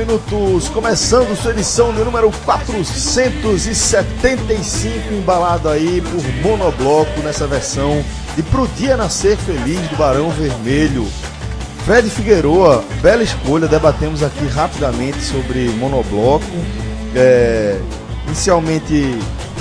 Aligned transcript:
minutos, 0.00 0.68
começando 0.70 1.36
sua 1.36 1.50
edição 1.50 1.92
de 1.92 2.02
número 2.02 2.30
475, 2.46 5.12
embalado 5.12 5.68
aí 5.68 6.00
por 6.00 6.24
Monobloco 6.42 7.20
nessa 7.20 7.46
versão 7.46 8.02
de 8.34 8.42
Pro 8.44 8.66
Dia 8.78 8.96
Nascer 8.96 9.36
Feliz 9.36 9.78
do 9.88 9.96
Barão 9.96 10.30
Vermelho. 10.30 11.06
Fred 11.84 12.08
Figueroa, 12.08 12.82
bela 13.02 13.22
escolha, 13.22 13.68
debatemos 13.68 14.22
aqui 14.22 14.46
rapidamente 14.46 15.20
sobre 15.20 15.68
Monobloco. 15.78 16.46
É, 17.14 17.78
inicialmente, 18.26 19.18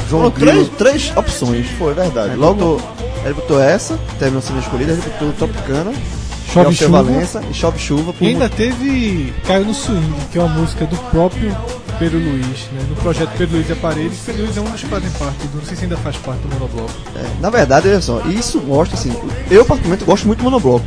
João 0.10 0.22
Foram 0.24 0.32
três, 0.32 0.52
Grilo- 0.56 0.70
três 0.78 1.12
opções. 1.18 1.68
Foi 1.78 1.94
verdade. 1.94 2.30
Ele 2.30 2.38
Logo 2.38 2.78
botou, 2.78 2.82
ele 3.26 3.34
botou 3.34 3.62
essa, 3.62 4.00
terminou 4.18 4.42
sendo 4.42 4.60
escolhida, 4.60 4.94
ele 4.94 5.02
botou 5.02 5.34
Tropicana, 5.34 5.92
Chove 6.54 6.76
Chuva. 6.76 7.04
Valença 7.04 7.42
e 7.50 7.54
Chove 7.54 7.80
Chuva. 7.80 8.14
E 8.22 8.28
ainda 8.28 8.50
teve 8.50 9.34
Caiu 9.46 9.66
no 9.66 9.74
Swing, 9.74 10.14
que 10.32 10.38
é 10.38 10.42
uma 10.42 10.54
música 10.60 10.86
do 10.86 10.96
próprio 11.12 11.56
Pedro 12.00 12.18
Luiz, 12.18 12.60
né? 12.72 12.82
No 12.90 12.96
projeto 12.98 13.30
Pedro 13.38 13.58
Luiz 13.58 13.70
e 13.70 13.74
Aparelhos. 13.74 14.18
Pedro 14.26 14.44
Luiz 14.44 14.58
é 14.58 14.62
um 14.62 14.66
dos 14.66 14.82
que 14.82 14.88
fazem 14.88 15.10
parte 15.12 15.48
do. 15.48 15.58
Não 15.58 15.66
sei 15.66 15.76
se 15.76 15.84
ainda 15.84 15.98
faz 15.98 16.16
parte 16.18 16.40
do 16.42 16.54
monobloco. 16.54 16.92
É, 17.16 17.26
na 17.42 17.50
verdade, 17.50 17.88
olha 17.90 18.02
só, 18.02 18.22
isso 18.28 18.60
mostra 18.62 18.98
assim, 18.98 19.14
eu 19.52 19.66
particularmente 19.66 20.06
gosto 20.06 20.26
muito 20.28 20.40
do 20.40 20.44
Monobloco. 20.46 20.86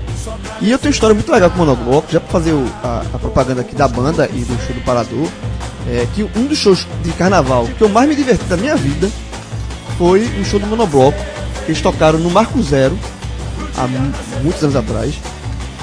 E 0.61 0.71
eu 0.71 0.79
tenho 0.79 0.91
uma 0.91 0.95
história 0.95 1.15
muito 1.15 1.31
legal 1.31 1.51
com 1.51 1.57
o 1.57 1.59
Monobloco, 1.67 2.11
já 2.11 2.19
pra 2.21 2.31
fazer 2.31 2.53
o- 2.53 2.67
a, 2.83 3.03
a 3.15 3.19
propaganda 3.19 3.61
aqui 3.61 3.75
da 3.75 3.87
banda 3.89 4.29
e 4.33 4.39
do 4.41 4.57
show 4.67 4.75
do 4.75 4.81
Parador, 4.85 5.29
é 5.89 6.07
que 6.15 6.23
um 6.37 6.47
dos 6.47 6.57
shows 6.59 6.87
de 7.05 7.11
carnaval 7.13 7.67
que 7.77 7.83
eu 7.83 7.89
mais 7.89 8.09
me 8.09 8.15
diverti 8.15 8.45
da 8.45 8.57
minha 8.57 8.77
vida 8.77 9.11
foi 9.99 10.27
um 10.41 10.45
show 10.45 10.59
do 10.59 10.67
Monobloco, 10.67 11.19
que 11.67 11.73
eles 11.73 11.81
tocaram 11.83 12.19
no 12.19 12.31
Marco 12.31 12.61
Zero, 12.63 12.97
há 13.77 13.87
mu- 13.87 14.13
muitos 14.43 14.63
anos 14.63 14.77
atrás. 14.77 15.15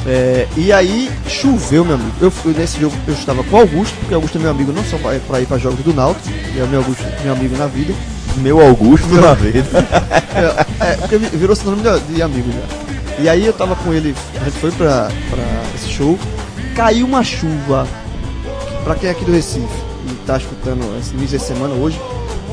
É, 0.08 0.47
e 0.55 0.72
aí 0.72 1.11
choveu, 1.28 1.83
meu 1.83 1.95
amigo. 1.95 2.11
Eu, 2.22 2.31
fui- 2.31 2.53
nesse 2.53 2.80
jogo 2.80 2.95
eu 3.08 3.14
estava 3.14 3.44
com 3.44 3.58
o 3.58 3.59
Augusto, 3.59 3.95
porque 4.00 4.14
o 4.14 4.17
Augusto 4.17 4.38
é 4.38 4.41
meu 4.41 4.52
amigo 4.52 4.72
não 4.72 4.83
só 4.86 4.97
para 4.97 5.39
ir 5.41 5.45
para 5.45 5.58
jogos 5.58 5.80
do 5.81 5.94
Náutico, 5.94 6.30
ele 6.30 6.61
é 6.61 6.66
meu 6.66 6.80
Augusto, 6.80 7.03
meu 7.23 7.33
amigo 7.33 7.58
na 7.58 7.67
vida. 7.67 7.94
meu 8.38 8.59
Augusto 8.61 9.08
na 9.16 9.33
vida. 9.33 9.67
É, 10.80 10.94
porque 10.95 11.17
vi- 11.17 11.36
virou 11.36 11.53
sinônimo 11.56 11.83
de, 11.83 12.14
de 12.16 12.22
amigo 12.22 12.50
já. 12.52 13.22
E 13.22 13.28
aí 13.28 13.45
eu 13.45 13.52
tava 13.52 13.75
com 13.75 13.94
ele, 13.94 14.16
a 14.39 14.44
gente 14.45 14.58
foi 14.59 14.72
pra, 14.72 15.09
pra 15.30 15.44
esse 15.75 15.89
show, 15.89 16.17
caiu 16.75 17.06
uma 17.06 17.22
chuva. 17.23 17.86
Pra 18.86 18.95
quem 18.95 19.09
é 19.09 19.11
aqui 19.11 19.25
do 19.25 19.34
Recife 19.34 19.67
e 20.09 20.13
tá 20.25 20.38
escutando 20.38 20.97
esse 20.97 21.13
início 21.13 21.38
de 21.38 21.44
semana 21.44 21.74
hoje, 21.74 22.00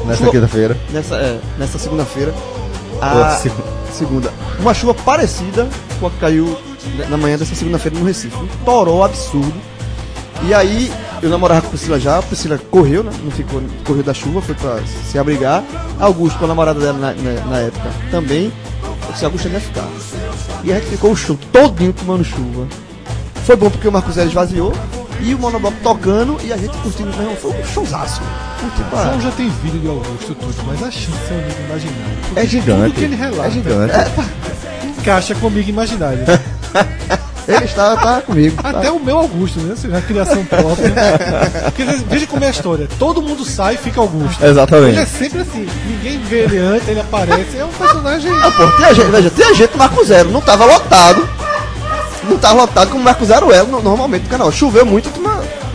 Nessa 0.04 0.28
quinta-feira. 0.28 0.76
nessa, 0.92 1.14
é, 1.14 1.38
nessa 1.56 1.78
segunda-feira, 1.78 2.34
a 3.00 3.30
segunda. 3.36 3.62
segunda, 3.92 4.32
uma 4.58 4.74
chuva 4.74 4.92
parecida 4.94 5.68
com 6.00 6.08
a 6.08 6.10
que 6.10 6.16
caiu 6.18 6.58
na 7.08 7.16
manhã 7.16 7.36
dessa 7.38 7.54
segunda-feira 7.54 7.98
no 7.98 8.04
Recife. 8.04 8.36
Um 8.36 8.46
toró 8.64 9.04
absurdo. 9.04 9.54
E 10.44 10.52
aí 10.52 10.92
eu 11.22 11.30
namorava 11.30 11.62
com 11.62 11.66
a 11.68 11.70
Priscila 11.70 11.98
já, 11.98 12.18
a 12.18 12.22
Priscila 12.22 12.58
correu, 12.70 13.02
né? 13.02 13.10
Não 13.24 13.30
ficou, 13.30 13.62
correu 13.86 14.02
da 14.02 14.12
chuva, 14.12 14.42
foi 14.42 14.54
pra 14.54 14.78
se 15.10 15.18
abrigar. 15.18 15.64
Augusto, 15.98 16.38
com 16.38 16.44
a 16.44 16.48
namorada 16.48 16.78
dela 16.78 16.98
na, 16.98 17.12
na- 17.12 17.44
na 17.46 17.58
época, 17.58 17.88
também. 18.10 18.52
Eu 19.06 19.12
disse, 19.12 19.24
Augusto 19.24 19.48
ia 19.48 19.60
ficar. 19.60 19.88
E 20.62 20.72
a 20.72 20.74
gente 20.76 20.88
ficou 20.88 21.12
o 21.12 21.16
show 21.16 21.38
todinho 21.52 21.92
tomando 21.92 22.22
chuva. 22.24 22.66
Foi 23.46 23.56
bom 23.56 23.70
porque 23.70 23.88
o 23.88 23.92
Marcos 23.92 24.14
Zero 24.14 24.28
esvaziou 24.28 24.72
e 25.20 25.32
o 25.34 25.38
monobloco 25.38 25.76
tocando 25.82 26.36
e 26.44 26.52
a 26.52 26.56
gente 26.56 26.76
curtindo 26.78 27.16
mesmo. 27.16 27.34
Foi 27.36 27.52
um 27.52 27.64
showzaço. 27.64 28.20
Pra... 28.90 29.04
Então 29.06 29.20
já 29.20 29.30
tem 29.30 29.48
vídeo 29.62 29.80
de 29.80 29.88
Augusto 29.88 30.34
tudo, 30.34 30.54
mas 30.66 30.82
a 30.82 30.90
chance 30.90 31.16
é 31.30 31.34
um 31.34 31.64
imaginário. 31.66 32.18
É 32.36 32.44
gigante. 32.46 32.82
Tudo 32.82 32.94
que 32.94 33.04
ele 33.04 33.16
relata 33.16 33.46
É 33.46 33.50
gigante. 33.50 33.94
Encaixa 35.06 35.36
com 35.36 35.46
amigo 35.46 35.70
imaginário. 35.70 36.18
Ele 37.46 37.64
estava 37.64 37.96
tava 37.96 38.20
comigo. 38.22 38.60
tá? 38.60 38.70
Até 38.70 38.90
o 38.90 38.98
meu 38.98 39.16
Augusto, 39.18 39.60
né? 39.60 39.76
Seja, 39.76 39.96
a 39.98 40.02
criação 40.02 40.44
própria. 40.44 40.92
Porque, 41.66 41.84
veja 42.08 42.26
como 42.26 42.42
é 42.42 42.48
a 42.48 42.50
história. 42.50 42.88
Todo 42.98 43.22
mundo 43.22 43.44
sai 43.44 43.74
e 43.74 43.76
fica 43.78 44.00
Augusto. 44.00 44.44
Exatamente. 44.44 44.88
Ele 44.94 45.00
é 45.00 45.06
sempre 45.06 45.42
assim. 45.42 45.68
Ninguém 45.86 46.18
vê 46.22 46.40
ele 46.40 46.58
antes, 46.58 46.88
ele 46.88 46.98
aparece. 46.98 47.56
É 47.56 47.64
um 47.64 47.68
personagem. 47.68 48.32
Ah, 48.42 48.50
pô, 48.50 48.68
tinha 48.76 48.92
gente, 48.92 49.06
veja, 49.12 49.30
tinha 49.30 49.54
gente 49.54 49.70
no 49.70 49.78
Marco 49.78 50.04
Zero, 50.04 50.28
não 50.32 50.40
tava 50.40 50.64
lotado. 50.64 51.28
Não 52.28 52.36
tava 52.36 52.62
lotado 52.62 52.88
como 52.88 53.00
o 53.00 53.04
Marco 53.04 53.24
Zero 53.24 53.52
é 53.52 53.62
no- 53.62 53.80
normalmente 53.80 54.24
no 54.24 54.28
canal. 54.28 54.50
Choveu 54.50 54.84
muito, 54.84 55.08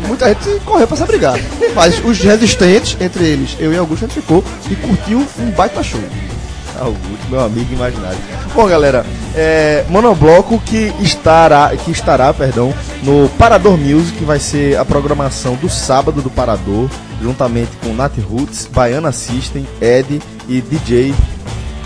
muita 0.05 0.27
gente 0.27 0.59
correu 0.65 0.85
pra 0.85 0.97
se 0.97 1.03
abrigar. 1.03 1.39
Mas 1.73 2.03
os 2.03 2.19
resistentes, 2.19 2.97
entre 2.99 3.23
eles, 3.23 3.55
eu 3.57 3.71
e 3.71 3.77
Augusto, 3.77 4.03
a 4.03 4.07
gente 4.09 4.19
ficou 4.19 4.43
e 4.69 4.75
curtiu 4.75 5.25
um 5.39 5.51
baita 5.51 5.81
show. 5.81 6.01
Augusto, 6.81 7.29
meu 7.29 7.39
amigo 7.39 7.73
imaginário. 7.73 8.17
Bom, 8.53 8.67
galera, 8.67 9.05
é, 9.35 9.85
Monobloco 9.89 10.59
que 10.59 10.93
estará, 10.99 11.75
que 11.75 11.91
estará, 11.91 12.33
perdão, 12.33 12.73
no 13.03 13.29
Parador 13.37 13.77
Music, 13.77 14.23
vai 14.23 14.39
ser 14.39 14.77
a 14.77 14.85
programação 14.85 15.55
do 15.55 15.69
sábado 15.69 16.21
do 16.21 16.29
Parador, 16.29 16.89
juntamente 17.21 17.71
com 17.83 17.93
Nat 17.93 18.17
Roots, 18.17 18.67
Baiana 18.71 19.11
System, 19.11 19.65
Ed 19.81 20.21
e 20.47 20.61
DJ 20.61 21.13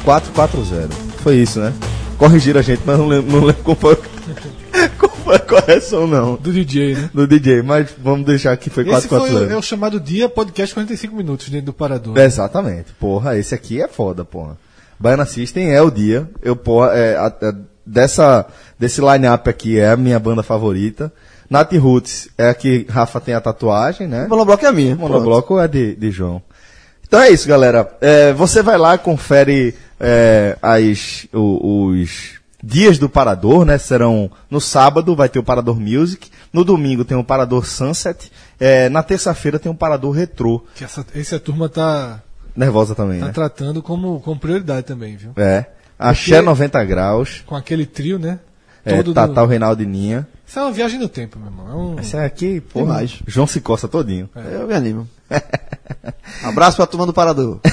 440. 0.04 0.90
Foi 1.22 1.36
isso, 1.36 1.60
né? 1.60 1.74
Corrigiram 2.18 2.60
a 2.60 2.64
gente, 2.64 2.82
mas 2.86 2.98
não 2.98 3.08
lembro, 3.08 3.32
não 3.32 3.46
lembro 3.46 3.64
qual 3.64 3.76
foi, 5.26 5.36
a 5.36 5.40
correção, 5.40 6.08
não. 6.08 6.36
Do 6.36 6.54
DJ, 6.54 6.96
né? 6.96 7.10
Do 7.14 7.28
DJ, 7.28 7.62
mas 7.62 7.90
vamos 7.98 8.26
deixar 8.26 8.56
que 8.58 8.70
foi 8.70 8.84
Esse 8.84 9.08
foi 9.08 9.18
o, 9.18 9.22
440. 9.22 9.54
é 9.54 9.58
o 9.58 9.62
chamado 9.62 10.00
dia 10.00 10.30
podcast 10.30 10.74
45 10.74 11.16
minutos 11.16 11.50
dentro 11.50 11.68
do 11.68 11.74
Parador. 11.74 12.18
Exatamente. 12.18 12.94
Porra, 13.00 13.38
esse 13.38 13.54
aqui 13.54 13.82
é 13.82 13.88
foda, 13.88 14.24
porra. 14.24 14.58
Baiana 15.00 15.26
System 15.26 15.72
é 15.72 15.82
o 15.82 15.90
dia. 15.92 16.30
Eu, 16.42 16.56
porra, 16.56 16.92
é, 16.94 17.16
a- 17.18 17.28
a- 17.28 17.56
dessa, 17.86 18.46
desse 18.80 19.02
line-up 19.02 19.50
aqui 19.50 19.78
é 19.80 19.90
a 19.92 19.98
minha 19.98 20.20
banda 20.20 20.42
favorita. 20.44 21.12
Nat 21.50 21.72
Roots 21.74 22.28
é 22.38 22.50
a 22.50 22.54
que 22.54 22.86
Rafa 22.90 23.20
tem 23.22 23.36
a 23.36 23.42
tatuagem, 23.42 24.08
né? 24.08 24.26
O 24.26 24.30
monobloco 24.30 24.66
é 24.66 24.68
a 24.68 24.72
minha. 24.72 24.96
O 24.96 25.00
monobloco 25.00 25.60
é 25.60 25.68
de, 25.68 25.96
de 25.96 26.10
João. 26.12 26.42
Então 27.08 27.22
é 27.22 27.30
isso, 27.30 27.48
galera. 27.48 27.88
É, 28.02 28.34
você 28.34 28.64
vai 28.64 28.78
lá, 28.78 28.98
confere 28.98 29.76
é, 30.00 30.58
as, 30.62 31.28
o- 31.32 31.92
os 31.92 32.34
dias 32.64 32.98
do 32.98 33.08
Parador, 33.08 33.64
né? 33.64 33.78
Serão 33.78 34.32
no 34.50 34.60
sábado 34.60 35.16
vai 35.16 35.30
ter 35.30 35.38
o 35.38 35.44
Parador 35.44 35.80
Music, 35.80 36.30
no 36.52 36.64
domingo 36.66 37.06
tem 37.06 37.16
o 37.16 37.24
Parador 37.24 37.64
Sunset, 37.68 38.32
é, 38.60 38.90
na 38.90 39.04
terça-feira 39.04 39.60
tem 39.60 39.72
o 39.72 39.76
Parador 39.76 40.12
Retrô. 40.14 40.64
Que 40.74 40.84
essa, 40.84 41.06
essa 41.14 41.40
turma 41.40 41.70
tá, 41.70 42.24
Nervosa 42.56 42.96
também, 42.96 43.20
tá 43.20 43.28
né? 43.28 43.32
tratando 43.34 43.82
como, 43.84 44.20
como 44.22 44.40
prioridade 44.40 44.86
também, 44.86 45.16
viu? 45.18 45.32
É. 45.36 45.66
Axé 45.98 46.42
90 46.42 46.84
graus. 46.86 47.44
Com 47.46 47.56
aquele 47.56 47.86
trio, 47.86 48.18
né? 48.20 48.40
É, 48.84 48.98
Todo 48.98 49.06
do- 49.08 49.14
Tatal 49.14 49.48
Reinaldo 49.48 49.82
e 49.82 49.86
Ninha. 49.86 50.28
Isso 50.46 50.60
é 50.60 50.62
uma 50.62 50.72
viagem 50.72 51.00
no 51.00 51.10
tempo, 51.10 51.40
meu 51.40 51.48
irmão. 51.48 51.68
É 51.70 51.76
um... 51.76 52.00
Esse 52.00 52.16
aqui, 52.18 52.62
porra, 52.62 52.86
Demais. 52.86 53.20
João 53.26 53.48
se 53.48 53.60
coça 53.60 53.88
todinho. 53.88 54.30
Eu 54.36 54.68
me 54.68 54.74
animo. 54.76 55.10
Abraço 56.44 56.78
pra 56.78 56.86
turma 56.86 57.06
do 57.06 57.14
Parador. 57.14 57.60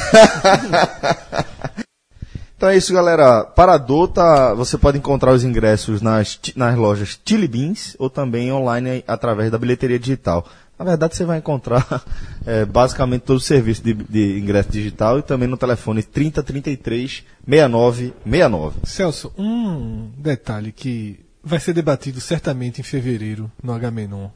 Então 2.56 2.70
é 2.70 2.76
isso, 2.76 2.93
galera. 2.94 3.43
Parador 3.43 4.06
tá. 4.06 4.55
Você 4.55 4.79
pode 4.79 4.96
encontrar 4.96 5.32
os 5.32 5.43
ingressos 5.43 6.00
nas, 6.00 6.38
nas 6.55 6.76
lojas 6.79 7.19
Chili 7.26 7.49
Beans 7.49 7.96
ou 7.99 8.08
também 8.08 8.52
online 8.52 9.02
através 9.08 9.50
da 9.50 9.58
bilheteria 9.58 9.99
digital. 9.99 10.46
Na 10.82 10.90
verdade, 10.90 11.14
você 11.14 11.25
vai 11.25 11.38
encontrar 11.38 12.05
é, 12.44 12.64
basicamente 12.64 13.23
todo 13.23 13.37
o 13.37 13.40
serviço 13.40 13.82
de, 13.82 13.94
de 13.94 14.38
ingresso 14.38 14.70
digital 14.70 15.19
e 15.19 15.23
também 15.23 15.49
no 15.49 15.56
telefone 15.56 16.02
3033 16.02 17.25
6969. 17.46 18.81
Celso, 18.84 19.32
um 19.38 20.11
detalhe 20.19 20.73
que 20.73 21.20
vai 21.43 21.61
ser 21.61 21.73
debatido 21.73 22.20
certamente 22.20 22.81
em 22.81 22.84
fevereiro 22.84 23.50
no 23.62 23.73
Agamenon. 23.73 24.29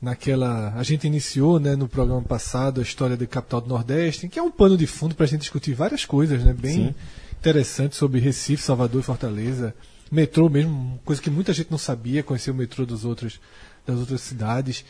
Naquela. 0.00 0.74
A 0.76 0.82
gente 0.82 1.06
iniciou 1.06 1.60
né, 1.60 1.76
no 1.76 1.88
programa 1.88 2.22
passado 2.22 2.80
a 2.80 2.82
história 2.82 3.16
da 3.16 3.24
capital 3.24 3.60
do 3.60 3.68
Nordeste, 3.68 4.28
que 4.28 4.38
é 4.38 4.42
um 4.42 4.50
pano 4.50 4.76
de 4.76 4.86
fundo 4.86 5.14
para 5.14 5.24
a 5.24 5.28
gente 5.28 5.42
discutir 5.42 5.74
várias 5.74 6.04
coisas, 6.04 6.42
né? 6.42 6.52
Bem 6.52 6.88
Sim. 6.88 6.94
interessantes 7.38 7.98
sobre 7.98 8.18
Recife, 8.18 8.62
Salvador 8.62 9.00
e 9.00 9.04
Fortaleza. 9.04 9.72
Metrô 10.10 10.50
mesmo, 10.50 11.00
coisa 11.04 11.22
que 11.22 11.30
muita 11.30 11.52
gente 11.52 11.70
não 11.70 11.78
sabia, 11.78 12.22
conhecer 12.22 12.50
o 12.50 12.54
metrô 12.54 12.84
dos 12.84 13.04
outros, 13.04 13.40
das 13.86 13.96
outras 13.96 14.20
cidades. 14.22 14.84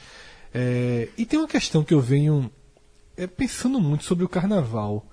É, 0.54 1.08
e 1.16 1.24
tem 1.24 1.38
uma 1.38 1.48
questão 1.48 1.82
que 1.82 1.94
eu 1.94 2.00
venho 2.00 2.50
é, 3.16 3.26
pensando 3.26 3.80
muito 3.80 4.04
sobre 4.04 4.24
o 4.24 4.28
carnaval. 4.28 5.06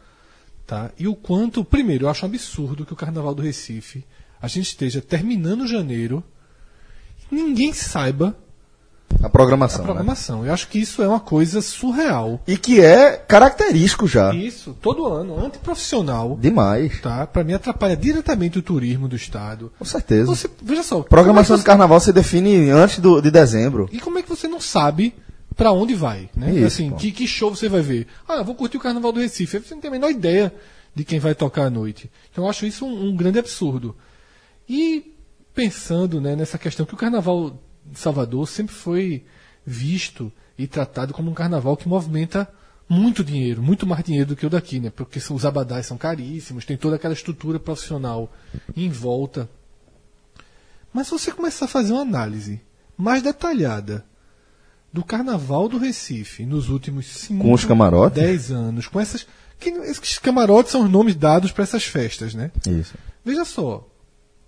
Tá? 0.68 0.92
E 1.00 1.08
o 1.08 1.16
quanto, 1.16 1.64
primeiro, 1.64 2.06
eu 2.06 2.10
acho 2.10 2.26
um 2.26 2.30
absurdo 2.30 2.86
que 2.86 2.94
o 2.94 2.96
Carnaval 2.96 3.34
do 3.34 3.42
Recife 3.42 4.06
a 4.40 4.48
gente 4.48 4.68
esteja 4.68 5.02
terminando 5.02 5.66
janeiro, 5.68 6.24
ninguém 7.32 7.74
saiba 7.74 8.36
A 9.22 9.28
programação. 9.30 9.80
a 9.80 9.82
né? 9.82 9.86
programação. 9.86 10.46
Eu 10.46 10.54
acho 10.54 10.68
que 10.68 10.78
isso 10.80 11.02
é 11.02 11.08
uma 11.08 11.20
coisa 11.20 11.60
surreal. 11.62 12.40
E 12.48 12.56
que 12.56 12.80
é 12.80 13.18
característico 13.18 14.08
já. 14.08 14.34
Isso, 14.34 14.78
todo 14.82 15.08
ano, 15.08 15.44
antiprofissional, 15.44 16.38
Demais. 16.40 17.02
tá? 17.02 17.26
Para 17.26 17.44
mim 17.44 17.54
atrapalha 17.54 17.98
diretamente 17.98 18.60
o 18.60 18.62
turismo 18.62 19.08
do 19.08 19.16
estado. 19.16 19.72
Com 19.80 19.86
certeza. 19.86 20.28
Você, 20.28 20.48
veja 20.62 20.84
só, 20.84 21.02
Programação 21.02 21.56
é 21.56 21.58
de 21.58 21.64
que 21.64 21.66
você- 21.66 21.72
carnaval 21.72 22.00
você 22.00 22.14
define 22.14 22.70
antes 22.70 23.00
do, 23.00 23.20
de 23.22 23.32
dezembro. 23.32 23.90
E 23.92 24.00
como 24.00 24.20
é 24.20 24.22
que 24.22 24.30
você 24.30 24.48
não 24.48 24.62
sabe 24.62 25.16
pra 25.60 25.74
onde 25.74 25.94
vai, 25.94 26.30
né? 26.34 26.56
Isso, 26.56 26.66
assim, 26.66 26.90
pô. 26.90 26.96
que, 26.96 27.12
que 27.12 27.28
show 27.28 27.54
você 27.54 27.68
vai 27.68 27.82
ver? 27.82 28.08
Ah, 28.26 28.42
vou 28.42 28.56
curtir 28.56 28.78
o 28.78 28.80
Carnaval 28.80 29.12
do 29.12 29.20
Recife. 29.20 29.60
Você 29.60 29.74
não 29.74 29.82
tem 29.82 29.90
a 29.90 29.92
menor 29.92 30.10
ideia 30.10 30.56
de 30.96 31.04
quem 31.04 31.20
vai 31.20 31.36
tocar 31.36 31.66
à 31.66 31.70
noite. 31.70 32.10
Então 32.32 32.46
eu 32.46 32.50
acho 32.50 32.66
isso 32.66 32.86
um, 32.86 33.10
um 33.10 33.16
grande 33.16 33.40
absurdo. 33.40 33.94
E 34.68 35.14
pensando 35.54 36.22
né, 36.22 36.34
nessa 36.34 36.58
questão 36.58 36.86
que 36.86 36.94
o 36.94 36.98
Carnaval 36.98 37.62
de 37.86 38.00
Salvador 38.00 38.48
sempre 38.48 38.74
foi 38.74 39.26
visto 39.66 40.32
e 40.58 40.66
tratado 40.66 41.14
como 41.14 41.30
um 41.30 41.34
carnaval 41.34 41.76
que 41.76 41.90
movimenta 41.90 42.48
muito 42.88 43.22
dinheiro, 43.22 43.62
muito 43.62 43.86
mais 43.86 44.04
dinheiro 44.04 44.30
do 44.30 44.36
que 44.38 44.46
o 44.46 44.50
daqui, 44.50 44.80
né? 44.80 44.90
Porque 44.90 45.20
os 45.20 45.46
abadás 45.46 45.86
são 45.86 45.98
caríssimos, 45.98 46.64
tem 46.64 46.78
toda 46.78 46.96
aquela 46.96 47.14
estrutura 47.14 47.60
profissional 47.60 48.32
em 48.76 48.90
volta. 48.90 49.50
Mas 50.94 51.08
se 51.08 51.12
você 51.12 51.32
começar 51.34 51.66
a 51.66 51.68
fazer 51.68 51.92
uma 51.92 52.02
análise 52.02 52.62
mais 52.98 53.22
detalhada 53.22 54.06
do 54.92 55.04
Carnaval 55.04 55.70
do 55.70 55.78
Recife 55.78 56.46
nos 56.46 56.70
últimos 56.70 57.06
5, 57.08 57.44
Com 57.44 57.54
os 57.54 57.66
camarotes? 57.66 58.22
10 58.22 58.52
anos, 58.52 58.88
com 58.88 59.00
essas. 59.00 59.28
Que, 59.60 59.70
esses 59.70 60.18
camarotes 60.18 60.72
são 60.72 60.84
os 60.84 60.90
nomes 60.90 61.16
dados 61.16 61.52
para 61.52 61.64
essas 61.64 61.84
festas, 61.84 62.34
né? 62.34 62.52
Isso. 62.68 62.96
Veja 63.24 63.46
só, 63.46 63.88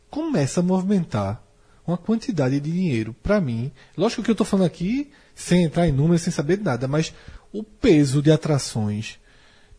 começa 0.10 0.62
a 0.62 0.64
movimentar 0.64 1.44
uma 1.86 1.98
quantidade 1.98 2.60
de 2.60 2.72
dinheiro. 2.72 3.16
Para 3.22 3.42
mim, 3.42 3.72
lógico 3.98 4.24
que 4.24 4.30
eu 4.30 4.34
estou 4.34 4.46
falando 4.46 4.66
aqui 4.66 5.12
sem 5.36 5.64
entrar 5.64 5.88
em 5.88 5.92
números, 5.92 6.22
sem 6.22 6.32
saber 6.32 6.58
de 6.58 6.64
nada, 6.64 6.88
mas 6.88 7.14
o 7.52 7.64
peso 7.64 8.22
de 8.22 8.32
atrações, 8.32 9.20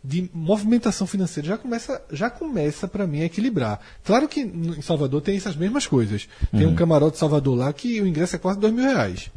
de 0.04 0.28
movimentação 0.34 1.06
financeira 1.06 1.48
já 1.48 1.56
começa, 1.58 2.02
já 2.10 2.28
começa 2.28 2.88
para 2.88 3.06
mim 3.06 3.22
a 3.22 3.26
equilibrar. 3.26 3.80
Claro 4.04 4.28
que 4.28 4.40
em 4.40 4.82
Salvador 4.82 5.22
tem 5.22 5.36
essas 5.36 5.56
mesmas 5.56 5.86
coisas. 5.86 6.28
Tem 6.50 6.66
um 6.66 6.74
camarote 6.74 7.18
Salvador 7.18 7.56
lá 7.56 7.72
que 7.72 8.00
o 8.00 8.06
ingresso 8.06 8.36
é 8.36 8.38
quase 8.38 8.58
dois 8.58 8.72
mil 8.72 8.84
reais, 8.84 9.30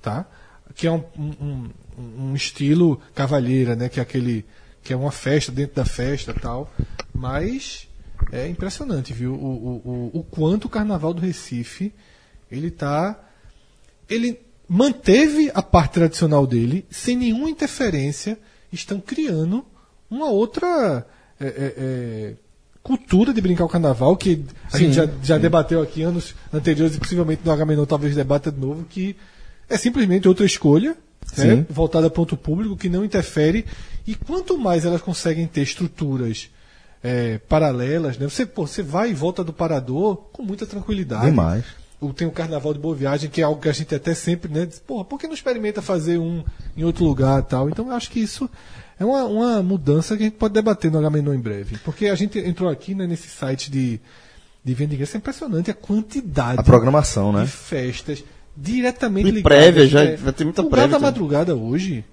tá? 0.00 0.26
Que 0.74 0.86
é 0.86 0.92
um, 0.92 1.02
um, 1.18 1.70
um- 1.98 2.34
estilo 2.34 3.00
cavalheira, 3.14 3.74
né? 3.74 3.88
Que 3.88 4.00
é 4.00 4.02
aquele 4.02 4.44
que 4.82 4.92
é 4.92 4.96
uma 4.96 5.10
festa 5.10 5.50
dentro 5.50 5.76
da 5.76 5.84
festa, 5.84 6.32
tal. 6.32 6.72
Mas 7.12 7.88
é 8.32 8.46
impressionante, 8.48 9.12
viu? 9.12 9.34
O, 9.34 9.36
o, 9.36 10.10
o, 10.14 10.18
o 10.20 10.24
quanto 10.24 10.66
o 10.66 10.68
Carnaval 10.70 11.12
do 11.12 11.20
Recife 11.20 11.92
ele 12.50 12.70
tá 12.70 13.18
ele 14.08 14.40
manteve 14.68 15.50
a 15.54 15.62
parte 15.62 15.94
tradicional 15.94 16.46
dele 16.46 16.86
sem 16.90 17.16
nenhuma 17.16 17.50
interferência. 17.50 18.38
Estão 18.72 19.00
criando 19.00 19.64
uma 20.10 20.30
outra 20.30 21.06
é, 21.40 21.46
é, 21.46 21.74
é, 21.76 22.34
cultura 22.82 23.32
de 23.32 23.40
brincar 23.40 23.64
o 23.64 23.68
carnaval 23.68 24.16
que 24.16 24.44
a 24.72 24.76
Sim, 24.78 24.84
gente 24.84 24.94
já, 24.94 25.08
já 25.22 25.38
debateu 25.38 25.80
aqui 25.82 26.02
anos 26.02 26.34
anteriores 26.52 26.96
e 26.96 26.98
possivelmente 26.98 27.42
no 27.44 27.52
Agamenon 27.52 27.84
talvez 27.86 28.14
debata 28.14 28.50
de 28.50 28.58
novo 28.58 28.84
que 28.84 29.16
é 29.68 29.76
simplesmente 29.76 30.28
outra 30.28 30.46
escolha 30.46 30.96
né, 31.36 31.66
voltada 31.68 32.08
para 32.08 32.20
outro 32.20 32.36
público 32.36 32.76
que 32.76 32.88
não 32.88 33.04
interfere 33.04 33.64
e 34.06 34.14
quanto 34.14 34.56
mais 34.56 34.84
elas 34.84 35.02
conseguem 35.02 35.46
ter 35.46 35.62
estruturas 35.62 36.50
é, 37.02 37.38
paralelas, 37.48 38.18
né? 38.18 38.28
Você, 38.28 38.46
pô, 38.46 38.66
você 38.66 38.82
vai 38.82 39.10
e 39.10 39.14
volta 39.14 39.44
do 39.44 39.52
parador 39.52 40.16
com 40.32 40.42
muita 40.42 40.66
tranquilidade. 40.66 41.26
Demais. 41.26 41.64
Tem 42.16 42.26
o 42.26 42.30
Carnaval 42.30 42.72
de 42.72 42.78
Boa 42.78 42.94
Viagem, 42.94 43.28
que 43.28 43.40
é 43.40 43.44
algo 43.44 43.60
que 43.60 43.68
a 43.68 43.72
gente 43.72 43.92
até 43.94 44.14
sempre, 44.14 44.52
né? 44.52 44.66
Diz, 44.66 44.78
Porra, 44.78 45.04
por 45.04 45.18
que 45.18 45.26
não 45.26 45.34
experimenta 45.34 45.82
fazer 45.82 46.16
um 46.16 46.44
em 46.76 46.84
outro 46.84 47.04
lugar 47.04 47.40
e 47.40 47.44
tal? 47.44 47.68
Então 47.68 47.88
eu 47.88 47.92
acho 47.92 48.10
que 48.10 48.20
isso 48.20 48.48
é 48.98 49.04
uma, 49.04 49.24
uma 49.24 49.62
mudança 49.62 50.16
que 50.16 50.22
a 50.22 50.26
gente 50.26 50.36
pode 50.36 50.54
debater 50.54 50.90
no 50.90 50.98
Agamenon 50.98 51.34
em 51.34 51.40
breve. 51.40 51.76
Porque 51.84 52.06
a 52.06 52.14
gente 52.14 52.38
entrou 52.38 52.70
aqui 52.70 52.94
né, 52.94 53.06
nesse 53.06 53.28
site 53.28 53.70
de, 53.70 54.00
de 54.64 54.74
venda 54.74 54.90
de 54.90 54.94
ingresso, 54.96 55.16
é 55.16 55.18
impressionante 55.18 55.70
a 55.70 55.74
quantidade 55.74 56.60
A 56.60 56.62
programação, 56.62 57.32
né? 57.32 57.44
de 57.44 57.50
festas 57.50 58.24
diretamente 58.60 59.28
E 59.28 59.30
ligadas. 59.30 59.58
prévia, 59.58 59.86
já 59.86 60.04
é, 60.04 60.16
vai 60.16 60.32
ter 60.32 60.44
muita 60.44 60.64
prévia 60.64 60.88
da. 60.88 60.98
Madrugada 60.98 61.54
hoje, 61.54 62.04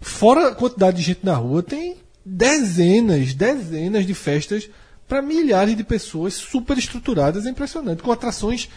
fora 0.00 0.48
a 0.48 0.54
quantidade 0.54 0.98
de 0.98 1.02
gente 1.02 1.20
na 1.24 1.34
rua, 1.34 1.62
tem 1.62 1.96
dezenas, 2.24 3.34
dezenas 3.34 4.06
de 4.06 4.14
festas 4.14 4.68
para 5.08 5.22
milhares 5.22 5.76
de 5.76 5.84
pessoas 5.84 6.34
super 6.34 6.76
estruturadas, 6.76 7.46
é 7.46 7.50
impressionante, 7.50 8.02
com 8.02 8.10
atrações 8.10 8.68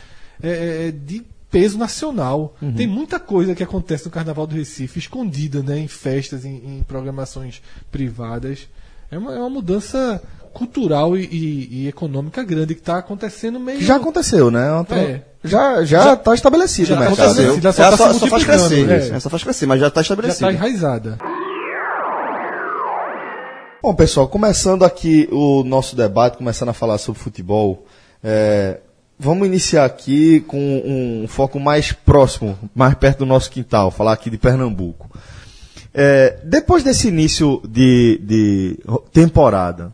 é, 0.42 0.88
é, 0.88 0.92
de 0.92 1.24
peso 1.50 1.78
nacional. 1.78 2.56
Uhum. 2.62 2.74
Tem 2.74 2.86
muita 2.86 3.20
coisa 3.20 3.56
que 3.56 3.64
acontece 3.64 4.06
no 4.06 4.12
Carnaval 4.12 4.46
do 4.46 4.56
Recife, 4.56 5.00
escondida 5.00 5.64
né, 5.64 5.80
em 5.80 5.88
festas, 5.88 6.46
em, 6.46 6.78
em 6.80 6.84
programações 6.88 7.62
privadas. 7.92 8.68
É 9.10 9.18
uma, 9.18 9.34
é 9.34 9.40
uma 9.40 9.50
mudança 9.50 10.22
cultural 10.54 11.16
e, 11.18 11.24
e- 11.26 11.68
e 11.84 11.88
econômica 11.88 12.44
grande 12.44 12.74
que 12.76 12.82
está 12.82 12.98
acontecendo 12.98 13.60
meio. 13.60 13.82
Já 13.82 13.96
aconteceu, 13.96 14.50
né? 14.52 14.68
É. 14.92 15.22
Já, 15.44 15.84
já 15.86 16.16
tá 16.18 16.34
estabelecido 16.34 16.90
já 16.90 17.10
estabelecido. 17.12 17.66
Ela 17.66 17.74
só 17.74 17.90
tá 17.92 17.98
só, 17.98 18.14
só 18.14 18.28
faz 18.28 18.44
crescer. 18.44 18.86
né? 18.86 19.08
Ela 19.10 19.20
só 19.20 19.30
faz 19.30 19.44
crescer, 19.44 19.66
mas 19.66 19.80
já 19.80 19.88
está 19.88 20.02
já 20.02 20.14
estabelecido. 20.14 20.50
está 20.50 20.54
enraizada. 20.54 21.18
Bom, 23.82 23.94
pessoal, 23.96 24.28
começando 24.28 24.84
aqui 24.84 25.30
o 25.32 25.64
nosso 25.64 25.96
debate, 25.96 26.38
começando 26.38 26.70
a 26.70 26.74
falar 26.74 26.98
sobre 26.98 27.22
futebol, 27.22 27.86
é, 28.22 28.80
vamos 29.18 29.48
iniciar 29.48 29.86
aqui 29.86 30.42
com 30.42 30.60
um 30.60 31.26
foco 31.30 31.58
mais 31.62 31.94
próximo, 31.94 32.58
mais 32.76 32.94
perto 32.96 33.20
do 33.20 33.26
nosso 33.26 33.50
quintal, 33.50 33.90
falar 33.90 34.12
aqui 34.12 34.30
de 34.30 34.38
Pernambuco. 34.38 35.10
É, 35.94 36.40
depois 36.44 36.84
desse 36.84 37.08
início 37.08 37.62
de, 37.68 38.20
de 38.22 38.80
temporada, 39.14 39.94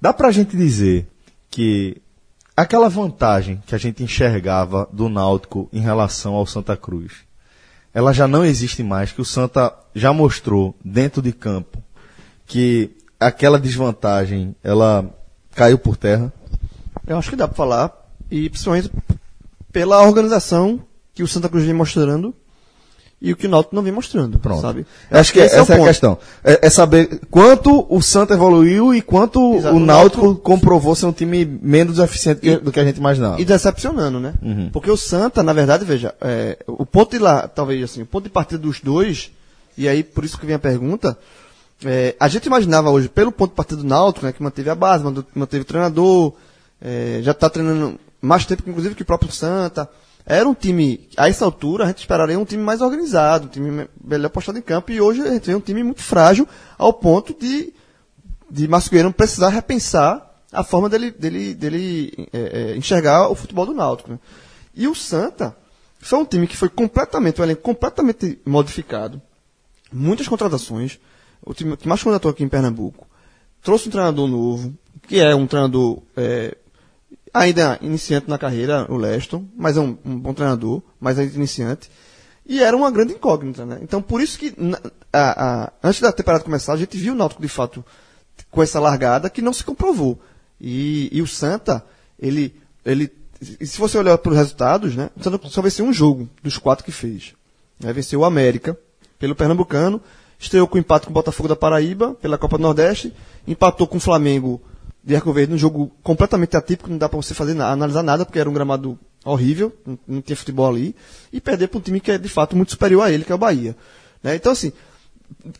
dá 0.00 0.12
pra 0.12 0.30
gente 0.30 0.56
dizer 0.56 1.06
que 1.50 2.00
aquela 2.56 2.88
vantagem 2.88 3.62
que 3.66 3.74
a 3.74 3.78
gente 3.78 4.02
enxergava 4.02 4.88
do 4.92 5.08
Náutico 5.08 5.68
em 5.72 5.80
relação 5.80 6.34
ao 6.34 6.46
Santa 6.46 6.76
Cruz, 6.76 7.12
ela 7.92 8.12
já 8.12 8.28
não 8.28 8.44
existe 8.44 8.82
mais, 8.82 9.12
que 9.12 9.20
o 9.20 9.24
Santa 9.24 9.74
já 9.94 10.12
mostrou 10.12 10.76
dentro 10.84 11.20
de 11.20 11.32
campo 11.32 11.82
que 12.46 12.90
aquela 13.18 13.58
desvantagem 13.58 14.54
ela 14.62 15.08
caiu 15.54 15.78
por 15.78 15.96
terra. 15.96 16.32
Eu 17.06 17.18
acho 17.18 17.30
que 17.30 17.36
dá 17.36 17.46
para 17.46 17.56
falar, 17.56 17.92
e 18.30 18.48
principalmente 18.48 18.90
pela 19.72 20.02
organização 20.02 20.80
que 21.14 21.22
o 21.22 21.28
Santa 21.28 21.48
Cruz 21.48 21.64
vem 21.64 21.74
mostrando 21.74 22.34
e 23.22 23.32
o 23.32 23.36
que 23.36 23.46
o 23.46 23.50
Náutico 23.50 23.74
não 23.76 23.82
vem 23.82 23.92
mostrando, 23.92 24.38
Pronto. 24.38 24.62
sabe? 24.62 24.86
Acho 25.10 25.32
que 25.32 25.40
Esse 25.40 25.56
essa 25.56 25.74
é, 25.74 25.78
o 25.78 25.82
a 25.84 25.86
questão. 25.88 26.18
É, 26.42 26.66
é 26.66 26.70
saber 26.70 27.20
quanto 27.30 27.86
o 27.88 28.00
Santa 28.00 28.32
evoluiu 28.34 28.94
e 28.94 29.02
quanto 29.02 29.56
Exato. 29.56 29.76
o 29.76 29.78
Náutico 29.80 30.22
Náutico- 30.24 30.42
comprovou 30.42 30.94
ser 30.94 31.04
um 31.06 31.12
time 31.12 31.44
menos 31.44 31.98
eficiente 31.98 32.40
que- 32.40 32.56
do 32.56 32.72
que 32.72 32.80
a 32.80 32.84
gente 32.84 32.96
imaginava. 32.96 33.38
E 33.40 33.44
decepcionando, 33.44 34.18
né? 34.18 34.32
Uhum. 34.42 34.70
Porque 34.72 34.90
o 34.90 34.96
Santa, 34.96 35.42
na 35.42 35.52
verdade, 35.52 35.84
veja, 35.84 36.14
é, 36.20 36.56
o 36.66 36.86
ponto 36.86 37.10
de 37.10 37.18
lá, 37.18 37.46
talvez 37.46 37.82
assim, 37.84 38.00
o 38.02 38.06
ponto 38.06 38.24
de 38.24 38.30
partida 38.30 38.58
dos 38.60 38.80
dois, 38.80 39.30
e 39.76 39.86
aí 39.86 40.02
por 40.02 40.24
isso 40.24 40.38
que 40.38 40.46
vem 40.46 40.54
a 40.54 40.58
pergunta, 40.58 41.18
é, 41.84 42.14
a 42.18 42.26
gente 42.26 42.46
imaginava 42.46 42.88
hoje, 42.90 43.08
pelo 43.08 43.30
ponto 43.32 43.50
de 43.50 43.56
partida 43.56 43.82
do 43.82 43.86
Náutico, 43.86 44.24
né, 44.24 44.32
que 44.32 44.42
manteve 44.42 44.70
a 44.70 44.74
base, 44.74 45.04
manteve, 45.04 45.26
manteve 45.34 45.62
o 45.62 45.66
treinador, 45.66 46.32
é, 46.80 47.20
já 47.22 47.32
está 47.32 47.50
treinando 47.50 47.98
mais 48.22 48.46
tempo, 48.46 48.62
inclusive, 48.66 48.94
que 48.94 49.02
o 49.02 49.06
próprio 49.06 49.30
Santa. 49.30 49.86
Era 50.26 50.48
um 50.48 50.54
time, 50.54 51.08
a 51.16 51.28
essa 51.28 51.44
altura, 51.44 51.84
a 51.84 51.86
gente 51.88 51.98
esperaria 51.98 52.38
um 52.38 52.44
time 52.44 52.62
mais 52.62 52.80
organizado, 52.80 53.46
um 53.46 53.48
time 53.50 53.70
me- 53.70 53.88
melhor 54.04 54.28
postado 54.30 54.58
em 54.58 54.62
campo, 54.62 54.92
e 54.92 55.00
hoje 55.00 55.22
a 55.22 55.32
gente 55.32 55.46
vê 55.46 55.54
um 55.54 55.60
time 55.60 55.82
muito 55.82 56.02
frágil, 56.02 56.46
ao 56.78 56.92
ponto 56.92 57.34
de 57.38 57.72
de 58.52 58.66
Mascoeiro 58.66 59.12
precisar 59.12 59.48
repensar 59.50 60.28
a 60.52 60.64
forma 60.64 60.88
dele, 60.88 61.12
dele, 61.12 61.54
dele 61.54 62.28
é, 62.32 62.72
é, 62.72 62.76
enxergar 62.76 63.28
o 63.28 63.34
futebol 63.36 63.64
do 63.64 63.72
Náutico. 63.72 64.10
né? 64.10 64.18
E 64.74 64.88
o 64.88 64.94
Santa 64.94 65.56
foi 66.00 66.18
um 66.18 66.24
time 66.24 66.48
que 66.48 66.56
foi 66.56 66.68
completamente, 66.68 67.40
um 67.40 67.44
elenco 67.44 67.62
completamente 67.62 68.40
modificado, 68.44 69.22
muitas 69.92 70.26
contratações, 70.26 70.98
o 71.46 71.54
time 71.54 71.76
que 71.76 71.86
mais 71.86 72.02
contratou 72.02 72.28
aqui 72.28 72.42
em 72.42 72.48
Pernambuco, 72.48 73.06
trouxe 73.62 73.86
um 73.86 73.92
treinador 73.92 74.26
novo, 74.26 74.74
que 75.06 75.20
é 75.20 75.32
um 75.32 75.46
treinador 75.46 76.02
é, 76.16 76.56
ainda 77.32 77.78
iniciante 77.80 78.28
na 78.28 78.38
carreira, 78.38 78.86
o 78.88 78.96
Leston, 78.96 79.44
mas 79.56 79.76
é 79.76 79.80
um, 79.80 79.96
um 80.04 80.18
bom 80.18 80.34
treinador, 80.34 80.82
mas 81.00 81.18
ainda 81.18 81.34
iniciante. 81.34 81.90
E 82.46 82.62
era 82.62 82.76
uma 82.76 82.90
grande 82.90 83.12
incógnita, 83.14 83.64
né? 83.64 83.78
Então, 83.82 84.02
por 84.02 84.20
isso 84.20 84.38
que, 84.38 84.52
na- 84.56 84.80
a- 85.12 85.64
a- 85.64 85.72
antes 85.82 86.00
da 86.00 86.10
temporada 86.10 86.42
começar, 86.42 86.72
a 86.72 86.76
gente 86.76 86.96
viu 86.96 87.12
o 87.12 87.16
Náutico, 87.16 87.40
de 87.42 87.48
fato, 87.48 87.84
com 88.50 88.62
essa 88.62 88.80
largada 88.80 89.30
que 89.30 89.40
não 89.42 89.52
se 89.52 89.62
comprovou. 89.62 90.20
E, 90.60 91.08
e 91.12 91.22
o 91.22 91.26
Santa, 91.26 91.84
ele, 92.18 92.54
ele, 92.84 93.10
se 93.40 93.78
você 93.78 93.96
olhar 93.96 94.18
para 94.18 94.32
os 94.32 94.36
resultados, 94.36 94.96
né? 94.96 95.10
O 95.16 95.22
Santa 95.22 95.48
só 95.48 95.62
venceu 95.62 95.84
um 95.84 95.92
jogo 95.92 96.28
dos 96.42 96.58
quatro 96.58 96.84
que 96.84 96.90
fez. 96.92 97.34
Né? 97.78 97.92
Venceu 97.92 98.20
o 98.20 98.24
América, 98.24 98.76
pelo 99.18 99.34
Pernambucano, 99.36 100.00
estreou 100.38 100.66
com 100.66 100.76
empate 100.78 101.06
com 101.06 101.10
o 101.12 101.14
Botafogo 101.14 101.48
da 101.48 101.54
Paraíba, 101.56 102.14
pela 102.14 102.36
Copa 102.38 102.56
do 102.58 102.62
Nordeste, 102.62 103.14
empatou 103.46 103.86
com 103.86 103.98
o 103.98 104.00
Flamengo 104.00 104.60
de 105.02 105.16
Arco 105.16 105.32
Verde, 105.32 105.54
um 105.54 105.58
jogo 105.58 105.90
completamente 106.02 106.56
atípico, 106.56 106.90
não 106.90 106.98
dá 106.98 107.08
pra 107.08 107.16
você 107.16 107.34
fazer 107.34 107.54
na- 107.54 107.70
analisar 107.70 108.02
nada, 108.02 108.24
porque 108.24 108.38
era 108.38 108.48
um 108.50 108.52
gramado 108.52 108.98
horrível, 109.24 109.72
não, 109.86 109.98
não 110.06 110.20
tinha 110.22 110.36
futebol 110.36 110.68
ali, 110.68 110.94
e 111.32 111.40
perder 111.40 111.68
para 111.68 111.78
um 111.78 111.82
time 111.82 112.00
que 112.00 112.10
é 112.12 112.18
de 112.18 112.28
fato 112.28 112.56
muito 112.56 112.70
superior 112.72 113.02
a 113.02 113.10
ele, 113.10 113.24
que 113.24 113.32
é 113.32 113.34
o 113.34 113.38
Bahia. 113.38 113.76
Né? 114.22 114.34
Então, 114.36 114.52
assim, 114.52 114.72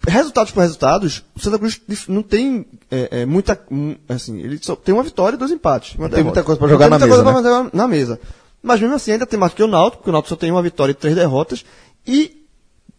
resultados 0.06 0.52
por 0.52 0.60
resultados, 0.60 1.24
o 1.34 1.40
Santa 1.40 1.58
Cruz 1.58 1.80
não 2.08 2.22
tem 2.22 2.66
é, 2.90 3.20
é, 3.22 3.26
muita. 3.26 3.58
hum, 3.70 3.96
Assim, 4.08 4.38
ele 4.40 4.58
só 4.60 4.74
tem 4.76 4.92
uma 4.94 5.02
vitória 5.02 5.36
e 5.36 5.38
dois 5.38 5.50
empates. 5.50 5.94
Uma 5.96 6.08
Tem 6.08 6.24
muita 6.24 6.42
coisa 6.42 6.58
pra 6.58 6.68
jogar 6.68 6.90
Não 6.90 6.98
na 6.98 7.06
mesa, 7.06 7.22
pra 7.22 7.32
jogar 7.32 7.70
na 7.72 7.88
mesa. 7.88 8.20
Mas 8.62 8.80
mesmo 8.80 8.94
assim, 8.94 9.12
ainda 9.12 9.26
tem 9.26 9.38
mais 9.40 9.54
que 9.54 9.62
o 9.62 9.66
Náutico, 9.66 9.98
porque 9.98 10.10
o 10.10 10.12
Náutico 10.12 10.28
só 10.30 10.36
tem 10.36 10.50
uma 10.50 10.62
vitória 10.62 10.92
e 10.92 10.94
três 10.94 11.14
derrotas. 11.16 11.64
E, 12.06 12.44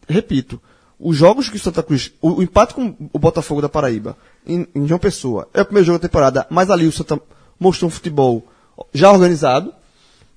repito, 0.08 0.60
os 1.02 1.18
jogos 1.18 1.50
que 1.50 1.58
o 1.58 1.60
Santa 1.60 1.82
Cruz. 1.82 2.12
O, 2.22 2.36
o 2.36 2.44
empate 2.44 2.74
com 2.74 2.96
o 3.12 3.20
Botafogo 3.20 3.62
da 3.62 3.68
Paraíba, 3.68 4.16
em, 4.46 4.68
em 4.74 4.88
João 4.88 5.00
Pessoa, 5.00 5.50
é 5.54 5.62
o 5.62 5.66
primeiro 5.66 5.88
jogo 5.88 6.00
da 6.00 6.08
temporada, 6.08 6.46
mas 6.50 6.70
ali 6.70 6.88
o 6.88 6.92
Santa 6.92 7.20
mostrou 7.60 7.88
um 7.88 7.92
futebol 7.92 8.46
já 8.94 9.12
organizado. 9.12 9.74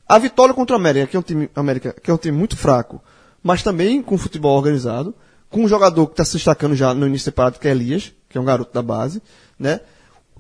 A 0.08 0.18
vitória 0.18 0.54
contra 0.54 0.74
o 0.74 0.78
América, 0.78 1.06
que 1.06 1.16
é 1.16 1.20
um 1.20 1.22
time, 1.22 1.50
América, 1.54 1.94
que 2.02 2.10
é 2.10 2.14
um 2.14 2.18
time 2.18 2.36
muito 2.36 2.56
fraco, 2.56 3.00
mas 3.42 3.62
também 3.62 4.02
com 4.02 4.16
futebol 4.18 4.56
organizado, 4.56 5.14
com 5.50 5.62
um 5.64 5.68
jogador 5.68 6.06
que 6.06 6.14
está 6.14 6.24
se 6.24 6.32
destacando 6.32 6.74
já 6.74 6.92
no 6.92 7.06
início 7.06 7.26
da 7.26 7.32
temporada, 7.32 7.58
que 7.58 7.68
é 7.68 7.70
Elias, 7.70 8.12
que 8.28 8.36
é 8.36 8.40
um 8.40 8.44
garoto 8.44 8.72
da 8.72 8.82
base, 8.82 9.22
né? 9.58 9.80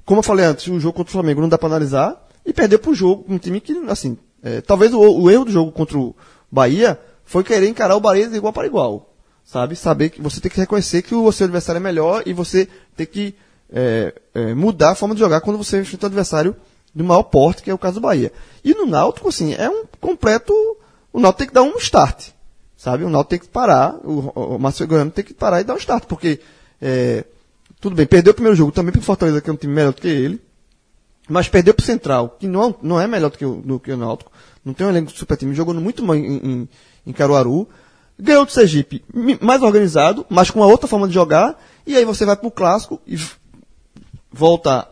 Como 0.04 0.18
eu 0.18 0.22
falei 0.22 0.44
antes, 0.44 0.66
o 0.66 0.80
jogo 0.80 0.96
contra 0.96 1.10
o 1.10 1.12
Flamengo 1.12 1.40
não 1.40 1.48
dá 1.48 1.56
para 1.56 1.68
analisar, 1.68 2.28
e 2.44 2.52
perder 2.52 2.78
pro 2.78 2.94
jogo, 2.94 3.24
um 3.28 3.38
time 3.38 3.60
que, 3.60 3.72
assim, 3.88 4.18
é, 4.42 4.60
talvez 4.60 4.92
o, 4.92 5.00
o 5.00 5.30
erro 5.30 5.46
do 5.46 5.50
jogo 5.50 5.72
contra 5.72 5.96
o 5.96 6.14
Bahia 6.50 7.00
foi 7.24 7.42
querer 7.42 7.68
encarar 7.68 7.96
o 7.96 8.00
Bahia 8.00 8.28
de 8.28 8.36
igual 8.36 8.52
para 8.52 8.66
igual, 8.66 9.13
sabe? 9.44 9.76
Saber 9.76 10.10
que 10.10 10.22
você 10.22 10.40
tem 10.40 10.50
que 10.50 10.58
reconhecer 10.58 11.02
que 11.02 11.14
o 11.14 11.30
seu 11.30 11.44
adversário 11.44 11.78
é 11.78 11.82
melhor 11.82 12.22
e 12.26 12.32
você 12.32 12.68
tem 12.96 13.06
que 13.06 13.34
é, 13.72 14.14
é, 14.34 14.54
mudar 14.54 14.90
a 14.90 14.94
forma 14.94 15.14
de 15.14 15.20
jogar 15.20 15.40
quando 15.40 15.58
você 15.58 15.80
enfrenta 15.80 16.06
o 16.06 16.08
adversário 16.08 16.56
do 16.94 17.04
maior 17.04 17.24
porte, 17.24 17.62
que 17.62 17.70
é 17.70 17.74
o 17.74 17.78
caso 17.78 17.96
do 17.96 18.00
Bahia. 18.00 18.32
E 18.64 18.72
no 18.72 18.86
Náutico, 18.86 19.28
assim, 19.28 19.52
é 19.54 19.68
um 19.68 19.84
completo. 20.00 20.54
O 21.12 21.20
Náutico 21.20 21.38
tem 21.38 21.48
que 21.48 21.54
dar 21.54 21.62
um 21.62 21.76
start. 21.76 22.28
Sabe? 22.76 23.04
O 23.04 23.10
Náutico 23.10 23.30
tem 23.30 23.38
que 23.38 23.48
parar, 23.48 23.94
o, 24.04 24.30
o 24.34 24.58
Márcio 24.58 24.86
Goiano 24.86 25.10
tem 25.10 25.24
que 25.24 25.34
parar 25.34 25.60
e 25.60 25.64
dar 25.64 25.74
um 25.74 25.78
start, 25.78 26.04
porque 26.04 26.40
é, 26.80 27.24
tudo 27.80 27.96
bem, 27.96 28.06
perdeu 28.06 28.32
o 28.32 28.34
primeiro 28.34 28.56
jogo 28.56 28.72
também 28.72 28.92
pro 28.92 29.02
Fortaleza, 29.02 29.40
que 29.40 29.48
é 29.48 29.52
um 29.52 29.56
time 29.56 29.72
melhor 29.72 29.92
do 29.92 30.00
que 30.00 30.08
ele, 30.08 30.40
mas 31.28 31.48
perdeu 31.48 31.72
pro 31.72 31.84
Central, 31.84 32.36
que 32.38 32.46
não, 32.46 32.74
não 32.82 33.00
é 33.00 33.06
melhor 33.06 33.30
do 33.30 33.38
que 33.38 33.44
o, 33.44 33.56
do 33.56 33.80
que 33.80 33.90
o 33.90 33.96
Náutico, 33.96 34.30
não 34.64 34.74
tem 34.74 34.86
um 34.86 34.90
elenco 34.90 35.10
super 35.10 35.36
time, 35.36 35.54
jogando 35.54 35.80
muito 35.80 36.02
mal 36.02 36.16
em, 36.16 36.36
em, 36.36 36.68
em 37.06 37.12
Caruaru, 37.12 37.68
ganhou 38.18 38.44
do 38.44 38.52
Sergipe, 38.52 39.04
mais 39.40 39.62
organizado, 39.62 40.24
mas 40.28 40.50
com 40.50 40.60
uma 40.60 40.68
outra 40.68 40.86
forma 40.86 41.08
de 41.08 41.14
jogar, 41.14 41.60
e 41.86 41.96
aí 41.96 42.04
você 42.04 42.24
vai 42.24 42.36
pro 42.36 42.50
Clássico 42.50 43.00
e 43.06 43.18
volta 44.32 44.86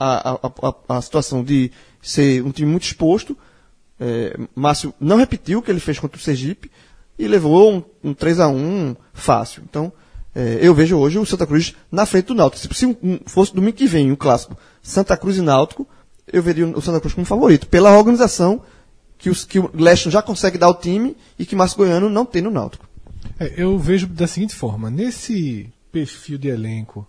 a 0.88 1.02
situação 1.02 1.42
de 1.42 1.70
ser 2.00 2.44
um 2.44 2.50
time 2.50 2.70
muito 2.70 2.84
exposto. 2.84 3.36
É, 3.98 4.36
Márcio 4.54 4.92
não 5.00 5.16
repetiu 5.16 5.58
o 5.60 5.62
que 5.62 5.70
ele 5.70 5.80
fez 5.80 5.98
contra 5.98 6.18
o 6.18 6.20
Sergipe 6.20 6.70
e 7.18 7.26
levou 7.28 7.72
um, 7.72 8.10
um 8.10 8.14
3 8.14 8.40
a 8.40 8.48
1 8.48 8.96
fácil. 9.12 9.62
Então, 9.68 9.92
é, 10.34 10.58
eu 10.60 10.74
vejo 10.74 10.96
hoje 10.96 11.18
o 11.18 11.26
Santa 11.26 11.46
Cruz 11.46 11.74
na 11.90 12.06
frente 12.06 12.26
do 12.26 12.34
Náutico. 12.34 12.74
Se, 12.74 12.86
um- 12.86 13.20
fosse 13.26 13.54
domingo 13.54 13.76
que 13.76 13.86
vem 13.86 14.10
um 14.10 14.16
clássico 14.16 14.56
Santa 14.82 15.16
Cruz 15.16 15.36
e 15.36 15.42
Náutico, 15.42 15.86
eu 16.26 16.42
veria 16.42 16.66
o 16.66 16.80
Santa 16.80 17.00
Cruz 17.00 17.14
como 17.14 17.26
favorito, 17.26 17.66
pela 17.66 17.96
organização 17.96 18.62
que, 19.18 19.30
os, 19.30 19.44
que 19.44 19.58
o 19.58 19.70
Leston 19.74 20.10
já 20.10 20.22
consegue 20.22 20.58
dar 20.58 20.66
ao 20.66 20.74
time 20.74 21.16
e 21.38 21.46
que 21.46 21.54
Márcio 21.54 21.78
Goiano 21.78 22.08
não 22.08 22.24
tem 22.24 22.42
no 22.42 22.50
Náutico. 22.50 22.86
É, 23.38 23.54
eu 23.56 23.78
vejo 23.78 24.06
da 24.06 24.26
seguinte 24.26 24.54
forma: 24.54 24.90
nesse 24.90 25.72
perfil 25.90 26.38
de 26.38 26.48
elenco 26.48 27.06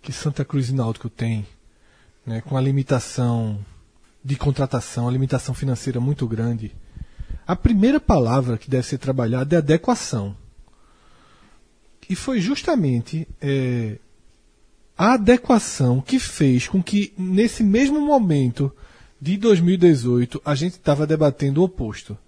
que 0.00 0.12
Santa 0.12 0.44
Cruz 0.44 0.68
e 0.68 0.74
Náutico 0.74 1.08
tem, 1.08 1.46
né, 2.26 2.40
com 2.40 2.56
a 2.56 2.60
limitação 2.60 3.58
de 4.24 4.36
contratação, 4.36 5.08
a 5.08 5.12
limitação 5.12 5.54
financeira 5.54 6.00
muito 6.00 6.26
grande, 6.26 6.72
a 7.46 7.56
primeira 7.56 8.00
palavra 8.00 8.56
que 8.56 8.70
deve 8.70 8.86
ser 8.86 8.98
trabalhada 8.98 9.56
é 9.56 9.58
adequação. 9.58 10.36
E 12.08 12.14
foi 12.14 12.40
justamente 12.40 13.26
é, 13.40 13.98
a 14.96 15.14
adequação 15.14 16.00
que 16.00 16.18
fez 16.18 16.68
com 16.68 16.82
que, 16.82 17.12
nesse 17.16 17.62
mesmo 17.62 18.00
momento 18.00 18.72
de 19.20 19.36
2018, 19.36 20.40
a 20.44 20.54
gente 20.54 20.72
estava 20.72 21.06
debatendo 21.06 21.60
o 21.60 21.64
oposto. 21.64 22.18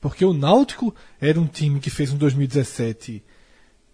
Porque 0.00 0.24
o 0.24 0.32
Náutico 0.32 0.94
era 1.20 1.38
um 1.40 1.46
time 1.46 1.78
que 1.80 1.90
fez 1.90 2.12
um 2.12 2.16
2017 2.16 3.22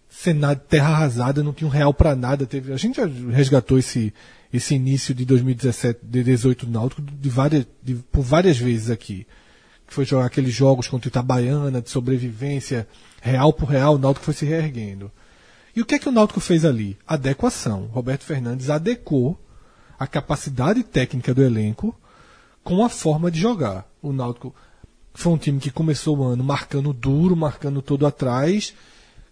Senado 0.09 0.61
terra 0.67 0.87
arrasada, 0.89 1.43
não 1.43 1.53
tinha 1.53 1.67
um 1.67 1.71
real 1.71 1.93
para 1.93 2.15
nada. 2.15 2.45
Teve, 2.45 2.71
a 2.71 2.77
gente 2.77 2.95
já 2.95 3.05
resgatou 3.29 3.77
esse, 3.77 4.13
esse 4.53 4.73
início 4.73 5.13
de 5.13 5.25
2017, 5.25 5.99
de 6.01 6.23
18 6.23 6.65
do 6.65 6.71
Náutico 6.71 7.01
de 7.01 7.29
várias, 7.29 7.67
de- 7.83 7.95
por 7.95 8.21
várias 8.23 8.57
vezes 8.57 8.89
aqui. 8.89 9.27
Que 9.85 9.93
foi 9.93 10.05
jogar 10.05 10.25
aqueles 10.25 10.53
jogos 10.53 10.87
contra 10.87 11.07
o 11.07 11.11
Itabaiana, 11.11 11.81
de 11.81 11.89
sobrevivência, 11.89 12.87
real 13.21 13.51
por 13.53 13.67
real, 13.69 13.95
o 13.95 13.97
Náutico 13.97 14.25
foi 14.25 14.33
se 14.33 14.45
reerguendo. 14.45 15.11
E 15.75 15.81
o 15.81 15.85
que 15.85 15.95
é 15.95 15.99
que 15.99 16.09
o 16.09 16.11
Náutico 16.11 16.39
fez 16.39 16.63
ali? 16.65 16.97
Adequação. 17.05 17.87
Roberto 17.91 18.23
Fernandes 18.23 18.69
adequou 18.69 19.37
a 19.99 20.07
capacidade 20.07 20.83
técnica 20.83 21.33
do 21.33 21.43
elenco 21.43 21.93
com 22.63 22.83
a 22.83 22.89
forma 22.89 23.29
de 23.29 23.39
jogar. 23.39 23.85
O 24.01 24.11
Náutico 24.13 24.55
foi 25.17 25.33
um 25.33 25.37
time 25.37 25.59
que 25.59 25.71
começou 25.71 26.15
o 26.19 26.23
ano 26.23 26.43
marcando 26.43 26.93
duro, 26.93 27.35
marcando 27.35 27.81
todo 27.81 28.05
atrás, 28.05 28.71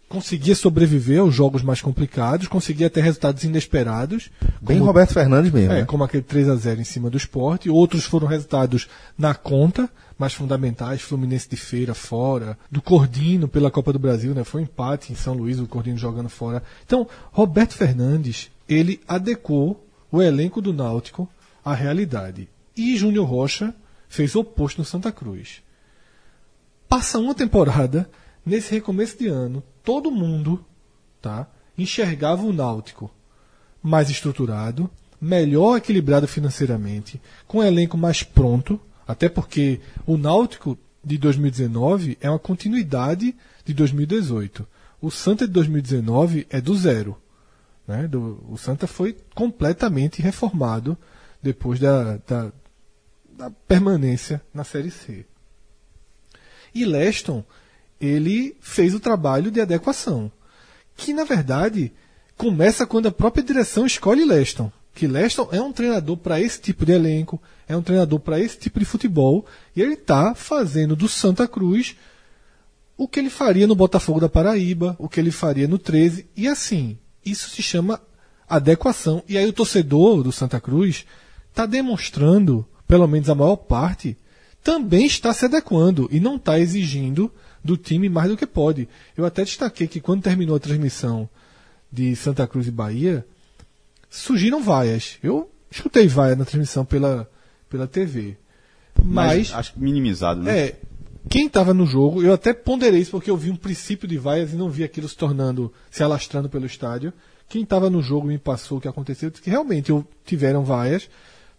conseguia 0.09 0.55
sobreviver 0.55 1.19
aos 1.19 1.33
jogos 1.35 1.61
mais 1.61 1.79
complicados, 1.79 2.47
conseguia 2.47 2.89
ter 2.89 3.01
resultados 3.01 3.43
inesperados. 3.43 4.31
Bem 4.61 4.77
como- 4.77 4.85
Roberto 4.87 5.13
Fernandes 5.13 5.51
mesmo. 5.51 5.71
é, 5.73 5.79
né? 5.81 5.85
como 5.85 6.03
aquele 6.03 6.23
3 6.23 6.49
a 6.49 6.55
0 6.55 6.81
em 6.81 6.83
cima 6.83 7.07
do 7.09 7.17
esporte. 7.17 7.69
Outros 7.69 8.03
foram 8.05 8.25
resultados 8.27 8.87
na 9.15 9.35
conta, 9.35 9.87
mais 10.17 10.33
fundamentais, 10.33 11.01
Fluminense 11.01 11.47
de 11.47 11.55
Feira 11.55 11.93
fora, 11.93 12.57
do 12.71 12.81
Cordino 12.81 13.47
pela 13.47 13.69
Copa 13.69 13.93
do 13.93 13.99
Brasil, 13.99 14.33
né? 14.33 14.43
Foi 14.43 14.61
um 14.61 14.63
empate 14.63 15.13
em 15.13 15.15
São 15.15 15.35
Luís, 15.35 15.59
o 15.59 15.67
Cordino 15.67 15.97
jogando 15.99 16.29
fora. 16.29 16.63
Então, 16.83 17.07
Roberto 17.31 17.73
Fernandes, 17.73 18.49
ele 18.67 18.99
adequou 19.07 19.85
o 20.11 20.19
elenco 20.19 20.61
do 20.61 20.73
Náutico 20.73 21.29
à 21.63 21.75
realidade. 21.75 22.47
E 22.75 22.97
Júnior 22.97 23.27
Rocha 23.27 23.73
fez 24.09 24.33
o 24.35 24.39
oposto 24.39 24.79
no 24.79 24.85
Santa 24.85 25.11
Cruz. 25.11 25.63
Passa 26.95 27.19
uma 27.19 27.35
temporada, 27.35 28.09
nesse 28.45 28.71
recomeço 28.71 29.19
de 29.19 29.27
ano, 29.27 29.61
todo 29.83 30.09
mundo 30.09 30.63
tá, 31.21 31.45
enxergava 31.77 32.43
o 32.43 32.53
Náutico 32.53 33.11
mais 33.83 34.09
estruturado, 34.09 34.89
melhor 35.19 35.75
equilibrado 35.75 36.25
financeiramente, 36.25 37.21
com 37.45 37.57
um 37.57 37.63
elenco 37.63 37.97
mais 37.97 38.23
pronto, 38.23 38.79
até 39.05 39.27
porque 39.27 39.81
o 40.07 40.15
Náutico 40.15 40.77
de 41.03 41.17
2019 41.17 42.17
é 42.21 42.29
uma 42.29 42.39
continuidade 42.39 43.35
de 43.65 43.73
2018. 43.73 44.65
O 45.01 45.11
Santa 45.11 45.45
de 45.45 45.51
2019 45.51 46.47
é 46.49 46.61
do 46.61 46.77
zero. 46.77 47.17
Né? 47.85 48.07
Do- 48.07 48.41
o 48.49 48.57
Santa 48.57 48.87
foi 48.87 49.17
completamente 49.35 50.21
reformado 50.21 50.97
depois 51.43 51.77
da, 51.77 52.15
da, 52.25 52.53
da 53.37 53.51
permanência 53.67 54.41
na 54.53 54.63
Série 54.63 54.91
C. 54.91 55.25
E 56.75 56.83
Leston, 56.83 57.43
ele 57.99 58.55
fez 58.59 58.93
o 58.93 58.99
trabalho 58.99 59.49
de 59.49 59.61
adequação, 59.61 60.29
que 60.95 61.13
na 61.13 61.23
verdade 61.23 61.93
começa 62.37 62.85
quando 62.85 63.07
a 63.07 63.11
própria 63.11 63.43
direção 63.43 63.85
escolhe 63.85 64.25
Leston. 64.25 64.69
Que 64.93 65.07
Leston 65.07 65.49
é 65.51 65.61
um 65.61 65.73
treinador 65.73 66.17
para 66.17 66.39
esse 66.39 66.59
tipo 66.59 66.85
de 66.85 66.91
elenco, 66.91 67.41
é 67.67 67.75
um 67.75 67.81
treinador 67.81 68.19
para 68.19 68.39
esse 68.39 68.57
tipo 68.57 68.79
de 68.79 68.85
futebol, 68.85 69.45
e 69.75 69.81
ele 69.81 69.93
está 69.93 70.35
fazendo 70.35 70.95
do 70.95 71.07
Santa 71.07 71.47
Cruz 71.47 71.95
o 72.97 73.07
que 73.07 73.19
ele 73.19 73.29
faria 73.29 73.67
no 73.67 73.75
Botafogo 73.75 74.19
da 74.19 74.29
Paraíba, 74.29 74.95
o 74.99 75.09
que 75.09 75.19
ele 75.19 75.31
faria 75.31 75.67
no 75.67 75.77
13, 75.77 76.27
e 76.35 76.47
assim, 76.47 76.97
isso 77.25 77.49
se 77.49 77.61
chama 77.61 78.01
adequação. 78.47 79.23
E 79.27 79.37
aí 79.37 79.45
o 79.45 79.53
torcedor 79.53 80.23
do 80.23 80.31
Santa 80.31 80.61
Cruz 80.61 81.05
está 81.49 81.65
demonstrando, 81.65 82.65
pelo 82.87 83.07
menos 83.07 83.29
a 83.29 83.35
maior 83.35 83.57
parte, 83.57 84.17
também 84.65 85.05
está 85.05 85.31
se 85.31 85.45
adequando 85.45 86.09
e 86.11 86.19
não 86.19 86.37
está 86.37 86.59
exigindo 86.59 87.31
do 87.63 87.77
time 87.77 88.09
mais 88.09 88.31
do 88.31 88.35
que 88.35 88.47
pode. 88.47 88.89
Eu 89.15 89.23
até 89.23 89.43
destaquei 89.43 89.87
que 89.87 90.01
quando 90.01 90.23
terminou 90.23 90.55
a 90.55 90.59
transmissão 90.59 91.29
de 91.91 92.15
Santa 92.15 92.47
Cruz 92.47 92.65
e 92.65 92.71
Bahia, 92.71 93.23
surgiram 94.09 94.63
vaias. 94.63 95.19
Eu 95.21 95.51
escutei 95.69 96.07
vaia 96.07 96.35
na 96.35 96.45
transmissão 96.45 96.83
pela, 96.83 97.29
pela 97.69 97.85
TV. 97.85 98.37
Mas, 99.03 99.53
acho 99.53 99.73
que 99.73 99.79
minimizado, 99.79 100.41
né? 100.41 100.59
é, 100.59 100.75
quem 101.29 101.45
estava 101.45 101.71
no 101.71 101.85
jogo, 101.85 102.23
eu 102.23 102.33
até 102.33 102.51
ponderei 102.51 103.01
isso 103.01 103.11
porque 103.11 103.29
eu 103.29 103.37
vi 103.37 103.51
um 103.51 103.55
princípio 103.55 104.07
de 104.07 104.17
vaias 104.17 104.51
e 104.51 104.55
não 104.55 104.69
vi 104.71 104.83
aquilo 104.83 105.07
se 105.07 105.15
tornando, 105.15 105.71
se 105.91 106.01
alastrando 106.01 106.49
pelo 106.49 106.65
estádio. 106.65 107.13
Quem 107.47 107.61
estava 107.61 107.87
no 107.87 108.01
jogo 108.01 108.25
me 108.25 108.39
passou 108.39 108.79
o 108.79 108.81
que 108.81 108.87
aconteceu, 108.87 109.29
que 109.29 109.47
realmente 109.47 109.91
eu- 109.91 110.03
tiveram 110.25 110.63
vaias, 110.63 111.07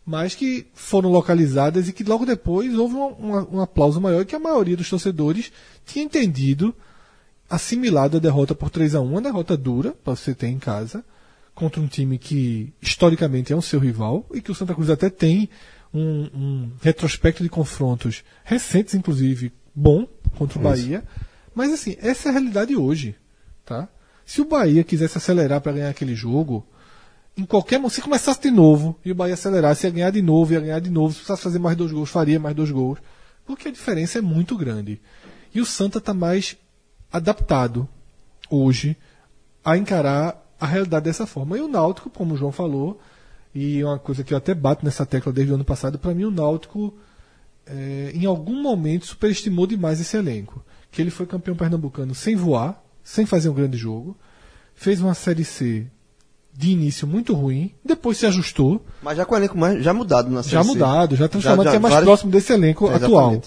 mas 0.07 0.37
que 0.37 0.69
foram 0.73 1.11
localizadas 1.11 1.89
e 1.89 1.93
que 1.93 2.05
logo 2.05 2.25
depois 2.25 2.73
houve 2.79 2.95
um, 2.95 3.61
aplauso 3.61 4.01
maior 4.01 4.25
que 4.25 4.37
a 4.37 4.39
maioria 4.39 4.77
dos 4.77 4.89
torcedores 4.89 5.51
tinha 5.85 6.05
entendido, 6.05 6.73
assimilado 7.51 8.17
a 8.17 8.21
derrota 8.21 8.55
por 8.55 8.71
3 8.71 8.95
a 8.95 9.01
1 9.01 9.05
uma 9.05 9.21
derrota 9.21 9.57
dura, 9.57 9.93
para 10.05 10.15
você 10.15 10.33
ter 10.33 10.47
em 10.47 10.61
casa, 10.61 11.05
contra 11.57 11.81
um 11.81 11.89
time 11.89 12.19
que 12.19 12.73
historicamente 12.81 13.53
é 13.53 13.57
um 13.57 13.61
seu 13.61 13.81
rival 13.81 14.25
e 14.33 14.41
que 14.41 14.53
o 14.53 14.55
Santa 14.55 14.75
Cruz 14.75 14.91
até 14.91 15.11
tem 15.11 15.49
um, 15.93 16.31
um 16.35 16.71
retrospecto 16.81 17.43
de 17.43 17.49
confrontos 17.49 18.23
recentes, 18.45 18.95
inclusive, 18.95 19.53
bom 19.75 20.07
contra 20.37 20.59
o 20.59 20.63
Bahia. 20.63 21.03
Mas 21.53 21.73
assim, 21.73 21.97
essa 21.99 22.29
é 22.29 22.31
a 22.31 22.33
realidade 22.33 22.77
hoje, 22.77 23.17
tá? 23.65 23.89
Se 24.25 24.41
o 24.41 24.45
Bahia 24.45 24.85
quisesse 24.85 25.19
acelerar 25.19 25.61
para 25.61 25.73
ganhar 25.73 25.89
aquele 25.89 26.15
jogo, 26.15 26.65
em 27.37 27.45
qualquer 27.45 27.79
momento, 27.79 27.95
se 27.95 28.01
começasse 28.01 28.41
de 28.41 28.51
novo 28.51 28.99
e 29.05 29.13
o 29.13 29.15
Bahia 29.15 29.35
acelerasse, 29.35 29.87
ia 29.87 29.91
ganhar 29.91 30.11
de 30.11 30.23
novo, 30.23 30.53
ia 30.55 30.61
ganhar 30.61 30.81
de 30.81 30.89
novo. 30.89 31.13
Se 31.13 31.19
precisasse 31.19 31.43
fazer 31.43 31.59
mais 31.59 31.77
dois 31.77 31.93
gols, 31.93 32.09
faria 32.09 32.41
mais 32.41 32.57
dois 32.57 32.71
gols. 32.71 32.99
Porque 33.45 33.69
a 33.69 33.71
diferença 33.71 34.19
é 34.19 34.23
muito 34.23 34.57
grande. 34.57 35.01
E 35.55 35.61
o 35.61 35.67
Santa 35.67 35.99
está 35.99 36.15
mais 36.15 36.57
adaptado 37.13 37.87
hoje 38.51 38.97
a 39.63 39.77
encarar 39.77 40.43
a 40.59 40.67
realidade 40.67 41.05
dessa 41.05 41.27
forma. 41.27 41.59
E 41.59 41.61
o 41.61 41.69
Náutico, 41.69 42.09
como 42.09 42.35
o 42.35 42.37
João 42.37 42.53
falou, 42.53 43.01
e 43.55 43.85
uma 43.85 43.99
coisa 43.99 44.25
que 44.25 44.33
eu 44.33 44.39
até 44.39 44.55
bato 44.55 44.85
nessa 44.85 45.05
tecla 45.05 45.33
desde 45.33 45.53
o 45.53 45.57
ano 45.57 45.65
passado, 45.65 45.99
para 45.99 46.15
mim 46.15 46.25
o 46.25 46.31
Náutico 46.31 46.95
é, 47.67 48.13
em 48.15 48.25
algum 48.25 48.63
momento 48.63 49.07
superestimou 49.07 49.67
demais 49.67 50.01
esse 50.01 50.17
elenco. 50.17 50.65
Que 50.91 51.03
ele 51.03 51.11
foi 51.11 51.27
campeão 51.27 51.55
pernambucano 51.55 52.15
sem 52.15 52.35
voar, 52.35 52.83
sem 53.03 53.27
fazer 53.27 53.51
um 53.51 53.55
grande 53.55 53.77
jogo, 53.77 54.17
fez 54.75 55.01
uma 55.03 55.15
série 55.15 55.45
C 55.45 55.87
de 56.57 56.71
início 56.71 57.07
muito 57.07 57.35
ruim, 57.35 57.73
depois 57.85 58.17
se 58.17 58.25
ajustou, 58.27 58.85
Mas 59.03 59.17
já 59.17 59.25
com 59.25 59.35
o 59.35 59.39
elenco 59.39 59.59
mais, 59.59 59.83
já 59.85 59.93
mudado 59.93 60.31
na 60.31 60.43
já 60.43 60.51
Série 60.51 60.63
C. 60.65 60.69
mudado, 60.71 61.15
já 61.17 61.29
transformado, 61.29 61.59
Já- 61.59 61.65
já 61.65 61.71
que 61.73 61.77
é 61.77 61.81
mais 61.81 61.93
vários- 61.95 62.09
próximo 62.09 62.31
desse 62.31 62.53
elenco 62.53 62.89
É, 62.91 62.95
atual. 62.95 63.43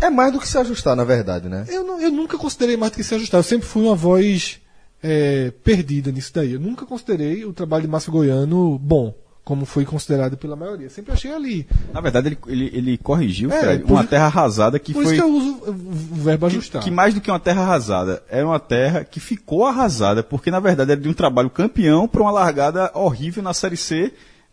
É 0.00 0.08
mais 0.08 0.32
do 0.32 0.38
que 0.38 0.48
se 0.48 0.56
ajustar, 0.56 0.96
na 0.96 1.04
verdade, 1.04 1.48
né? 1.48 1.64
Eu, 1.68 1.84
não- 1.84 2.00
eu 2.00 2.10
nunca 2.10 2.38
considerei 2.38 2.76
mais 2.76 2.92
do 2.92 2.96
que 2.96 3.04
se 3.04 3.14
ajustar. 3.14 3.38
Eu 3.38 3.42
sempre 3.44 3.66
fui 3.66 3.82
uma 3.84 3.94
voz 3.94 4.60
é, 5.02 5.50
perdida 5.64 6.12
nisso 6.12 6.30
daí. 6.34 6.52
Eu 6.52 6.60
nunca 6.60 6.84
considerei 6.84 7.44
o 7.46 7.54
trabalho 7.54 7.82
de 7.84 7.88
Márcio 7.88 8.12
Goiano 8.12 8.78
bom, 8.78 9.14
como 9.50 9.66
foi 9.66 9.84
considerado 9.84 10.36
pela 10.36 10.54
maioria. 10.54 10.88
Sempre 10.88 11.12
achei 11.12 11.32
ali. 11.34 11.66
Na 11.92 12.00
verdade, 12.00 12.28
ele, 12.28 12.38
ele, 12.46 12.70
ele 12.72 12.98
corrigiu, 12.98 13.50
É, 13.50 13.58
Fred, 13.58 13.82
por 13.82 13.94
uma 13.94 14.04
terra 14.04 14.26
arrasada 14.26 14.78
que 14.78 14.92
Por 14.92 15.02
foi. 15.02 15.16
isso 15.16 15.20
que 15.24 15.28
eu 15.28 15.34
uso 15.34 15.58
o 15.66 15.74
verbo 16.22 16.46
que, 16.46 16.52
ajustar. 16.56 16.82
que 16.84 16.88
mais 16.92 17.14
do 17.14 17.20
que 17.20 17.28
uma 17.28 17.40
terra 17.40 17.62
arrasada, 17.62 18.22
era 18.30 18.46
uma 18.46 18.60
terra 18.60 19.02
que 19.02 19.18
ficou 19.18 19.66
arrasada, 19.66 20.22
porque 20.22 20.52
na 20.52 20.60
verdade 20.60 20.92
era 20.92 21.00
de 21.00 21.08
um 21.08 21.12
trabalho 21.12 21.50
campeão 21.50 22.06
para 22.06 22.22
uma 22.22 22.30
largada 22.30 22.92
horrível 22.94 23.42
na 23.42 23.52
Série 23.52 23.76
C. 23.76 24.12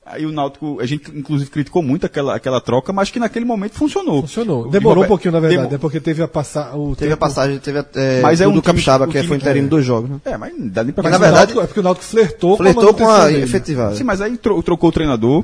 Aí 0.10 0.26
o 0.26 0.32
Náutico, 0.32 0.80
a 0.80 0.86
gente 0.86 1.12
inclusive 1.14 1.50
criticou 1.52 1.84
muito 1.84 2.06
aquela, 2.06 2.36
aquela 2.36 2.62
troca, 2.62 2.94
mas 2.94 3.10
que 3.12 3.20
naquele 3.20 3.44
momento 3.44 3.74
funcionou. 3.74 4.22
Funcionou. 4.22 4.70
Demorou 4.70 5.04
um 5.04 5.08
pouquinho, 5.08 5.34
na 5.34 5.40
verdade, 5.42 5.62
Demo- 5.64 5.72
né? 5.74 5.78
Porque 5.78 6.00
teve 6.00 6.24
a 6.24 6.28
passar 6.28 6.78
o 6.78 6.96
Teve 6.96 7.12
a 7.12 7.16
tempo- 7.16 7.20
passagem, 7.20 7.60
teve 7.60 7.80
a, 7.80 7.86
é, 7.96 8.22
Mas 8.22 8.40
é 8.40 8.46
do 8.46 8.50
um 8.50 8.54
time- 8.54 8.64
Capixaba, 8.64 9.04
o 9.04 9.08
que 9.08 9.14
time 9.18 9.28
foi 9.28 9.38
que- 9.38 9.44
interino 9.44 9.68
dois 9.68 9.86
jogos, 9.86 10.10
né? 10.10 10.22
É, 10.24 10.38
mas 10.38 10.58
não 10.58 10.68
dá 10.70 10.84
nem 10.84 10.94
pra 10.94 11.04
Mas, 11.04 11.12
na 11.12 11.18
verdade, 11.18 11.38
Náutico- 11.54 11.62
é 11.62 11.68
porque 11.68 11.80
o 11.82 11.84
Náutico 11.84 12.06
flertou, 12.06 12.56
Flertou 12.58 12.94
com 12.94 13.10
a 13.10 13.28
dele. 13.28 13.44
efetivada. 13.44 13.96
Sim, 13.96 14.04
mas 14.06 14.22
aí 14.22 14.38
tro- 14.38 14.64
trocou 14.64 14.90
o 14.90 14.94
treinador 14.94 15.44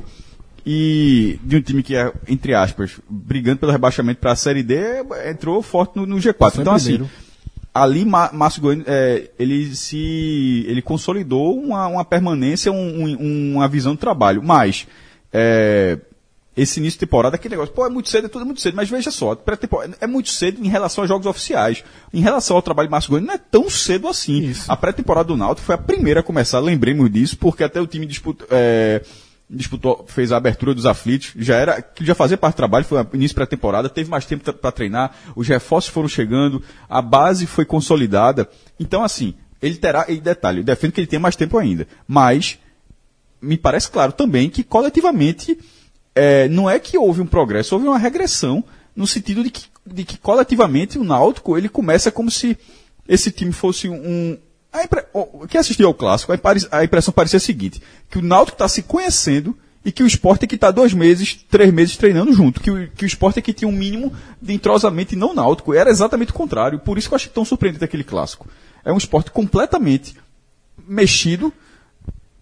e 0.65 1.39
de 1.43 1.57
um 1.57 1.61
time 1.61 1.83
que 1.83 1.95
é, 1.95 2.11
entre 2.27 2.53
aspas, 2.53 2.91
brigando 3.09 3.57
pelo 3.59 3.71
rebaixamento 3.71 4.21
para 4.21 4.31
a 4.31 4.35
Série 4.35 4.63
D, 4.63 4.75
entrou 5.29 5.61
forte 5.61 5.97
no, 5.97 6.05
no 6.05 6.15
G4. 6.17 6.33
Passou 6.37 6.59
em 6.59 6.61
Então, 6.61 6.73
assim, 6.73 6.85
primeiro. 6.93 7.09
Ali 7.73 8.05
Márcio 8.05 8.61
Goiano, 8.61 8.83
é, 8.85 9.29
ele 9.39 9.75
se 9.75 10.63
ele 10.67 10.81
consolidou 10.81 11.57
uma, 11.59 11.87
uma 11.87 12.05
permanência, 12.05 12.71
um- 12.71 13.03
um- 13.03 13.53
uma 13.55 13.67
visão 13.67 13.93
do 13.95 13.97
trabalho. 13.99 14.43
Mas 14.43 14.85
é, 15.31 15.97
esse 16.55 16.79
início 16.79 16.97
de 16.99 17.05
temporada, 17.05 17.35
aquele 17.35 17.55
negócio, 17.55 17.73
pô, 17.73 17.83
é 17.83 17.89
muito 17.89 18.09
cedo, 18.09 18.25
é 18.25 18.29
tudo 18.29 18.45
muito 18.45 18.61
cedo, 18.61 18.75
mas 18.75 18.87
veja 18.87 19.09
só, 19.09 19.35
é 19.99 20.05
muito 20.05 20.29
cedo 20.29 20.63
em 20.63 20.69
relação 20.69 21.03
aos 21.03 21.09
jogos 21.09 21.25
oficiais. 21.25 21.83
Em 22.13 22.21
relação 22.21 22.55
ao 22.55 22.61
trabalho 22.61 22.87
de 22.87 22.91
Márcio 22.91 23.09
Goiano, 23.09 23.25
não 23.27 23.33
é 23.33 23.39
tão 23.39 23.67
cedo 23.69 24.07
assim. 24.07 24.37
Isso. 24.43 24.71
A 24.71 24.77
pré-temporada 24.77 25.29
do 25.29 25.35
Náutico 25.37 25.65
foi 25.65 25.73
a 25.73 25.79
primeira 25.79 26.19
a 26.19 26.23
começar, 26.23 26.59
lembremos 26.59 27.11
disso, 27.11 27.35
porque 27.37 27.63
até 27.63 27.81
o 27.81 27.87
time 27.87 28.05
disputou, 28.05 28.47
é, 28.51 29.01
disputou 29.53 30.05
fez 30.07 30.31
a 30.31 30.37
abertura 30.37 30.73
dos 30.73 30.85
aflitos, 30.85 31.31
já 31.37 31.55
era, 31.55 31.81
que 31.81 32.03
já 32.03 32.15
fazia 32.15 32.37
parte 32.37 32.55
do 32.55 32.57
trabalho, 32.57 32.85
foi 32.85 33.05
início 33.13 33.35
pré-temporada, 33.35 33.87
teve 33.87 34.09
mais 34.09 34.25
tempo 34.25 34.51
para 34.53 34.71
treinar, 34.71 35.15
os 35.35 35.47
reforços 35.47 35.91
foram 35.91 36.07
chegando, 36.07 36.61
a 36.89 37.01
base 37.01 37.45
foi 37.45 37.65
consolidada. 37.65 38.49
Então, 38.79 39.03
assim, 39.03 39.33
ele 39.61 39.75
terá, 39.75 40.05
e 40.09 40.19
detalhe, 40.19 40.59
eu 40.59 40.63
defendo 40.63 40.91
que 40.91 40.99
ele 40.99 41.07
tem 41.07 41.19
mais 41.19 41.35
tempo 41.35 41.57
ainda, 41.57 41.87
mas 42.07 42.59
me 43.41 43.57
parece 43.57 43.89
claro 43.91 44.11
também 44.11 44.49
que 44.49 44.63
coletivamente 44.63 45.57
é, 46.15 46.47
não 46.47 46.69
é 46.69 46.79
que 46.79 46.97
houve 46.97 47.21
um 47.21 47.25
progresso, 47.25 47.75
houve 47.75 47.87
uma 47.87 47.97
regressão 47.97 48.63
no 48.95 49.07
sentido 49.07 49.43
de 49.43 49.49
que, 49.49 49.65
de 49.85 50.03
que 50.03 50.17
coletivamente 50.17 50.97
o 50.97 51.03
Náutico 51.03 51.57
ele 51.57 51.67
começa 51.67 52.11
como 52.11 52.31
se 52.31 52.57
esse 53.07 53.31
time 53.31 53.51
fosse 53.51 53.89
um 53.89 54.37
a 54.73 54.83
impre- 54.83 55.05
quem 55.49 55.59
assistiu 55.61 55.87
ao 55.87 55.93
clássico 55.93 56.31
a, 56.71 56.83
impressão 56.83 57.13
parecia 57.13 57.37
a 57.37 57.39
seguinte 57.39 57.81
que 58.09 58.17
o 58.17 58.21
Náutico 58.21 58.55
está 58.55 58.67
se 58.67 58.81
conhecendo 58.81 59.55
e 59.85 59.91
que 59.91 60.01
o 60.01 60.07
esporte 60.07 60.45
é 60.45 60.47
que 60.47 60.55
está 60.55 60.71
dois 60.71 60.93
meses, 60.93 61.45
três 61.49 61.71
meses 61.73 61.95
treinando 61.97 62.31
junto, 62.33 62.59
que 62.61 62.71
o, 62.71 62.89
que 62.89 63.03
o 63.03 63.07
esporte 63.07 63.39
é 63.39 63.41
que 63.41 63.51
tinha 63.53 63.67
um 63.67 63.71
mínimo 63.71 64.13
de 64.41 64.53
entrosamento 64.53 65.13
e 65.13 65.17
não 65.17 65.33
náutico. 65.33 65.73
Era 65.73 65.89
exatamente 65.89 66.31
o 66.31 66.33
contrário. 66.33 66.79
Por 66.79 66.97
isso 66.97 67.09
que 67.09 67.13
eu 67.13 67.17
achei 67.17 67.29
tão 67.29 67.43
surpreendente 67.43 67.83
aquele 67.83 68.03
clássico. 68.03 68.47
É 68.85 68.91
um 68.93 68.97
esporte 68.97 69.29
completamente 69.29 70.15
mexido 70.87 71.51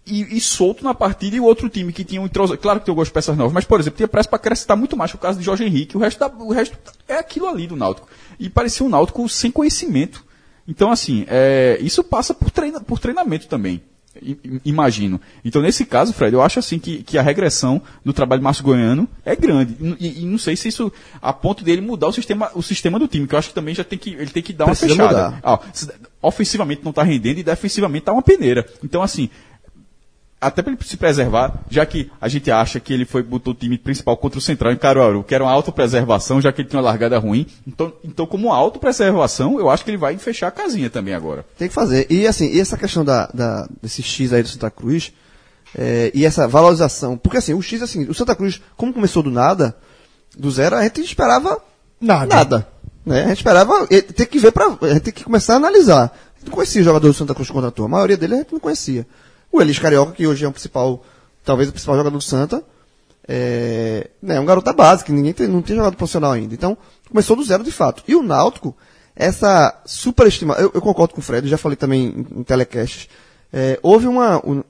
e, 0.06 0.36
e 0.36 0.40
solto 0.40 0.84
na 0.84 0.94
partida 0.94 1.36
e 1.36 1.40
o 1.40 1.44
outro 1.44 1.68
time 1.68 1.92
que 1.92 2.04
tinha 2.04 2.20
um 2.20 2.26
entrosamento. 2.26 2.62
Claro 2.62 2.78
que 2.80 2.86
tem 2.86 2.92
algumas 2.92 3.08
peças 3.08 3.36
novas, 3.36 3.52
mas, 3.52 3.64
por 3.64 3.80
exemplo, 3.80 3.96
tinha 3.96 4.08
pressa 4.08 4.28
para 4.28 4.36
acrescentar 4.36 4.76
muito 4.76 4.96
mais. 4.96 5.12
O 5.12 5.18
caso 5.18 5.38
de 5.38 5.44
Jorge 5.44 5.64
Henrique, 5.64 5.96
o 5.96 6.00
resto, 6.00 6.18
da- 6.20 6.28
o 6.28 6.52
resto 6.52 6.76
é 7.08 7.14
aquilo 7.14 7.48
ali 7.48 7.66
do 7.66 7.74
Náutico. 7.76 8.08
E 8.38 8.48
parecia 8.48 8.86
um 8.86 8.88
Náutico 8.88 9.28
sem 9.28 9.50
conhecimento. 9.50 10.24
Então, 10.66 10.90
assim, 10.92 11.24
é, 11.28 11.78
isso 11.80 12.02
passa 12.04 12.32
por, 12.34 12.50
treina, 12.50 12.80
por 12.80 12.98
treinamento 12.98 13.48
também. 13.48 13.82
i- 14.22 14.60
Imagino. 14.64 15.20
Então, 15.44 15.62
nesse 15.62 15.84
caso, 15.86 16.12
Fred, 16.12 16.34
eu 16.34 16.42
acho 16.42 16.58
assim 16.58 16.78
que, 16.78 17.02
que 17.02 17.16
a 17.18 17.22
regressão 17.22 17.80
do 18.04 18.12
trabalho 18.12 18.42
Márcio 18.42 18.62
Goiano 18.62 19.08
é 19.24 19.34
grande. 19.34 19.74
E, 19.98 20.22
e- 20.22 20.26
não 20.26 20.38
sei 20.38 20.54
se 20.54 20.68
isso 20.68 20.92
a 21.20 21.32
ponto 21.32 21.64
dele 21.64 21.80
mudar 21.80 22.08
o 22.08 22.12
sistema, 22.12 22.50
o 22.54 22.62
sistema 22.62 22.98
do 22.98 23.08
time, 23.08 23.26
que 23.26 23.34
eu 23.34 23.38
acho 23.38 23.48
que 23.48 23.54
também 23.54 23.74
já 23.74 23.82
tem 23.82 23.98
que, 23.98 24.10
ele 24.10 24.30
tem 24.30 24.42
que 24.42 24.52
dar 24.52 24.66
Precisa 24.66 24.92
uma 24.94 25.08
fechada. 25.08 25.40
Ah, 25.42 25.58
ofensivamente 26.20 26.82
não 26.84 26.90
está 26.90 27.02
rendendo 27.02 27.38
e 27.38 27.42
defensivamente 27.42 28.02
está 28.02 28.12
uma 28.12 28.22
peneira. 28.22 28.66
Então, 28.84 29.02
assim, 29.02 29.28
até 30.42 30.60
para 30.62 30.72
ele 30.72 30.82
se 30.84 30.96
preservar, 30.96 31.62
já 31.70 31.86
que 31.86 32.10
a 32.20 32.28
gente 32.28 32.50
acha 32.50 32.78
que 32.80 32.92
ele 32.92 33.04
foi 33.04 33.22
botou 33.22 33.52
o 33.52 33.56
time 33.56 33.78
principal 33.78 34.16
contra 34.16 34.38
o 34.38 34.42
Central 34.42 34.72
em 34.72 34.76
Caruaru, 34.76 35.22
que 35.24 35.34
era 35.34 35.42
uma 35.44 35.52
autopreservação, 35.52 36.40
já 36.40 36.52
que 36.52 36.60
ele 36.60 36.68
tinha 36.68 36.80
uma 36.80 36.84
largada 36.88 37.18
ruim. 37.18 37.46
Então, 37.66 37.92
então 38.04 38.26
como 38.26 38.52
autopreservação, 38.52 39.58
eu 39.58 39.70
acho 39.70 39.84
que 39.84 39.90
ele 39.90 39.96
vai 39.96 40.16
fechar 40.18 40.48
a 40.48 40.50
casinha 40.50 40.90
também 40.90 41.14
agora. 41.14 41.44
Tem 41.56 41.68
que 41.68 41.74
fazer. 41.74 42.06
E 42.10 42.26
assim, 42.26 42.46
e 42.52 42.60
essa 42.60 42.76
questão 42.76 43.04
da, 43.04 43.26
da- 43.32 43.68
desse 43.80 44.02
X 44.02 44.32
aí 44.32 44.42
do 44.42 44.48
Santa 44.48 44.70
Cruz, 44.70 45.12
é, 45.78 46.10
e 46.14 46.26
essa 46.26 46.46
valorização. 46.46 47.16
Porque 47.16 47.38
assim, 47.38 47.54
o 47.54 47.62
X, 47.62 47.80
assim, 47.80 48.04
o 48.08 48.12
Santa 48.14 48.34
Cruz, 48.34 48.60
como 48.76 48.92
começou 48.92 49.22
do 49.22 49.30
nada, 49.30 49.74
do 50.36 50.50
zero, 50.50 50.76
a 50.76 50.82
gente 50.82 51.00
esperava 51.02 51.58
Nada. 52.00 52.34
nada. 52.34 52.68
Né? 53.06 53.24
A 53.24 53.28
gente 53.28 53.38
esperava. 53.38 53.86
Tem 53.86 54.26
que 54.26 54.38
ver 54.38 54.52
pra. 54.52 54.66
A 54.80 54.88
gente 54.88 55.00
tem 55.00 55.12
que 55.12 55.24
começar 55.24 55.54
a 55.54 55.56
analisar. 55.56 56.04
A 56.04 56.38
gente 56.38 56.48
não 56.48 56.54
conhecia 56.54 56.80
o 56.80 56.84
jogador 56.84 57.08
do 57.08 57.14
Santa 57.14 57.34
Cruz 57.34 57.48
que 57.48 57.54
contratou. 57.54 57.84
A 57.86 57.88
maioria 57.88 58.16
dele 58.16 58.34
a 58.34 58.38
gente 58.38 58.52
não 58.52 58.60
conhecia. 58.60 59.06
O 59.52 59.60
Elis 59.60 59.78
Carioca, 59.78 60.12
que 60.12 60.26
hoje 60.26 60.44
é 60.44 60.48
o 60.48 60.52
principal, 60.52 61.04
talvez 61.44 61.68
o 61.68 61.72
principal 61.72 61.96
jogador 61.96 62.16
do 62.16 62.22
Santa, 62.22 62.64
é, 63.28 64.08
né, 64.20 64.36
é 64.36 64.40
um 64.40 64.46
garoto 64.46 64.64
da 64.64 64.72
base, 64.72 65.04
que 65.04 65.12
ninguém 65.12 65.32
tem, 65.34 65.46
não 65.46 65.62
tem 65.62 65.76
jogado 65.76 65.96
profissional 65.96 66.32
ainda. 66.32 66.54
Então, 66.54 66.76
começou 67.08 67.36
do 67.36 67.44
zero 67.44 67.62
de 67.62 67.70
fato. 67.70 68.02
E 68.08 68.16
o 68.16 68.22
Náutico, 68.22 68.74
essa 69.14 69.80
superestima, 69.84 70.54
eu, 70.54 70.72
eu 70.74 70.80
concordo 70.80 71.14
com 71.14 71.20
o 71.20 71.22
Fred, 71.22 71.46
já 71.48 71.58
falei 71.58 71.76
também 71.76 72.26
em, 72.34 72.40
em 72.40 72.44
é, 73.52 73.78
houve 73.82 74.06
uma, 74.06 74.38
um- 74.46 74.64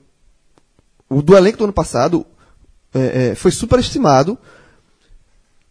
o 1.09 1.21
do 1.21 1.37
elenco 1.37 1.57
do 1.57 1.63
ano 1.63 1.73
passado 1.73 2.25
é, 2.93 3.29
é, 3.31 3.35
foi 3.35 3.51
superestimado 3.51 4.37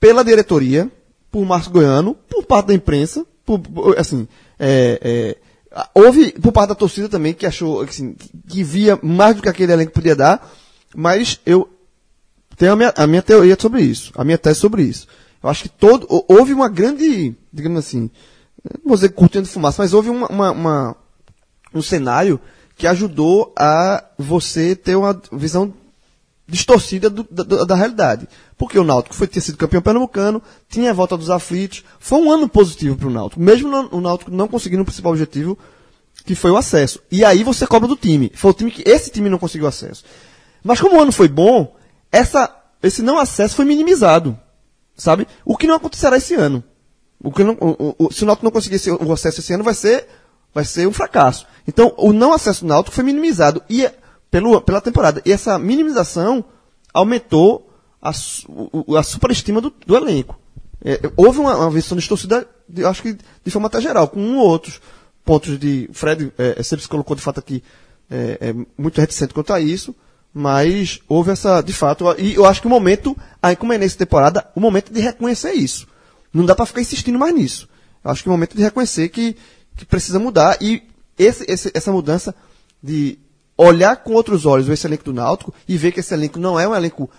pela 0.01 0.25
diretoria, 0.25 0.90
por 1.31 1.44
Márcio 1.44 1.70
Goiano, 1.70 2.14
por 2.14 2.44
parte 2.44 2.68
da 2.68 2.75
imprensa, 2.75 3.25
por, 3.44 3.61
assim, 3.98 4.27
é, 4.59 4.98
é, 5.03 5.37
houve 5.94 6.32
por 6.32 6.52
parte 6.52 6.70
da 6.70 6.74
torcida 6.74 7.08
também 7.08 7.32
que 7.35 7.46
achou 7.46 7.80
assim, 7.82 8.14
que, 8.48 8.62
via 8.62 8.98
mais 9.02 9.37
do 9.37 9.42
que 9.42 9.48
aquele 9.48 9.72
elenco 9.72 9.92
podia 9.92 10.14
dar, 10.16 10.50
mas 10.94 11.40
eu 11.46 11.68
tenho 12.56 12.72
a 12.72 12.76
minha, 12.76 12.92
a 12.96 13.06
minha 13.06 13.22
teoria 13.22 13.56
sobre 13.58 13.82
isso, 13.82 14.12
a 14.14 14.24
minha 14.24 14.38
tese 14.38 14.61
sobre 14.61 14.82
isso. 14.82 15.06
Eu 15.42 15.48
acho 15.48 15.62
que 15.64 15.68
todo, 15.68 16.06
hou- 16.08 16.24
houve 16.28 16.52
uma 16.52 16.68
grande, 16.68 17.35
digamos 17.52 17.78
assim, 17.78 18.11
não 18.64 18.80
vou 18.85 18.94
dizer 18.96 19.08
curtindo 19.11 19.46
fumaça, 19.48 19.82
mas 19.82 19.92
houve 19.92 20.11
uma, 20.11 20.26
uma, 20.28 20.50
uma- 20.52 20.96
um 21.74 21.82
cenário 21.82 22.38
que 22.76 22.87
ajudou 22.87 23.52
a 23.56 24.04
você 24.18 24.76
ter 24.76 24.94
uma 24.96 25.20
visão 25.32 25.72
distorcida 26.46 27.09
do- 27.09 27.26
da, 27.31 27.42
da- 27.42 27.64
da 27.64 27.74
realidade. 27.74 28.28
Porque 28.59 28.78
o 28.78 28.85
Náutico 28.85 29.14
foi 29.14 29.26
ter 29.26 29.40
sido 29.40 29.57
campeão 29.59 29.81
pernambucano, 29.83 30.42
tinha 30.68 30.90
a 30.90 30.94
volta 30.94 31.16
dos 31.16 31.31
aflitos, 31.31 31.85
foi 31.98 32.18
um 32.20 32.31
ano 32.31 32.48
positivo 32.48 32.96
para 32.96 33.09
o 33.09 33.11
Náutico, 33.11 33.40
mesmo 33.40 33.68
o 33.90 34.00
Náutico 34.00 34.31
não 34.31 34.48
conseguindo 34.48 34.83
o 34.83 34.85
principal 34.85 35.12
objetivo, 35.12 35.59
que 36.24 36.35
foi 36.35 36.50
o 36.50 36.57
acesso. 36.57 37.00
E 37.11 37.24
aí 37.24 37.42
você 37.42 37.66
cobra 37.66 37.88
do 37.88 37.96
time. 37.96 38.31
Foi 38.35 38.50
o 38.50 38.55
time 38.55 38.70
que 38.70 38.83
esse 38.88 39.11
time 39.11 39.28
não 39.28 39.38
conseguiu 39.38 39.66
acesso. 39.66 40.05
Mas 40.62 40.81
como 40.81 40.96
o 40.96 41.00
ano 41.00 41.11
foi 41.12 41.28
bom, 41.28 41.74
essa, 42.12 42.55
esse 42.83 43.02
não 43.02 43.18
acesso 43.18 43.57
foi 43.57 43.64
minimizado. 43.64 44.38
Sabe? 44.96 45.26
O 45.44 45.57
que 45.57 45.66
não 45.66 45.74
acontecerá 45.76 46.16
esse 46.18 46.35
ano. 46.35 46.62
O 47.24 47.33
que 47.33 47.42
não, 47.42 47.55
o- 47.61 47.94
o- 48.07 48.12
se 48.12 48.22
o 48.22 48.26
Náutico 48.26 48.44
não 48.44 48.52
conseguir 48.52 48.76
esse- 48.76 48.90
o 48.90 49.12
acesso 49.12 49.40
esse 49.40 49.52
ano, 49.55 49.64
vai 49.64 49.74
ser 49.74 50.07
vai 50.55 50.66
ser 50.66 50.87
um 50.87 50.92
fracasso. 50.92 51.46
Então, 51.66 51.94
o 51.96 52.12
não 52.12 52.31
acesso 52.35 52.61
do 52.61 52.68
Náutico 52.68 52.94
foi 52.94 53.02
minimizado 53.02 53.62
e, 53.70 53.88
pelo, 54.32 54.60
pela 54.62 54.80
temporada. 54.80 55.22
E 55.24 55.30
essa 55.30 55.56
minimização 55.58 56.44
aumentou 56.92 57.70
a, 58.00 58.10
a 58.10 59.02
superestima 59.04 59.60
do, 59.60 59.72
do 59.86 59.94
elenco. 59.96 60.36
É, 60.84 60.98
houve 61.16 61.38
uma, 61.38 61.54
uma 61.56 61.70
versão 61.70 61.96
de 61.96 62.08
torcida, 62.08 62.48
de- 62.68 62.84
acho 62.84 63.02
que 63.02 63.12
de 63.44 63.50
forma 63.50 63.68
até 63.68 63.80
geral, 63.80 64.08
com 64.08 64.18
um 64.20 64.38
ou 64.38 64.46
outros 64.48 64.80
pontos 65.24 65.56
de. 65.58 65.88
Fred 65.92 66.32
é, 66.36 66.60
sempre 66.64 66.82
se 66.82 66.88
colocou 66.88 67.14
de 67.14 67.22
fato 67.22 67.38
aqui 67.38 67.62
é, 68.10 68.38
é 68.40 68.54
muito 68.76 69.00
reticente 69.00 69.32
quanto 69.32 69.52
a 69.52 69.60
isso, 69.60 69.94
mas 70.34 70.98
houve 71.08 71.30
essa, 71.30 71.60
de 71.60 71.72
fato, 71.72 72.04
e 72.18 72.34
eu 72.34 72.44
acho 72.44 72.60
que 72.60 72.66
o 72.66 72.70
momento, 72.70 73.16
aí 73.40 73.54
como 73.54 73.72
é 73.72 73.78
nessa 73.78 73.96
temporada, 73.98 74.44
o 74.56 74.60
momento 74.60 74.92
de 74.92 75.00
reconhecer 75.00 75.52
isso. 75.52 75.86
Não 76.32 76.44
dá 76.46 76.54
pra 76.54 76.66
ficar 76.66 76.80
insistindo 76.80 77.18
mais 77.18 77.34
nisso. 77.34 77.68
Eu 78.02 78.10
acho 78.10 78.22
que 78.22 78.28
é 78.28 78.30
o 78.30 78.34
momento 78.34 78.56
de 78.56 78.62
reconhecer 78.62 79.08
que, 79.10 79.36
que 79.76 79.84
precisa 79.84 80.18
mudar 80.18 80.56
e 80.60 80.82
esse, 81.18 81.44
esse- 81.48 81.70
essa 81.74 81.92
mudança 81.92 82.34
de 82.82 83.18
olhar 83.56 83.96
com 83.96 84.12
outros 84.12 84.46
olhos 84.46 84.68
esse 84.68 84.86
elenco 84.86 85.04
do 85.04 85.12
Náutico 85.12 85.54
e 85.68 85.76
ver 85.76 85.92
que 85.92 86.00
esse 86.00 86.14
elenco 86.14 86.38
não 86.38 86.58
é 86.58 86.66
um 86.66 86.74
elenco 86.74 87.10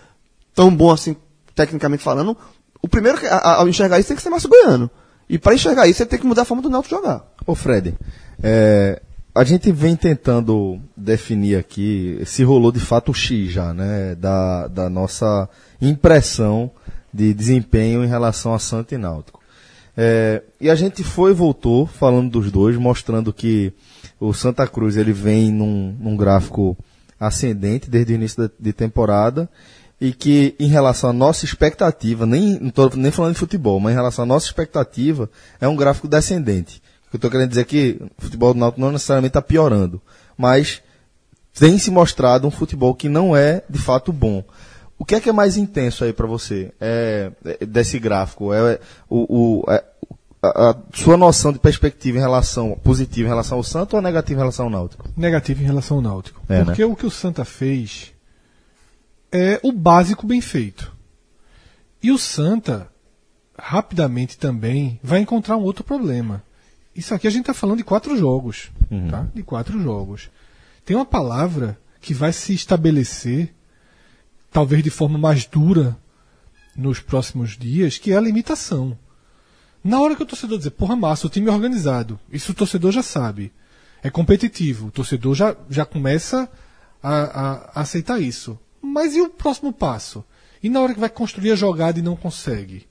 tão 0.53 0.75
bom 0.75 0.91
assim, 0.91 1.15
tecnicamente 1.55 2.03
falando, 2.03 2.37
o 2.81 2.87
primeiro 2.87 3.17
ao 3.29 3.67
enxergar 3.67 3.99
isso 3.99 4.09
tem 4.09 4.17
que 4.17 4.23
ser 4.23 4.29
Márcio 4.29 4.49
Goiano. 4.49 4.89
E 5.29 5.39
para 5.39 5.55
enxergar 5.55 5.87
isso, 5.87 6.03
ele 6.03 6.09
tem 6.09 6.19
que 6.19 6.27
mudar 6.27 6.41
a 6.41 6.45
forma 6.45 6.61
do 6.61 6.69
Náutico 6.69 6.95
jogar. 6.95 7.25
Ô 7.47 7.55
Fred, 7.55 7.95
é, 8.41 9.01
a 9.33 9.43
gente 9.43 9.71
vem 9.71 9.95
tentando 9.95 10.79
definir 10.95 11.57
aqui 11.57 12.21
se 12.25 12.43
rolou 12.43 12.71
de 12.71 12.79
fato 12.79 13.11
o 13.11 13.13
X 13.13 13.51
já, 13.51 13.73
né? 13.73 14.15
Da, 14.15 14.67
da 14.67 14.89
nossa 14.89 15.49
impressão 15.81 16.69
de 17.13 17.33
desempenho 17.33 18.03
em 18.03 18.07
relação 18.07 18.53
a 18.53 18.59
Santa 18.59 18.95
e 18.95 18.97
Náutico. 18.97 19.39
É, 19.95 20.41
e 20.59 20.69
a 20.69 20.75
gente 20.75 21.03
foi 21.03 21.31
e 21.31 21.35
voltou 21.35 21.85
falando 21.85 22.29
dos 22.31 22.51
dois, 22.51 22.75
mostrando 22.77 23.31
que 23.31 23.71
o 24.19 24.33
Santa 24.33 24.67
Cruz 24.67 24.97
ele 24.97 25.13
vem 25.13 25.51
num, 25.51 25.95
num 25.99 26.15
gráfico 26.17 26.77
ascendente 27.19 27.89
desde 27.89 28.13
o 28.13 28.15
início 28.15 28.43
da, 28.43 28.53
de 28.59 28.73
temporada 28.73 29.49
e 29.99 30.11
que 30.11 30.55
em 30.59 30.67
relação 30.67 31.09
à 31.09 31.13
nossa 31.13 31.45
expectativa, 31.45 32.25
nem 32.25 32.57
tô 32.71 32.89
nem 32.95 33.11
falando 33.11 33.33
de 33.33 33.39
futebol, 33.39 33.79
mas 33.79 33.93
em 33.93 33.95
relação 33.95 34.23
à 34.23 34.25
nossa 34.25 34.45
expectativa, 34.45 35.29
é 35.61 35.67
um 35.67 35.75
gráfico 35.75 36.07
descendente. 36.07 36.81
O 37.07 37.11
que 37.11 37.15
eu 37.15 37.17
estou 37.19 37.31
querendo 37.31 37.49
dizer 37.49 37.61
é 37.61 37.65
que 37.65 38.01
o 38.17 38.21
futebol 38.21 38.53
do 38.53 38.59
Náutico 38.59 38.81
não 38.81 38.91
necessariamente 38.91 39.29
está 39.29 39.41
piorando, 39.41 40.01
mas 40.37 40.81
tem 41.57 41.77
se 41.77 41.91
mostrado 41.91 42.47
um 42.47 42.51
futebol 42.51 42.93
que 42.95 43.07
não 43.07 43.35
é 43.37 43.63
de 43.69 43.79
fato 43.79 44.11
bom. 44.11 44.43
O 44.97 45.05
que 45.05 45.15
é 45.15 45.19
que 45.21 45.29
é 45.29 45.33
mais 45.33 45.55
intenso 45.57 46.03
aí 46.03 46.11
para 46.11 46.25
você 46.27 46.71
é, 46.81 47.31
é, 47.45 47.65
desse 47.65 47.99
gráfico? 47.99 48.53
É, 48.53 48.79
o, 49.09 49.61
o- 49.61 49.71
é, 49.71 49.83
a, 50.43 50.71
a 50.71 50.75
sua 50.93 51.15
noção 51.15 51.53
de 51.53 51.59
perspectiva 51.59 52.17
em 52.17 52.21
relação 52.21 52.77
positiva 52.83 53.27
em 53.27 53.31
relação 53.31 53.57
ao 53.57 53.63
Santo 53.63 53.95
ou 53.95 54.01
negativa 54.01 54.39
em 54.39 54.41
relação 54.41 54.65
ao 54.65 54.71
Náutico? 54.71 55.07
negativo 55.15 55.61
em 55.61 55.65
relação 55.65 55.97
ao 55.97 56.03
Náutico. 56.03 56.41
É, 56.49 56.63
Porque 56.65 56.83
o 56.83 56.95
que 56.95 57.05
o 57.05 57.11
Santa 57.11 57.45
fez 57.45 58.13
é 59.31 59.59
o 59.63 59.71
básico 59.71 60.27
bem 60.27 60.41
feito. 60.41 60.91
E 62.01 62.11
o 62.11 62.17
Santa, 62.17 62.89
rapidamente 63.57 64.37
também, 64.37 64.99
vai 65.01 65.21
encontrar 65.21 65.55
um 65.55 65.63
outro 65.63 65.83
problema. 65.83 66.43
Isso 66.93 67.15
aqui 67.15 67.25
a 67.25 67.31
gente 67.31 67.41
está 67.41 67.53
falando 67.53 67.77
de 67.77 67.83
quatro 67.83 68.15
jogos. 68.17 68.69
Tá? 69.09 69.27
De 69.33 69.41
quatro 69.41 69.81
jogos. 69.81 70.29
Tem 70.85 70.95
uma 70.95 71.05
palavra 71.05 71.79
que 72.01 72.13
vai 72.13 72.33
se 72.33 72.53
estabelecer, 72.53 73.53
talvez 74.51 74.83
de 74.83 74.89
forma 74.89 75.17
mais 75.17 75.45
dura, 75.45 75.97
nos 76.75 76.99
próximos 76.99 77.57
dias, 77.57 77.97
que 77.97 78.11
é 78.11 78.17
a 78.17 78.21
limitação. 78.21 78.97
Na 79.83 79.99
hora 79.99 80.15
que 80.15 80.23
o 80.23 80.25
torcedor 80.25 80.57
dizer, 80.57 80.71
porra, 80.71 80.95
massa, 80.95 81.27
o 81.27 81.29
time 81.29 81.49
é 81.49 81.51
organizado, 81.51 82.19
isso 82.31 82.51
o 82.51 82.55
torcedor 82.55 82.91
já 82.91 83.03
sabe. 83.03 83.51
É 84.01 84.09
competitivo, 84.09 84.87
o 84.87 84.91
torcedor 84.91 85.35
já, 85.35 85.55
já 85.69 85.85
começa 85.85 86.49
a, 87.01 87.13
a- 87.23 87.71
a 87.75 87.81
aceitar 87.81 88.19
isso. 88.21 88.57
Mas 88.81 89.15
e 89.15 89.21
o 89.21 89.29
próximo 89.29 89.71
passo? 89.73 90.23
E 90.61 90.69
na 90.69 90.79
hora 90.81 90.93
que 90.93 90.99
vai 90.99 91.09
construir 91.09 91.51
a 91.51 91.55
jogada 91.55 91.99
e 91.99 92.01
não 92.01 92.15
consegue? 92.15 92.85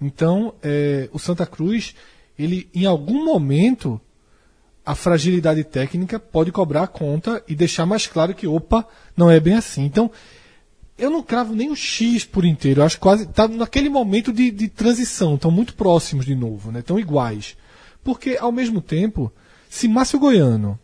Então, 0.00 0.54
é, 0.62 1.08
o 1.12 1.18
Santa 1.18 1.46
Cruz, 1.46 1.94
ele 2.38 2.68
em 2.74 2.84
algum 2.86 3.24
momento, 3.24 4.00
a 4.84 4.94
fragilidade 4.94 5.64
técnica 5.64 6.18
pode 6.20 6.52
cobrar 6.52 6.82
a 6.84 6.86
conta 6.86 7.42
e 7.48 7.54
deixar 7.54 7.84
mais 7.86 8.06
claro 8.06 8.34
que, 8.34 8.46
opa, 8.46 8.86
não 9.16 9.30
é 9.30 9.40
bem 9.40 9.54
assim. 9.54 9.84
Então, 9.84 10.10
eu 10.98 11.10
não 11.10 11.22
cravo 11.22 11.54
nem 11.54 11.70
o 11.70 11.76
X 11.76 12.24
por 12.24 12.44
inteiro. 12.44 12.80
Eu 12.80 12.86
acho 12.86 12.98
quase. 12.98 13.26
Tá 13.26 13.46
naquele 13.46 13.88
momento 13.88 14.32
de, 14.32 14.50
de 14.50 14.68
transição. 14.68 15.34
Estão 15.34 15.50
muito 15.50 15.74
próximos 15.74 16.24
de 16.24 16.34
novo, 16.34 16.72
né? 16.72 16.80
Estão 16.80 16.98
iguais. 16.98 17.56
Porque, 18.02 18.38
ao 18.40 18.52
mesmo 18.52 18.80
tempo, 18.80 19.32
se 19.68 19.88
Márcio 19.88 20.18
Goiano 20.18 20.78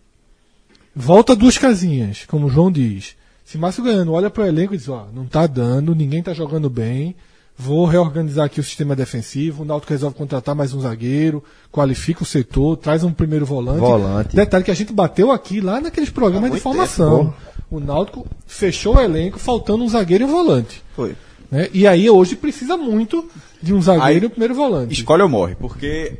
volta 0.95 1.37
duas 1.37 1.57
casinhas, 1.57 2.25
como 2.27 2.47
o 2.47 2.51
João 2.51 2.71
diz. 2.71 3.17
Se 3.45 3.57
Márcio 3.57 3.83
Goiano 3.83 4.13
olha 4.13 4.31
para 4.31 4.45
o 4.45 4.47
elenco 4.47 4.75
e 4.75 4.79
diz, 4.79 4.89
ó, 4.89 5.09
não 5.13 5.27
tá 5.27 5.47
dando, 5.47 5.95
ninguém 5.95 6.23
tá 6.23 6.33
jogando 6.33 6.69
bem, 6.69 7.15
vou 7.57 7.87
reorganizar 7.87 8.47
aqui 8.47 8.61
o 8.61 8.65
sistema 8.65 8.97
defensivo, 8.97 9.63
o 9.63 9.67
Náutico 9.67 9.93
resolve 9.93 10.17
contratar 10.17 10.55
mais 10.55 10.73
um 10.73 10.81
zagueiro, 10.81 11.43
qualifica 11.71 12.23
o 12.23 12.27
setor, 12.27 12.77
traz 12.77 13.05
um 13.05 13.13
primeiro 13.13 13.45
volante. 13.45 13.81
Volante. 13.81 14.37
Detalhe 14.37 14.65
que 14.65 14.71
a 14.71 14.75
gente 14.75 14.93
bateu 14.93 15.31
aqui 15.31 15.61
lá 15.61 15.81
naqueles 15.81 16.11
programas 16.11 16.53
de 16.53 16.61
formação. 16.61 17.27
tempo, 17.27 17.37
o 17.73 17.81
Náutico 17.81 18.27
fechou 18.47 18.97
o 18.97 19.01
elenco 19.01 19.39
faltando 19.39 19.83
um 19.83 19.89
zagueiro 19.89 20.25
e 20.25 20.27
um 20.27 20.31
volante. 20.31 20.83
Foi. 20.95 21.15
né? 21.51 21.69
E 21.73 21.87
aí 21.87 22.09
hoje 22.11 22.37
precisa 22.37 22.77
muito 22.77 23.29
de 23.63 23.73
um 23.75 23.81
zagueiro 23.81 24.07
Aí, 24.07 24.23
e 24.23 24.27
um 24.27 24.31
primeiro 24.31 24.55
volante. 24.55 24.93
Escolhe 24.93 25.23
ou 25.23 25.29
morre, 25.29 25.55
porque 25.55 26.15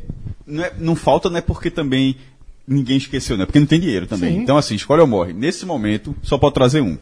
não, 0.47 0.65
é- 0.65 0.73
não 0.79 0.95
falta, 0.97 1.29
não 1.31 1.37
é 1.37 1.41
porque 1.41 1.71
também 1.71 2.17
ninguém 2.67 2.97
esqueceu, 2.97 3.37
não 3.37 3.43
é 3.43 3.47
porque 3.47 3.61
não 3.61 3.67
tem 3.67 3.81
dinheiro 3.81 4.07
também. 4.07 4.35
Sim. 4.35 4.41
Então, 4.41 4.57
assim, 4.57 4.75
escolhe 4.75 5.01
ou 5.03 5.07
morre. 5.07 5.33
Nesse 5.33 5.67
momento, 5.67 6.15
só 6.23 6.39
pode 6.39 6.55
trazer 6.55 6.81
um. 6.81 6.97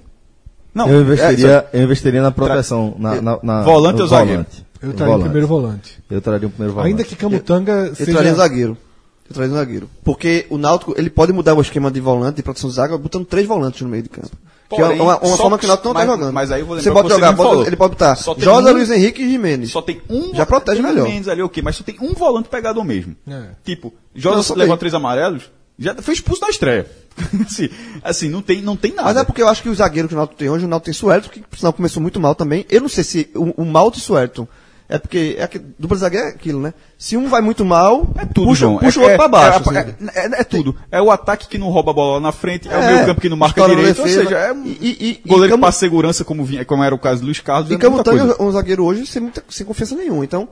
Não, 0.75 0.89
Eu 0.89 1.03
investiria, 1.03 1.69
é, 1.73 1.79
eu 1.81 1.83
investiria 1.85 2.23
na 2.23 2.31
proteção, 2.31 2.95
na, 2.99 3.21
na, 3.21 3.39
na- 3.43 3.63
Volante 3.63 4.01
ou 4.03 4.09
zagueiro? 4.09 4.47
Eu 4.83 4.93
traria 4.95 5.17
o 5.17 5.21
primeiro 5.21 5.47
volante. 5.47 5.99
Eu 6.11 6.21
traria 6.23 6.47
o 6.49 6.51
primeiro 6.51 6.73
volante. 6.75 6.91
Ainda 6.91 7.05
que 7.05 7.15
Camutanga 7.15 7.73
Eu 7.89 7.95
seja... 7.95 8.13
traria 8.13 8.33
um 8.33 8.37
zagueiro. 8.37 8.77
Eu 9.31 9.35
traria 9.35 9.53
um 9.53 9.57
zagueiro. 9.57 9.89
Porque 10.05 10.45
o 10.51 10.59
Náutico, 10.59 10.93
ele 10.99 11.09
pode 11.09 11.33
mudar 11.33 11.55
o 11.55 11.61
esquema 11.61 11.91
de 11.91 12.01
volante, 12.01 12.37
de 12.37 12.43
proteção 12.43 12.69
de 12.69 12.77
zaga, 12.77 12.99
botando 12.99 13.25
três 13.25 13.47
volantes 13.47 13.81
no 13.81 13.89
meio 13.89 14.03
de 14.03 14.09
campo. 14.09 14.29
que 14.69 14.75
é 14.75 14.85
Porém, 14.85 15.01
uma, 15.01 15.19
uma 15.19 15.37
forma 15.37 15.57
que 15.59 15.65
o 15.65 15.69
Náutico 15.69 15.89
não 15.89 15.95
mas- 15.95 16.07
tá 16.07 16.13
jogando. 16.13 16.33
mas 16.33 16.51
aí 16.53 16.61
eu 16.61 16.67
vou 16.67 16.81
você 16.81 16.91
pode 16.91 17.09
que 17.09 17.15
jogar, 17.15 17.35
pode- 17.37 17.67
ele 17.69 17.77
pode 17.77 17.91
botar 17.93 18.15
Josa, 18.39 18.71
um- 18.71 18.73
Luiz 18.75 18.91
Henrique 18.91 19.23
e 19.23 19.31
Jimenez. 19.31 19.71
Só 19.71 19.81
tem 19.81 20.01
um. 20.11 20.35
Já 20.35 20.45
protege 20.45 20.83
melhor. 20.83 21.09
Mendes 21.09 21.29
ali, 21.29 21.43
ok, 21.43 21.63
mas 21.63 21.77
só 21.77 21.85
tem 21.85 21.97
um 22.01 22.13
volante 22.13 22.49
pegador 22.49 22.85
mesmo. 22.85 23.15
É. 23.29 23.51
Tipo, 23.65 23.95
Josa 24.15 24.55
levou 24.55 24.77
três 24.77 24.95
amarelos, 24.95 25.45
já 25.79 25.95
foi 25.97 26.15
expulso 26.15 26.43
na 26.43 26.51
estreia. 26.51 26.87
assim, 27.47 27.69
assim, 28.03 28.29
não 28.29 28.41
tem, 28.43 28.63
não 28.63 28.77
tem 28.77 28.93
nada. 28.93 29.09
Mas 29.09 29.17
é 29.17 29.25
porque 29.25 29.43
eu 29.43 29.49
acho 29.49 29.63
que 29.63 29.69
o 29.69 29.75
zagueiro 29.75 30.09
que 30.09 30.15
o 30.15 30.17
Náutico 30.17 30.39
tem 30.39 30.49
hoje, 30.49 30.65
o 30.65 30.69
Náutico 30.69 30.87
tem 30.87 30.95
Suelton, 30.95 31.29
que 31.29 31.41
por 31.41 31.57
sinal 31.59 31.73
começou 31.73 32.01
muito 32.03 32.19
mal 32.21 32.35
também. 32.35 32.65
Eu 32.71 32.81
não 32.81 32.89
sei 32.89 33.05
se 33.05 33.29
o, 33.35 33.63
o 33.63 33.65
mal 33.65 33.91
de 33.91 34.01
Suelton 34.01 34.47
é 34.91 34.99
porque 34.99 35.37
é 35.39 35.47
que, 35.47 35.59
dupla 35.79 35.97
zagueiro 35.97 36.27
é 36.27 36.31
aquilo, 36.31 36.61
né? 36.61 36.75
Se 36.99 37.17
um 37.17 37.29
vai 37.29 37.41
muito 37.41 37.65
mal, 37.65 38.13
É 38.19 38.27
tudo, 38.27 38.49
puxa, 38.49 38.61
João. 38.67 38.79
puxa 38.79 38.99
é, 38.99 39.01
o 39.01 39.03
outro 39.05 39.15
é- 39.15 39.17
pra 39.17 39.29
baixo. 39.29 39.73
É, 39.73 39.79
assim. 39.79 39.97
é- 40.15 40.41
é- 40.41 40.45
tudo. 40.45 40.77
É 40.91 41.01
o 41.01 41.11
ataque 41.11 41.49
que 41.49 41.57
não 41.57 41.69
rouba 41.69 41.93
a 41.93 41.95
bola 41.95 42.15
lá 42.15 42.21
na 42.21 42.33
frente, 42.33 42.69
é, 42.69 42.77
o 42.77 42.81
É, 42.81 42.93
meio 42.95 43.07
campo 43.07 43.21
que 43.21 43.29
não 43.29 43.37
marca 43.37 43.67
direito. 43.67 44.01
Ou 44.01 44.05
defesa. 44.05 44.23
seja, 44.25 44.37
é 44.39 44.53
um 44.53 44.65
E- 44.67 44.79
e- 44.81 45.21
e- 45.25 45.29
goleiro 45.29 45.55
e 45.55 45.57
que 45.57 45.61
passa 45.63 45.79
segurança, 45.79 46.25
como, 46.25 46.45
vinha, 46.45 46.65
como 46.65 46.83
era 46.85 46.95
o 46.95 46.99
caso 46.99 47.21
do 47.21 47.27
Luiz 47.27 47.41
Carlos. 47.41 47.71
E 47.71 47.75
é 47.75 47.77
muita 47.79 47.89
coisa. 48.05 48.19
Camutanga 48.25 48.43
é 48.43 48.47
um 48.47 48.53
zagueiro 48.53 48.85
hoje 48.85 49.07
sem, 49.07 49.23
muita, 49.23 49.43
sem 49.49 49.65
confiança 49.65 49.95
nenhuma. 49.95 50.25
Então, 50.25 50.49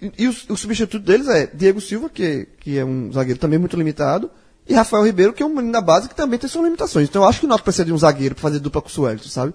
e, 0.00 0.10
e 0.18 0.26
o, 0.28 0.34
o 0.48 0.56
substituto 0.56 0.98
deles 1.04 1.28
é 1.28 1.46
Diego 1.52 1.80
Silva, 1.80 2.08
que, 2.08 2.48
que 2.60 2.78
é 2.78 2.84
um 2.84 3.12
zagueiro 3.12 3.38
também 3.38 3.58
muito 3.58 3.76
limitado, 3.76 4.30
e 4.68 4.74
Rafael 4.74 5.04
Ribeiro, 5.04 5.32
que 5.32 5.42
é 5.42 5.46
um 5.46 5.50
menino 5.54 5.72
da 5.72 5.80
base 5.80 6.08
que 6.08 6.14
também 6.14 6.38
tem 6.38 6.48
suas 6.48 6.64
limitações. 6.64 7.08
Então 7.08 7.22
eu 7.22 7.28
acho 7.28 7.40
que 7.40 7.46
o 7.46 7.48
Náutico 7.48 7.64
precisa 7.64 7.84
de 7.84 7.92
um 7.92 7.98
zagueiro 7.98 8.34
para 8.34 8.42
fazer 8.42 8.58
dupla 8.58 8.80
com 8.80 8.88
o 8.88 8.90
Suelton, 8.90 9.28
sabe? 9.28 9.52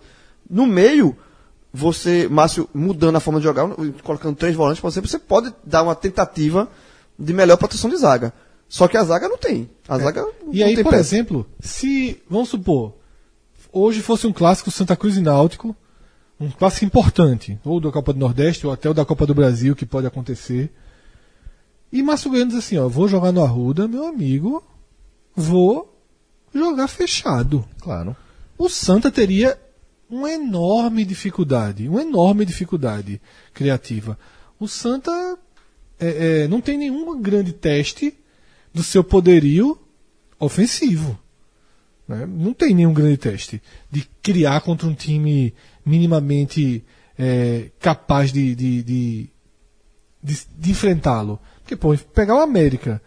No 0.49 0.65
meio, 0.67 1.15
você, 1.73 2.27
Márcio, 2.27 2.67
mudando 2.73 3.15
a 3.15 3.19
forma 3.19 3.39
de 3.39 3.45
jogar, 3.45 3.67
colocando 4.03 4.35
três 4.35 4.55
volantes, 4.55 4.81
por 4.81 4.87
exemplo, 4.87 5.09
você 5.09 5.19
pode 5.19 5.53
dar 5.63 5.83
uma 5.83 5.95
tentativa 5.95 6.69
de 7.17 7.33
melhor 7.33 7.57
proteção 7.57 7.89
de 7.89 7.97
zaga. 7.97 8.33
Só 8.69 8.87
que 8.87 8.97
a 8.97 9.03
zaga 9.03 9.29
não 9.29 9.37
tem. 9.37 9.69
A 9.87 9.97
zaga 9.97 10.21
não 10.21 10.53
E 10.53 10.63
aí, 10.63 10.75
por 10.75 10.91
peça. 10.91 11.15
exemplo, 11.15 11.45
se, 11.59 12.21
vamos 12.29 12.49
supor, 12.49 12.95
hoje 13.71 14.01
fosse 14.01 14.27
um 14.27 14.33
clássico 14.33 14.71
Santa 14.71 14.95
Cruz 14.95 15.17
e 15.17 15.21
Náutico, 15.21 15.75
um 16.39 16.49
clássico 16.51 16.85
importante, 16.85 17.59
ou 17.63 17.79
da 17.79 17.91
Copa 17.91 18.13
do 18.13 18.19
Nordeste, 18.19 18.67
ou 18.67 18.73
até 18.73 18.89
o 18.89 18.93
da 18.93 19.05
Copa 19.05 19.25
do 19.25 19.33
Brasil, 19.33 19.75
que 19.75 19.85
pode 19.85 20.05
acontecer. 20.05 20.71
E 21.91 22.03
Márcio 22.03 22.29
Goiano 22.29 22.51
diz 22.51 22.59
assim, 22.59 22.77
ó, 22.77 22.87
vou 22.87 23.07
jogar 23.07 23.31
no 23.31 23.43
Arruda, 23.43 23.87
meu 23.87 24.05
amigo, 24.05 24.61
vou 25.35 25.97
jogar 26.53 26.87
fechado. 26.87 27.65
Claro. 27.79 28.15
O 28.57 28.67
Santa 28.69 29.09
teria 29.09 29.57
uma 30.09 30.31
enorme 30.31 31.03
dificuldade, 31.03 31.87
uma 31.87 32.01
enorme 32.01 32.45
dificuldade 32.45 33.21
criativa. 33.53 34.17
O 34.59 34.67
Santa 34.67 35.11
é, 35.99 36.43
é, 36.43 36.47
não 36.47 36.61
tem 36.61 36.77
nenhum 36.77 37.19
grande 37.21 37.51
teste 37.51 38.17
do 38.73 38.83
seu 38.83 39.03
poderio 39.03 39.77
ofensivo. 40.39 41.19
né? 42.07 42.25
Não 42.25 42.53
tem 42.53 42.73
nenhum 42.73 42.93
grande 42.93 43.17
teste 43.17 43.61
de 43.91 44.07
criar 44.21 44.61
contra 44.61 44.87
um 44.87 44.93
time 44.93 45.53
minimamente 45.85 46.83
é, 47.17 47.71
capaz 47.79 48.31
de, 48.31 48.55
de, 48.55 48.83
de, 48.83 49.29
de, 50.23 50.71
enfrentá-lo. 50.71 51.39
Porque, 51.61 51.75
pô, 51.75 51.97
pegar 52.13 52.35
o 52.35 52.41
América 52.41 53.01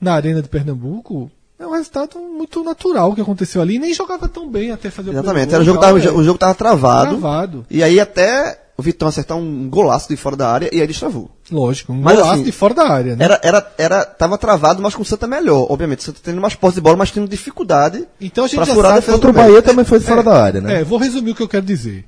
na 0.00 0.14
Arena 0.14 0.42
de 0.42 0.48
Pernambuco 0.48 1.30
É 1.62 1.66
um 1.66 1.70
resultado 1.70 2.18
muito 2.18 2.64
natural 2.64 3.14
que 3.14 3.20
aconteceu 3.20 3.62
ali. 3.62 3.76
E 3.76 3.78
nem 3.78 3.94
jogava 3.94 4.28
tão 4.28 4.50
bem 4.50 4.72
até 4.72 4.90
fazer 4.90 5.10
Exatamente. 5.10 5.50
o 5.50 5.54
Era, 5.54 5.62
o, 5.62 5.64
jogo 5.64 5.78
primeiro 5.78 6.00
tava, 6.02 6.12
gol. 6.12 6.20
o 6.20 6.24
jogo 6.24 6.38
tava 6.38 6.54
travado. 6.54 7.10
Travado. 7.10 7.66
E 7.70 7.84
aí 7.84 8.00
até 8.00 8.58
o 8.76 8.82
Vitão 8.82 9.06
acertar 9.06 9.36
um 9.36 9.68
golaço 9.70 10.08
de 10.08 10.16
fora 10.16 10.34
da 10.34 10.50
área 10.50 10.68
e 10.72 10.80
aí 10.80 10.86
destravou. 10.86 11.30
Lógico, 11.52 11.92
um 11.92 12.00
Mas, 12.00 12.16
golaço 12.16 12.34
assim, 12.34 12.42
de 12.42 12.50
fora 12.50 12.74
da 12.74 12.88
área, 12.88 13.14
né? 13.14 13.24
Era, 13.24 13.40
era, 13.44 13.72
era, 13.78 14.04
tava 14.04 14.36
travado, 14.36 14.82
mas 14.82 14.92
com 14.92 15.02
o 15.02 15.04
Santa 15.04 15.28
melhor. 15.28 15.70
Obviamente, 15.70 16.00
o 16.00 16.02
Santa 16.02 16.18
tendo 16.20 16.40
mais 16.40 16.56
posse 16.56 16.74
de 16.74 16.80
bola, 16.80 16.96
mas 16.96 17.12
tendo 17.12 17.28
dificuldade 17.28 18.08
Então 18.20 18.44
a 18.44 18.48
gente 18.48 18.56
pra 18.56 18.64
já 18.64 18.74
furar 18.74 18.92
a 18.94 19.00
sabe 19.00 19.12
Contra 19.12 19.30
o 19.30 19.32
Bahia. 19.32 19.48
Bahia 19.48 19.62
também 19.62 19.84
foi 19.84 20.00
de 20.00 20.04
fora 20.04 20.22
da 20.22 20.42
área, 20.42 20.60
né? 20.60 20.80
É, 20.80 20.84
vou 20.84 20.98
resumir 20.98 21.30
o 21.30 21.34
que 21.34 21.42
eu 21.42 21.48
quero 21.48 21.64
dizer. 21.64 22.04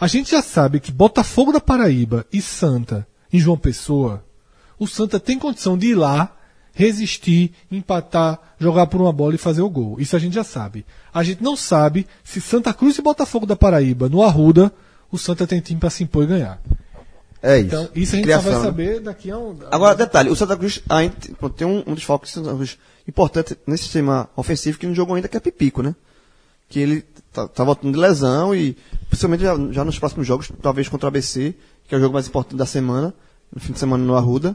A 0.00 0.06
gente 0.06 0.30
já 0.30 0.40
sabe 0.40 0.80
que 0.80 0.90
Botafogo 0.90 1.52
da 1.52 1.60
Paraíba 1.60 2.24
e 2.32 2.40
Santa 2.40 3.06
em 3.32 3.38
João 3.38 3.58
Pessoa, 3.58 4.24
o 4.78 4.86
Santa 4.86 5.18
tem 5.18 5.38
condição 5.38 5.76
de 5.76 5.88
ir 5.88 5.94
lá, 5.94 6.32
resistir, 6.76 7.52
empatar, 7.72 8.38
jogar 8.60 8.86
por 8.86 9.00
uma 9.00 9.10
bola 9.10 9.34
e 9.34 9.38
fazer 9.38 9.62
o 9.62 9.70
gol. 9.70 9.98
Isso 9.98 10.14
a 10.14 10.18
gente 10.18 10.34
já 10.34 10.44
sabe. 10.44 10.84
A 11.12 11.24
gente 11.24 11.42
não 11.42 11.56
sabe 11.56 12.06
se 12.22 12.38
Santa 12.38 12.74
Cruz 12.74 12.98
e 12.98 13.02
Botafogo 13.02 13.46
da 13.46 13.56
Paraíba, 13.56 14.10
no 14.10 14.22
Arruda, 14.22 14.70
o 15.10 15.16
Santa 15.16 15.46
tem 15.46 15.58
time 15.58 15.80
para 15.80 15.88
se 15.88 16.04
impor 16.04 16.24
e 16.24 16.26
ganhar. 16.26 16.60
É 17.42 17.56
isso. 17.58 17.66
Então, 17.68 17.88
isso 17.94 18.12
a 18.12 18.16
gente 18.16 18.24
Criação, 18.24 18.44
só 18.44 18.50
vai 18.50 18.58
né? 18.58 18.66
saber 18.66 19.00
daqui 19.00 19.30
a 19.30 19.38
um. 19.38 19.56
Agora, 19.70 19.94
detalhe, 19.94 20.28
o 20.28 20.36
Santa 20.36 20.54
Cruz 20.54 20.82
ainda 20.86 21.14
tem- 21.56 21.66
um, 21.66 21.82
um 21.86 21.94
desfalque 21.94 22.30
importante 23.08 23.56
nesse 23.66 23.84
sistema 23.84 24.28
ofensivo 24.36 24.78
que 24.78 24.86
não 24.86 24.94
jogou 24.94 25.16
ainda, 25.16 25.28
que 25.28 25.36
é 25.36 25.40
Pipico, 25.40 25.82
né? 25.82 25.94
Que 26.68 26.78
ele 26.80 27.04
tá, 27.32 27.48
tá 27.48 27.64
voltando 27.64 27.94
de 27.94 27.98
lesão 27.98 28.54
e, 28.54 28.76
principalmente 29.08 29.42
já, 29.44 29.56
já 29.70 29.82
nos 29.82 29.98
próximos 29.98 30.26
jogos, 30.26 30.52
talvez 30.60 30.90
contra 30.90 31.06
o 31.06 31.08
ABC, 31.08 31.54
que 31.88 31.94
é 31.94 31.98
o 31.98 32.00
jogo 32.02 32.12
mais 32.12 32.26
importante 32.28 32.58
da 32.58 32.66
semana, 32.66 33.14
no 33.50 33.60
fim 33.62 33.72
de 33.72 33.78
semana 33.78 34.04
no 34.04 34.14
Arruda, 34.14 34.54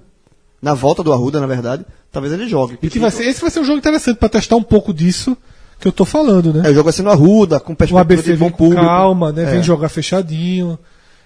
na 0.61 0.73
volta 0.73 1.03
do 1.03 1.11
Arruda, 1.11 1.39
na 1.39 1.47
verdade, 1.47 1.85
talvez 2.11 2.33
ele 2.33 2.47
jogue. 2.47 2.77
E 2.81 2.89
que 2.89 2.99
vai 2.99 3.11
ser, 3.11 3.25
esse 3.25 3.41
vai 3.41 3.49
ser 3.49 3.59
um 3.59 3.65
jogo 3.65 3.79
interessante 3.79 4.17
para 4.17 4.29
testar 4.29 4.55
um 4.55 4.63
pouco 4.63 4.93
disso 4.93 5.35
que 5.79 5.87
eu 5.87 5.91
tô 5.91 6.05
falando, 6.05 6.53
né? 6.53 6.67
É, 6.67 6.69
o 6.69 6.73
jogo 6.73 6.83
vai 6.83 6.93
ser 6.93 7.01
no 7.01 7.09
Arruda, 7.09 7.59
com 7.59 7.73
O 7.73 7.75
perspectiva 7.75 8.01
ABC 8.01 8.33
de 8.33 8.37
bom 8.37 8.51
público. 8.51 8.83
calma, 8.83 9.31
né? 9.31 9.43
É. 9.43 9.45
Vem 9.45 9.63
jogar 9.63 9.89
fechadinho. 9.89 10.77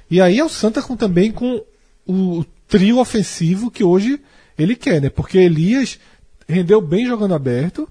E 0.10 0.22
aí 0.22 0.40
é 0.40 0.46
o 0.46 0.50
Santa 0.50 0.82
com, 0.82 0.96
também 0.96 1.32
com 1.32 1.62
o 2.08 2.46
trio 2.68 3.00
ofensivo 3.00 3.70
que 3.70 3.84
hoje 3.84 4.22
ele 4.58 4.76
quer, 4.76 5.02
né? 5.02 5.10
Porque 5.10 5.38
Elias 5.38 6.00
rendeu 6.48 6.80
bem 6.80 7.06
jogando 7.06 7.34
aberto 7.34 7.88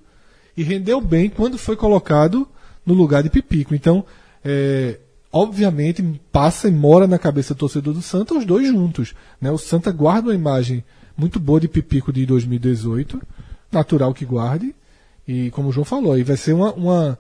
e 0.56 0.62
rendeu 0.62 1.00
bem 1.00 1.28
quando 1.28 1.58
foi 1.58 1.76
colocado 1.76 2.48
no 2.86 2.94
lugar 2.94 3.22
de 3.22 3.28
Pipico. 3.28 3.74
Então, 3.74 4.04
é, 4.42 4.98
obviamente, 5.30 6.02
passa 6.32 6.68
e 6.68 6.70
mora 6.70 7.06
na 7.06 7.18
cabeça 7.18 7.52
do 7.52 7.58
torcedor 7.58 7.92
do 7.92 8.00
Santa 8.00 8.34
os 8.34 8.46
dois 8.46 8.68
juntos. 8.68 9.14
Né? 9.40 9.50
O 9.50 9.58
Santa 9.58 9.92
guarda 9.92 10.28
uma 10.28 10.34
imagem 10.34 10.82
muito 11.16 11.38
boa 11.38 11.60
de 11.60 11.68
Pipico 11.68 12.12
de 12.12 12.26
2018, 12.26 13.20
natural 13.70 14.12
que 14.12 14.24
guarde. 14.24 14.74
E 15.26 15.50
como 15.50 15.68
o 15.68 15.72
João 15.72 15.84
falou, 15.84 16.12
aí 16.12 16.22
vai 16.22 16.36
ser 16.36 16.52
uma, 16.52 16.72
uma 16.72 17.18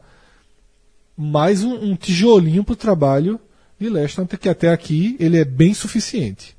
mais 1.16 1.62
um, 1.62 1.74
um 1.74 1.96
tijolinho 1.96 2.64
pro 2.64 2.76
trabalho 2.76 3.40
de 3.78 3.88
Leston, 3.88 4.26
que 4.26 4.48
até 4.48 4.68
aqui 4.70 5.16
ele 5.18 5.38
é 5.38 5.44
bem 5.44 5.72
suficiente. 5.72 6.56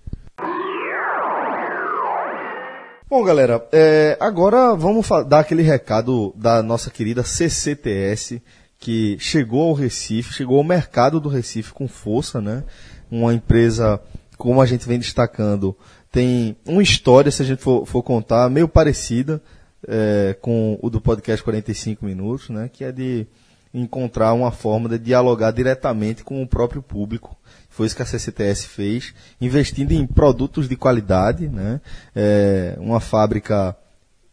Bom, 3.08 3.24
galera, 3.24 3.66
é, 3.72 4.18
agora 4.20 4.76
vamos 4.76 5.08
dar 5.28 5.40
aquele 5.40 5.62
recado 5.62 6.34
da 6.36 6.64
nossa 6.64 6.90
querida 6.90 7.24
CCTS, 7.24 8.42
que 8.80 9.18
chegou 9.20 9.70
ao 9.70 9.74
Recife, 9.74 10.34
chegou 10.34 10.58
ao 10.58 10.64
mercado 10.64 11.20
do 11.20 11.30
Recife 11.30 11.72
com 11.72 11.88
força, 11.88 12.42
né? 12.42 12.64
Uma 13.10 13.34
empresa, 13.34 14.02
como 14.38 14.60
a 14.60 14.66
gente 14.66 14.88
vem 14.88 14.98
destacando, 14.98 15.78
tem 16.16 16.56
uma 16.66 16.82
história, 16.82 17.30
se 17.30 17.42
a 17.42 17.46
gente 17.46 17.62
for, 17.62 17.86
for 17.86 18.02
contar, 18.02 18.50
meio 18.50 18.70
parecida 18.70 19.42
é, 19.86 20.34
com 20.42 20.80
o 20.82 20.90
do 20.90 21.02
podcast 21.02 21.44
45 21.44 22.06
Minutos, 22.06 22.50
né? 22.50 22.70
Que 22.72 22.86
é 22.86 22.92
de 22.94 23.28
encontrar 23.74 24.32
uma 24.32 24.50
forma 24.50 24.88
de 24.88 24.98
dialogar 24.98 25.52
diretamente 25.52 26.24
com 26.24 26.42
o 26.42 26.48
próprio 26.48 26.82
público. 26.82 27.36
Foi 27.70 27.86
isso 27.86 27.98
que 27.98 28.02
a 28.02 28.06
CCTS 28.06 28.66
fez, 28.66 29.14
investindo 29.42 29.92
em 29.92 30.08
produtos 30.08 30.70
de 30.70 30.78
qualidade, 30.78 31.50
né? 31.50 31.82
É, 32.16 32.78
uma 32.80 33.02
fábrica 33.02 33.76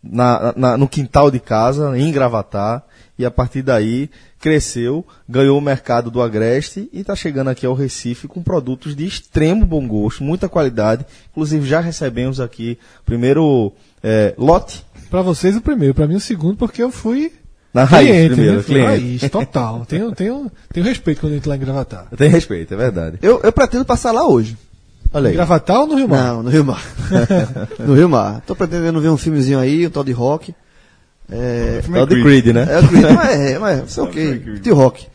na- 0.02 0.52
na- 0.56 0.76
no 0.76 0.88
quintal 0.88 1.30
de 1.30 1.38
casa, 1.38 1.96
em 1.98 2.10
Gravatar, 2.10 2.82
e 3.18 3.24
a 3.24 3.30
partir 3.30 3.62
daí 3.62 4.10
cresceu, 4.40 5.06
ganhou 5.28 5.56
o 5.56 5.60
mercado 5.60 6.10
do 6.10 6.20
Agreste 6.20 6.88
e 6.92 7.00
está 7.00 7.14
chegando 7.14 7.48
aqui 7.50 7.64
ao 7.64 7.74
Recife 7.74 8.26
com 8.26 8.42
produtos 8.42 8.96
de 8.96 9.06
extremo 9.06 9.64
bom 9.64 9.86
gosto, 9.86 10.24
muita 10.24 10.48
qualidade. 10.48 11.06
Inclusive 11.30 11.66
já 11.68 11.78
recebemos 11.80 12.40
aqui 12.40 12.76
o 13.02 13.04
primeiro 13.04 13.72
é, 14.02 14.34
lote 14.36 14.84
Pra 15.10 15.20
vocês 15.20 15.54
o 15.54 15.60
primeiro, 15.60 15.92
pra 15.94 16.06
mim 16.06 16.14
o 16.14 16.20
segundo, 16.20 16.56
porque 16.56 16.82
eu 16.82 16.90
fui 16.90 17.30
na 17.72 17.84
raiz 17.84 18.08
cliente, 18.08 18.34
primeiro, 18.34 18.56
né? 18.56 18.62
Cliente. 18.62 18.86
Raiz, 18.86 19.30
total. 19.30 19.84
Tenho, 19.86 20.12
tenho, 20.12 20.50
tenho 20.72 20.86
respeito 20.86 21.20
quando 21.20 21.32
eu 21.32 21.36
entro 21.36 21.50
lá 21.50 21.56
em 21.56 21.60
Gravatar. 21.60 22.06
Tem 22.16 22.30
respeito, 22.30 22.72
é 22.72 22.76
verdade. 22.78 23.18
Eu, 23.20 23.38
eu 23.42 23.52
pretendo 23.52 23.84
passar 23.84 24.10
lá 24.10 24.26
hoje. 24.26 24.56
Olha 25.12 25.28
aí. 25.28 25.34
Gravatar 25.34 25.80
ou 25.80 25.86
no 25.86 25.96
Rio 25.96 26.08
Mar? 26.08 26.34
Não, 26.34 26.42
no 26.42 26.50
Rio 26.50 26.64
Mar. 26.64 26.82
no 27.78 27.94
Rio 27.94 28.08
Mar. 28.08 28.42
Tô 28.46 28.54
pretendendo 28.56 29.00
ver 29.00 29.08
um 29.08 29.16
filmezinho 29.16 29.58
aí, 29.58 29.86
um 29.86 29.90
tal 29.90 30.02
de 30.04 30.12
rock. 30.12 30.54
É, 31.30 31.80
É 31.92 32.02
o 32.02 32.06
de 32.06 32.22
Creed, 32.22 32.46
né? 32.46 32.66
é, 32.68 32.78
o 32.78 32.88
Creed, 32.88 33.04
mas 33.14 33.40
é, 33.40 33.58
mas 33.60 33.90
sei 33.90 34.02
o 34.02 34.06
que, 34.08 34.38
de 34.60 34.70
rock. 34.70 35.06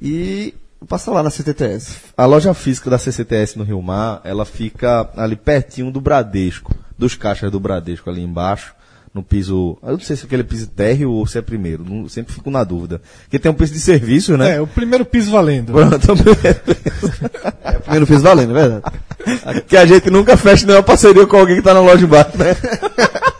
E 0.00 0.54
passa 0.88 1.10
lá 1.10 1.22
na 1.22 1.30
CTTS. 1.30 1.96
A 2.16 2.26
loja 2.26 2.52
física 2.52 2.90
da 2.90 2.98
CCTS 2.98 3.56
no 3.56 3.64
Rio 3.64 3.80
Mar, 3.80 4.20
ela 4.24 4.44
fica 4.44 5.08
ali 5.16 5.36
pertinho 5.36 5.90
do 5.90 6.00
Bradesco, 6.00 6.74
dos 6.98 7.14
caixas 7.14 7.50
do 7.50 7.58
Bradesco 7.58 8.10
ali 8.10 8.22
embaixo, 8.22 8.74
no 9.14 9.22
piso, 9.22 9.78
eu 9.82 9.92
não 9.92 10.00
sei 10.00 10.16
se 10.16 10.24
é 10.24 10.26
aquele 10.26 10.42
piso 10.42 10.66
térreo 10.66 11.12
ou 11.12 11.24
se 11.26 11.38
é 11.38 11.40
primeiro, 11.42 11.84
não- 11.88 12.08
sempre 12.08 12.34
fico 12.34 12.50
na 12.50 12.64
dúvida. 12.64 13.00
Porque 13.22 13.38
tem 13.38 13.48
um 13.50 13.54
piso 13.54 13.72
de 13.72 13.78
serviço, 13.78 14.36
né? 14.36 14.56
É, 14.56 14.60
o 14.60 14.66
primeiro 14.66 15.04
piso 15.04 15.30
valendo. 15.30 15.72
Pronto, 15.72 15.96
É, 17.64 17.72
primeiro 17.78 18.06
fiz 18.06 18.20
valendo, 18.22 18.56
é 18.58 18.68
verdade. 18.68 19.62
que 19.68 19.76
a 19.76 19.86
gente 19.86 20.10
nunca 20.10 20.36
fecha 20.36 20.66
nenhuma 20.66 20.82
parceria 20.82 21.26
com 21.26 21.36
alguém 21.36 21.56
que 21.56 21.62
tá 21.62 21.72
na 21.72 21.80
loja 21.80 21.98
de 21.98 22.06
baixo, 22.06 22.36
né? 22.36 22.56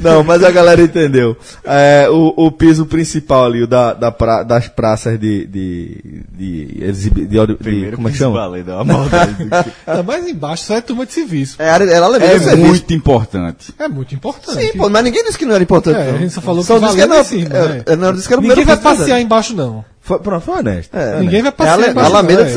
Não, 0.00 0.22
mas 0.24 0.42
a 0.44 0.50
galera 0.50 0.80
entendeu. 0.82 1.36
É, 1.64 2.08
o, 2.10 2.32
o 2.46 2.50
piso 2.52 2.86
principal 2.86 3.46
ali, 3.46 3.62
o 3.62 3.66
da, 3.66 3.92
da 3.92 4.10
pra- 4.10 4.42
das 4.42 4.68
praças 4.68 5.18
de. 5.18 5.46
de, 5.46 6.24
de, 6.32 6.64
de, 6.66 7.10
de- 7.10 7.26
de- 7.26 7.92
como 7.96 8.08
é 8.08 8.10
que 8.12 8.16
chama? 8.18 8.34
Valendo, 8.40 8.72
a 8.72 8.84
maldade. 8.84 9.36
Tá 9.84 10.02
mais 10.02 10.26
embaixo 10.26 10.64
só 10.64 10.76
é 10.76 10.80
turma 10.80 11.04
de 11.06 11.12
serviço. 11.12 11.56
É, 11.58 11.68
ela 11.68 12.08
levou 12.08 12.28
é 12.28 12.38
serviço. 12.38 12.56
muito 12.66 12.92
importante. 12.94 13.74
É 13.78 13.88
muito 13.88 14.14
importante. 14.14 14.60
Sim, 14.60 14.78
pô, 14.78 14.88
mas 14.88 15.04
ninguém 15.04 15.24
disse 15.24 15.38
que 15.38 15.44
não 15.44 15.54
era 15.54 15.62
importante. 15.62 15.96
É, 15.98 16.08
não. 16.10 16.14
a 16.14 16.18
gente 16.18 16.32
só 16.32 16.40
falou 16.40 16.62
Só 16.62 16.74
que 16.74 16.80
valendo 16.80 17.14
era, 17.14 17.24
cima, 17.24 17.50
é, 17.56 17.92
é, 17.92 17.96
não, 17.96 18.12
disse 18.12 18.26
que 18.28 18.34
era 18.34 18.40
o 18.40 18.42
Ninguém 18.42 18.56
primeiro 18.58 18.80
vai 18.82 18.96
passear 18.96 19.20
embaixo, 19.20 19.54
não. 19.54 19.84
Foi, 20.00 20.18
pronto, 20.18 20.42
foi 20.42 20.58
honesto. 20.58 20.94
É, 20.96 21.20
Ninguém 21.20 21.42
vai 21.42 21.48
É 21.50 21.52
passear 21.52 21.74
ale- 21.74 21.90
embaixo. 21.90 22.10
Alameda 22.10 22.40
não, 22.44 22.46
de 22.46 22.50
é. 22.50 22.54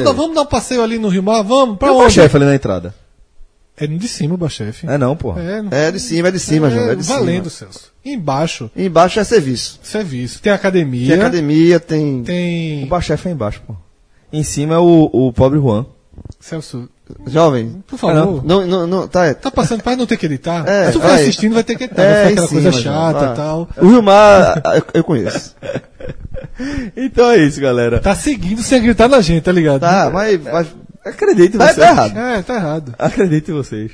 não, 0.04 0.14
vamos 0.14 0.34
dar 0.34 0.42
um 0.42 0.46
passeio 0.46 0.82
ali 0.82 0.98
no 0.98 1.08
Rio 1.08 1.22
Mar? 1.22 1.42
Vamos? 1.42 1.78
Pra 1.78 1.88
Tem 1.88 1.96
o 1.96 2.00
onde? 2.00 2.12
chefe 2.12 2.36
ali 2.36 2.44
na 2.46 2.54
entrada. 2.54 2.94
É 3.84 3.86
de 3.86 4.08
cima 4.08 4.34
o 4.34 4.36
Bachefe. 4.38 4.86
É 4.88 4.96
não, 4.98 5.16
porra. 5.16 5.42
É, 5.70 5.86
É 5.88 5.90
de 5.90 5.98
cima, 6.00 6.28
é 6.28 6.30
de 6.30 6.38
cima, 6.38 6.70
João. 6.70 6.90
É 6.90 6.94
de 6.94 7.02
valendo, 7.02 7.50
cima. 7.50 7.70
Celso. 7.72 7.92
Embaixo, 8.04 8.70
Embaixo 8.76 9.18
é 9.20 9.24
serviço. 9.24 9.78
serviço. 9.82 10.40
Tem 10.42 10.52
academia. 10.52 11.08
Tem 11.08 11.20
academia, 11.20 11.80
tem. 11.80 12.22
Tem. 12.22 12.84
O 12.84 12.86
baixefe 12.86 13.28
é 13.28 13.32
embaixo, 13.32 13.62
pô. 13.66 13.74
Em 14.32 14.42
cima 14.42 14.74
é 14.74 14.78
o, 14.78 15.10
o 15.12 15.32
pobre 15.32 15.58
Juan. 15.58 15.86
Celso, 16.40 16.88
Jovem. 17.26 17.82
por 17.86 17.98
favor. 17.98 18.44
Não, 18.44 18.66
não, 18.66 18.86
não, 18.86 19.08
tá. 19.08 19.26
é- 19.26 19.34
Tá 19.34 19.50
passando 19.50 19.82
para 19.82 19.96
não 19.96 20.06
ter 20.06 20.16
que 20.16 20.26
editar? 20.26 20.66
É, 20.68 20.86
Se 20.86 20.92
tu 20.92 21.00
for 21.00 21.08
vai. 21.08 21.20
assistindo, 21.22 21.54
vai 21.54 21.62
ter 21.64 21.76
que 21.76 21.84
editar. 21.84 22.02
É, 22.02 22.22
vai 22.24 22.32
aquela 22.32 22.46
cima, 22.48 22.62
coisa 22.62 22.78
chata 22.82 23.32
e 23.32 23.36
tal. 23.36 23.68
O 23.78 23.86
Rio 23.88 24.02
Mar, 24.02 24.60
eu, 24.76 24.82
eu 24.94 25.04
conheço. 25.04 25.54
Então 26.96 27.30
é 27.30 27.38
isso, 27.38 27.60
galera. 27.60 27.98
Tá 28.00 28.14
seguindo 28.14 28.62
sem 28.62 28.80
gritar 28.82 29.08
na 29.08 29.20
gente, 29.20 29.42
tá 29.44 29.52
ligado? 29.52 29.80
Tá, 29.80 30.10
mas. 30.12 30.40
mas 30.42 30.66
Acredito 31.04 31.54
em 31.56 31.58
tá, 31.58 31.66
vocês. 31.66 31.76
tá 31.76 31.90
errado. 31.90 32.16
É, 32.18 32.42
tá 32.42 32.54
errado. 32.54 32.94
Acredito 32.98 33.50
em 33.50 33.54
vocês. 33.54 33.92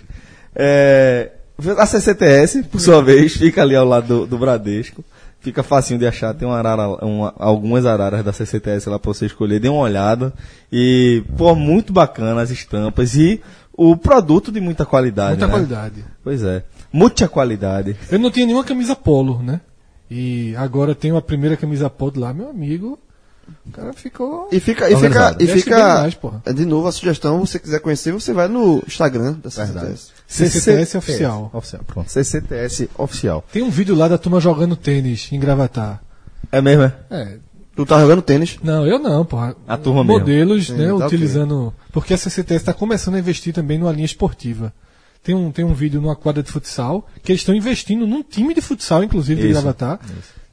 É, 0.55 1.31
a 1.77 1.87
CCTS, 1.87 2.63
por 2.65 2.81
sua 2.81 3.03
vez, 3.03 3.35
fica 3.37 3.63
ali 3.63 3.75
ao 3.75 3.87
lado 3.87 4.07
do, 4.07 4.27
do 4.27 4.39
Bradesco. 4.39 5.05
Fica 5.41 5.63
facinho 5.63 5.99
de 6.01 6.07
achar. 6.07 6.35
Tem 6.35 6.47
uma 6.49 6.59
arara, 6.59 6.89
uma- 7.05 7.33
algumas 7.39 7.87
araras 7.87 8.25
da 8.25 8.33
CCTS 8.33 8.89
lá 8.89 8.99
pra 8.99 9.13
você 9.13 9.27
escolher. 9.27 9.61
Dê 9.61 9.69
uma 9.69 9.83
olhada. 9.83 10.33
E, 10.71 11.23
pô, 11.37 11.55
muito 11.55 11.93
bacana 11.93 12.43
as 12.43 12.51
estampas. 12.51 13.15
E 13.15 13.41
o 13.73 13.97
produto 13.97 14.51
de 14.51 14.61
muita 14.61 14.85
qualidade. 14.85 15.31
Muita 15.39 15.47
né? 15.47 15.53
qualidade. 15.53 16.05
Pois 16.25 16.43
é. 16.43 16.65
Muita 16.93 17.29
qualidade. 17.29 17.97
Eu 18.11 18.19
não 18.19 18.31
tinha 18.31 18.47
nenhuma 18.47 18.65
camisa 18.65 18.97
polo, 18.97 19.41
né? 19.43 19.61
E 20.11 20.55
agora 20.57 20.95
tenho 20.95 21.17
a 21.17 21.23
primeira 21.23 21.57
camisa 21.57 21.89
polo 21.89 22.15
lá, 22.19 22.35
meu 22.35 22.49
amigo. 22.51 22.99
O 23.67 23.71
cara 23.71 23.93
ficou. 23.93 24.49
E 24.51 24.61
fica, 24.61 24.91
e 24.91 24.97
fica, 24.97 25.37
e 25.39 25.47
fica, 25.47 25.77
bem 25.77 25.85
mais, 25.85 26.15
porra. 26.15 26.43
de 26.55 26.65
novo 26.65 26.89
a 26.89 26.93
sugestão, 26.93 27.45
se 27.45 27.53
você 27.53 27.59
quiser 27.59 27.81
conhecer, 27.81 28.13
você 28.13 28.33
vai 28.33 28.49
no 28.49 28.83
Instagram 28.87 29.35
da 29.43 29.51
CCTS. 29.51 30.11
CCTS 30.27 30.97
oficial. 30.97 31.51
Oficial, 31.53 31.83
pronto. 31.87 32.11
CCTS 32.11 32.91
oficial. 32.97 33.45
Tem 33.53 33.63
um 33.63 33.71
vídeo 33.71 33.95
lá 33.95 34.09
da 34.09 34.19
turma 34.19 34.41
jogando 34.41 34.77
tênis 34.77 35.29
em 35.33 35.39
Gravatar. 35.39 36.03
É 36.51 36.61
mesmo, 36.61 36.85
é? 36.85 36.95
É. 37.11 37.39
Tu 37.77 37.87
tá 37.87 38.01
jogando 38.01 38.23
tênis? 38.23 38.59
Não, 38.63 38.85
eu 38.87 38.99
não, 38.99 39.25
porra. 39.25 39.55
A 39.67 39.77
turma 39.77 40.03
mesmo. 40.03 40.19
Modelos, 40.19 40.67
Sim, 40.67 40.73
né, 40.73 40.89
tá 40.89 40.95
ok. 40.95 41.07
utilizando. 41.07 41.73
Porque 41.93 42.13
a 42.13 42.19
CCTS 42.19 42.63
está 42.63 42.75
começando 42.75 43.15
a 43.15 43.19
investir 43.21 43.55
também 43.55 43.79
numa 43.79 43.93
linha 43.93 44.05
esportiva. 44.05 44.73
Tem 45.23 45.35
um, 45.35 45.53
tem 45.53 45.65
um 45.65 45.75
vídeo 45.75 46.01
numa 46.01 46.17
quadra 46.17 46.43
de 46.43 46.51
futsal 46.51 47.07
que 47.23 47.31
eles 47.31 47.43
estão 47.43 47.55
investindo 47.55 48.07
num 48.07 48.23
time 48.23 48.55
de 48.55 48.61
futsal, 48.61 49.05
inclusive, 49.05 49.41
de 49.41 49.49
Isso, 49.49 49.61
Gravatar. 49.61 50.01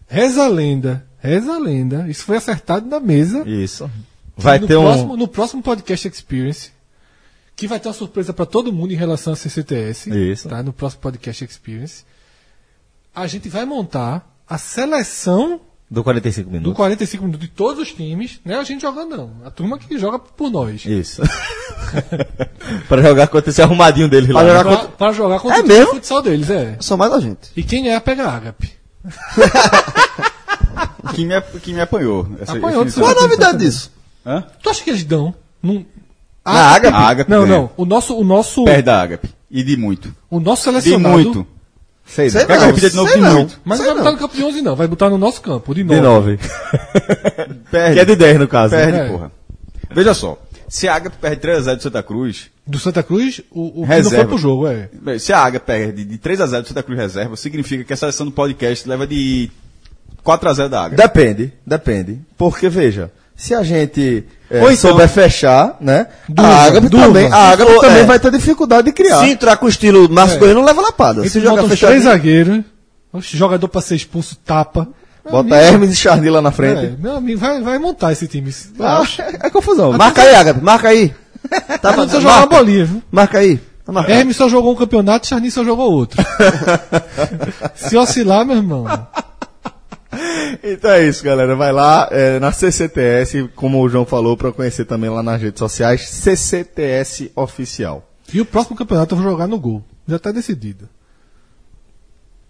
Reza 0.08 0.44
a 0.44 0.48
lenda, 0.48 1.06
reza 1.18 1.54
a 1.54 1.58
lenda. 1.58 2.06
Isso 2.08 2.24
foi 2.24 2.38
acertado 2.38 2.88
na 2.88 3.00
mesa. 3.00 3.44
Isso. 3.48 3.90
Vai 4.38 4.60
no 4.60 4.68
ter 4.68 4.78
próximo, 4.78 5.14
um. 5.14 5.18
No 5.18 5.28
próximo 5.28 5.64
podcast 5.64 6.08
Experience, 6.08 6.72
que 7.56 7.68
vai 7.68 7.80
ter 7.80 7.88
uma 7.88 7.94
surpresa 7.94 8.34
para 8.34 8.46
todo 8.46 8.72
mundo 8.72 8.92
em 8.92 8.96
relação 8.98 9.34
a 9.34 9.36
CCTS. 9.36 10.10
Isso. 10.10 10.50
Tá? 10.50 10.62
No 10.62 10.74
próximo 10.74 11.02
podcast 11.02 11.44
Experience. 11.44 12.04
A 13.16 13.28
gente 13.28 13.48
vai 13.48 13.66
montar 13.66 14.30
a 14.48 14.58
seleção 14.58 15.62
Do 15.90 16.04
45 16.04 16.50
do 16.50 16.54
minutos. 16.54 16.76
45 16.76 17.24
minutos 17.24 17.48
de 17.48 17.54
todos 17.54 17.82
os 17.82 17.94
times. 17.94 18.42
Não 18.44 18.56
é 18.56 18.60
a 18.60 18.64
gente 18.64 18.82
jogando, 18.82 19.16
não. 19.16 19.32
A 19.46 19.50
turma 19.50 19.80
que 19.80 19.98
joga 19.98 20.20
por 20.20 20.52
nós. 20.52 20.86
Isso. 20.86 21.22
pra 22.90 23.02
jogar 23.02 23.28
contra 23.28 23.50
esse 23.50 23.62
arrumadinho 23.62 24.10
dele 24.10 24.34
lá. 24.34 24.42
Pra 24.42 24.50
jogar 24.50 24.66
né? 24.66 24.78
Pra, 24.78 24.88
pra 24.90 25.12
jogar 25.14 25.40
contra 25.40 25.60
É 25.60 25.62
o 25.62 25.68
mesmo? 25.68 25.94
futsal 25.94 26.22
deles, 26.22 26.50
é. 26.50 26.76
Só 26.82 26.98
mais 26.98 27.14
a 27.14 27.20
gente. 27.22 27.52
E 27.56 27.64
quem 27.64 27.90
é, 27.90 28.00
pega 28.02 28.28
a 28.28 28.54
Agape. 29.36 31.16
Que 31.16 31.26
me, 31.26 31.42
que 31.62 31.74
me 31.74 31.82
apanhou. 31.82 32.28
Essa, 32.42 32.58
Apanhou, 32.58 32.84
esse- 32.86 33.00
Qual 33.00 33.12
a 33.18 33.22
novidade 33.22 33.60
disso? 33.60 33.92
Hã? 34.26 34.44
Tu 34.62 34.70
acha 34.70 34.84
que 34.84 34.90
eles 34.90 35.04
dão? 35.04 35.34
Num... 35.62 35.86
Na 36.46 36.72
Agape? 36.76 36.96
A 36.96 37.08
Agape 37.08 37.32
Não, 37.32 37.42
ganha. 37.46 37.54
não. 37.58 37.70
O 37.78 37.86
nosso, 37.86 38.16
o 38.18 38.24
nosso, 38.24 38.66
Perde 38.66 38.84
da 38.84 39.02
Agape. 39.02 39.30
E 39.50 39.64
de 39.64 39.78
muito. 39.78 40.14
o 40.30 40.40
nosso 40.40 40.64
De 40.72 40.82
selecionado. 40.82 41.14
muito. 41.14 41.48
Sei 42.06 42.30
Sei 42.30 42.42
não. 42.42 42.48
Quer 42.48 42.90
de 42.90 42.96
novo? 42.96 43.10
sei 43.10 43.18
De 43.18 43.24
não. 43.28 43.34
muito. 43.36 43.60
Mas 43.66 43.80
não 43.80 43.86
Sei 43.86 43.94
vai 43.96 44.04
botar 44.04 44.12
no 44.12 44.18
campo 44.20 44.36
de 44.36 44.44
11, 44.44 44.62
não. 44.62 44.76
Vai 44.76 44.88
botar 44.88 45.10
no 45.10 45.18
nosso 45.18 45.42
campo, 45.42 45.74
de 45.74 45.84
9. 45.84 45.96
De 45.96 46.02
9. 46.06 46.40
Perde. 47.72 47.94
Que 47.96 48.00
é 48.00 48.06
de 48.06 48.16
10 48.16 48.40
no 48.40 48.48
caso. 48.48 48.76
Perde, 48.76 48.98
É. 48.98 49.10
porra. 49.10 49.32
Veja 49.92 50.14
só. 50.14 50.38
Se 50.68 50.88
a 50.88 50.96
Agape 50.96 51.18
perde 51.22 51.42
3x0 51.48 51.76
do 51.78 51.82
Santa 51.84 52.04
Cruz, 52.04 52.52
Do 52.68 52.80
Santa 52.80 53.04
Cruz, 53.04 53.42
o, 53.52 53.68
o 53.68 53.72
que 53.74 53.80
não 53.82 53.86
Reserva. 53.86 54.16
foi 54.18 54.26
pro 54.26 54.38
jogo, 54.40 54.68
é. 54.68 54.90
bem, 54.92 55.20
se 55.20 55.32
a 55.32 55.40
Agape 55.44 55.66
perde 55.68 56.04
de 56.04 56.18
3x0 56.18 56.62
do 56.64 56.68
Santa 56.68 56.82
Cruz 56.82 57.00
reserva, 57.00 57.36
significa 57.36 57.84
que 57.84 57.94
a 57.94 57.98
seleção 57.98 58.26
do 58.26 58.32
podcast 58.32 58.90
leva 58.90 59.06
de 59.06 59.52
4x0 60.26 60.68
da 60.70 60.86
Agape. 60.86 60.96
Depende, 61.02 61.54
depende. 61.66 62.20
Porque, 62.36 62.68
veja, 62.68 63.12
se 63.36 63.54
a 63.54 63.62
gente 63.62 64.24
é, 64.50 64.62
Ou 64.64 64.72
então- 64.72 64.90
souber 64.92 65.08
fechar, 65.08 65.78
né? 65.80 66.08
Durva, 66.28 66.52
a 66.52 66.64
Ágape 66.64 66.90
também, 66.90 67.32
a 67.32 67.38
Ágape 67.52 67.72
Ou, 67.72 67.82
também 67.82 68.00
é. 68.00 68.06
vai 68.06 68.20
ter 68.20 68.32
dificuldade 68.32 68.86
de 68.86 68.94
criar. 68.94 69.20
Se 69.20 69.30
entrar 69.30 69.58
com 69.58 69.68
o 69.68 69.70
estilo 69.70 70.10
Márcio 70.10 70.44
É. 70.44 70.54
Não 70.54 70.64
leva 70.64 70.82
lapada. 70.82 71.22
Aí 71.22 71.30
Se 71.30 71.40
joga 71.42 71.62
fechadinho... 71.68 71.88
três 71.88 72.04
zagueiros, 72.04 72.64
jogador 73.22 73.68
pra 73.68 73.82
ser 73.82 73.96
expulso, 73.96 74.36
tapa. 74.44 74.88
Meu 75.24 75.32
Bota 75.34 75.56
amigo, 75.56 75.56
Hermes 75.74 75.92
e 75.92 75.96
Charny 75.96 76.30
lá 76.30 76.40
na 76.42 76.50
É, 76.50 76.52
frente. 76.52 77.02
meu 77.02 77.16
amigo, 77.16 77.40
vai, 77.40 77.60
vai 77.62 77.80
montar 77.80 78.12
esse 78.12 78.28
time. 78.28 78.54
Ah, 78.80 79.04
é, 79.20 79.48
é 79.48 79.50
confusão. 79.50 79.92
Marca 79.94 80.22
aí, 80.22 80.36
Agape, 80.36 80.62
marca 80.64 80.88
aí. 80.90 81.14
Tá 81.82 81.94
precisa 81.94 82.22
jogar 82.22 82.34
uma 82.34 82.40
marca, 82.42 82.56
bolinha, 82.58 82.86
viu? 82.86 83.04
marca 83.12 83.40
aí. 83.40 83.58
Tá. 83.58 84.10
Hermes 84.10 84.36
só 84.36 84.50
jogou 84.50 84.74
um 84.74 84.76
campeonato, 84.76 85.28
Charny 85.28 85.52
só 85.52 85.64
jogou 85.64 85.92
outro. 85.92 86.20
Se 87.76 87.96
oscilar, 87.96 88.44
meu 88.46 88.56
irmão. 88.58 88.86
Então 90.64 90.90
é 90.90 91.08
isso, 91.08 91.24
galera. 91.24 91.56
Vai 91.56 91.72
lá 91.72 92.08
é, 92.12 92.40
na 92.40 92.52
CCTS, 92.52 93.50
como 93.56 93.80
o 93.82 93.88
João 93.90 94.06
falou, 94.06 94.36
pra 94.36 94.52
conhecer 94.52 94.86
também 94.86 95.10
lá 95.10 95.22
nas 95.22 95.40
redes 95.40 95.60
sociais, 95.60 96.10
CCTS 96.10 97.32
Oficial. 97.36 98.10
E 98.34 98.42
o 98.42 98.46
próximo 98.46 98.76
campeonato 98.76 99.14
eu 99.14 99.20
vou 99.20 99.30
jogar 99.32 99.46
no 99.48 99.60
gol. 99.60 99.84
Já 100.08 100.18
tá 100.18 100.32
decidido. 100.32 100.90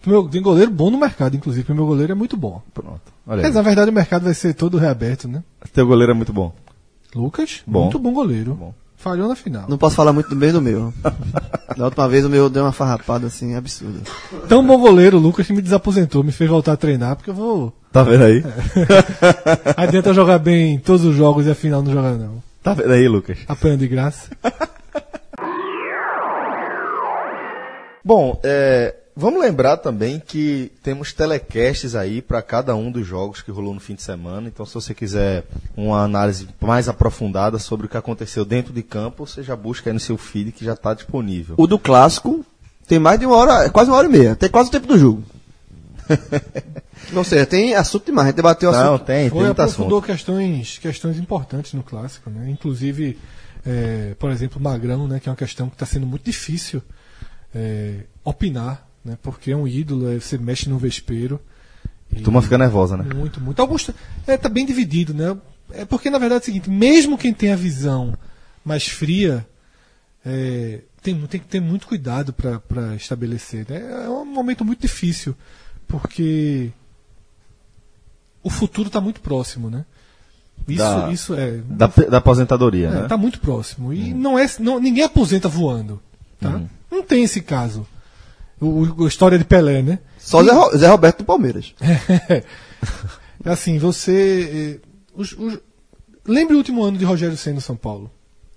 Meu, 0.05 0.29
tem 0.29 0.41
goleiro 0.41 0.71
bom 0.71 0.89
no 0.91 0.97
mercado, 0.97 1.35
inclusive, 1.35 1.73
meu 1.73 1.85
goleiro 1.85 2.11
é 2.11 2.15
muito 2.15 2.37
bom. 2.37 2.61
Pronto. 2.73 3.01
Olha 3.27 3.37
Mas 3.41 3.47
aí. 3.47 3.53
na 3.53 3.61
verdade 3.61 3.89
o 3.89 3.93
mercado 3.93 4.23
vai 4.23 4.33
ser 4.33 4.53
todo 4.53 4.77
reaberto, 4.77 5.27
né? 5.27 5.43
Teu 5.73 5.85
goleiro 5.87 6.11
é 6.11 6.15
muito 6.15 6.31
bom. 6.31 6.53
Lucas, 7.13 7.61
Bom. 7.65 7.83
muito 7.83 7.97
bom 7.97 8.13
goleiro. 8.13 8.53
Bom. 8.53 8.73
Falhou 9.05 9.27
na 9.27 9.35
final. 9.35 9.65
Não 9.69 9.77
posso 9.77 9.95
falar 9.95 10.11
muito 10.11 10.31
do 10.31 10.35
meio 10.35 10.51
do 10.51 10.59
meu. 10.59 10.91
Da 11.77 11.85
última 11.85 12.09
vez 12.09 12.25
o 12.25 12.29
meu 12.29 12.49
deu 12.49 12.63
uma 12.63 12.71
farrapada 12.71 13.27
assim, 13.27 13.53
absurda. 13.53 13.99
Tão 14.49 14.65
bom 14.65 14.79
goleiro, 14.79 15.17
o 15.17 15.19
Lucas, 15.19 15.45
que 15.45 15.53
me 15.53 15.61
desaposentou, 15.61 16.23
me 16.23 16.31
fez 16.31 16.49
voltar 16.49 16.73
a 16.73 16.75
treinar, 16.75 17.15
porque 17.15 17.29
eu 17.29 17.35
vou. 17.35 17.71
Tá 17.91 18.01
vendo 18.01 18.23
aí? 18.23 18.43
Adianta 19.77 20.11
jogar 20.11 20.39
bem 20.39 20.73
em 20.73 20.79
todos 20.79 21.05
os 21.05 21.15
jogos 21.15 21.45
e 21.45 21.51
a 21.51 21.53
final 21.53 21.83
não 21.83 21.93
jogar, 21.93 22.13
não. 22.13 22.41
Tá 22.63 22.73
vendo 22.73 22.93
aí, 22.93 23.07
Lucas? 23.07 23.37
Apanhando 23.47 23.81
de 23.81 23.87
graça. 23.87 24.31
Bom, 28.03 28.39
é, 28.43 28.95
vamos 29.15 29.39
lembrar 29.39 29.77
também 29.77 30.19
que 30.19 30.71
temos 30.83 31.13
telecasts 31.13 31.95
aí 31.95 32.21
para 32.21 32.41
cada 32.41 32.75
um 32.75 32.91
dos 32.91 33.07
jogos 33.07 33.41
que 33.41 33.51
rolou 33.51 33.73
no 33.73 33.79
fim 33.79 33.95
de 33.95 34.01
semana. 34.01 34.47
Então, 34.47 34.65
se 34.65 34.73
você 34.73 34.93
quiser 34.93 35.43
uma 35.75 36.03
análise 36.03 36.47
mais 36.59 36.89
aprofundada 36.89 37.57
sobre 37.57 37.85
o 37.85 37.89
que 37.89 37.97
aconteceu 37.97 38.43
dentro 38.43 38.73
de 38.73 38.83
campo, 38.83 39.25
você 39.25 39.41
já 39.41 39.55
busca 39.55 39.89
aí 39.89 39.93
no 39.93 39.99
seu 39.99 40.17
feed 40.17 40.51
que 40.51 40.65
já 40.65 40.73
está 40.73 40.93
disponível. 40.93 41.55
O 41.57 41.67
do 41.67 41.79
clássico 41.79 42.45
tem 42.87 42.99
mais 42.99 43.19
de 43.19 43.25
uma 43.25 43.35
hora, 43.35 43.69
quase 43.69 43.89
uma 43.89 43.97
hora 43.97 44.07
e 44.07 44.11
meia. 44.11 44.35
Tem 44.35 44.49
quase 44.49 44.69
o 44.69 44.71
tempo 44.71 44.87
do 44.87 44.97
jogo. 44.97 45.23
Ou 47.15 47.23
seja, 47.23 47.45
tem 47.45 47.73
assunto 47.75 48.05
demais. 48.05 48.27
A 48.27 48.29
gente 48.29 48.37
debateu 48.37 48.71
Não, 48.71 48.95
assunto. 48.95 49.05
tem, 49.05 49.21
tem 49.21 49.29
Foi, 49.29 49.39
muito 49.45 49.61
aprofundou 49.61 49.97
assunto. 49.97 50.05
questões, 50.05 50.77
questões 50.77 51.17
importantes 51.17 51.73
no 51.73 51.83
clássico, 51.83 52.29
né? 52.29 52.49
Inclusive, 52.49 53.17
é, 53.65 54.15
por 54.19 54.29
exemplo, 54.31 54.59
o 54.59 54.63
Magrão, 54.63 55.07
né? 55.07 55.19
Que 55.19 55.29
é 55.29 55.31
uma 55.31 55.35
questão 55.35 55.67
que 55.67 55.75
está 55.75 55.85
sendo 55.85 56.05
muito 56.05 56.23
difícil 56.23 56.81
é, 57.53 58.01
opinar, 58.23 58.84
né? 59.05 59.17
Porque 59.21 59.51
é 59.51 59.55
um 59.55 59.67
ídolo, 59.67 60.09
é, 60.11 60.19
você 60.19 60.37
mexe 60.37 60.67
no 60.69 60.77
vespeiro. 60.77 61.39
A 62.17 62.21
turma 62.21 62.41
fica 62.41 62.57
nervosa, 62.57 62.97
né? 62.97 63.13
Muito, 63.13 63.39
muito. 63.39 63.59
Alguns 63.61 63.89
é, 64.27 64.35
tá 64.37 64.49
bem 64.49 64.65
dividido, 64.65 65.13
né? 65.13 65.37
É 65.71 65.85
porque 65.85 66.09
na 66.09 66.17
verdade 66.17 66.39
é 66.39 66.43
o 66.43 66.45
seguinte, 66.45 66.69
mesmo 66.69 67.17
quem 67.17 67.33
tem 67.33 67.51
a 67.51 67.55
visão 67.55 68.13
mais 68.63 68.87
fria, 68.87 69.45
é, 70.25 70.81
tem, 71.01 71.15
tem 71.27 71.39
que 71.39 71.47
ter 71.47 71.59
muito 71.59 71.87
cuidado 71.87 72.33
para 72.33 72.95
estabelecer. 72.95 73.65
Né? 73.69 74.05
É 74.05 74.09
um 74.09 74.25
momento 74.25 74.63
muito 74.65 74.81
difícil, 74.81 75.35
porque 75.87 76.71
o 78.43 78.49
futuro 78.49 78.87
está 78.87 79.01
muito 79.01 79.21
próximo, 79.21 79.69
né? 79.69 79.85
Isso, 80.67 80.77
Da- 80.83 81.11
isso 81.11 81.33
é. 81.35 81.57
Da, 81.67 81.87
da 81.87 82.17
aposentadoria, 82.17 82.87
Está 82.87 83.01
né? 83.01 83.07
tá 83.07 83.17
muito 83.17 83.39
próximo. 83.39 83.91
E 83.93 84.13
não 84.13 84.37
é, 84.39 84.45
não, 84.59 84.79
ninguém 84.79 85.03
aposenta 85.03 85.49
voando. 85.49 86.01
Tá? 86.39 86.61
Não 86.89 87.03
tem 87.03 87.23
esse 87.23 87.41
caso. 87.41 87.85
O, 88.61 89.03
a 89.05 89.07
história 89.07 89.37
de 89.37 89.43
Pelé, 89.45 89.81
né? 89.81 89.99
Só 90.17 90.43
Zé, 90.43 90.51
Ro- 90.51 90.77
Zé 90.77 90.87
Roberto 90.87 91.19
do 91.19 91.25
Palmeiras. 91.25 91.73
É 93.43 93.49
assim, 93.51 93.77
você. 93.77 94.79
eh, 94.83 94.87
os- 95.15 95.33
os- 95.33 95.59
lembre 96.27 96.55
o 96.55 96.57
último 96.57 96.83
ano 96.83 96.97
de 96.97 97.05
Rogério 97.05 97.37
Senna 97.37 97.55
no 97.55 97.61
São 97.61 97.75
Paulo. 97.75 98.09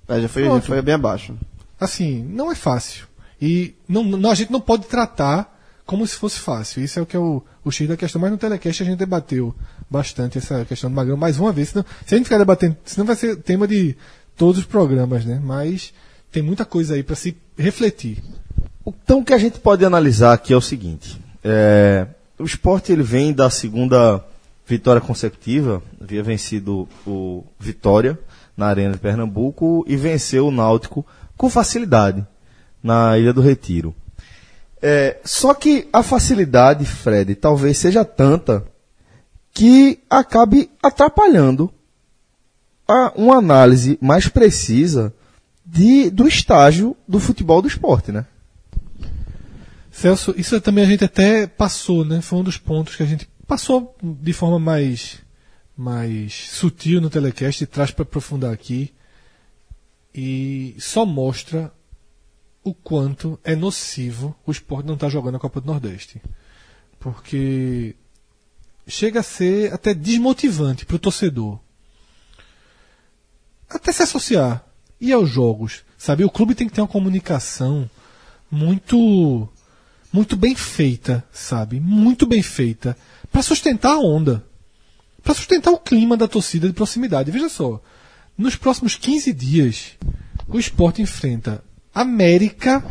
É, 0.08 0.20
já 0.20 0.28
foi, 0.28 0.44
já 0.44 0.60
foi 0.62 0.80
bem 0.82 0.94
abaixo. 0.94 1.36
Assim, 1.78 2.22
não 2.24 2.50
é 2.50 2.54
fácil. 2.54 3.06
E 3.40 3.74
não, 3.88 4.02
não- 4.04 4.30
a 4.30 4.34
gente 4.34 4.50
não 4.50 4.60
pode 4.60 4.86
tratar 4.86 5.54
como 5.84 6.06
se 6.06 6.14
fosse 6.16 6.38
fácil. 6.38 6.82
Isso 6.82 6.98
é 6.98 7.02
o 7.02 7.06
que 7.06 7.16
é 7.16 7.18
o, 7.18 7.42
o 7.64 7.70
X 7.70 7.86
da 7.88 7.96
questão. 7.96 8.20
Mas 8.20 8.30
no 8.30 8.38
telecast 8.38 8.82
a 8.82 8.86
gente 8.86 8.98
debateu 8.98 9.54
bastante 9.90 10.38
essa 10.38 10.64
questão 10.64 10.88
do 10.90 10.96
Magrão 10.96 11.16
mais 11.16 11.38
uma 11.38 11.52
vez. 11.52 11.68
Senão, 11.70 11.84
se 12.06 12.14
a 12.14 12.16
gente 12.18 12.24
ficar 12.26 12.38
debatendo, 12.38 12.76
senão 12.84 13.06
vai 13.06 13.16
ser 13.16 13.36
tema 13.36 13.68
de 13.68 13.94
todos 14.36 14.58
os 14.58 14.66
programas, 14.66 15.24
né? 15.24 15.38
Mas 15.42 15.92
tem 16.32 16.42
muita 16.42 16.64
coisa 16.64 16.94
aí 16.94 17.02
para 17.02 17.14
se 17.16 17.36
refletir. 17.58 18.22
Então 19.04 19.20
o 19.20 19.24
que 19.24 19.34
a 19.34 19.38
gente 19.38 19.58
pode 19.58 19.84
analisar 19.84 20.32
aqui 20.32 20.52
é 20.52 20.56
o 20.56 20.60
seguinte: 20.60 21.20
é, 21.42 22.06
o 22.38 22.44
esporte 22.44 22.92
ele 22.92 23.02
vem 23.02 23.32
da 23.32 23.50
segunda 23.50 24.24
vitória 24.66 25.00
consecutiva, 25.00 25.82
havia 26.00 26.22
vencido 26.22 26.88
o 27.06 27.42
Vitória 27.58 28.18
na 28.56 28.66
Arena 28.66 28.92
de 28.92 28.98
Pernambuco 28.98 29.84
e 29.88 29.96
venceu 29.96 30.48
o 30.48 30.50
Náutico 30.50 31.06
com 31.36 31.48
facilidade 31.48 32.26
na 32.82 33.16
Ilha 33.18 33.32
do 33.32 33.40
Retiro. 33.40 33.94
É, 34.80 35.18
só 35.24 35.54
que 35.54 35.88
a 35.92 36.02
facilidade, 36.02 36.84
Fred, 36.84 37.34
talvez 37.34 37.78
seja 37.78 38.04
tanta 38.04 38.64
que 39.52 39.98
acabe 40.08 40.70
atrapalhando 40.82 41.72
a, 42.86 43.12
uma 43.16 43.36
análise 43.36 43.98
mais 44.00 44.28
precisa 44.28 45.12
de, 45.64 46.10
do 46.10 46.28
estágio 46.28 46.96
do 47.06 47.18
futebol 47.18 47.60
do 47.60 47.68
esporte, 47.68 48.12
né? 48.12 48.24
Celso, 49.98 50.32
isso 50.38 50.60
também 50.60 50.84
a 50.84 50.86
gente 50.86 51.04
até 51.04 51.44
passou, 51.48 52.04
né? 52.04 52.20
Foi 52.20 52.38
um 52.38 52.44
dos 52.44 52.56
pontos 52.56 52.94
que 52.94 53.02
a 53.02 53.06
gente 53.06 53.28
passou 53.48 53.96
de 54.00 54.32
forma 54.32 54.56
mais, 54.56 55.18
mais 55.76 56.50
sutil 56.50 57.00
no 57.00 57.10
telecast 57.10 57.64
e 57.64 57.66
traz 57.66 57.90
para 57.90 58.04
aprofundar 58.04 58.52
aqui. 58.52 58.94
E 60.14 60.76
só 60.78 61.04
mostra 61.04 61.72
o 62.62 62.72
quanto 62.72 63.40
é 63.42 63.56
nocivo 63.56 64.36
o 64.46 64.52
esporte 64.52 64.86
não 64.86 64.94
estar 64.94 65.08
jogando 65.08 65.34
a 65.34 65.40
Copa 65.40 65.60
do 65.60 65.66
Nordeste. 65.66 66.22
Porque 67.00 67.96
chega 68.86 69.18
a 69.18 69.24
ser 69.24 69.72
até 69.72 69.92
desmotivante 69.92 70.86
para 70.86 70.94
o 70.94 71.00
torcedor. 71.00 71.58
Até 73.68 73.90
se 73.90 74.04
associar. 74.04 74.64
E 75.00 75.12
aos 75.12 75.28
jogos. 75.28 75.82
Sabe? 75.96 76.22
O 76.22 76.30
clube 76.30 76.54
tem 76.54 76.68
que 76.68 76.74
ter 76.74 76.82
uma 76.82 76.86
comunicação 76.86 77.90
muito 78.48 79.48
muito 80.12 80.36
bem 80.36 80.54
feita, 80.54 81.24
sabe? 81.32 81.80
Muito 81.80 82.26
bem 82.26 82.42
feita 82.42 82.96
para 83.30 83.42
sustentar 83.42 83.92
a 83.92 83.98
onda, 83.98 84.44
para 85.22 85.34
sustentar 85.34 85.70
o 85.70 85.78
clima 85.78 86.16
da 86.16 86.28
torcida 86.28 86.66
de 86.66 86.72
proximidade. 86.72 87.30
Veja 87.30 87.48
só, 87.48 87.80
nos 88.36 88.56
próximos 88.56 88.96
15 88.96 89.32
dias, 89.32 89.92
o 90.46 90.58
esporte 90.58 91.02
enfrenta 91.02 91.62
América, 91.94 92.82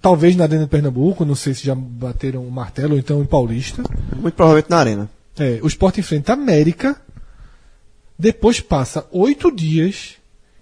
Talvez 0.00 0.34
na 0.34 0.44
Arena 0.44 0.64
de 0.64 0.70
Pernambuco, 0.70 1.24
não 1.24 1.34
sei 1.34 1.54
se 1.54 1.64
já 1.64 1.74
bateram 1.74 2.44
o 2.44 2.50
martelo, 2.50 2.94
ou 2.94 2.98
então 2.98 3.22
em 3.22 3.26
Paulista. 3.26 3.82
Muito 4.16 4.34
provavelmente 4.34 4.70
na 4.70 4.78
arena. 4.78 5.10
É, 5.38 5.60
o 5.62 5.68
Sport 5.68 5.98
enfrenta 5.98 6.32
América, 6.32 7.00
depois 8.18 8.60
passa 8.60 9.06
oito 9.12 9.54
dias 9.54 10.16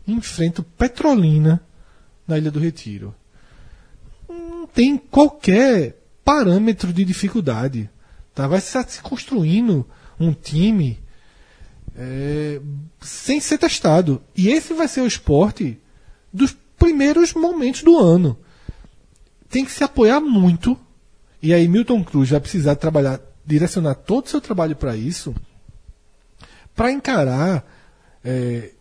enfrenta 0.06 0.60
o 0.60 0.64
Petrolina 0.64 1.60
na 2.28 2.38
Ilha 2.38 2.50
do 2.50 2.60
Retiro. 2.60 3.14
Tem 4.76 4.98
qualquer 4.98 5.96
parâmetro 6.22 6.92
de 6.92 7.02
dificuldade. 7.02 7.88
Tá? 8.34 8.46
Vai 8.46 8.60
se 8.60 8.78
se 8.88 9.00
construindo 9.00 9.88
um 10.20 10.34
time 10.34 11.02
é, 11.96 12.60
sem 13.00 13.40
ser 13.40 13.56
testado. 13.56 14.22
E 14.36 14.50
esse 14.50 14.74
vai 14.74 14.86
ser 14.86 15.00
o 15.00 15.06
esporte 15.06 15.80
dos 16.30 16.54
primeiros 16.78 17.32
momentos 17.32 17.82
do 17.82 17.96
ano. 17.96 18.38
Tem 19.48 19.64
que 19.64 19.72
se 19.72 19.82
apoiar 19.82 20.20
muito. 20.20 20.78
E 21.40 21.54
aí 21.54 21.66
Milton 21.66 22.04
Cruz 22.04 22.28
vai 22.28 22.40
precisar 22.40 22.76
trabalhar, 22.76 23.18
direcionar 23.46 23.94
todo 23.94 24.26
o 24.26 24.28
seu 24.28 24.42
trabalho 24.42 24.76
para 24.76 24.94
isso, 24.94 25.34
para 26.74 26.92
encarar 26.92 27.64
é, 28.22 28.72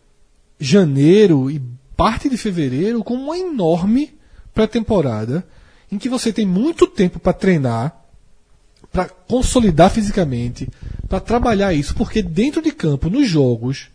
janeiro 0.60 1.50
e 1.50 1.58
parte 1.96 2.28
de 2.28 2.36
fevereiro 2.36 3.02
como 3.02 3.22
uma 3.22 3.38
enorme 3.38 4.14
pré-temporada 4.52 5.42
em 5.96 5.98
que 5.98 6.08
você 6.08 6.32
tem 6.32 6.46
muito 6.46 6.86
tempo 6.86 7.18
para 7.18 7.32
treinar, 7.32 8.04
para 8.92 9.08
consolidar 9.08 9.90
fisicamente, 9.90 10.68
para 11.08 11.20
trabalhar 11.20 11.72
isso, 11.72 11.94
porque 11.94 12.22
dentro 12.22 12.60
de 12.62 12.70
campo, 12.70 13.08
nos 13.08 13.28
jogos, 13.28 13.88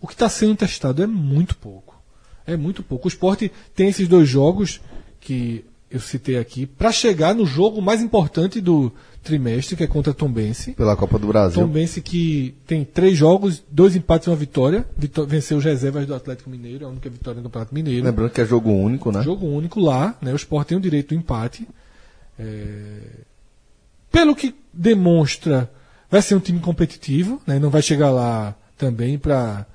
o 0.00 0.06
que 0.06 0.12
está 0.12 0.28
sendo 0.28 0.56
testado 0.56 1.02
é 1.02 1.06
muito 1.06 1.56
pouco. 1.56 2.00
É 2.44 2.56
muito 2.56 2.82
pouco. 2.82 3.06
O 3.06 3.08
esporte 3.08 3.52
tem 3.74 3.88
esses 3.88 4.08
dois 4.08 4.28
jogos 4.28 4.80
que 5.20 5.64
eu 5.88 6.00
citei 6.00 6.38
aqui 6.38 6.66
para 6.66 6.90
chegar 6.90 7.34
no 7.34 7.46
jogo 7.46 7.80
mais 7.80 8.02
importante 8.02 8.60
do 8.60 8.92
trimestre, 9.22 9.76
que 9.76 9.84
é 9.84 9.86
contra 9.86 10.12
Tom 10.12 10.30
Bense. 10.30 10.72
Pela 10.72 10.96
Copa 10.96 11.18
do 11.18 11.26
Brasil. 11.26 11.62
Tom 11.62 11.68
Bense 11.68 12.00
que 12.00 12.54
tem 12.66 12.84
três 12.84 13.16
jogos, 13.16 13.62
dois 13.70 13.94
empates 13.96 14.26
e 14.26 14.30
uma 14.30 14.36
vitória. 14.36 14.86
Vitó 14.96 15.24
venceu 15.24 15.58
os 15.58 15.64
reservas 15.64 16.06
do 16.06 16.14
Atlético 16.14 16.50
Mineiro, 16.50 16.86
a 16.86 16.88
única 16.88 17.08
vitória 17.08 17.40
do 17.40 17.44
Campeonato 17.44 17.74
Mineiro. 17.74 18.04
Lembrando 18.04 18.30
que 18.30 18.40
é 18.40 18.46
jogo 18.46 18.70
único, 18.70 19.12
né? 19.12 19.22
Jogo 19.22 19.46
único 19.46 19.80
lá, 19.80 20.16
né? 20.20 20.32
O 20.32 20.36
Sport 20.36 20.68
tem 20.68 20.76
o 20.76 20.80
direito 20.80 21.08
do 21.08 21.14
empate. 21.14 21.66
É, 22.38 23.24
Pelo 24.10 24.34
que 24.34 24.54
demonstra, 24.72 25.70
vai 26.10 26.20
ser 26.20 26.34
um 26.34 26.40
time 26.40 26.60
competitivo, 26.60 27.40
né? 27.46 27.58
Não 27.58 27.70
vai 27.70 27.82
chegar 27.82 28.10
lá 28.10 28.54
também 28.76 29.18
para 29.18 29.66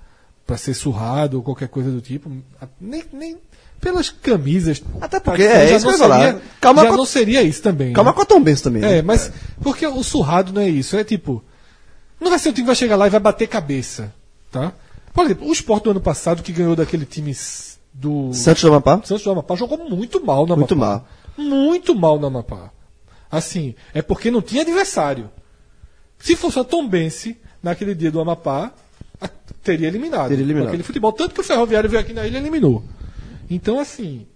para 0.46 0.56
ser 0.56 0.74
surrado 0.74 1.36
ou 1.36 1.44
qualquer 1.44 1.68
coisa 1.68 1.92
do 1.92 2.00
tipo. 2.00 2.32
Nem, 2.80 3.04
nem 3.12 3.38
pelas 3.80 4.10
camisas. 4.10 4.82
Até 5.00 5.20
porque 5.20 5.44
é 5.44 5.76
isso 5.76 5.86
que 5.88 5.94
eu 5.94 5.98
falar. 5.98 6.20
seria, 6.20 6.42
Calma 6.60 6.84
já 6.84 6.90
com- 6.90 6.98
não 6.98 7.06
seria 7.06 7.42
isso 7.44 7.62
também. 7.62 7.94
Calma 7.94 8.12
né? 8.12 8.16
com 8.16 8.22
a 8.22 8.26
Tom 8.26 8.42
Benz 8.42 8.62
também. 8.62 8.82
né? 8.82 8.98
É, 8.98 9.02
mas 9.02 9.32
porque 9.62 9.86
o 9.86 10.04
surrado 10.04 10.52
não 10.54 10.62
é 10.62 10.70
isso, 10.70 10.96
é 10.98 11.04
tipo, 11.04 11.44
não 12.20 12.30
vai 12.30 12.40
ser 12.40 12.50
um 12.50 12.54
time 12.54 12.64
que 12.64 12.68
vai 12.68 12.76
chegar 12.76 12.96
lá 12.96 13.08
e 13.08 13.10
vai 13.10 13.20
bater 13.20 13.48
cabeça, 13.48 14.14
tá? 14.52 14.74
Por 15.14 15.26
exemplo, 15.26 15.48
o 15.48 15.52
Sport 15.54 15.84
do 15.86 15.92
ano 15.92 16.02
passado 16.02 16.44
que 16.44 16.52
ganhou 16.52 16.76
daquele 16.76 17.06
time 17.06 17.36
do 17.94 18.32
Santos 18.34 18.62
do 18.62 18.68
Amapá? 18.70 19.02
Santos 19.04 19.24
do 19.24 19.32
Amapá 19.32 19.56
jogou 19.56 19.78
muito 19.90 20.24
mal 20.24 20.46
no 20.46 20.54
Amapá. 20.54 20.58
Muito 20.58 20.76
mal. 20.76 21.08
Muito 21.38 21.96
mal 21.96 22.20
no 22.20 22.28
Amapá. 22.28 22.72
Assim, 23.32 23.76
é 23.94 24.02
porque 24.02 24.30
não 24.32 24.42
tinha 24.42 24.62
adversário. 24.62 25.30
Se 26.20 26.36
fosse 26.36 26.60
a 26.60 26.64
Tombense 26.64 27.38
naquele 27.62 27.94
dia 27.94 28.10
do 28.12 28.20
Amapá, 28.20 28.72
teria 29.64 29.88
eliminado. 29.88 30.30
Teria 30.30 30.44
eliminado. 30.44 30.70
Aquele 30.70 30.84
futebol, 30.84 31.12
tanto 31.12 31.34
que 31.34 31.42
o 31.42 31.44
Ferroviário 31.44 31.90
veio 31.90 32.02
aqui 32.02 32.14
na 32.14 32.26
ilha 32.26 32.38
e 32.38 32.42
eliminou. 32.42 32.84
Então, 33.50 33.80
assim, 33.80 34.28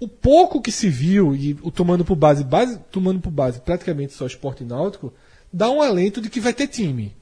o 0.00 0.08
pouco 0.08 0.60
que 0.60 0.72
se 0.72 0.88
viu 0.88 1.34
e 1.34 1.56
o 1.62 1.70
tomando 1.70 2.04
por 2.04 2.16
base, 2.16 2.44
base 2.44 2.78
tomando 2.90 3.20
por 3.20 3.30
base 3.30 3.60
praticamente 3.60 4.12
só 4.12 4.26
esporte 4.26 4.64
náutico, 4.64 5.12
dá 5.52 5.70
um 5.70 5.80
alento 5.80 6.20
de 6.20 6.28
que 6.28 6.40
vai 6.40 6.52
ter 6.52 6.66
time, 6.66 7.14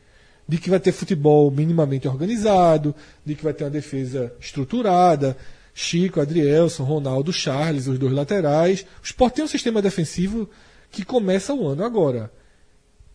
de 0.48 0.58
que 0.58 0.70
vai 0.70 0.80
ter 0.80 0.92
futebol 0.92 1.50
minimamente 1.50 2.08
organizado, 2.08 2.94
de 3.24 3.34
que 3.34 3.44
vai 3.44 3.52
ter 3.52 3.64
uma 3.64 3.70
defesa 3.70 4.32
estruturada, 4.40 5.36
Chico, 5.74 6.20
Adrielson, 6.20 6.84
Ronaldo, 6.84 7.32
Charles, 7.32 7.86
os 7.86 7.98
dois 7.98 8.12
laterais. 8.12 8.82
O 9.02 9.04
Sport 9.04 9.34
tem 9.34 9.44
um 9.44 9.48
sistema 9.48 9.80
defensivo 9.80 10.48
que 10.90 11.04
começa 11.04 11.54
o 11.54 11.66
ano 11.66 11.84
agora. 11.84 12.32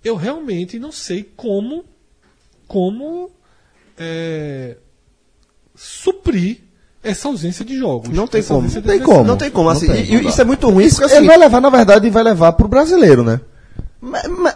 Eu 0.04 0.16
realmente 0.16 0.80
não 0.80 0.92
sei 0.92 1.24
como 1.24 1.86
como 2.68 3.32
é, 3.98 4.78
suprir 5.74 6.67
essa 7.10 7.28
ausência 7.28 7.64
de 7.66 7.78
jogos. 7.78 8.10
Não 8.10 8.28
tem 8.28 8.42
como. 8.44 8.62
Não 8.68 8.82
tem 8.82 9.00
como. 9.00 9.24
Não 9.24 9.38
tem 9.38 9.50
como, 9.52 9.70
assim. 9.70 9.88
tem, 9.88 10.04
e- 10.04 10.28
isso 10.28 10.42
é 10.42 10.44
muito 10.46 10.70
ruim, 10.70 10.86
Ele 10.86 11.04
assim. 11.06 11.26
vai 11.26 11.38
levar, 11.38 11.62
na 11.62 11.70
verdade, 11.70 12.10
vai 12.10 12.24
levar 12.24 12.54
pro 12.54 12.68
brasileiro, 12.68 13.24
né? 13.24 13.40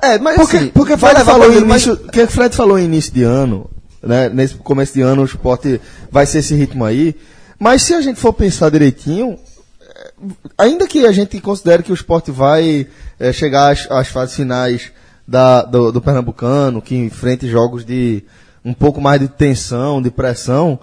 é, 0.01 0.19
mas 0.19 0.35
Porque, 0.35 0.57
assim, 0.57 0.67
porque 0.69 0.97
Fred 0.97 1.23
falou 1.23 1.51
ele, 1.51 1.65
mas- 1.65 1.85
início, 1.85 1.97
que 2.09 2.27
Fred 2.27 2.55
falou 2.55 2.77
em 2.79 2.85
início 2.85 3.11
de 3.13 3.23
ano, 3.23 3.69
né? 4.01 4.29
Nesse 4.29 4.55
começo 4.55 4.93
de 4.93 5.01
ano 5.01 5.21
o 5.23 5.25
esporte 5.25 5.81
vai 6.11 6.25
ser 6.25 6.39
esse 6.39 6.53
ritmo 6.55 6.85
aí. 6.85 7.15
Mas 7.59 7.81
se 7.83 7.93
a 7.93 8.01
gente 8.01 8.19
for 8.19 8.33
pensar 8.33 8.69
direitinho, 8.69 9.37
eh, 9.81 10.11
ainda 10.57 10.87
que 10.87 11.05
a 11.05 11.11
gente 11.11 11.39
considere 11.41 11.83
que 11.83 11.91
o 11.91 11.93
esporte 11.95 12.31
vai 12.31 12.87
eh, 13.19 13.33
chegar 13.33 13.71
às, 13.71 13.89
às 13.91 14.07
fases 14.07 14.35
finais 14.35 14.91
da, 15.27 15.63
do, 15.63 15.91
do 15.91 16.01
Pernambucano, 16.01 16.81
que 16.81 16.95
enfrente 16.95 17.47
jogos 17.47 17.83
de 17.85 18.23
um 18.63 18.73
pouco 18.73 19.01
mais 19.01 19.19
de 19.19 19.27
tensão, 19.27 20.01
de 20.01 20.09
pressão, 20.11 20.79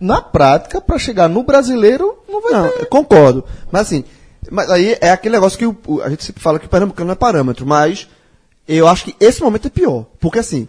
na 0.00 0.20
prática, 0.20 0.80
para 0.80 0.98
chegar 0.98 1.28
no 1.28 1.42
brasileiro, 1.42 2.18
não 2.28 2.42
vai 2.42 2.52
Não, 2.52 2.68
ter. 2.70 2.86
concordo. 2.86 3.44
Mas 3.72 3.82
assim, 3.82 4.04
mas 4.50 4.70
aí 4.70 4.96
é 5.00 5.10
aquele 5.10 5.34
negócio 5.34 5.58
que 5.58 5.66
o- 5.66 6.02
a 6.02 6.08
gente 6.10 6.24
sempre 6.24 6.42
fala 6.42 6.58
que 6.58 6.66
o 6.66 6.68
Pernambucano 6.68 7.06
não 7.06 7.12
é 7.12 7.16
parâmetro, 7.16 7.66
mas 7.66 8.08
eu 8.68 8.86
acho 8.86 9.04
que 9.04 9.16
esse 9.20 9.40
momento 9.42 9.66
é 9.66 9.70
pior. 9.70 10.06
Porque 10.20 10.38
assim, 10.38 10.68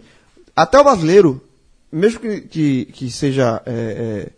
até 0.56 0.78
o 0.78 0.84
brasileiro, 0.84 1.40
mesmo 1.92 2.20
que, 2.20 2.40
que, 2.42 2.84
que 2.86 3.10
seja. 3.10 3.60
é, 3.66 3.70
é, 3.72 4.28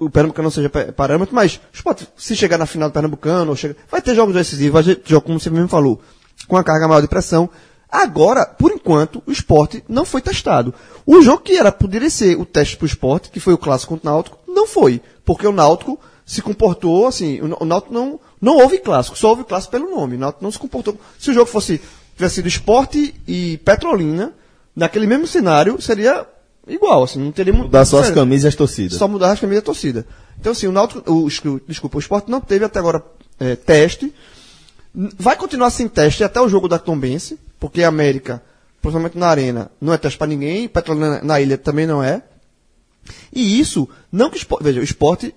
o 0.00 0.08
Pernambucano 0.08 0.44
não 0.46 0.50
seja 0.50 0.70
pa- 0.70 0.92
parâmetro, 0.92 1.34
mas 1.34 1.60
Sport, 1.72 2.02
se 2.16 2.34
chegar 2.34 2.56
na 2.56 2.64
final 2.66 2.88
do 2.88 2.92
Pernambucano, 2.92 3.50
ou 3.50 3.56
chega, 3.56 3.76
vai 3.90 4.00
ter 4.00 4.14
jogos 4.14 4.34
decisivos, 4.34 4.72
vai 4.84 4.94
ter 4.94 5.02
jogos, 5.10 5.26
como 5.26 5.38
você 5.40 5.50
mesmo 5.50 5.68
falou, 5.68 6.00
com 6.48 6.56
a 6.56 6.64
carga 6.64 6.88
maior 6.88 7.00
de 7.02 7.08
pressão. 7.08 7.50
Agora, 7.96 8.44
por 8.44 8.72
enquanto, 8.72 9.22
o 9.24 9.30
esporte 9.30 9.84
não 9.88 10.04
foi 10.04 10.20
testado. 10.20 10.74
O 11.06 11.22
jogo 11.22 11.42
que 11.42 11.56
era 11.56 11.70
poderia 11.70 12.10
ser 12.10 12.36
o 12.36 12.44
teste 12.44 12.76
para 12.76 12.84
o 12.84 12.88
esporte, 12.88 13.30
que 13.30 13.38
foi 13.38 13.54
o 13.54 13.58
clássico 13.58 13.94
contra 13.94 14.10
o 14.10 14.12
Náutico, 14.12 14.38
não 14.48 14.66
foi. 14.66 15.00
Porque 15.24 15.46
o 15.46 15.52
Náutico 15.52 15.98
se 16.26 16.42
comportou 16.42 17.06
assim, 17.06 17.40
o, 17.40 17.64
Náutico 17.64 17.94
não, 17.94 18.18
não 18.40 18.56
houve 18.56 18.78
clássico, 18.78 19.16
só 19.16 19.28
houve 19.28 19.44
clássico 19.44 19.70
pelo 19.70 19.88
nome. 19.94 20.16
O 20.16 20.18
Náutico 20.18 20.42
não 20.42 20.50
se 20.50 20.58
comportou. 20.58 20.98
Se 21.20 21.30
o 21.30 21.34
jogo 21.34 21.46
fosse 21.46 21.80
tivesse 22.16 22.36
sido 22.36 22.48
esporte 22.48 23.14
e 23.28 23.58
Petrolina, 23.58 24.32
naquele 24.74 25.06
mesmo 25.06 25.26
cenário, 25.28 25.80
seria 25.80 26.26
igual, 26.66 27.04
assim, 27.04 27.20
não 27.20 27.30
teria 27.30 27.52
mu- 27.52 27.64
Mudar 27.64 27.84
só 27.84 28.00
as 28.00 28.10
camisas 28.10 28.44
e 28.44 28.48
as 28.48 28.54
torcidas. 28.56 28.98
Só 28.98 29.06
mudar 29.06 29.30
as 29.30 29.38
camisas 29.40 29.62
da 29.62 29.66
torcida. 29.66 30.06
Então, 30.40 30.50
assim, 30.50 30.66
o 30.66 30.72
Náutico, 30.72 31.12
o, 31.12 31.28
escu- 31.28 31.60
desculpa, 31.68 31.96
o 31.96 32.00
esporte 32.00 32.28
não 32.28 32.40
teve 32.40 32.64
até 32.64 32.80
agora 32.80 33.04
é, 33.38 33.54
teste. 33.54 34.12
Vai 34.94 35.36
continuar 35.36 35.70
sem 35.70 35.88
teste 35.88 36.22
até 36.22 36.40
o 36.40 36.48
jogo 36.48 36.68
da 36.68 36.78
Tombense, 36.78 37.38
porque 37.58 37.82
a 37.82 37.88
América, 37.88 38.40
principalmente 38.80 39.18
na 39.18 39.26
Arena, 39.26 39.70
não 39.80 39.92
é 39.92 39.98
teste 39.98 40.16
para 40.16 40.28
ninguém, 40.28 40.68
Petrolina 40.68 41.20
na 41.22 41.40
ilha 41.40 41.58
também 41.58 41.86
não 41.86 42.02
é. 42.02 42.22
E 43.32 43.58
isso, 43.58 43.88
não 44.12 44.30
que 44.30 44.36
o 44.36 44.38
esporte, 44.38 44.62
veja, 44.62 44.80
o 44.80 44.84
esporte 44.84 45.34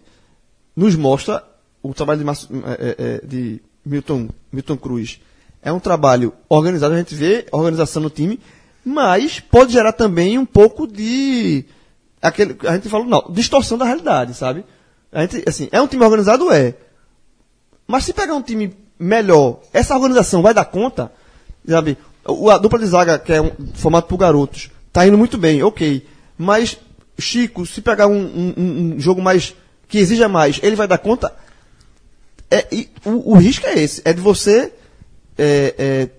nos 0.75 0.95
mostra 0.95 1.43
o 1.81 1.93
trabalho 1.93 2.19
de, 2.19 2.25
Márcio- 2.25 2.49
é, 2.65 2.71
é, 2.71 2.95
é, 3.23 3.25
de 3.25 3.61
Milton, 3.83 4.29
Milton 4.51 4.77
Cruz. 4.77 5.19
É 5.61 5.71
um 5.71 5.79
trabalho 5.79 6.33
organizado, 6.47 6.93
a 6.93 6.97
gente 6.97 7.15
vê 7.15 7.47
organização 7.51 8.01
no 8.03 8.09
time, 8.11 8.39
mas 8.85 9.39
pode 9.39 9.73
gerar 9.73 9.91
também 9.91 10.37
um 10.37 10.45
pouco 10.45 10.87
de. 10.87 11.65
Aquele, 12.21 12.55
a 12.67 12.75
gente 12.75 12.89
fala, 12.89 13.05
não, 13.05 13.25
distorção 13.31 13.77
da 13.77 13.85
realidade, 13.85 14.33
sabe? 14.33 14.63
A 15.11 15.21
gente, 15.21 15.43
assim, 15.47 15.67
é 15.71 15.81
um 15.81 15.87
time 15.87 16.03
organizado? 16.03 16.51
É. 16.51 16.75
Mas 17.87 18.05
se 18.05 18.13
pegar 18.13 18.35
um 18.35 18.41
time 18.41 18.75
melhor, 18.99 19.59
essa 19.73 19.95
organização 19.95 20.41
vai 20.41 20.53
dar 20.53 20.65
conta? 20.65 21.11
Sabe? 21.67 21.97
O, 22.25 22.49
a 22.49 22.57
dupla 22.57 22.79
de 22.79 22.85
zaga, 22.85 23.17
que 23.19 23.31
é 23.33 23.41
um, 23.41 23.51
formado 23.73 24.05
por 24.05 24.17
garotos, 24.17 24.69
tá 24.91 25.05
indo 25.07 25.17
muito 25.17 25.37
bem, 25.37 25.61
ok. 25.63 26.05
Mas, 26.37 26.77
Chico, 27.17 27.65
se 27.65 27.81
pegar 27.81 28.07
um, 28.07 28.17
um- 28.19 28.53
um- 28.95 28.99
jogo 28.99 29.21
mais. 29.21 29.55
que 29.87 29.97
exija 29.97 30.27
mais, 30.27 30.59
ele 30.61 30.75
vai 30.75 30.87
dar 30.87 30.97
conta? 30.97 31.33
É, 32.51 32.65
e 32.71 32.89
o, 33.05 33.33
o 33.33 33.37
risco 33.37 33.65
é 33.67 33.79
esse, 33.79 34.01
é 34.05 34.13
de 34.13 34.21
você 34.21 34.71
é, 35.37 35.75
é, 35.77 36.09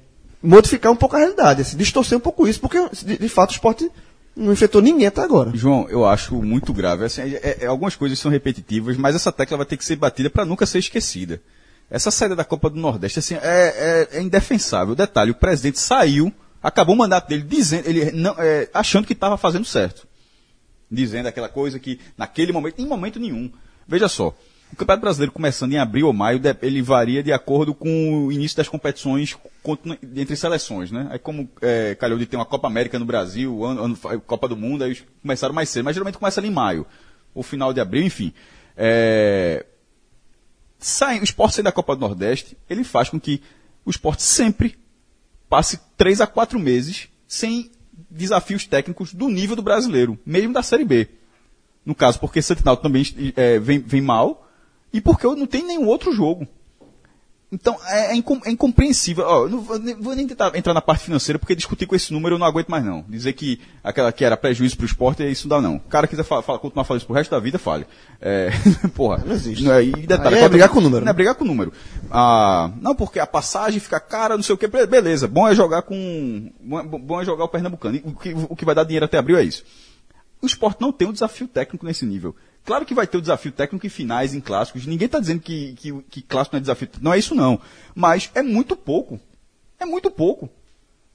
modificar 0.43 0.91
um 0.93 0.97
pouco 0.97 1.17
a 1.17 1.19
realidade, 1.19 1.63
assim, 1.63 1.77
distorcer 1.77 2.17
um 2.17 2.21
pouco 2.21 2.47
isso, 2.47 2.61
porque 2.61 2.79
de, 3.05 3.19
de 3.19 3.29
fato 3.29 3.51
o 3.51 3.53
esporte 3.53 3.91
não 4.37 4.53
enfrentou 4.53 4.81
ninguém 4.81 5.07
até 5.07 5.21
agora. 5.23 5.51
João, 5.55 5.87
eu 5.89 6.07
acho 6.07 6.35
muito 6.37 6.73
grave. 6.73 7.05
Assim, 7.05 7.23
é- 7.23 7.59
é- 7.63 7.67
algumas 7.67 7.97
coisas 7.97 8.19
são 8.19 8.31
repetitivas, 8.31 8.97
mas 8.97 9.15
essa 9.17 9.33
tecla 9.33 9.57
vai 9.57 9.67
ter 9.67 9.77
que 9.77 9.85
ser 9.85 9.97
batida 9.97 10.31
para 10.31 10.45
nunca 10.45 10.65
ser 10.67 10.79
esquecida. 10.79 11.41
Essa 11.91 12.11
saída 12.11 12.37
da 12.37 12.45
Copa 12.45 12.69
do 12.69 12.77
Nordeste 12.79 13.19
assim, 13.19 13.35
é, 13.37 14.09
é- 14.13 14.19
é 14.19 14.23
indefensável. 14.23 14.95
Detalhe, 14.95 15.31
o 15.31 15.35
presidente 15.35 15.79
saiu, 15.79 16.33
acabou 16.63 16.95
o 16.95 16.99
mandato 16.99 17.29
dele 17.29 17.43
dizendo, 17.43 17.87
ele 17.89 18.11
não, 18.13 18.35
é, 18.39 18.69
achando 18.75 19.07
que 19.07 19.13
estava 19.15 19.37
fazendo 19.39 19.65
certo. 19.65 20.07
Dizendo 20.91 21.27
aquela 21.27 21.49
coisa 21.49 21.79
que 21.79 21.99
naquele 22.17 22.53
momento, 22.53 22.79
em 22.81 22.87
momento 22.87 23.19
nenhum. 23.19 23.51
Veja 23.87 24.09
só, 24.09 24.35
O 24.71 24.77
Campeonato 24.77 25.01
Brasileiro 25.01 25.33
começando 25.33 25.73
em 25.73 25.79
abril 25.79 26.09
ou 26.09 26.13
maio, 26.13 26.39
ele 26.61 26.83
varia 26.83 27.23
de 27.23 27.33
acordo 27.33 27.75
com 27.75 28.27
o 28.27 28.31
início 28.31 28.55
das 28.55 28.69
competições 28.69 29.35
entre 30.15 30.37
seleções, 30.37 30.91
né? 30.91 31.09
Aí 31.11 31.19
como 31.19 31.49
é, 31.63 31.95
calhou 31.95 32.19
de 32.19 32.27
ter 32.27 32.37
uma 32.37 32.45
Copa 32.45 32.67
América 32.67 32.99
no 32.99 33.07
Brasil, 33.07 33.65
ano, 33.65 33.83
ano- 33.85 34.21
Copa 34.27 34.47
do 34.47 34.55
Mundo, 34.59 34.85
aí 34.85 34.95
começaram 35.23 35.55
mais 35.55 35.71
cedo, 35.71 35.85
mas 35.87 35.95
geralmente 35.95 36.19
começa 36.19 36.39
ali 36.39 36.49
em 36.49 36.53
maio, 36.53 36.87
ou 37.35 37.43
final 37.43 37.73
de 37.73 37.81
abril, 37.81 38.03
enfim. 38.05 38.31
É, 38.77 39.65
sai, 40.79 41.21
o 41.21 41.25
esporte 41.25 41.57
sair 41.57 41.65
da 41.65 41.73
Copa 41.73 41.95
do 41.95 42.01
Nordeste, 42.01 42.57
ele 42.69 42.85
faz 42.85 43.09
com 43.09 43.19
que 43.19 43.43
o 43.85 43.91
esporte 43.91 44.23
sempre 44.23 44.79
passe 45.49 45.81
três 45.97 46.21
a 46.21 46.27
quatro 46.27 46.59
meses 46.59 47.09
sem 47.27 47.71
desafios 48.11 48.67
técnicos 48.67 49.13
do 49.13 49.29
nível 49.29 49.57
do 49.57 49.63
brasileiro, 49.63 50.19
mesmo 50.25 50.53
da 50.53 50.63
Série 50.63 50.85
B. 50.85 51.09
No 51.85 51.95
caso, 51.95 52.21
porque 52.21 52.43
Santinal 52.43 52.77
também 52.77 53.03
é, 53.37 53.59
vem, 53.59 53.79
vem 53.79 54.01
mal 54.01 54.49
e 54.93 55.01
porque 55.01 55.27
não 55.27 55.47
tem 55.47 55.65
nenhum 55.65 55.87
outro 55.87 56.13
jogo. 56.13 56.47
Então, 57.51 57.79
é, 57.87 58.13
é 58.13 58.15
incom- 58.15 58.41
é 58.45 58.51
incompreensível. 58.51 59.25
Ó, 59.27 59.45
eu 59.45 59.49
não 59.49 59.61
vou, 59.63 59.79
nem- 59.79 59.95
vou 59.95 60.15
nem 60.15 60.27
tentar 60.27 60.55
entrar 60.55 60.75
na 60.75 60.83
parte 60.83 61.05
financeira, 61.05 61.39
porque 61.39 61.55
discutir 61.57 61.87
com 61.87 61.97
esse 61.97 62.13
número 62.13 62.35
eu 62.35 62.39
não 62.39 62.47
aguento 62.47 62.69
mais, 62.69 62.85
não. 62.85 63.03
Dizer 63.09 63.33
que 63.33 63.59
aquela 63.83 64.13
que 64.13 64.23
era 64.23 64.37
prejuízo 64.37 64.77
para 64.77 64.85
o 64.85 64.87
esporte, 64.87 65.23
isso 65.31 65.49
não 65.49 65.57
dá, 65.57 65.63
não. 65.67 65.77
O 65.77 65.81
cara 65.81 66.07
quiser 66.07 66.25
fa- 66.25 66.43
fa- 66.43 66.59
continuar 66.59 66.85
falando 66.85 66.99
isso 67.01 67.07
pro 67.07 67.17
resto 67.17 67.31
da 67.31 67.39
vida, 67.41 67.59
fale. 67.59 67.87
É, 68.21 68.51
porra. 68.95 69.23
Não 69.25 69.33
existe. 69.35 69.67
é, 69.71 69.83
e 69.83 69.93
detalhe, 69.93 70.37
é 70.37 70.41
quando- 70.41 70.51
brigar 70.51 70.69
com 70.69 70.79
o 70.79 70.83
número, 70.83 71.01
Não 71.05 71.11
é 71.11 71.13
né? 71.13 71.17
brigar 71.17 71.35
com 71.37 71.45
o 71.45 71.47
número. 71.47 71.73
Ah, 72.11 72.71
não, 72.83 72.95
porque 72.95 73.19
a 73.19 73.27
passagem 73.27 73.81
fica 73.81 73.99
cara, 73.99 74.37
não 74.37 74.43
sei 74.43 74.55
o 74.55 74.59
que. 74.59 74.67
Beleza, 74.69 75.27
bom 75.27 75.49
é 75.49 75.55
jogar 75.55 75.81
com. 75.83 76.53
Bom 76.61 77.19
é, 77.19 77.23
é 77.23 77.25
jogar 77.25 77.45
o 77.45 77.49
Pernambucano. 77.49 77.99
O 78.05 78.13
que, 78.13 78.35
o 78.51 78.55
que 78.55 78.65
vai 78.67 78.75
dar 78.75 78.85
dinheiro 78.85 79.07
até 79.07 79.17
abril 79.17 79.39
é 79.39 79.43
isso. 79.43 79.65
O 80.43 80.47
esporte 80.47 80.83
não 80.83 80.93
tem 80.93 81.09
um 81.09 81.13
desafio 81.13 81.49
técnico 81.49 81.87
nesse 81.87 82.05
nível. 82.05 82.37
Claro 82.69 82.85
que 82.85 82.93
vai 82.93 83.07
ter 83.07 83.17
o 83.17 83.23
desafio 83.23 83.51
técnico 83.51 83.87
em 83.87 83.89
finais, 83.89 84.35
em 84.35 84.41
clássicos. 84.41 84.85
Ninguém 84.85 85.07
está 85.07 85.19
dizendo 85.19 85.41
que, 85.41 85.73
que, 85.73 85.91
que 86.11 86.21
clássico 86.21 86.55
não 86.55 86.59
é 86.59 86.61
desafio. 86.61 86.89
Não 87.01 87.15
é 87.15 87.19
isso, 87.19 87.35
não. 87.35 87.59
Mas 87.95 88.31
é 88.35 88.43
muito 88.43 88.77
pouco. 88.77 89.19
É 89.81 89.87
muito 89.87 90.11
pouco. 90.11 90.51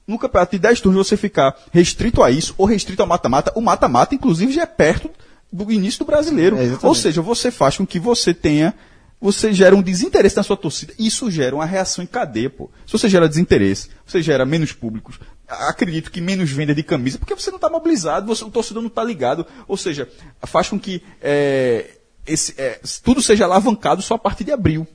No 0.04 0.18
campeonato 0.18 0.50
de 0.50 0.58
10 0.58 0.80
turnos 0.80 1.06
você 1.06 1.16
ficar 1.16 1.56
restrito 1.70 2.24
a 2.24 2.30
isso, 2.32 2.56
ou 2.58 2.66
restrito 2.66 3.00
ao 3.02 3.06
mata-mata. 3.06 3.52
O 3.54 3.60
mata-mata, 3.60 4.16
inclusive, 4.16 4.52
já 4.52 4.62
é 4.62 4.66
perto 4.66 5.08
do 5.52 5.70
início 5.70 6.00
do 6.00 6.06
brasileiro. 6.06 6.56
É, 6.56 6.76
ou 6.82 6.92
seja, 6.92 7.22
você 7.22 7.52
faz 7.52 7.76
com 7.76 7.86
que 7.86 8.00
você 8.00 8.34
tenha. 8.34 8.74
Você 9.20 9.52
gera 9.52 9.76
um 9.76 9.80
desinteresse 9.80 10.36
na 10.36 10.42
sua 10.42 10.56
torcida. 10.56 10.92
Isso 10.98 11.30
gera 11.30 11.54
uma 11.54 11.64
reação 11.64 12.02
em 12.02 12.08
cadeia, 12.08 12.50
pô. 12.50 12.68
Se 12.84 12.90
você 12.90 13.08
gera 13.08 13.28
desinteresse, 13.28 13.90
você 14.04 14.20
gera 14.20 14.44
menos 14.44 14.72
públicos. 14.72 15.20
Acredito 15.46 16.10
que 16.10 16.20
menos 16.20 16.50
venda 16.50 16.74
de 16.74 16.82
camisa, 16.82 17.18
porque 17.18 17.34
você 17.34 17.50
não 17.50 17.56
está 17.56 17.68
mobilizado, 17.68 18.26
você, 18.26 18.42
o 18.44 18.50
torcedor 18.50 18.82
não 18.82 18.88
está 18.88 19.04
ligado. 19.04 19.46
Ou 19.68 19.76
seja, 19.76 20.08
faz 20.46 20.68
com 20.68 20.78
que 20.78 21.02
é, 21.20 21.98
esse, 22.26 22.54
é, 22.58 22.80
tudo 23.02 23.20
seja 23.20 23.44
alavancado 23.44 24.00
só 24.00 24.14
a 24.14 24.18
partir 24.18 24.44
de 24.44 24.52
abril. 24.52 24.86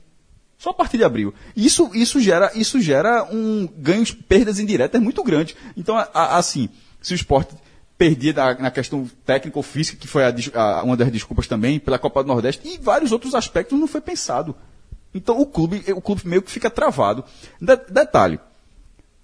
Só 0.58 0.70
a 0.70 0.74
partir 0.74 0.98
de 0.98 1.04
abril. 1.04 1.32
Isso, 1.56 1.90
isso 1.94 2.20
gera, 2.20 2.50
isso 2.54 2.80
gera 2.80 3.24
um 3.32 3.66
ganhos, 3.78 4.10
perdas 4.12 4.58
indiretas 4.58 5.00
muito 5.00 5.22
grandes. 5.22 5.56
Então, 5.76 5.96
a- 5.96 6.08
a- 6.12 6.36
assim, 6.36 6.68
se 7.00 7.14
o 7.14 7.16
esporte 7.16 7.54
perdia 7.96 8.32
na, 8.32 8.54
na 8.54 8.70
questão 8.70 9.08
técnica 9.24 9.58
ou 9.58 9.62
física, 9.62 9.96
que 9.98 10.06
foi 10.08 10.24
a- 10.24 10.82
uma 10.82 10.96
das 10.96 11.10
desculpas 11.12 11.46
também, 11.46 11.78
pela 11.78 11.98
Copa 11.98 12.22
do 12.22 12.26
Nordeste, 12.28 12.66
e 12.68 12.76
vários 12.76 13.12
outros 13.12 13.34
aspectos 13.34 13.78
não 13.78 13.86
foi 13.86 14.00
pensado. 14.00 14.54
Então 15.14 15.40
o 15.40 15.46
clube, 15.46 15.82
o 15.92 16.00
clube 16.00 16.22
meio 16.26 16.42
que 16.42 16.50
fica 16.50 16.68
travado. 16.68 17.24
De- 17.60 17.76
detalhe. 17.88 18.38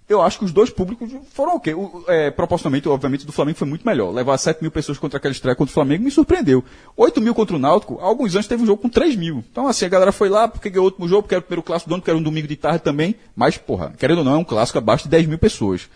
Eu 0.09 0.23
acho 0.23 0.39
que 0.39 0.45
os 0.45 0.53
dois 0.53 0.71
públicos 0.71 1.11
foram 1.33 1.57
ok. 1.57 1.75
O, 1.75 2.05
é, 2.07 2.31
proporcionalmente, 2.31 2.89
obviamente, 2.89 3.27
do 3.27 3.33
Flamengo 3.33 3.59
foi 3.59 3.67
muito 3.67 3.85
melhor. 3.85 4.13
Levar 4.13 4.39
7 4.39 4.63
mil 4.63 4.71
pessoas 4.71 4.99
contra 4.99 5.17
aquela 5.17 5.33
estreia 5.33 5.57
contra 5.57 5.71
o 5.71 5.75
Flamengo 5.75 6.05
me 6.05 6.11
surpreendeu. 6.13 6.63
8 6.97 7.21
mil 7.21 7.35
contra 7.35 7.57
o 7.57 7.59
Náutico, 7.59 7.99
alguns 8.01 8.35
anos 8.35 8.47
teve 8.47 8.63
um 8.63 8.67
jogo 8.67 8.81
com 8.81 8.89
3 8.89 9.17
mil. 9.17 9.45
Então, 9.51 9.67
assim, 9.67 9.85
a 9.85 9.89
galera 9.89 10.13
foi 10.13 10.29
lá 10.29 10.47
porque 10.47 10.71
ganhou 10.71 10.85
o 10.85 10.89
último 10.89 11.09
jogo, 11.09 11.23
porque 11.23 11.35
era 11.35 11.41
o 11.41 11.45
primeiro 11.45 11.63
clássico 11.65 11.89
do 11.89 11.95
ano, 11.95 12.03
que 12.03 12.11
era 12.11 12.19
um 12.19 12.23
domingo 12.23 12.47
de 12.47 12.55
tarde 12.55 12.85
também. 12.85 13.17
Mas, 13.35 13.59
porra, 13.59 13.95
querendo 13.99 14.19
ou 14.19 14.25
não, 14.25 14.35
é 14.35 14.39
um 14.39 14.45
clássico 14.45 14.79
abaixo 14.79 15.05
de 15.05 15.11
10 15.11 15.27
mil 15.27 15.39
pessoas. 15.39 15.89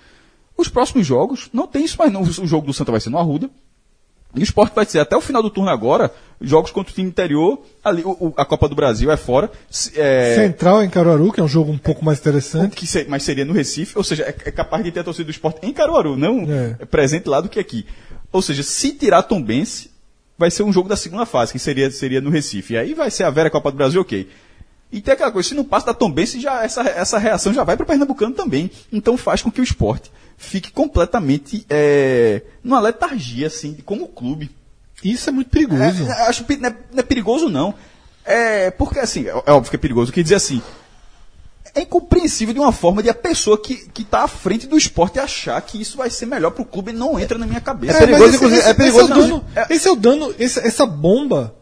Os 0.57 0.69
próximos 0.69 1.07
jogos, 1.07 1.49
não 1.53 1.69
tem 1.69 1.85
isso 1.85 1.97
mais 1.97 2.13
não. 2.13 2.23
O 2.23 2.47
jogo 2.47 2.67
do 2.67 2.73
Santa 2.73 2.91
vai 2.91 3.01
ser 3.01 3.11
no 3.11 3.19
Arruda. 3.19 3.49
E 4.35 4.41
o 4.41 4.43
esporte 4.45 4.75
vai 4.75 4.85
ser 4.85 5.01
até 5.01 5.17
o 5.17 5.21
final 5.21 5.43
do 5.43 5.51
turno 5.51 5.71
agora, 5.71 6.13
jogos 6.41 6.71
contra 6.71 6.93
o 6.93 6.95
time 6.95 7.09
interior, 7.09 7.61
ali, 7.85 8.03
o- 8.05 8.11
o- 8.29 8.35
a 8.37 8.45
Copa 8.45 8.69
do 8.69 8.75
Brasil 8.77 9.11
é 9.11 9.17
fora. 9.17 9.51
é, 9.97 10.37
Central 10.37 10.83
em 10.85 10.89
Caruaru, 10.89 11.33
que 11.33 11.41
é 11.41 11.43
um 11.43 11.49
jogo 11.49 11.73
um 11.73 11.79
pouco 11.79 12.05
mais 12.05 12.19
interessante. 12.21 12.77
que 12.77 12.87
se- 12.87 13.07
mas 13.09 13.23
seria 13.25 13.45
no 13.45 13.53
Recife, 13.53 13.99
ou 13.99 14.05
seja, 14.05 14.23
é, 14.23 14.29
é 14.29 14.51
capaz 14.53 14.85
de 14.85 14.93
ter 14.93 15.01
a 15.01 15.05
torcida 15.05 15.25
do 15.25 15.31
esporte 15.33 15.59
em 15.67 15.73
Caruaru, 15.73 16.17
não 16.17 16.43
É. 16.49 16.77
é 16.81 16.85
presente 16.85 17.29
lá 17.29 17.41
do 17.41 17.49
que 17.49 17.59
aqui. 17.59 17.85
Ou 18.33 18.41
seja, 18.41 18.63
se 18.63 18.93
tirar 18.93 19.25
Tombense, 19.25 19.91
vai 20.39 20.51
ser 20.51 20.63
um 20.63 20.73
jogo 20.73 20.89
da 20.89 20.97
segunda 20.97 21.27
fase, 21.27 21.53
que 21.53 21.59
seria, 21.59 21.91
seria 21.91 22.21
no 22.21 22.31
Recife. 22.31 22.75
E 22.75 22.77
aí 22.79 22.95
vai 22.95 23.11
ser 23.11 23.25
a 23.25 23.31
Vera 23.31 23.51
Copa 23.51 23.71
do 23.73 23.77
Brasil, 23.77 24.01
ok. 24.01 24.29
E 24.93 25.01
tem 25.01 25.15
aquela 25.15 25.31
coisa, 25.31 25.49
se 25.49 25.55
não 25.55 25.65
passa 25.65 25.87
da 25.87 25.95
Tombense, 25.95 26.41
já, 26.41 26.65
essa, 26.65 26.83
essa 26.83 27.19
reação 27.19 27.53
já 27.53 27.63
vai 27.65 27.77
para 27.77 27.85
o 27.85 27.87
Pernambucano 27.87 28.35
também. 28.35 28.71
Então 28.93 29.17
faz 29.17 29.43
com 29.43 29.51
que 29.51 29.61
o 29.61 29.65
esporte 29.65 30.11
fique 30.43 30.73
completamente 30.73 31.67
é, 31.69 32.41
numa 32.65 32.81
letargia, 32.81 33.47
assim, 33.47 33.77
como 33.85 34.09
clube. 34.09 34.51
Isso 35.05 35.29
é 35.29 35.33
muito 35.33 35.51
perigoso. 35.51 35.81
É, 36.11 36.13
acho 36.29 36.45
que 36.45 36.57
não 36.57 36.71
é, 36.71 36.75
não 36.93 36.99
é 36.99 37.03
perigoso, 37.03 37.49
não. 37.51 37.75
É, 38.25 38.71
porque, 38.71 38.99
assim, 38.99 39.27
é, 39.27 39.31
é 39.47 39.53
óbvio 39.53 39.69
que 39.71 39.77
é 39.77 39.79
perigoso. 39.79 40.09
Eu 40.11 40.15
queria 40.15 40.25
dizer 40.25 40.37
assim, 40.37 40.63
é 41.75 41.83
incompreensível 41.83 42.55
de 42.55 42.59
uma 42.61 42.73
forma 42.73 43.03
de 43.03 43.11
a 43.11 43.15
pessoa 43.15 43.61
que, 43.61 43.87
que 43.91 44.03
tá 44.03 44.23
à 44.25 44.29
frente 44.29 44.67
do 44.67 44.79
esporte 44.79 45.19
achar 45.21 45.61
que 45.61 45.81
isso 45.81 45.99
vai 45.99 46.09
ser 46.09 46.25
melhor 46.27 46.51
pro 46.53 46.65
clube, 46.65 46.93
não 46.93 47.21
entra 47.21 47.37
na 47.39 47.47
minha 47.47 47.61
cabeça. 47.61 47.99
É 47.99 48.07
perigoso, 48.07 48.25
mas 48.25 48.35
inclusive, 48.35 48.61
é 48.63 48.65
Esse 48.65 48.75
perigoso, 48.75 49.01
é 49.01 49.05
o 49.05 49.19
dano, 49.21 49.45
esse 49.69 49.89
é 49.89 49.91
o 49.91 49.97
dano 49.97 50.35
esse- 50.39 50.61
essa 50.61 50.87
bomba 50.87 51.55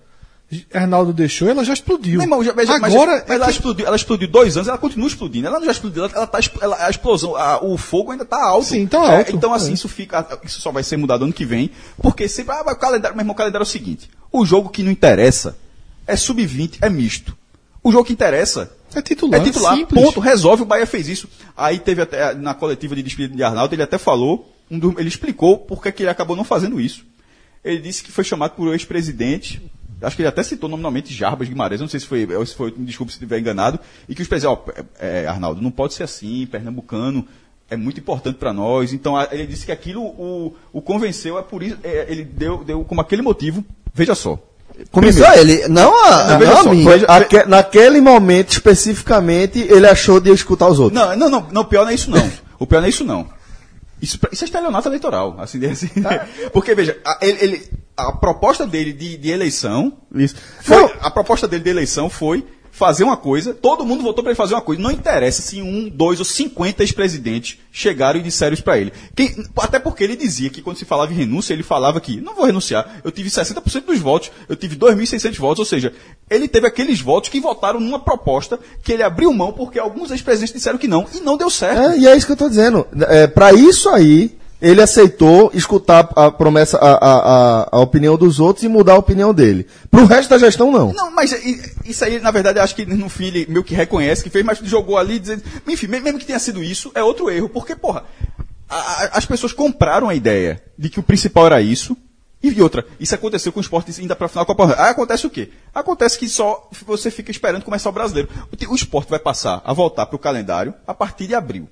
Arnaldo 0.73 1.13
deixou, 1.13 1.47
ela 1.49 1.63
já 1.63 1.75
explodiu. 1.75 2.23
Irmão, 2.23 2.43
já, 2.43 2.53
Agora, 2.53 2.79
mas 2.81 2.95
ela, 2.95 3.17
é 3.19 3.45
que- 3.45 3.51
explodiu, 3.51 3.87
ela 3.87 3.97
explodiu 3.97 4.29
dois 4.29 4.57
anos, 4.57 4.67
ela 4.67 4.79
continua 4.79 5.07
explodindo. 5.07 5.47
Ela 5.47 5.59
não 5.59 5.67
já 5.67 5.73
explodiu, 5.73 6.05
ela, 6.05 6.13
ela 6.15 6.27
tá, 6.27 6.39
ela- 6.63 6.87
a 6.87 6.89
explosão, 6.91 7.37
a- 7.37 7.63
o 7.63 7.77
fogo 7.77 8.13
ainda 8.13 8.25
tá 8.25 8.43
alto. 8.43 8.67
Sim, 8.67 8.87
tá 8.87 8.97
É, 9.13 9.17
alto. 9.19 9.37
então, 9.37 9.53
assim, 9.53 9.73
É. 9.73 9.75
isso 9.75 9.89
fica. 9.91 10.27
Isso 10.43 10.61
só 10.63 10.73
vai 10.73 10.83
ser 10.83 10.97
mudado 10.97 11.25
ano 11.25 11.33
que 11.35 11.45
vem. 11.45 11.71
Porque 12.01 12.27
sempre. 12.29 12.55
Ah, 12.55 12.63
mas 12.65 12.77
o 12.77 12.79
calendário, 12.79 13.15
meu 13.15 13.23
irmão, 13.23 13.35
o 13.35 13.37
calendário 13.37 13.63
é 13.65 13.69
o 13.69 13.71
seguinte: 13.71 14.09
o 14.33 14.47
jogo 14.47 14.71
que 14.71 14.83
não 14.83 14.91
interessa 14.91 15.55
é 16.07 16.17
sub-20, 16.17 16.79
é 16.81 16.89
misto. 16.89 17.37
O 17.83 17.93
jogo 17.93 18.05
que 18.07 18.13
interessa 18.15 18.73
é 18.95 19.03
titular. 19.03 19.41
É 19.41 19.45
titular, 19.45 19.77
simples. 19.77 20.03
ponto, 20.03 20.19
resolve, 20.19 20.63
o 20.63 20.67
Bahia 20.67 20.87
fez 20.87 21.09
isso. 21.09 21.29
Aí 21.55 21.79
teve 21.79 22.01
até, 22.01 22.33
na 22.35 22.55
coletiva 22.55 22.97
de 22.97 23.03
despedida 23.03 23.37
de 23.37 23.43
Arnaldo, 23.43 23.75
ele 23.75 23.83
até 23.83 23.99
falou, 23.99 24.51
um 24.71 24.79
do- 24.79 24.95
ele 24.99 25.09
explicou 25.09 25.59
por 25.59 25.83
que 25.83 25.93
que 25.93 26.03
ele 26.05 26.11
acabou 26.11 26.35
não 26.35 26.45
fazendo 26.45 26.81
isso. 26.81 27.05
Ele 27.63 27.81
disse 27.81 28.03
que 28.03 28.11
foi 28.11 28.25
chamado 28.25 28.53
por 28.53 28.67
um 28.67 28.73
ex-presidente, 28.73 29.61
acho 30.03 30.17
que 30.17 30.23
ele 30.23 30.29
até 30.29 30.43
citou 30.43 30.69
nominalmente 30.69 31.13
Jarbas 31.13 31.49
Guimarães, 31.49 31.81
não 31.81 31.89
sei 31.89 32.01
se 32.01 32.07
foi, 32.07 32.27
se 32.47 32.55
foi, 32.55 32.73
me 32.77 32.87
desculpe 32.87 33.13
se 33.13 33.17
estiver 33.17 33.39
enganado, 33.39 33.79
e 34.09 34.15
que 34.15 34.23
os 34.23 34.29
presidentes, 34.29 34.63
ó, 34.67 34.71
é, 35.01 35.25
é, 35.25 35.27
Arnaldo, 35.27 35.61
não 35.61 35.71
pode 35.71 35.95
ser 35.95 36.05
assim, 36.05 36.47
pernambucano, 36.47 37.27
é 37.71 37.77
muito 37.77 38.01
importante 38.01 38.37
para 38.37 38.53
nós. 38.53 38.93
Então 38.93 39.15
ele 39.31 39.47
disse 39.47 39.67
que 39.67 39.73
aquilo 39.73 40.03
o, 40.03 40.55
o 40.73 40.81
convenceu, 40.81 41.39
é 41.39 41.43
por 41.43 41.63
isso, 41.63 41.77
é, 41.83 42.07
ele 42.09 42.25
deu, 42.25 42.65
deu 42.65 42.85
como 42.85 43.01
aquele 43.01 43.23
motivo, 43.23 43.65
veja 43.93 44.15
só. 44.15 44.39
Começou 44.93 45.27
ele, 45.33 45.67
não 45.67 45.93
a, 46.05 46.39
Não, 46.39 46.41
não 46.41 46.59
a 46.59 46.65
mim. 46.73 46.85
Aque- 47.09 47.45
naquele 47.47 48.01
momento 48.01 48.53
especificamente, 48.53 49.59
ele 49.59 49.87
achou 49.87 50.21
de 50.21 50.31
escutar 50.31 50.69
os 50.69 50.79
outros. 50.79 51.01
Não, 51.01 51.17
não, 51.17 51.29
não, 51.29 51.49
não, 51.51 51.63
o 51.63 51.65
pior 51.65 51.83
não 51.85 51.91
é 51.91 51.95
isso 51.95 52.11
não. 52.11 52.31
O 52.61 52.67
pior 52.67 52.79
não 52.81 52.87
é 52.87 52.89
isso 52.89 53.05
não. 53.05 53.27
Isso, 54.01 54.19
isso 54.31 54.45
é 54.45 54.47
estelionato 54.47 54.89
eleitoral, 54.89 55.37
assim, 55.39 55.65
assim. 55.67 55.89
Porque, 56.53 56.75
veja, 56.75 56.97
a, 57.05 57.19
ele, 57.23 57.39
ele- 57.43 57.71
a 57.97 58.13
proposta 58.13 58.65
dele 58.67 58.93
de, 58.93 59.17
de 59.17 59.29
eleição, 59.31 59.99
Isso. 60.15 60.37
foi, 60.61 60.85
a 61.01 61.11
proposta 61.11 61.49
dele 61.49 61.65
de 61.65 61.71
eleição 61.71 62.09
foi 62.09 62.47
fazer 62.79 63.03
uma 63.05 63.17
coisa, 63.17 63.53
todo 63.53 63.85
mundo 63.85 64.03
votou 64.03 64.23
para 64.23 64.31
ele 64.31 64.37
fazer 64.37 64.55
uma 64.55 64.61
coisa. 64.63 64.81
Não 64.81 64.91
interessa 64.91 65.43
se 65.43 65.61
um, 65.61 65.89
dois 65.89 66.21
ou 66.21 66.25
cinquenta 66.25 66.83
ex-presidentes 66.83 67.59
chegaram 67.73 68.21
e 68.21 68.23
disseram 68.23 68.55
isso 68.55 68.63
para 68.63 68.79
ele. 68.79 68.93
Quem- 69.17 69.45
até 69.59 69.79
porque 69.79 70.05
ele 70.05 70.15
dizia 70.17 70.49
que 70.49 70.63
quando 70.63 70.77
se 70.79 70.85
falava 70.85 71.13
em 71.13 71.17
renúncia, 71.17 71.53
ele 71.53 71.63
falava 71.65 72.01
que 72.01 72.21
não 72.21 72.35
vou 72.37 72.45
renunciar, 72.47 73.01
eu 73.05 73.11
tive 73.11 73.29
60% 73.29 73.85
dos 73.85 73.99
votos, 73.99 74.31
eu 74.49 74.55
tive 74.57 74.77
2.600 74.77 75.37
votos, 75.39 75.59
ou 75.59 75.65
seja, 75.67 75.93
ele 76.31 76.47
teve 76.47 76.67
aqueles 76.69 77.01
votos 77.01 77.29
que 77.29 77.41
votaram 77.41 77.81
numa 77.81 77.99
proposta 77.99 78.59
que 78.83 78.93
ele 78.93 79.03
abriu 79.03 79.33
mão 79.33 79.53
porque 79.53 79.79
alguns 79.79 80.11
ex-presidentes 80.13 80.55
disseram 80.55 80.79
que 80.79 80.87
não, 80.87 81.07
e 81.13 81.21
não 81.21 81.37
deu 81.37 81.51
certo. 81.51 81.81
É, 81.81 81.99
e 81.99 82.07
é 82.07 82.17
isso 82.17 82.27
que 82.27 82.33
eu 82.33 82.37
tô 82.37 82.49
dizendo. 82.49 82.87
É, 83.09 83.27
para 83.27 83.53
isso 83.53 83.89
aí, 83.89 84.38
ele 84.61 84.83
aceitou 84.83 85.51
escutar 85.55 86.09
a 86.17 86.31
promessa, 86.31 86.79
a, 86.79 86.91
a, 86.93 87.69
a, 87.73 87.81
opinião 87.81 88.17
dos 88.17 88.41
outros 88.41 88.65
e 88.65 88.69
mudar 88.69 88.95
a 88.95 88.99
opinião 88.99 89.33
dele. 89.33 89.67
Pro 89.91 90.05
resto 90.05 90.31
da 90.31 90.39
gestão, 90.39 90.73
não. 90.73 90.93
Não, 90.93 91.11
mas 91.13 91.33
isso 91.85 92.05
aí, 92.05 92.19
na 92.21 92.31
verdade, 92.31 92.59
acho 92.59 92.75
que 92.75 92.85
no 92.85 93.09
fim 93.09 93.27
ele 93.27 93.47
meio 93.49 93.63
que 93.63 93.75
reconhece 93.75 94.23
que 94.25 94.31
fez, 94.31 94.45
mas 94.45 94.59
jogou 94.59 94.99
ali 94.99 95.19
dizendo. 95.19 95.43
Enfim, 95.67 95.87
me- 95.87 96.01
mesmo 96.01 96.19
que 96.19 96.27
tenha 96.27 96.39
sido 96.39 96.63
isso, 96.63 96.91
é 96.95 97.03
outro 97.03 97.31
erro, 97.31 97.49
porque, 97.49 97.77
porra, 97.77 98.05
a- 98.69 99.11
as 99.13 99.25
pessoas 99.25 99.53
compraram 99.53 100.09
a 100.09 100.15
ideia 100.15 100.61
de 100.77 100.89
que 100.91 100.99
o 100.99 101.03
principal 101.05 101.47
era 101.47 101.61
isso. 101.61 101.97
E 102.41 102.63
outra, 102.63 102.87
isso 103.01 103.13
aconteceu 103.15 103.51
com 103.53 103.59
o 103.59 103.61
esporte 103.63 103.93
ainda 104.01 104.15
para 104.15 104.29
final 104.29 104.45
da 104.45 104.47
Copa. 104.55 104.75
Aí 104.79 104.91
acontece 104.91 105.27
o 105.27 105.31
quê? 105.31 105.51
Acontece 105.75 106.17
que 106.17 106.29
só 106.29 106.69
você 106.87 107.11
fica 107.11 107.33
esperando 107.33 107.65
começar 107.65 107.89
o 107.91 107.93
brasileiro. 107.93 108.29
O, 108.53 108.73
o 108.73 108.77
esporte 108.77 109.11
vai 109.11 109.19
passar 109.19 109.61
a 109.65 109.73
voltar 109.73 110.07
para 110.07 110.15
o 110.15 110.19
calendário 110.21 110.73
a 110.87 110.95
partir 110.95 111.27
de 111.27 111.35
abril. 111.35 111.69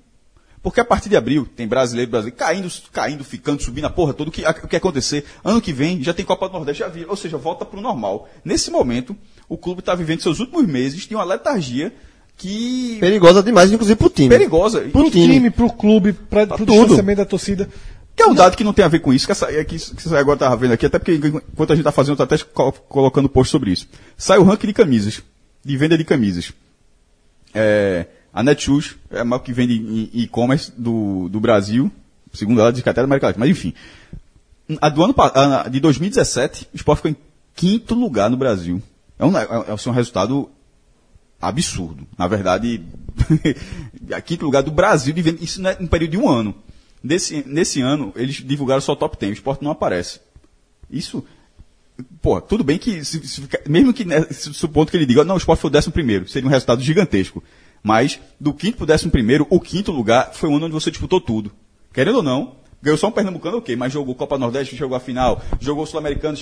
Porque 0.67 0.81
a 0.81 0.85
partir 0.85 1.09
de 1.09 1.17
abril 1.17 1.47
tem 1.55 1.65
brasileiro, 1.69 2.11
brasileiro 2.11 2.37
caindo, 2.37 2.69
caindo, 2.93 3.23
ficando, 3.23 3.63
subindo 3.63 3.85
a 3.85 3.89
porra 3.91 4.13
toda. 4.13 4.31
O 4.31 4.33
que, 4.33 4.45
a- 4.45 4.51
o 4.51 4.67
que 4.67 4.75
acontecer? 4.75 5.25
Ano 5.45 5.61
que 5.61 5.73
vem 5.73 6.03
já 6.03 6.13
tem 6.13 6.25
Copa 6.25 6.49
do 6.49 6.55
Nordeste, 6.55 6.81
já 6.81 6.89
vira. 6.89 7.09
Ou 7.09 7.15
seja, 7.17 7.37
volta 7.39 7.65
para 7.65 7.79
o 7.79 7.81
normal. 7.81 8.29
Nesse 8.45 8.69
momento, 8.69 9.17
o 9.49 9.57
clube 9.57 9.79
está 9.79 9.95
vivendo 9.95 10.23
seus 10.23 10.41
últimos 10.41 10.67
meses 10.67 11.07
de 11.07 11.15
uma 11.15 11.23
letargia 11.23 11.95
que 12.37 12.97
Perigosa 12.99 13.45
demais, 13.45 13.71
inclusive 13.71 13.95
pro 13.97 14.11
time. 14.11 14.29
perigosa. 14.29 14.81
Pro 14.91 15.07
E- 15.07 15.11
time, 15.13 15.51
pro 15.53 15.73
clube, 15.73 16.13
pra, 16.13 16.49
pro 16.49 16.57
tudo. 16.59 16.73
distanciamento 16.73 17.19
da 17.19 17.25
torcida. 17.25 17.69
Que 18.17 18.25
é 18.25 18.27
um 18.27 18.35
dado 18.35 18.57
que 18.57 18.65
não 18.65 18.73
tem 18.73 18.85
a 18.85 18.89
ver 18.89 18.99
com 18.99 19.13
isso, 19.13 19.25
que, 19.25 19.31
essa, 19.31 19.47
é 19.53 19.63
que, 19.63 19.79
que 19.79 20.03
você 20.03 20.17
agora 20.17 20.35
estava 20.35 20.57
vendo 20.57 20.73
aqui, 20.73 20.85
até 20.87 20.99
porque 20.99 21.15
enquanto 21.15 21.71
a 21.73 21.77
gente 21.77 21.83
está 21.83 21.93
fazendo, 21.93 22.15
eu 22.15 22.17
tô 22.17 22.23
até 22.25 22.39
co- 22.39 22.73
colocando 22.73 23.29
post 23.29 23.53
sobre 23.53 23.71
isso. 23.71 23.87
Sai 24.17 24.39
o 24.39 24.43
ranking 24.43 24.67
de 24.67 24.73
camisas, 24.73 25.23
de 25.65 25.77
venda 25.77 25.97
de 25.97 26.03
camisas. 26.05 26.51
É, 27.55 28.07
a 28.37 28.43
Netshoes 28.43 28.97
é 29.11 29.21
a 29.21 29.25
maior 29.25 29.39
que 29.39 29.51
vende 29.51 30.11
e-commerce 30.13 30.71
do, 30.77 31.27
do 31.31 31.41
Brasil, 31.41 31.91
segundo 32.35 32.61
ela, 32.61 32.71
diz 32.71 32.83
que 32.83 32.89
até 32.91 33.01
da 33.01 33.07
América 33.07 33.29
Latina, 33.29 33.47
mas 33.47 33.57
enfim. 33.57 33.73
A 34.79 34.91
do 34.91 35.03
ano 35.03 35.15
a 35.17 35.69
de 35.71 35.81
2017, 35.81 36.69
o 36.75 36.77
Sport 36.77 36.97
ficou 36.99 37.11
em 37.13 37.17
quinto 37.55 37.95
lugar 37.95 38.29
no 38.29 38.37
Brasil. 38.37 38.83
É 39.19 39.25
um, 39.25 39.35
é, 39.39 39.43
é 39.69 39.73
assim, 39.73 39.89
um 39.89 39.93
resultado 39.93 40.51
absurdo. 41.41 42.07
Na 42.19 42.29
verdade, 42.29 42.83
a 44.13 44.21
quinto 44.21 44.45
lugar 44.45 44.63
do 44.63 44.71
Brasil 44.71 45.15
de 45.15 45.23
venda. 45.23 45.43
Isso 45.43 45.63
não 45.63 45.71
é 45.71 45.79
um 45.81 45.87
período 45.87 46.11
de 46.11 46.19
um 46.19 46.29
ano. 46.29 46.55
Nesse, 47.03 47.43
nesse 47.47 47.81
ano, 47.81 48.13
eles 48.17 48.45
divulgaram 48.45 48.83
só 48.83 48.95
top 48.95 49.17
10. 49.19 49.31
O 49.31 49.33
esporte 49.33 49.65
não 49.65 49.71
aparece. 49.71 50.21
Isso. 50.91 51.25
Pô, 52.21 52.39
tudo 52.39 52.63
bem 52.63 52.77
que, 52.77 53.03
se, 53.03 53.27
se 53.27 53.49
mesmo 53.67 53.95
que 53.95 54.05
né, 54.05 54.27
se 54.31 54.53
supondo 54.53 54.91
que 54.91 54.97
ele 54.99 55.07
diga, 55.07 55.25
não, 55.25 55.37
o 55.37 55.39
esporte 55.39 55.61
foi 55.61 55.71
o 55.71 55.73
décimo 55.73 55.95
primeiro, 55.95 56.29
seria 56.29 56.47
um 56.47 56.51
resultado 56.51 56.83
gigantesco. 56.83 57.43
Mas, 57.87 58.19
do 58.41 58.53
quinto 58.53 58.79
pro 58.79 58.85
décimo 58.85 59.13
primeiro, 59.13 59.47
o 59.49 59.61
quinto 59.61 59.93
lugar 59.93 60.35
foi 60.35 60.51
o 60.51 60.57
ano 60.57 60.67
onde 60.67 60.75
você 60.75 60.91
disputou 60.91 61.21
tudo. 61.21 61.53
Querendo 61.93 62.17
ou 62.17 62.23
não, 62.23 62.57
ganhou 62.83 62.99
só 62.99 63.07
um 63.07 63.13
Pernambucano, 63.13 63.59
ok, 63.59 63.77
mas 63.77 63.93
jogou 63.93 64.13
Copa 64.17 64.37
Nordeste, 64.37 64.75
jogou 64.75 64.97
a 64.97 65.01
final, 65.01 65.41
jogou 65.61 65.85
o 65.85 65.87
Sul-Americano, 65.87 66.37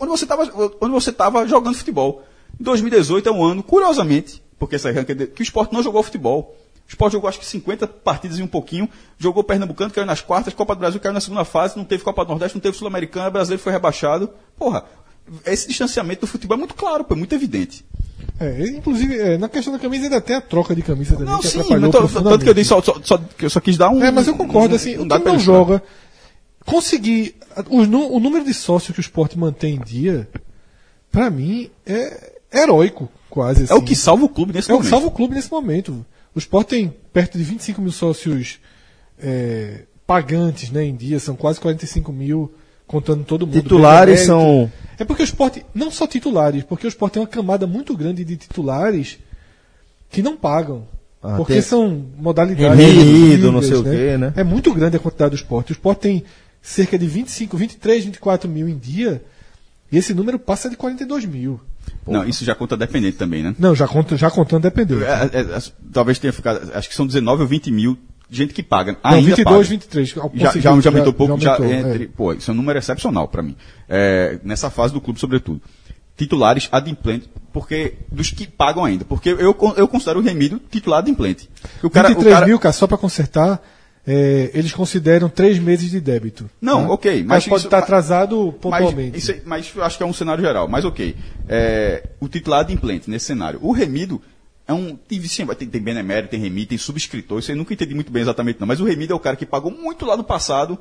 onde 0.00 0.92
você 0.92 1.10
estava 1.10 1.44
jogando 1.48 1.74
futebol. 1.74 2.22
Em 2.60 2.62
2018 2.62 3.28
é 3.28 3.32
um 3.32 3.42
ano, 3.42 3.64
curiosamente, 3.64 4.40
porque 4.60 4.76
essa 4.76 4.92
ranking 4.92 5.20
é 5.20 5.26
que 5.26 5.40
o 5.40 5.42
esporte 5.42 5.72
não 5.72 5.82
jogou 5.82 6.04
futebol. 6.04 6.56
O 6.86 6.88
esporte 6.88 7.14
jogou 7.14 7.28
acho 7.28 7.40
que 7.40 7.46
50 7.46 7.88
partidas 7.88 8.38
e 8.38 8.42
um 8.44 8.46
pouquinho, 8.46 8.88
jogou 9.18 9.42
Pernambucano, 9.42 9.90
caiu 9.90 10.06
nas 10.06 10.20
quartas, 10.20 10.54
Copa 10.54 10.76
do 10.76 10.78
Brasil 10.78 11.00
caiu 11.00 11.12
na 11.12 11.20
segunda 11.20 11.44
fase, 11.44 11.76
não 11.76 11.84
teve 11.84 12.04
Copa 12.04 12.24
do 12.24 12.28
Nordeste, 12.28 12.54
não 12.54 12.62
teve 12.62 12.76
Sul-Americana, 12.76 13.26
o 13.26 13.32
brasileiro 13.32 13.60
foi 13.60 13.72
rebaixado. 13.72 14.30
Porra, 14.56 14.84
esse 15.44 15.66
distanciamento 15.66 16.20
do 16.20 16.26
futebol 16.28 16.54
é 16.54 16.58
muito 16.58 16.74
claro, 16.74 17.04
é 17.10 17.14
muito 17.16 17.34
evidente. 17.34 17.84
É, 18.38 18.62
inclusive, 18.68 19.18
é, 19.18 19.36
na 19.38 19.48
questão 19.48 19.72
da 19.72 19.78
camisa 19.78 20.04
ainda 20.04 20.20
tem 20.20 20.36
a 20.36 20.40
troca 20.40 20.74
de 20.74 20.82
camisa 20.82 21.12
também, 21.16 21.26
Não, 21.32 21.42
sim, 21.42 21.58
tô- 21.90 22.08
tanto 22.08 22.38
que 22.44 22.48
eu 22.48 22.54
dei 22.54 22.64
só, 22.64 22.80
só, 22.80 22.98
só- 23.02 23.18
que 23.18 23.44
eu 23.44 23.50
só 23.50 23.60
quis 23.60 23.76
dar 23.76 23.90
um. 23.90 24.02
É, 24.02 24.10
mas 24.10 24.26
eu 24.26 24.34
concordo, 24.36 24.74
assim, 24.74 24.96
um 24.98 25.02
o 25.02 25.08
dado 25.08 25.20
time 25.20 25.32
não 25.32 25.38
joga. 25.38 25.82
Conseguir. 26.64 27.34
O, 27.68 27.78
o 27.80 28.20
número 28.20 28.44
de 28.44 28.54
sócios 28.54 28.92
que 28.94 29.00
o 29.00 29.02
esporte 29.02 29.38
mantém 29.38 29.74
em 29.76 29.80
dia, 29.80 30.28
pra 31.10 31.28
mim, 31.30 31.70
é 31.86 32.32
heróico, 32.52 33.08
quase. 33.28 33.62
É 33.68 33.74
o 33.74 33.78
assim. 33.78 33.84
que 33.86 33.96
salva 33.96 34.24
o 34.24 34.28
clube 34.28 34.52
nesse 34.52 34.70
É 34.70 34.74
o 34.74 34.76
que 34.78 34.84
momento. 34.84 34.90
salva 34.90 35.06
o 35.06 35.10
clube 35.10 35.34
nesse 35.34 35.50
momento. 35.50 36.04
O 36.34 36.38
Sport 36.38 36.68
tem 36.68 36.94
perto 37.12 37.36
de 37.36 37.42
25 37.44 37.82
mil 37.82 37.90
sócios 37.90 38.60
é, 39.20 39.82
pagantes 40.06 40.70
né, 40.70 40.84
em 40.84 40.94
dia, 40.94 41.18
são 41.18 41.34
quase 41.34 41.58
45 41.60 42.12
mil, 42.12 42.52
contando 42.90 43.22
todo 43.24 43.46
mundo. 43.46 43.62
Titulares 43.62 44.20
são. 44.20 44.70
É 44.98 45.04
porque 45.04 45.22
o 45.22 45.24
Sport, 45.24 45.58
não 45.72 45.92
só 45.92 46.08
titulares, 46.08 46.64
porque 46.64 46.86
o 46.86 46.88
Sport 46.88 47.12
tem 47.12 47.22
uma 47.22 47.28
camada 47.28 47.64
muito 47.64 47.96
grande 47.96 48.24
de 48.24 48.36
titulares 48.36 49.16
que 50.10 50.20
não 50.22 50.36
pagam. 50.36 50.88
Ah, 51.22 51.36
porque 51.36 51.52
tem- 51.54 51.62
são 51.62 52.04
modalidades. 52.18 52.76
Remido, 52.76 53.52
não 53.52 53.62
sei 53.62 53.76
o 53.76 53.84
quê, 53.84 54.16
né? 54.18 54.32
É 54.34 54.42
muito 54.42 54.74
grande 54.74 54.96
a 54.96 54.98
quantidade 54.98 55.30
do 55.30 55.36
Sport. 55.36 55.70
O 55.70 55.72
Sport 55.72 55.98
tem 56.00 56.24
cerca 56.60 56.98
de 56.98 57.06
25, 57.06 57.56
23, 57.56 58.04
24 58.06 58.50
mil 58.50 58.68
em 58.68 58.76
dia, 58.76 59.22
e 59.92 59.96
esse 59.96 60.12
número 60.12 60.36
passa 60.38 60.68
de 60.68 60.76
42 60.76 61.24
mil. 61.26 61.60
Não, 62.06 62.26
isso 62.26 62.44
já 62.44 62.56
conta 62.56 62.76
dependente 62.76 63.16
também, 63.16 63.42
né? 63.42 63.54
Não, 63.56 63.72
já, 63.74 63.86
conta, 63.86 64.16
já 64.16 64.30
contando 64.30 64.62
dependente. 64.62 65.04
É, 65.04 65.30
é, 65.32 65.40
é, 65.40 65.62
talvez 65.92 66.18
tenha 66.18 66.32
ficado. 66.32 66.72
Acho 66.74 66.88
que 66.88 66.94
são 66.94 67.06
19 67.06 67.42
ou 67.42 67.48
20 67.48 67.70
mil 67.70 67.96
gente 68.30 68.54
que 68.54 68.62
paga. 68.62 68.92
Não, 68.92 68.98
Ainda 69.02 69.34
22, 69.36 69.44
paga. 69.44 69.62
23. 69.68 70.08
ao- 70.18 70.22
Já, 70.34 70.46
conseguiu, 70.46 70.62
já, 70.62 70.80
já 70.80 70.90
aumentou 70.90 71.10
um 71.12 71.16
pouco, 71.16 71.40
já, 71.40 71.54
aumentou, 71.56 71.72
entre, 71.90 72.04
é. 72.04 72.08
pô, 72.16 72.32
isso 72.32 72.50
é 72.50 72.54
um 72.54 72.56
número 72.56 72.78
excepcional 72.78 73.26
para 73.28 73.42
mim. 73.42 73.56
É, 73.88 74.38
nessa 74.44 74.70
fase 74.70 74.92
do 74.94 75.00
clube, 75.00 75.18
sobretudo. 75.18 75.60
Titulares 76.16 76.68
adimplentes, 76.70 77.28
porque 77.52 77.94
dos 78.12 78.30
que 78.30 78.46
pagam 78.46 78.84
ainda. 78.84 79.04
Porque 79.06 79.30
eu, 79.30 79.56
eu 79.76 79.88
considero 79.88 80.20
o 80.20 80.22
Remídio 80.22 80.60
titular 80.70 80.98
adimplente. 81.00 81.48
O 81.82 81.88
cara, 81.88 82.08
o 82.08 82.10
23 82.10 82.34
cara, 82.34 82.46
mil, 82.46 82.58
cara, 82.58 82.72
só 82.74 82.86
para 82.86 82.98
consertar, 82.98 83.62
é, 84.06 84.50
eles 84.52 84.70
consideram 84.72 85.30
três 85.30 85.58
meses 85.58 85.90
de 85.90 85.98
débito. 85.98 86.48
Não, 86.60 86.86
tá? 86.88 86.92
ok, 86.92 87.16
Mas, 87.20 87.26
mas 87.26 87.44
pode 87.46 87.56
isso- 87.60 87.66
estar 87.68 87.78
mas- 87.78 87.84
atrasado 87.84 88.46
mas, 88.46 88.60
pontualmente. 88.60 89.18
isso 89.18 89.32
aí- 89.32 89.40
mas 89.46 89.72
eu 89.74 89.82
acho 89.82 89.96
que 89.96 90.02
é 90.02 90.06
um 90.06 90.12
cenário 90.12 90.44
geral. 90.44 90.68
Mas 90.68 90.84
ok. 90.84 91.16
É, 91.48 92.06
o 92.20 92.28
titular 92.28 92.60
adimplente 92.60 93.08
nesse 93.08 93.24
cenário. 93.26 93.58
O 93.62 93.72
Remido 93.72 94.20
é 94.70 94.74
um. 94.74 94.96
Tem, 94.96 95.20
sim, 95.24 95.44
tem, 95.46 95.68
tem 95.68 95.80
benemérito, 95.80 96.30
tem 96.30 96.40
remido, 96.40 96.68
tem 96.68 96.78
subscritor. 96.78 97.40
Isso 97.40 97.50
eu 97.50 97.56
nunca 97.56 97.74
entendi 97.74 97.92
muito 97.92 98.12
bem 98.12 98.22
exatamente, 98.22 98.60
não. 98.60 98.68
Mas 98.68 98.80
o 98.80 98.84
Remido 98.84 99.12
é 99.12 99.16
o 99.16 99.20
cara 99.20 99.36
que 99.36 99.44
pagou 99.44 99.70
muito 99.70 100.06
lá 100.06 100.16
no 100.16 100.22
passado 100.22 100.78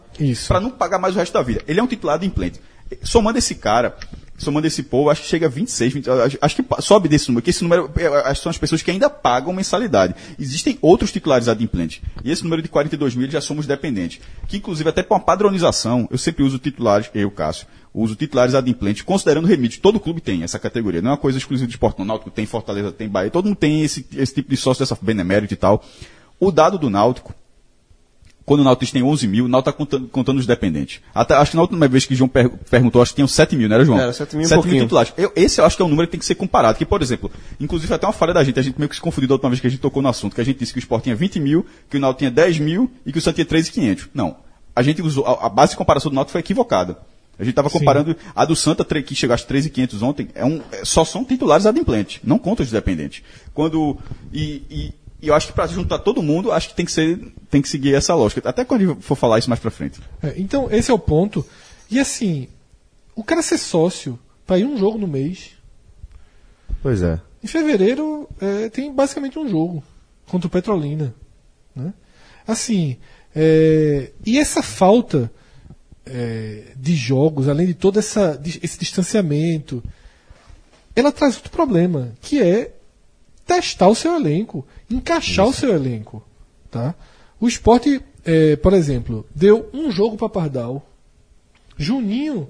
para 0.48 0.60
não 0.60 0.70
pagar 0.70 1.00
mais 1.00 1.16
o 1.16 1.18
resto 1.18 1.34
da 1.34 1.42
vida. 1.42 1.64
Ele 1.68 1.80
é 1.80 1.84
um 1.84 1.88
titular 1.88 2.16
adimplente. 2.16 2.60
Somando 3.04 3.40
esse 3.40 3.56
cara, 3.56 3.98
somando 4.44 4.68
esse 4.68 4.84
povo, 4.84 5.10
acho 5.10 5.22
que 5.22 5.28
chega 5.28 5.48
a 5.48 5.50
26, 5.50 5.94
20, 5.94 6.10
acho, 6.42 6.56
que 6.56 6.66
sobe 6.82 7.08
desse 7.08 7.30
número, 7.30 7.44
que 7.44 7.50
esse 7.50 7.64
número 7.64 7.90
é, 7.96 8.34
que 8.34 8.40
são 8.40 8.50
as 8.50 8.58
pessoas 8.58 8.82
que 8.82 8.92
ainda 8.92 9.10
pagam 9.10 9.54
mensalidade. 9.54 10.16
Existem 10.40 10.78
outros 10.82 11.12
titulares 11.12 11.48
adimplentes. 11.48 12.02
E 12.24 12.32
esse 12.32 12.44
número 12.44 12.62
de 12.62 12.70
42 12.70 13.16
mil 13.16 13.30
já 13.30 13.42
somos 13.42 13.68
dependentes. 13.68 14.20
Que 14.48 14.58
inclusive 14.58 14.90
até 14.90 15.04
para 15.04 15.18
uma 15.18 15.24
padronização, 15.24 16.08
eu 16.12 16.18
sempre 16.18 16.44
uso 16.44 16.58
titulares, 16.60 17.10
eu, 17.14 17.30
Cássio, 17.32 17.68
uso 17.94 18.16
titulares 18.16 18.56
adimplentes, 18.56 19.02
considerando 19.02 19.48
remite. 19.48 19.80
Todo 19.80 20.00
clube 20.00 20.22
tem 20.22 20.44
essa 20.44 20.60
categoria. 20.60 21.02
Não 21.02 21.10
é 21.10 21.14
uma 21.14 21.18
coisa 21.18 21.38
exclusiva 21.38 21.68
de 21.68 21.74
esporte. 21.74 22.04
Náutico 22.04 22.32
tem, 22.32 22.46
Fortaleza 22.46 22.92
tem, 22.92 23.08
Bahia. 23.08 23.30
Todo 23.30 23.46
mundo 23.46 23.58
tem 23.58 23.82
esse, 23.82 24.06
esse 24.16 24.34
tipo 24.34 24.50
de 24.50 24.58
sócio 24.58 24.84
dessa 24.84 24.98
benemérito 25.02 25.54
e 25.54 25.58
tal. 25.58 25.84
O 26.40 26.52
dado 26.52 26.78
do 26.78 26.90
Náutico, 26.90 27.34
quando 28.50 28.62
o 28.62 28.64
Náutico 28.64 28.91
tem 28.91 29.04
11 29.04 29.28
mil, 29.28 29.45
o 29.45 29.47
Náutico 29.47 29.70
está 29.70 29.78
contando, 29.78 30.08
contando 30.10 30.39
os 30.39 30.47
dependentes. 30.47 31.02
Até, 31.14 31.36
acho 31.36 31.52
que 31.52 31.56
na 31.58 31.62
última 31.62 31.88
vez 31.88 32.08
que 32.08 32.16
João 32.16 32.28
per- 32.28 32.50
perguntou, 32.68 33.00
acho 33.00 33.12
que 33.12 33.18
tinham 33.18 33.28
7 33.28 33.56
mil, 33.56 33.70
não 33.70 33.76
era, 33.76 33.86
João? 33.86 34.00
Era 34.00 34.12
7 34.12 34.36
mil 34.36 34.43
e 34.43 34.47
um 34.47 34.50
pouquinho. 34.64 34.84
titulares. 34.86 35.14
Eu- 35.16 35.32
esse 35.36 35.62
eu 35.62 35.66
acho 35.66 35.76
que 35.76 35.82
é 35.84 35.86
um 35.86 35.89
número 35.89 36.08
que 36.08 36.12
tem 36.14 36.20
que 36.20 36.26
ser 36.26 36.34
comparado. 36.34 36.76
Que, 36.76 36.84
por 36.86 37.00
exemplo, 37.02 37.30
inclusive 37.60 37.93
até 37.93 38.08
uma 38.08 38.14
falha 38.14 38.34
da 38.34 38.43
gente, 38.43 38.60
a 38.60 38.64
gente 38.64 38.80
meio 38.80 38.89
que 38.89 38.95
se 38.95 39.02
confundiu 39.02 39.28
da 39.28 39.36
última 39.36 39.52
vez 39.52 39.62
que 39.62 39.68
a 39.68 39.70
gente 39.70 39.80
tocou 39.80 40.02
no 40.02 40.10
assunto, 40.10 40.34
que 40.34 40.41
a 40.41 40.43
gente 40.43 40.58
disse 40.58 40.74
que 40.74 40.80
o 40.80 40.82
Sport 40.82 41.04
tinha 41.04 41.16
20 41.16 41.39
mil, 41.39 41.64
que 41.89 41.97
o 41.97 42.00
Náutico 42.00 42.18
tinha 42.20 42.32
10 42.32 42.58
mil 42.58 42.89
e 43.06 43.12
que 43.12 43.20
o 43.20 43.22
Santos 43.22 43.36
tinha 43.36 43.45
3,500. 43.45 44.10
Não. 44.16 44.36
A 44.76 44.82
gente 44.82 45.00
usou, 45.02 45.26
a, 45.28 45.45
a 45.45 45.50
base 45.50 45.74
de 45.74 45.78
comparação 45.78 46.10
do 46.10 46.16
Náutico 46.16 46.32
foi 46.32 46.39
equivocada. 46.41 46.97
A 47.38 47.43
gente 47.43 47.52
estava 47.52 47.70
comparando 47.70 48.18
a 48.36 48.43
do 48.43 48.54
Santa, 48.54 48.84
que 49.02 49.16
chegou 49.16 49.34
a 49.34 49.38
3,500 49.38 50.02
ontem, 50.02 50.28
é 50.36 50.43
um, 50.43 50.60
é- 50.74 50.84
só 50.84 51.06
são 51.06 51.24
titulares 51.24 51.66
adimplentes, 51.66 52.20
não 52.22 52.38
conta 52.38 52.64
os 52.64 52.70
dependentes. 52.70 53.24
Quando, 53.54 53.97
e, 54.34 54.62
e, 54.70 54.93
e 55.22 55.28
eu 55.28 55.36
acho 55.36 55.47
que 55.47 55.53
para 55.53 55.67
juntar 55.67 55.99
todo 55.99 56.24
mundo, 56.24 56.51
acho 56.51 56.70
que 56.70 56.76
tem 56.76 56.86
que 56.86 56.91
ser, 56.91 57.34
tem 57.49 57.61
que 57.61 57.67
seguir 57.67 57.93
essa 57.93 58.15
lógica. 58.15 58.47
Até 58.47 58.63
quando 58.63 58.95
for 59.01 59.15
falar 59.15 59.39
isso 59.39 59.49
mais 59.49 59.59
para 59.59 59.70
frente. 59.70 59.99
É, 60.24 60.34
então, 60.38 60.70
esse 60.72 60.89
é 60.89 60.93
o 60.93 60.99
ponto. 60.99 61.45
E 61.89 61.99
assim, 61.99 62.47
o 63.15 63.24
cara 63.24 63.41
ser 63.41 63.57
sócio 63.57 64.17
para 64.47 64.59
ir 64.59 64.65
um 64.65 64.78
jogo 64.78 64.97
no 64.97 65.07
mês. 65.07 65.51
Pois 66.82 67.01
é. 67.01 67.20
Em 67.43 67.47
fevereiro 67.47 68.30
é, 68.39 68.70
tem 68.70 68.93
basicamente 68.93 69.38
um 69.38 69.47
jogo 69.47 69.84
contra 70.28 70.47
o 70.47 70.51
Petrolina. 70.51 71.13
Né? 71.76 71.93
Assim, 72.47 72.97
é, 73.36 74.11
e 74.26 74.39
essa 74.39 74.63
falta 74.63 75.32
é, 76.05 76.72
de 76.78 76.95
jogos, 76.95 77.49
além 77.49 77.67
de 77.67 77.74
todo 77.74 77.99
essa, 77.99 78.41
esse 78.43 78.80
distanciamento, 78.80 79.84
ela 80.95 81.11
traz 81.11 81.36
outro 81.36 81.51
problema, 81.51 82.13
que 82.22 82.41
é 82.41 82.74
testar 83.50 83.88
o 83.88 83.95
seu 83.95 84.16
elenco, 84.16 84.66
encaixar 84.89 85.47
o 85.47 85.54
seu 85.54 85.74
elenco. 85.74 86.24
Tá? 86.70 86.93
O 87.41 87.47
esporte, 87.47 88.00
é, 88.24 88.56
por 88.58 88.74
exemplo, 88.74 89.26
deu 89.34 89.68
um 89.74 89.91
jogo 89.91 90.16
para 90.16 90.30
Pardal. 90.30 90.86
Juninho, 91.78 92.47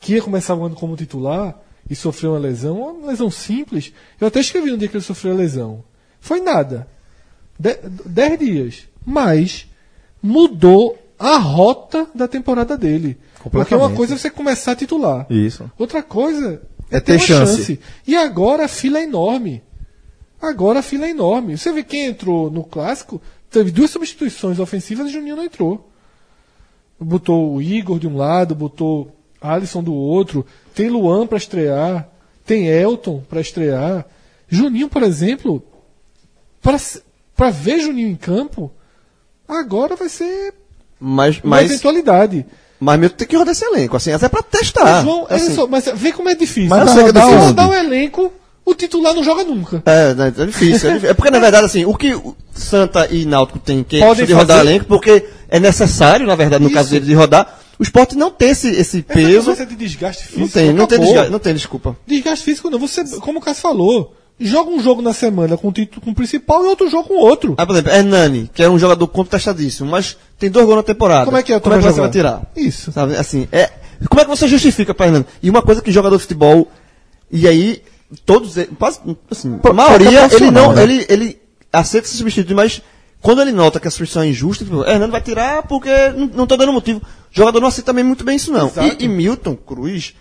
que 0.00 0.14
ia 0.14 0.22
começar 0.22 0.54
o 0.54 0.64
ano 0.64 0.74
como 0.74 0.96
titular 0.96 1.60
e 1.90 1.94
sofreu 1.94 2.32
uma 2.32 2.38
lesão, 2.38 2.80
uma 2.80 3.08
lesão 3.08 3.30
simples. 3.30 3.92
Eu 4.20 4.28
até 4.28 4.40
escrevi 4.40 4.70
no 4.70 4.78
dia 4.78 4.88
que 4.88 4.96
ele 4.96 5.04
sofreu 5.04 5.32
a 5.34 5.36
lesão. 5.36 5.84
Foi 6.20 6.40
nada. 6.40 6.88
De- 7.58 7.78
dez 8.06 8.38
dias. 8.38 8.88
Mas 9.04 9.66
mudou 10.22 10.98
a 11.18 11.36
rota 11.36 12.06
da 12.14 12.26
temporada 12.28 12.76
dele. 12.76 13.18
Porque 13.50 13.74
uma 13.74 13.90
coisa 13.90 14.14
é 14.14 14.16
você 14.18 14.30
começar 14.30 14.72
a 14.72 14.76
titular. 14.76 15.26
Isso. 15.28 15.70
Outra 15.78 16.02
coisa 16.02 16.62
É 16.90 17.00
ter 17.00 17.12
uma 17.12 17.18
chance. 17.18 17.80
E 18.06 18.16
agora 18.16 18.64
a 18.64 18.68
fila 18.68 18.98
é 18.98 19.02
enorme. 19.02 19.62
Agora 20.40 20.78
a 20.80 20.82
fila 20.82 21.06
é 21.06 21.10
enorme. 21.10 21.56
Você 21.56 21.72
vê 21.72 21.82
quem 21.82 22.06
entrou 22.06 22.50
no 22.50 22.62
clássico, 22.64 23.20
teve 23.50 23.70
duas 23.70 23.90
substituições 23.90 24.58
ofensivas 24.58 25.08
e 25.08 25.12
Juninho 25.12 25.36
não 25.36 25.44
entrou. 25.44 25.88
Botou 27.00 27.54
o 27.54 27.62
Igor 27.62 27.98
de 27.98 28.06
um 28.08 28.16
lado, 28.16 28.54
botou 28.54 29.14
Alisson 29.40 29.82
do 29.82 29.94
outro, 29.94 30.44
tem 30.74 30.88
Luan 30.90 31.26
para 31.26 31.38
estrear, 31.38 32.08
tem 32.44 32.66
Elton 32.66 33.22
para 33.28 33.40
estrear. 33.40 34.04
Juninho, 34.48 34.88
por 34.88 35.02
exemplo, 35.02 35.62
para 36.62 37.50
ver 37.50 37.80
Juninho 37.80 38.08
em 38.08 38.16
campo, 38.16 38.70
agora 39.46 39.94
vai 39.94 40.08
ser 40.08 40.54
Mas, 40.98 41.36
uma 41.42 41.56
mas 41.56 41.70
eventualidade. 41.70 42.46
Mas 42.80 42.98
Milton 43.00 43.16
tem 43.16 43.26
que 43.28 43.36
rodar 43.36 43.52
esse 43.52 43.64
elenco, 43.64 43.96
assim, 43.96 44.12
até 44.12 44.28
pra 44.28 44.42
testar. 44.42 45.02
João, 45.02 45.24
olha 45.24 45.34
assim. 45.36 45.54
só, 45.54 45.66
mas 45.66 45.84
vê 45.94 46.12
como 46.12 46.28
é 46.28 46.34
difícil. 46.34 46.68
Mas 46.70 46.84
Mas 46.84 46.90
você 46.90 47.02
rodar, 47.02 47.28
é 47.28 47.36
rodar 47.36 47.66
o 47.68 47.70
difícil. 47.72 47.92
elenco, 47.92 48.32
o 48.70 48.74
titular 48.74 49.14
não 49.14 49.22
joga 49.24 49.44
nunca. 49.44 49.82
É, 49.86 50.14
né, 50.14 50.32
é 50.36 50.46
difícil, 50.46 50.90
é. 50.90 50.96
É 51.08 51.14
porque, 51.14 51.30
na 51.30 51.38
verdade, 51.38 51.64
assim, 51.66 51.84
o 51.84 51.94
que 51.94 52.14
Santa 52.52 53.06
e 53.10 53.24
Náutico 53.24 53.58
tem 53.58 53.82
que 53.84 53.96
é 54.02 54.06
Podem 54.06 54.26
de 54.26 54.32
rodar 54.32 54.58
fazer- 54.58 54.70
elenco, 54.70 54.84
porque 54.86 55.24
é 55.48 55.58
necessário, 55.60 56.26
na 56.26 56.34
verdade, 56.34 56.62
no 56.62 56.68
Isso. 56.68 56.76
caso 56.76 56.90
dele, 56.90 57.06
de 57.06 57.14
rodar. 57.14 57.58
O 57.78 57.82
esporte 57.82 58.16
não 58.16 58.30
tem 58.30 58.50
esse, 58.50 58.68
esse 58.68 59.04
Essa 59.08 59.14
peso. 59.20 59.38
conversa 59.50 59.66
de 59.66 59.76
desgaste 59.76 60.24
físico. 60.24 60.40
Não 60.40 60.48
tem, 60.48 60.72
não 60.72 60.86
tem, 60.86 60.98
acabou. 60.98 61.14
desga- 61.14 61.30
não 61.30 61.38
tem 61.38 61.54
desculpa. 61.54 61.96
Desgaste 62.06 62.44
físico 62.44 62.68
não. 62.70 62.78
Você, 62.80 63.04
como 63.20 63.38
o 63.38 63.40
Cássio 63.42 63.62
falou, 63.62 64.14
joga 64.40 64.68
um 64.70 64.82
jogo 64.82 65.00
na 65.00 65.12
semana 65.12 65.56
com 65.56 65.68
o 65.68 65.72
título 65.72 66.00
com 66.00 66.10
o 66.10 66.14
principal 66.14 66.64
e 66.64 66.66
outro 66.68 66.90
jogo 66.90 67.08
com 67.08 67.14
o 67.14 67.20
outro. 67.20 67.54
Ah, 67.56 67.64
por 67.64 67.74
exemplo, 67.74 67.92
Hernani, 67.92 68.50
que 68.52 68.62
é 68.64 68.68
um 68.68 68.78
jogador 68.80 69.06
contestadíssimo, 69.06 69.88
mas 69.88 70.16
tem 70.38 70.50
dois 70.50 70.66
gols 70.66 70.76
na 70.78 70.82
temporada. 70.82 71.24
Como 71.24 71.36
é 71.36 71.42
que 71.42 71.52
é? 71.52 71.60
Como 71.60 71.74
é 71.74 71.78
que 71.78 71.84
você 71.84 72.00
vai 72.00 72.10
tirar? 72.10 72.42
Isso. 72.56 72.90
Sabe, 72.90 73.14
assim, 73.16 73.46
é, 73.52 73.70
como 74.08 74.20
é 74.20 74.24
que 74.24 74.30
você 74.30 74.48
justifica 74.48 74.92
pra 74.92 75.06
Hernani? 75.06 75.26
E 75.40 75.48
uma 75.48 75.62
coisa 75.62 75.80
que 75.80 75.92
jogador 75.92 76.16
de 76.16 76.22
futebol, 76.22 76.66
e 77.30 77.46
aí, 77.46 77.80
todos, 78.24 78.54
quase, 78.78 79.00
assim, 79.30 79.58
a 79.62 79.72
maioria, 79.72 80.10
ele 80.36 80.50
não, 80.50 80.72
né? 80.72 80.82
ele, 80.82 81.06
ele 81.08 81.40
aceita 81.72 82.08
ser 82.08 82.16
substituído, 82.16 82.54
mas 82.54 82.80
quando 83.20 83.42
ele 83.42 83.52
nota 83.52 83.78
que 83.80 83.88
a 83.88 83.90
substituição 83.90 84.22
é 84.22 84.28
injusta, 84.28 84.64
tipo, 84.64 84.82
Hernani 84.84 85.12
vai 85.12 85.20
tirar 85.20 85.62
porque 85.64 85.90
não, 86.10 86.26
não 86.26 86.46
tá 86.46 86.56
dando 86.56 86.72
motivo. 86.72 87.00
O 87.00 87.02
jogador 87.30 87.60
não 87.60 87.68
aceita 87.68 87.86
também 87.86 88.04
muito 88.04 88.24
bem 88.24 88.36
isso, 88.36 88.52
não. 88.52 88.68
E, 89.00 89.04
e 89.04 89.08
Milton 89.08 89.54
Cruz, 89.56 90.14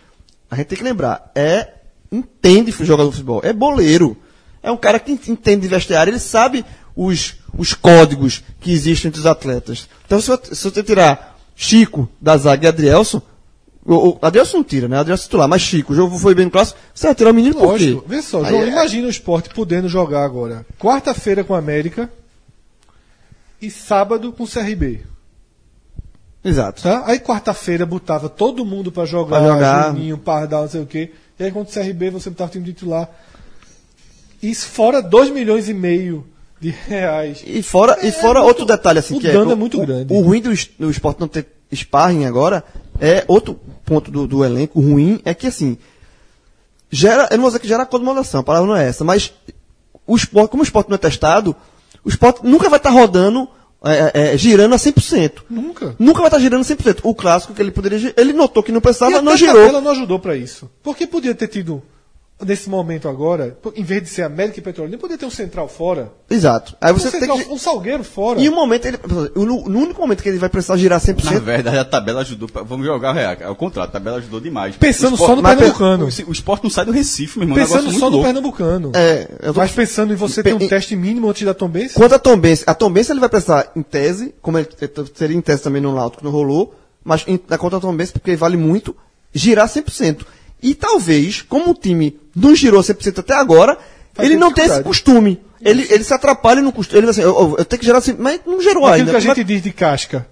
a 0.52 0.56
gente 0.56 0.66
tem 0.68 0.78
que 0.78 0.84
lembrar, 0.84 1.32
é, 1.36 1.70
entende 2.12 2.72
jogador 2.72 3.10
de 3.10 3.16
futebol, 3.16 3.42
é 3.44 3.54
boleiro. 3.54 4.18
É 4.64 4.72
um 4.72 4.78
cara 4.78 5.00
que 5.00 5.12
entende 5.12 5.62
de 5.62 5.68
vestiário, 5.68 6.12
ele 6.12 6.20
sabe 6.20 6.66
os, 6.96 7.36
os 7.58 7.74
códigos 7.74 8.44
que 8.60 8.72
existem 8.72 9.08
entre 9.10 9.20
os 9.22 9.26
atletas. 9.28 9.88
Então, 10.06 10.20
se, 10.20 10.30
eu- 10.32 10.40
se 10.44 10.64
você 10.70 10.84
tirar 10.84 11.38
Chico 11.56 12.10
da 12.20 12.36
zaga 12.38 12.66
e 12.66 12.68
Adrielson, 12.68 13.22
o, 13.88 14.10
o 14.10 14.20
Adrielson 14.22 14.58
não 14.58 14.64
tira, 14.64 14.88
né? 14.88 14.98
Adrielson 14.98 15.24
é 15.24 15.26
titular, 15.26 15.48
mas 15.48 15.62
Chico, 15.62 15.94
o 15.94 15.96
jogo 15.96 16.18
foi 16.20 16.36
bem 16.36 16.46
no 16.46 16.52
clássico, 16.52 16.78
você 16.94 17.08
vai 17.08 17.16
tirar 17.16 17.32
o 17.32 17.34
menino 17.34 17.56
por 17.56 17.66
Lógico. 17.68 18.02
quê? 18.02 18.08
Vê 18.10 18.22
só, 18.22 18.44
João, 18.44 18.62
é- 18.64 18.68
imagina 18.68 19.08
o 19.08 19.10
esporte 19.10 19.50
podendo 19.50 19.88
jogar 19.90 20.24
agora 20.26 20.66
quarta-feira 20.80 21.44
com 21.44 21.56
a 21.56 21.58
América 21.60 22.10
e 23.62 23.72
sábado 23.72 24.32
com 24.34 24.44
o 24.44 24.48
CRB. 24.48 25.02
Exato. 26.44 26.84
Tá? 26.84 27.04
Aí 27.06 27.20
quarta-feira 27.20 27.86
botava 27.86 28.30
todo 28.30 28.64
mundo 28.64 28.92
pra 28.92 29.06
jogar, 29.06 29.40
Pra 29.40 29.48
jogar. 29.54 29.88
Juninho, 29.92 30.18
Pardal, 30.18 30.62
não 30.64 30.70
sei 30.70 30.82
o 30.82 30.86
quê. 30.86 31.12
E 31.40 31.44
aí 31.44 31.52
contra 31.52 31.70
o 31.70 31.84
CRB 31.86 32.10
você 32.12 32.30
botava 32.30 32.50
o 32.50 32.52
time 32.54 32.66
titular. 32.66 33.10
Isso 34.42 34.68
fora 34.68 35.02
2 35.02 35.30
milhões 35.32 35.68
e 35.68 35.74
meio 35.74 36.26
de 36.60 36.70
reais. 36.70 37.44
E 37.46 37.62
fora, 37.64 37.98
e 38.04 38.08
É 38.08 38.12
fora 38.12 38.40
muito- 38.40 38.48
outro 38.48 38.66
detalhe, 38.66 39.00
assim, 39.00 39.18
o 39.18 39.20
que 39.20 39.28
dano 39.32 39.50
é, 39.50 39.54
é 39.54 39.56
muito 39.56 39.82
o, 39.82 39.86
grande. 39.86 40.14
O 40.14 40.22
ruim 40.22 40.42
do, 40.42 40.50
do 40.80 40.90
esporte 40.92 41.20
não 41.20 41.28
ter 41.28 41.48
sparring 41.74 42.26
agora 42.26 42.64
é 43.00 43.24
outro 43.28 43.60
ponto 43.86 44.12
do, 44.12 44.28
do 44.28 44.44
elenco 44.44 44.80
ruim, 44.80 45.22
é 45.24 45.34
que 45.34 45.48
assim, 45.48 45.78
gera, 46.92 47.28
eu 47.32 47.38
não 47.38 47.44
vou 47.44 47.50
dizer 47.50 47.60
que 47.60 47.68
gera 47.68 47.84
acomodação, 47.84 48.42
a 48.42 48.44
palavra 48.44 48.68
não 48.68 48.76
é 48.76 48.88
essa, 48.88 49.04
mas 49.04 49.34
o 50.06 50.16
esporte, 50.16 50.50
como 50.50 50.64
o 50.64 50.66
esporte 50.66 50.90
não 50.90 50.96
é 50.96 50.98
testado, 50.98 51.56
o 52.04 52.10
esporte 52.10 52.40
nunca 52.44 52.70
vai 52.70 52.78
estar 52.78 52.90
rodando, 52.90 53.48
é, 53.84 54.12
é, 54.14 54.34
é, 54.34 54.38
girando 54.38 54.74
a 54.74 54.78
100%. 54.78 55.44
Nunca. 55.50 55.96
Nunca 56.00 56.20
vai 56.20 56.28
estar 56.28 56.40
girando 56.40 56.64
100%. 56.64 57.00
O 57.04 57.14
clássico 57.14 57.54
que 57.54 57.62
ele 57.62 57.72
poderia, 57.72 58.14
ele 58.18 58.34
notou 58.34 58.64
que 58.64 58.72
não 58.72 58.80
E 58.80 58.82
precisava, 58.82 59.16
até 59.16 59.22
não 59.22 59.34
a 59.34 59.36
girou. 59.36 59.56
tabela 59.56 59.82
não 59.82 59.92
ajudou 59.92 60.18
pra 60.20 60.36
isso. 60.36 60.70
Porque 60.82 61.06
podia 61.06 61.36
ter 61.36 61.48
tido, 61.48 61.84
nesse 62.46 62.70
momento 62.70 63.10
agora, 63.10 63.58
em 63.76 63.84
vez 63.84 64.04
de 64.04 64.10
ser 64.10 64.22
América 64.22 64.60
e 64.60 64.62
Petrolina, 64.62 64.98
podia 64.98 65.18
ter 65.18 65.26
um 65.26 65.30
central 65.32 65.68
fora. 65.68 66.12
Exato. 66.30 66.76
Aí 66.80 66.92
Um, 66.94 66.98
você 66.98 67.10
tem 67.10 67.22
central, 67.22 67.40
que, 67.40 67.50
um 67.52 67.58
salgueiro 67.58 68.04
fora. 68.04 68.40
e 68.40 68.48
o 68.48 68.52
momento, 68.54 68.86
ele, 68.86 69.00
no, 69.36 69.46
no 69.68 69.80
único 69.80 70.00
momento 70.00 70.22
que 70.22 70.30
ele 70.30 70.38
vai 70.38 70.48
precisar 70.50 70.78
girar 70.78 71.00
100%, 71.00 71.24
Na 71.24 71.40
verdade, 71.40 71.78
a 71.80 71.86
tabela 71.86 72.22
ajudou. 72.22 72.48
pra- 72.48 72.62
Vamos 72.62 72.86
jogar 72.86 73.14
real. 73.14 73.36
É 73.40 73.50
o 73.50 73.56
contrário, 73.56 73.90
a 73.90 73.92
tabela 73.92 74.18
ajudou 74.18 74.40
demais. 74.40 74.76
Pensando 74.76 75.14
esporte- 75.14 75.30
só 75.32 75.36
no 75.36 75.42
mas- 75.42 75.58
Pernambucano. 75.58 76.06
O, 76.06 76.30
o 76.30 76.32
esporte 76.32 76.64
não 76.64 76.70
sai 76.70 76.86
do 76.86 76.92
Recife, 76.92 77.40
meu 77.40 77.48
irmão. 77.48 77.58
é 77.58 77.62
um 77.62 77.66
Pensando 77.66 77.84
só 77.86 77.90
muito 77.90 78.04
no 78.04 78.10
louco. 78.12 78.26
Pernambucano. 78.26 78.92
é, 78.94 79.28
eu 79.42 79.54
tô 79.54 79.60
Mas 79.60 79.72
pensando 79.72 80.14
em 80.14 80.16
você 80.16 80.44
ter 80.44 80.54
um 80.54 80.60
Pe- 80.60 80.68
teste 80.68 80.96
mínimo 80.96 81.30
antes 81.30 81.44
da 81.44 81.54
Tombense. 81.56 81.96
Quanto 81.96 82.14
a 82.14 82.20
Tombense, 82.20 82.64
a 82.68 82.74
Tombense 82.76 83.12
ele 83.12 83.20
vai 83.20 83.30
precisar 83.30 83.72
em 83.76 83.82
tese, 83.82 84.36
como 84.42 84.60
ele 84.60 84.68
seria 85.16 85.36
em 85.36 85.42
tese 85.42 85.64
também 85.64 85.82
no 85.82 85.94
Náutico, 85.96 86.20
que 86.20 86.26
não 86.26 86.32
rolou, 86.32 86.76
mas 87.04 87.24
em, 87.28 87.40
na 87.50 87.58
conta 87.58 87.78
da 87.78 87.82
Tombense, 87.82 88.12
porque 88.12 88.36
vale 88.36 88.58
muito, 88.58 88.96
girar 89.34 89.68
100%. 89.68 90.26
E 90.62 90.74
talvez, 90.76 91.42
como 91.42 91.72
o 91.72 91.74
time 91.74 92.20
não 92.36 92.56
girou 92.56 92.82
100% 92.82 93.20
até 93.20 93.34
agora, 93.36 93.78
Vai 94.16 94.26
ele 94.26 94.36
não 94.36 94.52
tem 94.52 94.66
esse 94.66 94.82
costume. 94.84 95.40
Ele, 95.62 95.88
ele 95.90 96.04
se 96.04 96.14
atrapalha 96.14 96.62
no 96.62 96.72
costume. 96.72 97.00
Ele 97.00 97.08
diz 97.08 97.18
assim, 97.18 97.28
eu, 97.28 97.36
eu- 97.40 97.56
eu 97.60 97.66
tenho 97.66 97.80
que 97.80 97.86
girar 97.86 98.02
100%, 98.02 98.16
mas 98.20 98.42
não 98.46 98.62
gerou 98.62 98.86
Aquilo 98.86 98.94
ainda. 99.08 99.12
que 99.12 99.16
a 99.16 99.20
é- 99.20 99.36
gente 99.36 99.44
diz 99.44 99.62
de 99.62 99.72
casca. 99.72 100.28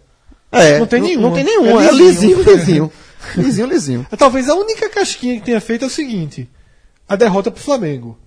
é, 0.52 0.80
não 0.80 0.86
tem 0.88 1.02
nenhuma. 1.02 1.28
Não 1.30 1.36
tem 1.36 1.44
nenhum, 1.44 1.80
É 1.80 1.88
é 1.88 1.92
lisinho. 1.92 2.38
lisinho, 2.38 2.56
lisinho. 2.58 2.92
lisinho, 3.38 3.68
lisinho. 3.68 4.08
Talvez 4.18 4.48
a 4.50 4.56
única 4.56 4.88
casquinha 4.90 5.36
que 5.40 5.46
tenha 5.46 5.60
feito 5.62 5.84
é 5.84 5.88
o 5.88 5.92
seguinte: 5.92 6.50
a 7.10 7.16
derrota 7.16 7.50
pro 7.52 7.62
Flamengo. 7.64 8.18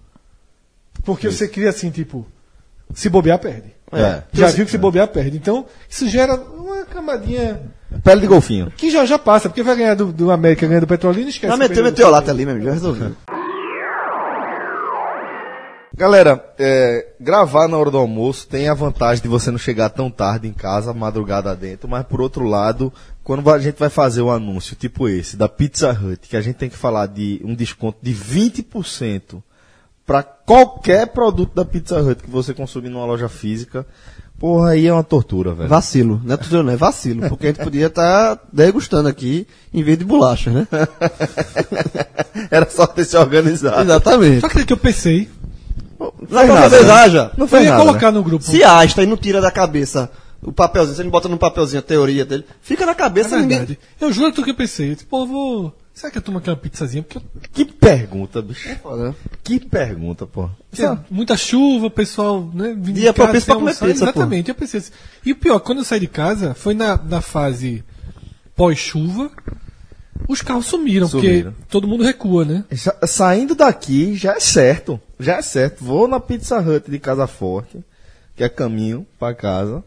Porque 1.04 1.30
você 1.30 1.46
cria 1.48 1.70
assim, 1.70 1.90
tipo, 1.90 2.26
se 2.94 3.08
bobear, 3.08 3.38
perde. 3.38 3.72
É. 3.92 4.22
Já 4.32 4.48
viu 4.48 4.64
que 4.64 4.70
se 4.70 4.76
bobear, 4.78 5.08
perde. 5.08 5.36
Então, 5.36 5.64
isso 5.88 6.08
gera 6.08 6.34
uma 6.34 6.84
camadinha 6.84 7.62
Pele 8.02 8.20
de 8.20 8.26
golfinho. 8.26 8.70
que 8.76 8.90
já, 8.90 9.06
já 9.06 9.18
passa, 9.18 9.48
porque 9.48 9.62
vai 9.62 9.76
ganhar 9.76 9.94
do, 9.94 10.12
do 10.12 10.30
América, 10.30 10.66
ganha 10.66 10.80
do 10.80 10.86
Petrolina, 10.86 11.30
esquece. 11.30 11.56
Mas 11.56 11.66
que 11.66 11.68
meteu, 11.68 11.84
meteu 11.84 12.08
o 12.08 12.10
lata 12.10 12.30
ali 12.30 12.44
mesmo, 12.44 12.62
já 12.62 12.72
resolveu. 12.72 13.12
Galera, 15.98 16.54
é, 16.56 17.08
gravar 17.18 17.66
na 17.66 17.76
hora 17.76 17.90
do 17.90 17.98
almoço 17.98 18.46
tem 18.46 18.68
a 18.68 18.74
vantagem 18.74 19.20
de 19.20 19.28
você 19.28 19.50
não 19.50 19.58
chegar 19.58 19.88
tão 19.88 20.08
tarde 20.08 20.46
em 20.46 20.52
casa, 20.52 20.94
madrugada 20.94 21.56
dentro, 21.56 21.88
mas 21.88 22.06
por 22.06 22.20
outro 22.20 22.44
lado, 22.44 22.92
quando 23.24 23.50
a 23.50 23.58
gente 23.58 23.80
vai 23.80 23.88
fazer 23.88 24.22
um 24.22 24.30
anúncio 24.30 24.76
tipo 24.76 25.08
esse, 25.08 25.36
da 25.36 25.48
Pizza 25.48 25.90
Hut, 25.90 26.28
que 26.28 26.36
a 26.36 26.40
gente 26.40 26.54
tem 26.54 26.70
que 26.70 26.76
falar 26.76 27.06
de 27.06 27.40
um 27.42 27.52
desconto 27.52 27.98
de 28.00 28.14
20% 28.14 29.42
para 30.06 30.22
qualquer 30.22 31.08
produto 31.08 31.52
da 31.52 31.64
Pizza 31.64 32.00
Hut 32.00 32.22
que 32.22 32.30
você 32.30 32.54
consumir 32.54 32.90
numa 32.90 33.04
loja 33.04 33.28
física, 33.28 33.84
porra, 34.38 34.70
aí 34.70 34.86
é 34.86 34.92
uma 34.92 35.02
tortura, 35.04 35.52
velho. 35.52 35.68
Vacilo, 35.68 36.20
não 36.24 36.34
é 36.34 36.36
tudo 36.36 36.62
não, 36.62 36.72
é 36.72 36.76
vacilo, 36.76 37.28
porque 37.28 37.46
a 37.46 37.50
gente 37.50 37.62
podia 37.62 37.86
estar 37.86 38.38
degustando 38.52 39.08
aqui 39.08 39.46
em 39.72 39.82
vez 39.82 39.98
de 39.98 40.04
bolacha, 40.04 40.50
né? 40.50 40.68
Era 42.50 42.68
só 42.70 42.86
ter 42.86 43.04
se 43.04 43.16
organizado. 43.16 43.82
Exatamente. 43.82 44.40
Só 44.40 44.48
que 44.48 44.64
que 44.64 44.72
eu 44.72 44.76
pensei, 44.76 45.28
Não 45.98 46.12
fez 46.28 46.32
é 46.42 46.46
nada, 46.46 46.82
nada, 46.82 47.10
já. 47.10 47.30
Não 47.36 47.44
eu 47.44 47.48
fez 47.48 47.64
ia 47.64 47.70
nada. 47.70 47.84
colocar 47.84 48.12
no 48.12 48.22
grupo. 48.22 48.44
Se 48.44 48.62
asta 48.62 49.02
e 49.02 49.06
não 49.06 49.16
tira 49.16 49.40
da 49.40 49.50
cabeça 49.50 50.10
o 50.42 50.52
papelzinho, 50.52 50.94
você 50.96 51.02
não 51.02 51.10
bota 51.10 51.28
no 51.28 51.36
papelzinho 51.36 51.80
a 51.80 51.82
teoria 51.82 52.24
dele, 52.24 52.44
fica 52.62 52.86
na 52.86 52.92
É 52.92 52.94
cabeça 52.94 53.36
ninguém. 53.36 53.58
verdade. 53.58 53.78
Eu 54.00 54.12
juro 54.12 54.32
que 54.32 54.48
eu 54.50 54.54
pensei. 54.54 54.90
Eu 54.90 54.94
disse, 54.94 55.04
pô, 55.06 55.22
eu 55.22 55.26
vou. 55.26 55.74
Será 55.98 56.12
que 56.12 56.18
a 56.18 56.20
turma 56.20 56.40
quer 56.40 56.52
uma 56.52 56.56
pizzazinha? 56.56 57.02
Porque 57.02 57.26
Que 57.52 57.64
pergunta, 57.64 58.40
bicho. 58.40 58.68
Foda, 58.80 59.08
né? 59.08 59.14
Que 59.42 59.58
pergunta, 59.58 60.24
pô. 60.28 60.48
tinha 60.72 61.04
muita 61.10 61.36
chuva, 61.36 61.86
o 61.86 61.90
pessoal, 61.90 62.48
né? 62.54 62.68
vindo 62.78 62.94
Dia 63.00 63.10
de 63.10 63.14
casa 63.14 63.14
propício 63.14 63.40
sem 63.46 63.46
pra 63.46 63.54
comer 63.56 63.70
pizza, 63.72 63.84
pô. 63.84 63.90
Exatamente, 64.10 64.48
eu 64.48 64.54
pensei 64.54 64.78
assim. 64.78 64.92
E 65.26 65.32
o 65.32 65.36
pior, 65.36 65.58
quando 65.58 65.78
eu 65.78 65.84
saí 65.84 65.98
de 65.98 66.06
casa, 66.06 66.54
foi 66.54 66.72
na, 66.72 66.96
na 66.96 67.20
fase 67.20 67.82
pós-chuva, 68.54 69.28
os 70.28 70.40
carros 70.40 70.66
sumiram, 70.66 71.08
Sumiram. 71.08 71.50
porque 71.52 71.64
todo 71.68 71.88
mundo 71.88 72.04
recua, 72.04 72.44
né? 72.44 72.64
Já- 72.70 72.94
saindo 73.04 73.56
daqui 73.56 74.14
já 74.14 74.34
é 74.34 74.40
certo. 74.40 75.00
Já 75.18 75.38
é 75.38 75.42
certo. 75.42 75.82
Vou 75.84 76.06
na 76.06 76.20
Pizza 76.20 76.60
Hut 76.60 76.88
de 76.88 76.98
Casa 77.00 77.26
Forte, 77.26 77.84
que 78.36 78.44
é 78.44 78.48
caminho 78.48 79.04
pra 79.18 79.34
casa. 79.34 79.82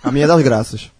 A 0.00 0.12
minha 0.12 0.26
é 0.26 0.28
das 0.28 0.42
graças. 0.42 0.92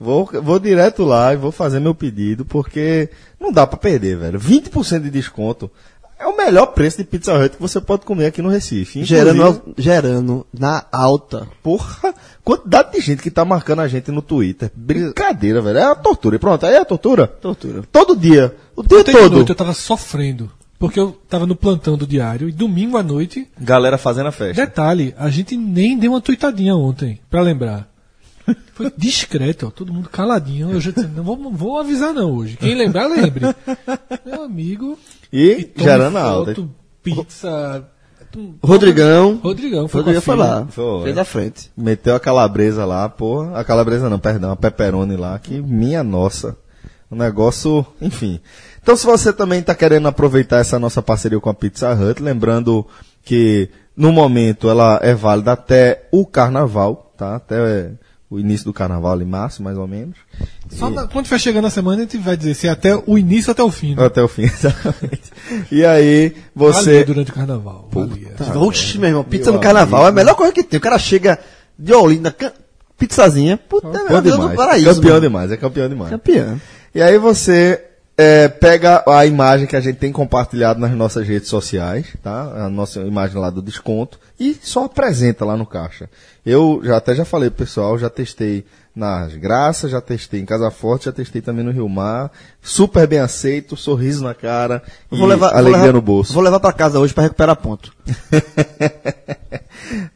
Vou, 0.00 0.24
vou 0.42 0.58
direto 0.58 1.04
lá 1.04 1.34
e 1.34 1.36
vou 1.36 1.52
fazer 1.52 1.78
meu 1.78 1.94
pedido, 1.94 2.42
porque 2.44 3.10
não 3.38 3.52
dá 3.52 3.66
pra 3.66 3.76
perder, 3.78 4.16
velho. 4.16 4.40
20% 4.40 5.02
de 5.02 5.10
desconto 5.10 5.70
é 6.18 6.26
o 6.26 6.34
melhor 6.36 6.66
preço 6.68 6.96
de 6.98 7.04
Pizza 7.04 7.34
Hut 7.34 7.56
que 7.56 7.60
você 7.62 7.80
pode 7.82 8.06
comer 8.06 8.26
aqui 8.26 8.40
no 8.40 8.48
Recife. 8.48 9.04
Gerando, 9.04 9.62
gerando 9.76 10.46
na 10.58 10.84
alta. 10.90 11.46
Porra, 11.62 12.14
quantidade 12.42 12.92
de 12.92 13.00
gente 13.00 13.22
que 13.22 13.30
tá 13.30 13.44
marcando 13.44 13.80
a 13.80 13.88
gente 13.88 14.10
no 14.10 14.22
Twitter. 14.22 14.70
Brincadeira, 14.74 15.60
velho. 15.60 15.78
É 15.78 15.82
a 15.84 15.94
tortura. 15.94 16.36
E 16.36 16.38
pronto, 16.38 16.64
aí 16.64 16.74
é 16.74 16.78
a 16.78 16.84
tortura. 16.84 17.26
Tortura. 17.26 17.82
Todo 17.92 18.16
dia. 18.16 18.54
O 18.74 18.82
dia 18.82 19.00
Ontem 19.00 19.12
todo. 19.12 19.34
noite 19.36 19.50
eu 19.50 19.54
tava 19.56 19.74
sofrendo, 19.74 20.50
porque 20.78 20.98
eu 20.98 21.12
tava 21.28 21.46
no 21.46 21.54
plantão 21.56 21.96
do 21.96 22.06
diário, 22.06 22.48
e 22.48 22.52
domingo 22.52 22.96
à 22.96 23.02
noite, 23.02 23.46
Galera 23.60 23.98
fazendo 23.98 24.28
a 24.28 24.32
festa. 24.32 24.64
detalhe, 24.64 25.14
a 25.18 25.28
gente 25.28 25.56
nem 25.56 25.98
deu 25.98 26.12
uma 26.12 26.20
tuitadinha 26.22 26.74
ontem, 26.74 27.20
pra 27.30 27.42
lembrar. 27.42 27.88
Foi 28.74 28.92
discreto, 28.96 29.66
ó, 29.66 29.70
todo 29.70 29.92
mundo 29.92 30.08
caladinho. 30.08 30.70
Eu 30.70 30.80
já 30.80 30.90
disse, 30.90 31.06
não 31.08 31.22
vou, 31.22 31.36
não 31.36 31.52
vou 31.52 31.78
avisar 31.78 32.12
não 32.14 32.32
hoje. 32.32 32.56
Quem 32.56 32.74
lembrar, 32.74 33.06
lembre. 33.06 33.46
Meu 34.24 34.42
amigo. 34.42 34.98
E, 35.32 35.64
tome 35.64 35.84
gerando 35.84 36.18
a 36.18 36.22
alta. 36.22 36.68
Pizza. 37.02 37.88
Rodrigão. 38.62 39.40
Rodrigão 39.42 39.88
foi 39.88 40.00
Rodrigão 40.00 40.22
foi 40.22 40.36
lá. 40.36 40.66
Foi. 40.66 41.04
Fez 41.04 41.18
a 41.18 41.24
frente. 41.24 41.70
Meteu 41.76 42.14
a 42.14 42.20
calabresa 42.20 42.84
lá, 42.84 43.08
porra. 43.08 43.58
A 43.58 43.64
calabresa 43.64 44.08
não, 44.08 44.18
perdão, 44.18 44.52
a 44.52 44.56
pepperoni 44.56 45.16
lá, 45.16 45.38
que 45.38 45.60
minha 45.60 46.02
nossa. 46.02 46.56
Um 47.10 47.16
negócio, 47.16 47.84
enfim. 48.00 48.40
Então, 48.80 48.96
se 48.96 49.04
você 49.04 49.32
também 49.32 49.60
está 49.60 49.74
querendo 49.74 50.06
aproveitar 50.06 50.58
essa 50.58 50.78
nossa 50.78 51.02
parceria 51.02 51.40
com 51.40 51.50
a 51.50 51.54
Pizza 51.54 51.92
Hut, 51.92 52.22
lembrando 52.22 52.86
que 53.24 53.68
no 53.96 54.12
momento 54.12 54.70
ela 54.70 55.00
é 55.02 55.12
válida 55.12 55.52
até 55.52 56.08
o 56.12 56.24
carnaval, 56.24 57.12
tá? 57.16 57.34
Até 57.34 57.92
o 58.30 58.38
início 58.38 58.64
do 58.64 58.72
carnaval 58.72 59.20
em 59.20 59.24
março, 59.24 59.60
mais 59.62 59.76
ou 59.76 59.88
menos. 59.88 60.16
Só 60.70 60.88
na- 60.88 61.08
quando 61.08 61.26
vai 61.26 61.38
chegando 61.38 61.66
a 61.66 61.70
semana, 61.70 61.98
a 61.98 62.00
gente 62.02 62.16
vai 62.16 62.36
dizer 62.36 62.54
se 62.54 62.68
é 62.68 62.70
até 62.70 62.94
o 63.04 63.18
início 63.18 63.50
até 63.50 63.62
o 63.62 63.70
fim. 63.72 63.94
Né? 63.96 64.06
Até 64.06 64.22
o 64.22 64.28
fim, 64.28 64.42
exatamente. 64.46 65.22
E 65.72 65.84
aí, 65.84 66.34
Valia 66.54 66.72
você. 66.74 67.04
durante 67.04 67.32
o 67.32 67.34
carnaval. 67.34 67.88
valia. 67.92 68.28
Oxi, 68.56 68.98
meu 68.98 69.08
irmão, 69.08 69.24
pizza 69.24 69.50
Meu 69.50 69.54
no 69.54 69.60
carnaval 69.60 70.02
amigo. 70.02 70.18
é 70.18 70.20
a 70.20 70.24
melhor 70.24 70.36
coisa 70.36 70.52
que 70.52 70.62
tem. 70.62 70.78
O 70.78 70.80
cara 70.80 70.98
chega 70.98 71.40
de 71.76 71.92
Olinda, 71.92 72.30
can- 72.30 72.52
pizzazinha, 72.96 73.56
puta, 73.56 73.88
é 73.88 73.90
Campeão 73.92 74.22
do 74.22 74.30
demais. 74.32 74.56
paraíso. 74.56 74.94
campeão 74.94 75.10
mano. 75.14 75.20
demais, 75.22 75.50
é 75.52 75.56
campeão 75.56 75.88
demais. 75.88 76.10
Campeão. 76.10 76.60
E 76.94 77.02
aí 77.02 77.18
você 77.18 77.82
é, 78.20 78.48
pega 78.48 79.02
a 79.08 79.24
imagem 79.24 79.66
que 79.66 79.74
a 79.74 79.80
gente 79.80 79.96
tem 79.96 80.12
compartilhado 80.12 80.78
nas 80.78 80.90
nossas 80.92 81.26
redes 81.26 81.48
sociais, 81.48 82.06
tá? 82.22 82.66
A 82.66 82.68
nossa 82.68 83.00
imagem 83.00 83.40
lá 83.40 83.48
do 83.48 83.62
desconto 83.62 84.20
e 84.38 84.54
só 84.60 84.84
apresenta 84.84 85.42
lá 85.42 85.56
no 85.56 85.64
caixa. 85.64 86.06
Eu 86.44 86.82
já 86.84 86.98
até 86.98 87.14
já 87.14 87.24
falei 87.24 87.48
pro 87.48 87.64
pessoal, 87.64 87.98
já 87.98 88.10
testei 88.10 88.66
nas 88.94 89.34
Graças, 89.36 89.90
já 89.90 90.02
testei 90.02 90.38
em 90.38 90.44
Casa 90.44 90.70
Forte, 90.70 91.06
já 91.06 91.12
testei 91.12 91.40
também 91.40 91.64
no 91.64 91.70
Rio 91.70 91.88
Mar. 91.88 92.30
Super 92.60 93.06
bem 93.06 93.20
aceito, 93.20 93.74
sorriso 93.74 94.22
na 94.22 94.34
cara 94.34 94.82
e 95.10 95.16
Vou 95.16 95.26
levar, 95.26 95.54
alegria 95.54 95.78
vou 95.78 95.80
levar, 95.86 95.92
no 95.94 96.02
bolso. 96.02 96.34
Vou 96.34 96.42
levar 96.42 96.60
pra 96.60 96.74
casa 96.74 96.98
hoje 96.98 97.14
pra 97.14 97.22
recuperar 97.22 97.56
ponto. 97.56 97.90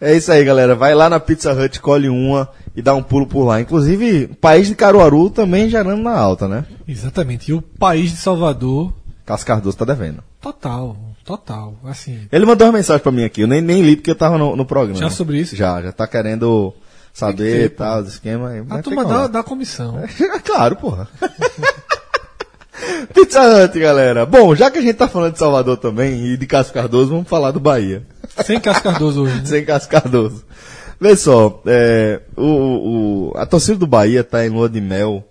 É 0.00 0.14
isso 0.14 0.30
aí, 0.30 0.44
galera. 0.44 0.74
Vai 0.76 0.94
lá 0.94 1.08
na 1.08 1.18
Pizza 1.18 1.52
Hut, 1.52 1.80
colhe 1.80 2.08
uma 2.08 2.48
e 2.76 2.82
dá 2.82 2.94
um 2.94 3.02
pulo 3.02 3.26
por 3.26 3.44
lá. 3.44 3.60
Inclusive, 3.60 4.28
país 4.40 4.68
de 4.68 4.74
Caruaru 4.74 5.30
também 5.30 5.68
gerando 5.68 6.02
na 6.02 6.16
alta, 6.16 6.48
né? 6.48 6.64
Exatamente. 6.86 7.50
E 7.50 7.54
o 7.54 7.62
país 7.62 8.10
de 8.10 8.16
Salvador, 8.16 8.92
Cascardoso 9.24 9.76
tá 9.76 9.84
devendo. 9.84 10.22
total. 10.40 10.96
Total. 11.24 11.74
Assim. 11.86 12.28
Ele 12.30 12.44
mandou 12.44 12.66
uma 12.66 12.74
mensagem 12.74 13.02
pra 13.02 13.10
mim 13.10 13.24
aqui, 13.24 13.40
eu 13.40 13.48
nem, 13.48 13.62
nem 13.62 13.80
li 13.80 13.96
porque 13.96 14.10
eu 14.10 14.14
tava 14.14 14.36
no, 14.36 14.54
no 14.54 14.66
programa. 14.66 15.00
Já 15.00 15.08
sobre 15.08 15.38
isso? 15.38 15.56
Já, 15.56 15.80
já 15.80 15.90
tá 15.90 16.06
querendo 16.06 16.74
saber 17.14 17.60
ter, 17.60 17.64
e 17.64 17.68
tal, 17.70 18.00
os 18.02 18.08
esquema. 18.08 18.50
A 18.68 18.82
turma 18.82 19.06
da, 19.06 19.26
da 19.26 19.42
comissão. 19.42 19.98
É 20.00 20.38
claro, 20.44 20.76
porra. 20.76 21.08
Pizza 23.14 23.40
Hut, 23.64 23.78
galera. 23.78 24.26
Bom, 24.26 24.54
já 24.54 24.70
que 24.70 24.78
a 24.78 24.82
gente 24.82 24.96
tá 24.96 25.08
falando 25.08 25.32
de 25.32 25.38
Salvador 25.38 25.76
também 25.76 26.26
e 26.26 26.36
de 26.36 26.46
Cássio 26.46 26.74
Cardoso, 26.74 27.10
vamos 27.10 27.28
falar 27.28 27.52
do 27.52 27.60
Bahia. 27.60 28.02
Sem 28.44 28.60
Cássio 28.60 28.82
Cardoso 28.82 29.22
hoje. 29.22 29.36
né? 29.36 29.42
Sem 29.46 29.64
Cássio 29.64 29.88
Cardoso. 29.88 30.44
Vê 31.00 31.16
só, 31.16 31.62
é, 31.66 32.20
o, 32.36 33.30
o- 33.30 33.32
a 33.36 33.44
torcida 33.46 33.78
do 33.78 33.86
Bahia 33.86 34.22
tá 34.24 34.46
em 34.46 34.48
lua 34.50 34.68
de 34.68 34.80
mel 34.80 35.24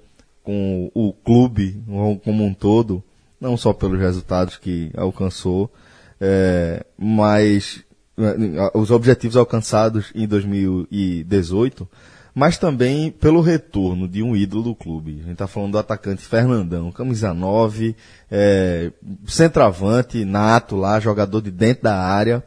com 0.44 0.92
o, 0.94 1.10
o 1.10 1.14
clube 1.14 1.82
como 2.24 2.44
um 2.44 2.54
todo, 2.54 3.02
não 3.40 3.56
só 3.58 3.72
pelos 3.74 4.00
resultados 4.00 4.58
que 4.58 4.92
alcançou, 4.96 5.72
é, 6.20 6.86
mas 6.98 7.82
é, 8.18 8.78
os 8.78 8.92
objetivos 8.92 9.38
alcançados 9.38 10.12
em 10.14 10.28
2018, 10.28 11.88
mas 12.36 12.58
também 12.58 13.12
pelo 13.12 13.42
retorno 13.42 14.08
de 14.08 14.24
um 14.24 14.36
ídolo 14.36 14.64
do 14.64 14.76
clube. 14.76 15.20
A 15.20 15.24
gente 15.24 15.32
está 15.34 15.48
falando 15.48 15.74
do 15.74 15.78
atacante 15.78 16.24
Fernandão, 16.24 16.92
camisa 16.92 17.34
9, 17.34 17.96
é, 18.30 18.92
centroavante, 19.28 20.26
nato 20.26 20.76
lá, 20.76 21.00
jogador 21.00 21.42
de 21.42 21.52
dentro 21.52 21.84
da 21.84 21.96
área. 21.98 22.44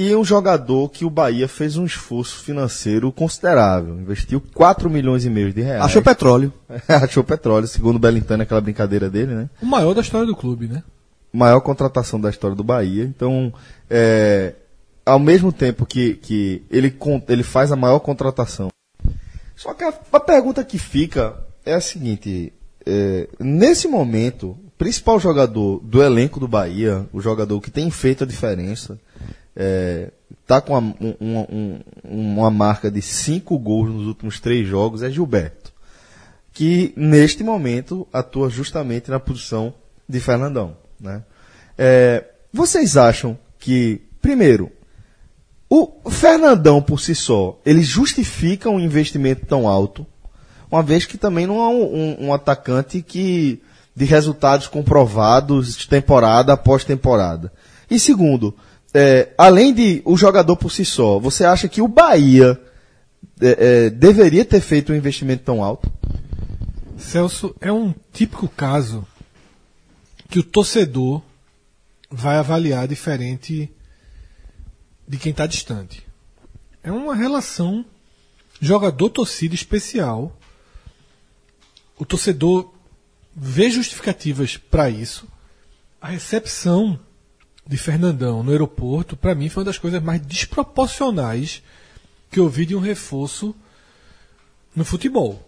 E 0.00 0.14
um 0.14 0.24
jogador 0.24 0.88
que 0.90 1.04
o 1.04 1.10
Bahia 1.10 1.48
fez 1.48 1.76
um 1.76 1.84
esforço 1.84 2.36
financeiro 2.44 3.10
considerável. 3.10 3.98
Investiu 3.98 4.40
4 4.54 4.88
milhões 4.88 5.24
e 5.24 5.30
meio 5.30 5.52
de 5.52 5.60
reais. 5.60 5.82
Achou 5.82 6.00
petróleo. 6.00 6.52
Achou 6.86 7.24
petróleo, 7.24 7.66
segundo 7.66 7.96
o 7.96 7.98
Belintani, 7.98 8.44
aquela 8.44 8.60
brincadeira 8.60 9.10
dele, 9.10 9.34
né? 9.34 9.50
O 9.60 9.66
maior 9.66 9.94
da 9.94 10.00
história 10.00 10.24
do 10.24 10.36
clube, 10.36 10.68
né? 10.68 10.84
Maior 11.32 11.60
contratação 11.60 12.20
da 12.20 12.30
história 12.30 12.54
do 12.54 12.62
Bahia. 12.62 13.02
Então, 13.02 13.52
é, 13.90 14.54
ao 15.04 15.18
mesmo 15.18 15.52
tempo 15.52 15.84
que, 15.84 16.14
que 16.14 16.62
ele, 16.70 16.92
con- 16.92 17.22
ele 17.28 17.42
faz 17.42 17.72
a 17.72 17.76
maior 17.76 17.98
contratação. 17.98 18.68
Só 19.56 19.74
que 19.74 19.82
a, 19.82 19.92
a 20.12 20.20
pergunta 20.20 20.62
que 20.62 20.78
fica 20.78 21.34
é 21.66 21.74
a 21.74 21.80
seguinte: 21.80 22.52
é, 22.86 23.26
nesse 23.40 23.88
momento, 23.88 24.50
o 24.50 24.70
principal 24.78 25.18
jogador 25.18 25.80
do 25.82 26.00
elenco 26.00 26.38
do 26.38 26.46
Bahia, 26.46 27.04
o 27.12 27.20
jogador 27.20 27.60
que 27.60 27.70
tem 27.70 27.90
feito 27.90 28.22
a 28.22 28.26
diferença, 28.26 28.96
está 30.42 30.60
com 30.60 30.72
uma, 30.78 30.94
um- 31.00 31.16
um- 31.20 31.80
um- 32.04 32.34
uma 32.36 32.50
marca 32.50 32.90
de 32.90 33.02
cinco 33.02 33.58
gols 33.58 33.90
nos 33.90 34.06
últimos 34.06 34.38
três 34.40 34.66
jogos, 34.66 35.02
é 35.02 35.10
Gilberto. 35.10 35.72
Que 36.52 36.92
neste 36.96 37.42
momento 37.42 38.06
atua 38.12 38.48
justamente 38.48 39.10
na 39.10 39.18
posição 39.20 39.74
de 40.08 40.20
Fernandão. 40.20 40.76
Né? 41.00 41.22
É, 41.76 42.24
vocês 42.52 42.96
acham 42.96 43.38
que, 43.58 44.00
primeiro, 44.20 44.70
o 45.68 46.08
Fernandão 46.10 46.80
por 46.80 47.00
si 47.00 47.14
só, 47.14 47.60
ele 47.64 47.82
justifica 47.82 48.70
um 48.70 48.80
investimento 48.80 49.44
tão 49.46 49.68
alto, 49.68 50.06
uma 50.70 50.82
vez 50.82 51.04
que 51.04 51.18
também 51.18 51.46
não 51.46 51.60
é 51.60 51.68
um, 51.68 52.26
um- 52.28 52.32
atacante 52.34 53.02
que 53.02 53.60
de 53.94 54.04
resultados 54.04 54.66
comprovados 54.66 55.76
de 55.76 55.88
temporada 55.88 56.52
após 56.52 56.84
temporada. 56.84 57.52
E 57.90 57.98
segundo, 57.98 58.54
é, 58.94 59.32
além 59.36 59.74
de 59.74 60.02
o 60.04 60.16
jogador 60.16 60.56
por 60.56 60.70
si 60.70 60.84
só, 60.84 61.18
você 61.18 61.44
acha 61.44 61.68
que 61.68 61.82
o 61.82 61.88
Bahia 61.88 62.60
é, 63.40 63.86
é, 63.86 63.90
deveria 63.90 64.44
ter 64.44 64.60
feito 64.60 64.92
um 64.92 64.96
investimento 64.96 65.44
tão 65.44 65.62
alto? 65.62 65.90
Celso, 66.98 67.54
é 67.60 67.72
um 67.72 67.94
típico 68.12 68.48
caso 68.48 69.06
que 70.28 70.38
o 70.38 70.42
torcedor 70.42 71.22
vai 72.10 72.36
avaliar 72.36 72.88
diferente 72.88 73.70
de 75.06 75.16
quem 75.16 75.30
está 75.30 75.46
distante. 75.46 76.06
É 76.82 76.90
uma 76.90 77.14
relação 77.14 77.84
jogador-torcida 78.60 79.54
especial. 79.54 80.36
O 81.98 82.04
torcedor 82.04 82.72
vê 83.34 83.70
justificativas 83.70 84.56
para 84.56 84.90
isso. 84.90 85.26
A 86.00 86.08
recepção 86.08 86.98
de 87.68 87.76
Fernandão 87.76 88.42
no 88.42 88.50
aeroporto, 88.50 89.14
para 89.14 89.34
mim, 89.34 89.50
foi 89.50 89.60
uma 89.60 89.66
das 89.66 89.76
coisas 89.76 90.02
mais 90.02 90.22
desproporcionais 90.22 91.62
que 92.30 92.40
eu 92.40 92.48
vi 92.48 92.64
de 92.64 92.74
um 92.74 92.80
reforço 92.80 93.54
no 94.74 94.86
futebol. 94.86 95.46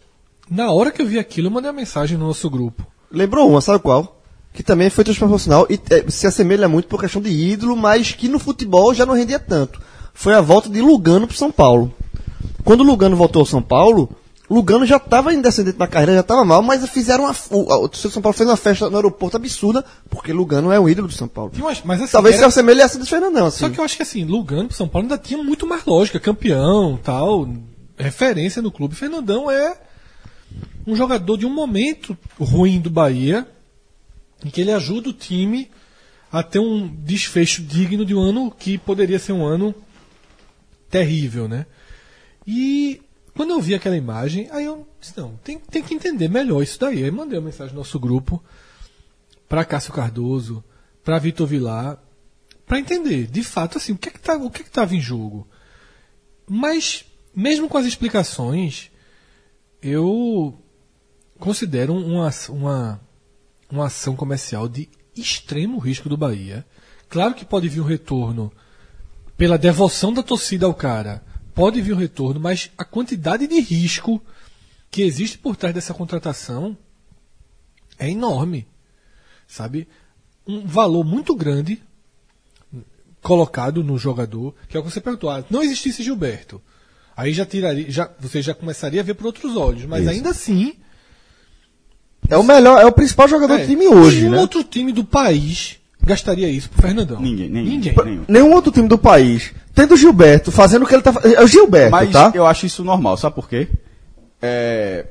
Na 0.50 0.70
hora 0.70 0.90
que 0.90 1.00
eu 1.00 1.06
vi 1.06 1.18
aquilo, 1.18 1.46
eu 1.46 1.50
mandei 1.50 1.70
uma 1.70 1.76
mensagem 1.76 2.18
no 2.18 2.26
nosso 2.26 2.50
grupo. 2.50 2.86
Lembrou 3.10 3.48
uma, 3.48 3.62
sabe 3.62 3.78
qual? 3.78 4.20
Que 4.52 4.62
também 4.62 4.90
foi 4.90 5.02
desproporcional 5.02 5.66
e 5.70 5.80
é, 5.90 6.10
se 6.10 6.26
assemelha 6.26 6.68
muito 6.68 6.88
por 6.88 7.00
questão 7.00 7.22
de 7.22 7.30
ídolo, 7.30 7.74
mas 7.74 8.12
que 8.12 8.28
no 8.28 8.38
futebol 8.38 8.92
já 8.92 9.06
não 9.06 9.14
rendia 9.14 9.38
tanto. 9.38 9.80
Foi 10.12 10.34
a 10.34 10.40
volta 10.42 10.68
de 10.68 10.82
Lugano 10.82 11.26
pro 11.26 11.36
São 11.36 11.50
Paulo. 11.50 11.94
Quando 12.64 12.82
Lugano 12.82 13.16
voltou 13.16 13.40
ao 13.40 13.46
São 13.46 13.62
Paulo, 13.62 14.14
Lugano 14.50 14.84
já 14.84 14.96
estava 14.96 15.32
indescendente 15.32 15.78
na 15.78 15.86
carreira, 15.86 16.14
já 16.14 16.20
estava 16.20 16.44
mal, 16.44 16.60
mas 16.60 16.84
fizeram 16.90 17.24
uma, 17.24 17.34
o, 17.50 17.86
o 17.86 17.94
São 17.94 18.20
Paulo 18.20 18.36
fez 18.36 18.48
uma 18.50 18.56
festa 18.56 18.90
no 18.90 18.96
aeroporto 18.96 19.36
absurda, 19.36 19.84
porque 20.10 20.32
Lugano 20.32 20.72
é 20.72 20.80
o 20.80 20.88
ídolo 20.88 21.06
do 21.06 21.14
São 21.14 21.28
Paulo. 21.28 21.52
Umas- 21.56 21.82
Mas 21.84 22.02
assim, 22.02 22.10
Talvez 22.12 22.34
se 22.34 22.40
era- 22.40 22.48
assemelhe 22.48 22.82
a 22.82 22.84
essa 22.84 22.98
do 22.98 23.06
Fernandão, 23.06 23.46
assim. 23.46 23.60
Só 23.60 23.68
que 23.70 23.78
eu 23.78 23.84
acho 23.84 23.96
que 23.96 24.02
assim, 24.02 24.24
Lugano 24.24 24.66
pro 24.68 24.76
São 24.76 24.88
Paulo 24.88 25.04
ainda 25.06 25.16
tinha 25.16 25.40
muito 25.42 25.66
mais 25.68 25.84
lógica, 25.84 26.18
campeão, 26.18 26.98
tal, 27.02 27.48
referência 27.96 28.60
no 28.60 28.72
clube. 28.72 28.96
Fernandão 28.96 29.48
é 29.48 29.78
um 30.84 30.96
jogador 30.96 31.36
de 31.36 31.46
um 31.46 31.54
momento 31.54 32.18
ruim 32.40 32.80
do 32.80 32.90
Bahia, 32.90 33.46
em 34.44 34.50
que 34.50 34.60
ele 34.60 34.72
ajuda 34.72 35.10
o 35.10 35.12
time 35.12 35.70
a 36.32 36.42
ter 36.42 36.58
um 36.58 36.88
desfecho 36.88 37.62
digno 37.62 38.04
de 38.04 38.14
um 38.16 38.20
ano 38.20 38.50
que 38.50 38.78
poderia 38.78 39.18
ser 39.20 39.32
um 39.32 39.44
ano 39.46 39.72
terrível, 40.88 41.46
né? 41.46 41.66
E 42.46 43.00
quando 43.40 43.52
eu 43.52 43.60
vi 43.62 43.74
aquela 43.74 43.96
imagem, 43.96 44.50
aí 44.50 44.66
eu 44.66 44.86
disse, 45.00 45.16
não, 45.16 45.34
tem, 45.42 45.58
tem 45.58 45.82
que 45.82 45.94
entender 45.94 46.28
melhor 46.28 46.62
isso 46.62 46.78
daí. 46.78 47.02
Aí 47.02 47.10
mandei 47.10 47.38
uma 47.38 47.46
mensagem 47.46 47.72
no 47.72 47.80
nosso 47.80 47.98
grupo 47.98 48.44
para 49.48 49.64
Cássio 49.64 49.94
Cardoso, 49.94 50.62
para 51.02 51.18
Vitor 51.18 51.46
Vilar, 51.46 51.98
para 52.66 52.78
entender, 52.78 53.28
de 53.28 53.42
fato, 53.42 53.78
assim, 53.78 53.92
o 53.92 53.96
que 53.96 54.10
é 54.10 54.12
que 54.12 54.20
tá, 54.20 54.36
o 54.36 54.50
que 54.50 54.60
é 54.60 54.66
estava 54.66 54.94
em 54.94 55.00
jogo. 55.00 55.48
Mas 56.46 57.06
mesmo 57.34 57.66
com 57.66 57.78
as 57.78 57.86
explicações, 57.86 58.90
eu 59.80 60.62
considero 61.38 61.94
uma, 61.94 62.28
uma, 62.50 63.00
uma 63.70 63.86
ação 63.86 64.14
comercial 64.14 64.68
de 64.68 64.86
extremo 65.16 65.78
risco 65.78 66.10
do 66.10 66.16
Bahia. 66.18 66.62
Claro 67.08 67.32
que 67.32 67.46
pode 67.46 67.70
vir 67.70 67.80
um 67.80 67.84
retorno 67.84 68.52
pela 69.34 69.56
devoção 69.56 70.12
da 70.12 70.22
torcida 70.22 70.66
ao 70.66 70.74
cara. 70.74 71.24
Pode 71.60 71.82
vir 71.82 71.92
um 71.92 71.98
retorno, 71.98 72.40
mas 72.40 72.70
a 72.78 72.86
quantidade 72.86 73.46
de 73.46 73.60
risco 73.60 74.18
que 74.90 75.02
existe 75.02 75.36
por 75.36 75.56
trás 75.56 75.74
dessa 75.74 75.92
contratação 75.92 76.74
é 77.98 78.08
enorme. 78.08 78.66
Sabe? 79.46 79.86
Um 80.46 80.66
valor 80.66 81.04
muito 81.04 81.36
grande 81.36 81.82
colocado 83.20 83.84
no 83.84 83.98
jogador, 83.98 84.54
que 84.70 84.74
é 84.74 84.80
o 84.80 84.82
que 84.82 84.90
você 84.90 85.02
perguntou. 85.02 85.28
Ah, 85.28 85.44
não 85.50 85.62
existisse 85.62 86.02
Gilberto. 86.02 86.62
Aí 87.14 87.34
já 87.34 87.44
tiraria, 87.44 87.90
já, 87.90 88.10
você 88.18 88.40
já 88.40 88.54
começaria 88.54 89.02
a 89.02 89.04
ver 89.04 89.12
por 89.12 89.26
outros 89.26 89.54
olhos. 89.54 89.84
Mas 89.84 90.04
Isso. 90.04 90.10
ainda 90.12 90.30
assim, 90.30 90.76
É 92.26 92.38
o 92.38 92.42
melhor, 92.42 92.80
é 92.80 92.86
o 92.86 92.92
principal 92.92 93.28
jogador 93.28 93.56
é, 93.56 93.58
do 93.58 93.66
time 93.66 93.86
hoje, 93.86 94.20
nenhum 94.20 94.30
né? 94.30 94.40
outro 94.40 94.64
time 94.64 94.92
do 94.92 95.04
país 95.04 95.78
gastaria 96.02 96.48
isso 96.48 96.70
pro 96.70 96.82
Fernandão. 96.82 97.20
Ninguém, 97.20 97.48
ninguém. 97.48 97.78
Ninguém. 97.78 97.94
nenhum. 98.04 98.24
Nenhum 98.26 98.52
outro 98.54 98.72
time 98.72 98.88
do 98.88 98.98
país, 98.98 99.52
tendo 99.80 99.94
o 99.94 99.96
Gilberto 99.96 100.50
fazendo 100.52 100.82
o 100.82 100.86
que 100.86 100.94
ele 100.94 101.02
tá 101.02 101.12
fazendo. 101.12 101.34
É 101.36 101.42
o 101.42 101.46
Gilberto, 101.46 101.90
Mas 101.90 102.10
tá? 102.10 102.30
eu 102.34 102.46
acho 102.46 102.66
isso 102.66 102.84
normal, 102.84 103.16
sabe 103.16 103.34
por 103.34 103.48
quê? 103.48 103.68
é, 104.42 105.06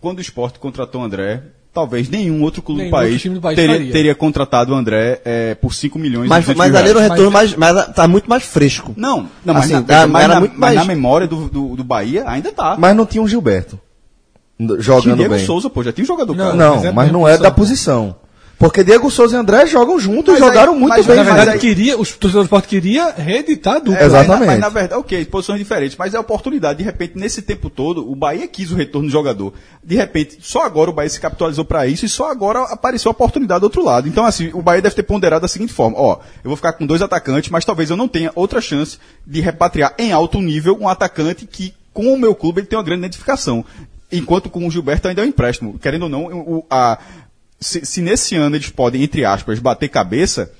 quando 0.00 0.18
o 0.18 0.20
esporte 0.20 0.58
contratou 0.58 1.00
o 1.00 1.04
André, 1.04 1.42
talvez 1.72 2.08
nenhum 2.08 2.42
outro 2.42 2.60
clube 2.62 2.80
Nenhum 2.82 2.90
do, 2.90 2.96
país 2.96 3.22
do 3.24 3.40
país 3.40 3.56
teria, 3.56 3.92
teria 3.92 4.14
contratado 4.14 4.72
o 4.72 4.76
André 4.76 5.20
é, 5.24 5.54
por 5.54 5.72
5 5.74 5.98
milhões 5.98 6.28
Mas, 6.28 6.44
200 6.44 6.58
mas 6.58 6.74
ali 6.74 6.90
era 6.90 6.98
um 6.98 7.02
retorno 7.02 7.30
Mas- 7.30 7.54
mais, 7.56 7.74
mais. 7.76 7.94
Tá 7.94 8.06
muito 8.08 8.28
mais 8.28 8.42
fresco. 8.42 8.92
Não, 8.96 9.28
não 9.44 9.54
mas, 9.54 9.64
Assim, 9.72 9.84
na, 9.86 10.06
mas 10.06 10.24
era 10.24 10.34
na- 10.34 10.40
muito 10.40 10.52
mas 10.52 10.74
mais- 10.74 10.76
na 10.76 10.84
memória 10.84 11.26
do, 11.26 11.48
do, 11.48 11.76
do 11.76 11.84
Bahia 11.84 12.24
ainda 12.26 12.52
tá. 12.52 12.76
Mas 12.78 12.94
não 12.96 13.06
tinha 13.06 13.22
um 13.22 13.28
Gilberto 13.28 13.78
n- 14.58 14.68
Tinha 14.68 14.80
jogando 14.82 15.16
Diego 15.16 15.34
bem. 15.34 15.44
Souza, 15.46 15.70
pô, 15.70 15.82
já 15.82 15.92
tinha 15.92 16.04
um 16.04 16.06
jogador 16.06 16.34
Não, 16.36 16.44
cara. 16.44 16.56
Não, 16.56 16.74
Mas 16.76 16.84
é 16.84 16.92
mas 16.92 17.12
não 17.12 17.26
é 17.28 17.38
da 17.38 17.50
posição. 17.50 18.16
Porque 18.62 18.84
Diego 18.84 19.10
Souza 19.10 19.34
e 19.36 19.40
André 19.40 19.66
jogam 19.66 19.98
juntos 19.98 20.28
e 20.36 20.38
Mas 20.38 20.42
aí- 20.42 20.48
jogaram 20.54 20.74
muito 20.78 20.90
mas 20.90 21.04
bem. 21.04 21.16
Na 21.16 21.24
Mas 21.24 21.34
verdade, 21.34 21.50
aí- 21.50 21.58
queria, 21.58 21.98
os 21.98 22.10
torcedores 22.12 22.34
do 22.34 22.42
esporte 22.44 22.68
queria 22.68 23.10
reeditar 23.10 23.74
a 23.74 23.78
dupla. 23.80 23.94
É, 23.98 24.02
mas 24.04 24.12
na- 24.12 24.20
Exatamente. 24.20 24.46
Mas, 24.46 24.58
na 24.60 24.68
verdade, 24.68 25.00
ok, 25.00 25.24
posições 25.24 25.58
diferentes, 25.58 25.96
mas 25.98 26.14
é 26.14 26.16
a 26.16 26.20
oportunidade. 26.20 26.78
De 26.78 26.84
repente, 26.84 27.18
nesse 27.18 27.42
tempo 27.42 27.68
todo, 27.68 28.08
o 28.08 28.14
Bahia 28.14 28.46
quis 28.46 28.70
o 28.70 28.76
retorno 28.76 29.08
do 29.08 29.12
jogador. 29.12 29.52
De 29.82 29.96
repente, 29.96 30.38
só 30.40 30.62
agora 30.64 30.90
o 30.90 30.92
Bahia 30.92 31.10
se 31.10 31.20
capitalizou 31.20 31.64
para 31.64 31.88
isso 31.88 32.04
e 32.06 32.08
só 32.08 32.30
agora 32.30 32.60
apareceu 32.72 33.08
a 33.08 33.12
oportunidade 33.12 33.58
do 33.58 33.64
outro 33.64 33.82
lado. 33.84 34.06
Então, 34.06 34.24
assim, 34.24 34.50
o 34.54 34.62
Bahia 34.62 34.80
deve 34.80 34.94
ter 34.94 35.02
ponderado 35.02 35.42
da 35.42 35.48
seguinte 35.48 35.72
forma: 35.72 35.98
ó, 35.98 36.18
eu 36.44 36.48
vou 36.48 36.56
ficar 36.56 36.74
com 36.74 36.86
dois 36.86 37.02
atacantes, 37.02 37.50
mas 37.50 37.64
talvez 37.64 37.90
eu 37.90 37.96
não 37.96 38.06
tenha 38.06 38.30
outra 38.36 38.60
chance 38.60 38.96
de 39.26 39.40
repatriar 39.40 39.92
em 39.98 40.12
alto 40.12 40.40
nível 40.40 40.78
um 40.80 40.86
atacante 40.88 41.46
que, 41.46 41.74
com 41.92 42.14
o 42.14 42.16
meu 42.16 42.32
clube, 42.32 42.60
ele 42.60 42.68
tem 42.68 42.78
uma 42.78 42.84
grande 42.84 43.00
identificação. 43.00 43.64
Enquanto 44.14 44.50
com 44.50 44.66
o 44.68 44.70
Gilberto 44.70 45.08
ainda 45.08 45.22
é 45.22 45.24
um 45.24 45.28
empréstimo. 45.28 45.78
Querendo 45.78 46.02
ou 46.02 46.08
não, 46.10 46.26
o- 46.26 46.66
a, 46.70 46.98
se, 47.62 47.84
se 47.86 48.00
nesse 48.02 48.34
ano 48.36 48.56
eles 48.56 48.68
podem, 48.70 49.02
entre 49.02 49.24
aspas, 49.24 49.58
bater 49.58 49.88
cabeça, 49.88 50.52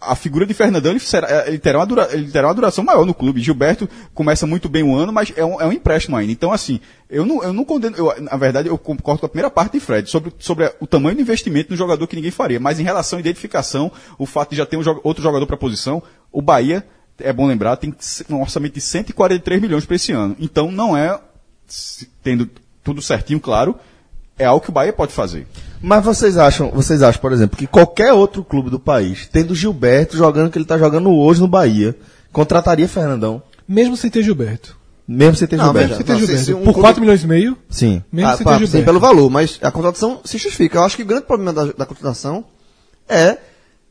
a 0.00 0.14
figura 0.14 0.44
de 0.46 0.52
Fernandão 0.52 0.92
ele, 0.92 1.00
será- 1.00 1.48
ele 1.48 1.58
terá, 1.58 1.78
uma 1.78 1.86
dura- 1.86 2.08
ele 2.12 2.30
terá 2.30 2.48
uma 2.48 2.54
duração 2.54 2.84
maior 2.84 3.04
no 3.06 3.14
clube. 3.14 3.40
Gilberto 3.40 3.88
começa 4.14 4.46
muito 4.46 4.68
bem 4.68 4.82
o 4.82 4.94
ano, 4.94 5.12
mas 5.12 5.32
é 5.36 5.44
um, 5.44 5.60
é 5.60 5.66
um 5.66 5.72
empréstimo 5.72 6.16
ainda. 6.16 6.30
Então, 6.32 6.52
assim, 6.52 6.80
eu 7.08 7.24
não, 7.24 7.42
eu 7.42 7.52
não 7.52 7.64
condeno. 7.64 7.96
eu, 7.96 8.14
na 8.22 8.36
verdade, 8.36 8.68
eu 8.68 8.76
concordo 8.76 9.20
com 9.20 9.26
a 9.26 9.28
primeira 9.28 9.50
parte 9.50 9.72
de 9.72 9.80
Fred 9.80 10.08
sobre, 10.10 10.32
sobre 10.38 10.70
o 10.80 10.86
tamanho 10.86 11.16
do 11.16 11.22
investimento 11.22 11.70
no 11.70 11.76
jogador 11.76 12.06
que 12.06 12.14
ninguém 12.16 12.30
faria. 12.30 12.60
Mas 12.60 12.78
em 12.78 12.82
relação 12.82 13.16
à 13.18 13.20
identificação, 13.20 13.90
o 14.18 14.26
fato 14.26 14.50
de 14.50 14.56
já 14.56 14.66
ter 14.66 14.76
um 14.76 14.82
outro 15.02 15.22
jogador 15.22 15.46
para 15.46 15.56
a 15.56 15.58
posição, 15.58 16.02
o 16.30 16.42
Bahia, 16.42 16.86
é 17.18 17.32
bom 17.32 17.46
lembrar, 17.46 17.76
tem 17.76 17.94
um 18.28 18.42
orçamento 18.42 18.74
de 18.74 18.80
143 18.82 19.60
milhões 19.60 19.86
para 19.86 19.96
esse 19.96 20.12
ano. 20.12 20.36
Então, 20.38 20.70
não 20.70 20.94
é, 20.94 21.18
tendo 22.22 22.48
tudo 22.84 23.00
certinho, 23.00 23.40
claro, 23.40 23.74
é 24.38 24.44
algo 24.44 24.62
que 24.62 24.68
o 24.68 24.72
Bahia 24.72 24.92
pode 24.92 25.12
fazer. 25.12 25.46
Mas 25.82 26.04
vocês 26.04 26.36
acham, 26.36 26.70
vocês 26.70 27.02
acham, 27.02 27.20
por 27.20 27.32
exemplo, 27.32 27.56
que 27.56 27.66
qualquer 27.66 28.12
outro 28.12 28.42
clube 28.44 28.70
do 28.70 28.78
país, 28.80 29.28
tendo 29.30 29.54
Gilberto 29.54 30.16
jogando 30.16 30.48
o 30.48 30.50
que 30.50 30.58
ele 30.58 30.64
tá 30.64 30.78
jogando 30.78 31.10
hoje 31.10 31.40
no 31.40 31.48
Bahia, 31.48 31.94
contrataria 32.32 32.88
Fernandão? 32.88 33.42
Mesmo 33.68 33.96
sem 33.96 34.10
ter 34.10 34.22
Gilberto. 34.22 34.76
Mesmo 35.08 35.36
sem 35.36 35.46
ter 35.46 35.56
Não, 35.56 35.66
Gilberto? 35.66 35.88
veja, 35.88 35.96
Sem 35.98 36.06
ter 36.06 36.12
não, 36.12 36.18
se- 36.20 36.26
Gilberto. 36.26 36.44
se 36.46 36.52
um 36.54 36.58
Por 36.58 36.64
clube- 36.72 36.80
4 36.80 37.00
milhões 37.00 37.22
e 37.22 37.26
meio, 37.26 37.56
Sim. 37.70 38.02
mesmo 38.12 38.30
Ah, 38.30 38.36
sem 38.36 38.44
pá, 38.44 38.52
ter 38.52 38.58
sim, 38.58 38.64
Gilberto. 38.66 38.84
pelo 38.86 39.00
valor, 39.00 39.30
mas 39.30 39.58
a 39.62 39.70
contratação 39.70 40.20
se 40.24 40.38
justifica. 40.38 40.78
Eu 40.78 40.82
acho 40.84 40.96
que 40.96 41.02
o 41.02 41.06
grande 41.06 41.24
problema 41.26 41.52
da, 41.52 41.64
da 41.72 41.86
contratação 41.86 42.44
é 43.08 43.38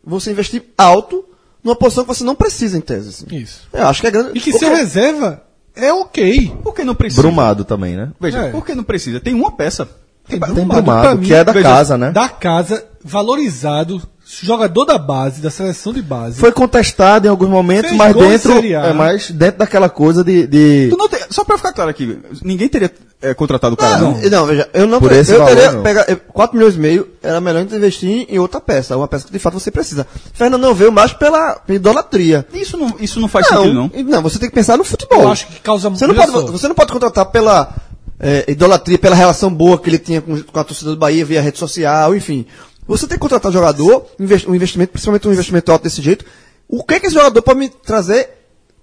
você 0.04 0.32
investir 0.32 0.64
alto 0.78 1.24
numa 1.64 1.76
posição 1.76 2.04
que 2.04 2.14
você 2.14 2.24
não 2.24 2.36
precisa, 2.36 2.78
em 2.78 2.82
tese. 2.82 3.10
assim. 3.10 3.26
Isso. 3.38 3.62
Eu 3.72 3.88
acho 3.88 4.02
que 4.02 4.08
é 4.08 4.12
grande. 4.12 4.32
E 4.38 4.42
que 4.42 4.52
porque- 4.52 4.66
seu 4.66 4.76
reserva 4.76 5.42
é 5.76 5.92
ok. 5.94 6.54
Por 6.62 6.74
que 6.76 6.84
não 6.84 6.94
precisa? 6.96 7.22
Brumado 7.22 7.64
também, 7.64 7.96
né? 7.96 8.12
Veja, 8.20 8.40
É. 8.48 8.52
por 8.52 8.66
que 8.66 8.76
não 8.76 8.84
precisa? 8.84 9.20
Tem 9.20 9.34
uma 9.34 9.52
peça. 9.52 9.88
Tem 10.28 10.40
Brumado, 10.40 10.82
Brumado, 10.82 11.02
pra 11.02 11.16
mim, 11.16 11.26
que 11.28 11.34
é 11.34 11.44
da 11.44 11.52
veja, 11.52 11.68
casa, 11.70 11.98
né? 11.98 12.12
Da 12.12 12.28
casa, 12.30 12.84
valorizado, 13.04 14.02
jogador 14.42 14.86
da 14.86 14.98
base, 14.98 15.42
da 15.42 15.52
seleção 15.52 15.94
de 15.94 16.02
base. 16.02 16.40
Foi 16.40 16.52
contestado 16.52 17.28
em 17.28 17.30
alguns 17.30 17.50
momentos, 17.50 17.90
Fez 17.92 17.98
mas 17.98 18.16
dentro, 18.16 18.54
é 18.66 18.94
mais 18.94 19.30
dentro 19.32 19.60
daquela 19.60 19.90
coisa 19.90 20.24
de, 20.24 20.48
de- 20.48 20.96
não 20.98 21.08
tem- 21.08 21.20
só 21.30 21.44
pra 21.44 21.58
ficar 21.58 21.74
claro 21.74 21.90
aqui, 21.92 22.20
ninguém 22.44 22.68
teria 22.68 22.92
é, 23.22 23.34
contratado 23.34 23.74
o 23.74 23.78
cara, 23.78 23.98
Não, 23.98 24.12
não. 24.20 24.30
não, 24.30 24.46
veja, 24.46 24.70
eu 24.74 24.86
não 24.86 25.00
Por 25.00 25.12
esse 25.12 25.32
eu 25.32 25.40
valor, 25.40 25.56
teria 25.56 25.72
não. 25.72 25.82
pegar 25.84 26.06
eu- 26.10 26.18
4 26.34 26.56
milhões 26.58 26.76
e 26.76 26.80
meio, 26.80 27.08
era 27.24 27.40
melhor 27.40 27.62
investir 27.62 28.26
em 28.30 28.38
outra 28.40 28.60
peça, 28.60 28.96
uma 28.98 29.08
peça 29.08 29.26
que 29.26 29.32
de 29.32 29.40
fato 29.40 29.60
você 29.60 29.72
precisa. 29.72 30.06
Fernando 30.34 30.62
não 30.62 30.74
veio 30.76 30.92
mais 30.92 31.14
pela, 31.14 31.60
idolatria. 31.70 32.46
Isso 32.54 32.78
não, 32.78 32.94
isso 33.00 33.20
não 33.20 33.28
faz 33.28 33.48
sentido, 33.48 33.74
não. 33.74 33.90
não, 34.06 34.22
você 34.22 34.38
tem 34.38 34.50
que 34.50 34.56
pensar 34.56 34.78
no 34.78 34.84
futebol. 34.84 35.22
Eu 35.24 35.32
acho 35.32 35.48
que 35.48 35.60
causa 35.62 35.90
Você 35.90 36.06
não 36.06 36.14
pode, 36.14 36.32
você 36.52 36.68
não 36.68 36.76
pode 36.76 36.92
contratar 36.92 37.26
pela 37.28 37.74
é, 38.20 38.46
idolatria, 38.52 38.98
pela 38.98 39.16
relação 39.16 39.54
boa 39.54 39.78
que 39.80 39.90
ele 39.90 40.00
tinha 40.00 40.22
com, 40.22 40.42
com 40.42 40.60
a 40.60 40.64
torcida 40.64 40.92
do 40.92 40.98
Bahia 40.98 41.26
via 41.26 41.42
rede 41.42 41.58
social, 41.58 42.16
enfim. 42.16 42.46
Você 42.88 43.08
tem 43.08 43.18
que 43.18 43.22
contratar 43.22 43.52
jogador, 43.52 44.06
invest- 44.20 44.48
um 44.48 44.54
investimento, 44.56 44.92
principalmente 44.92 45.28
um 45.28 45.34
investimento 45.34 45.72
alto 45.72 45.84
desse 45.84 46.02
jeito. 46.02 46.24
O 46.68 46.84
que, 46.84 47.00
que 47.00 47.08
esse 47.08 47.16
jogador 47.16 47.42
pode 47.42 47.60
me 47.60 47.70
trazer 47.70 48.30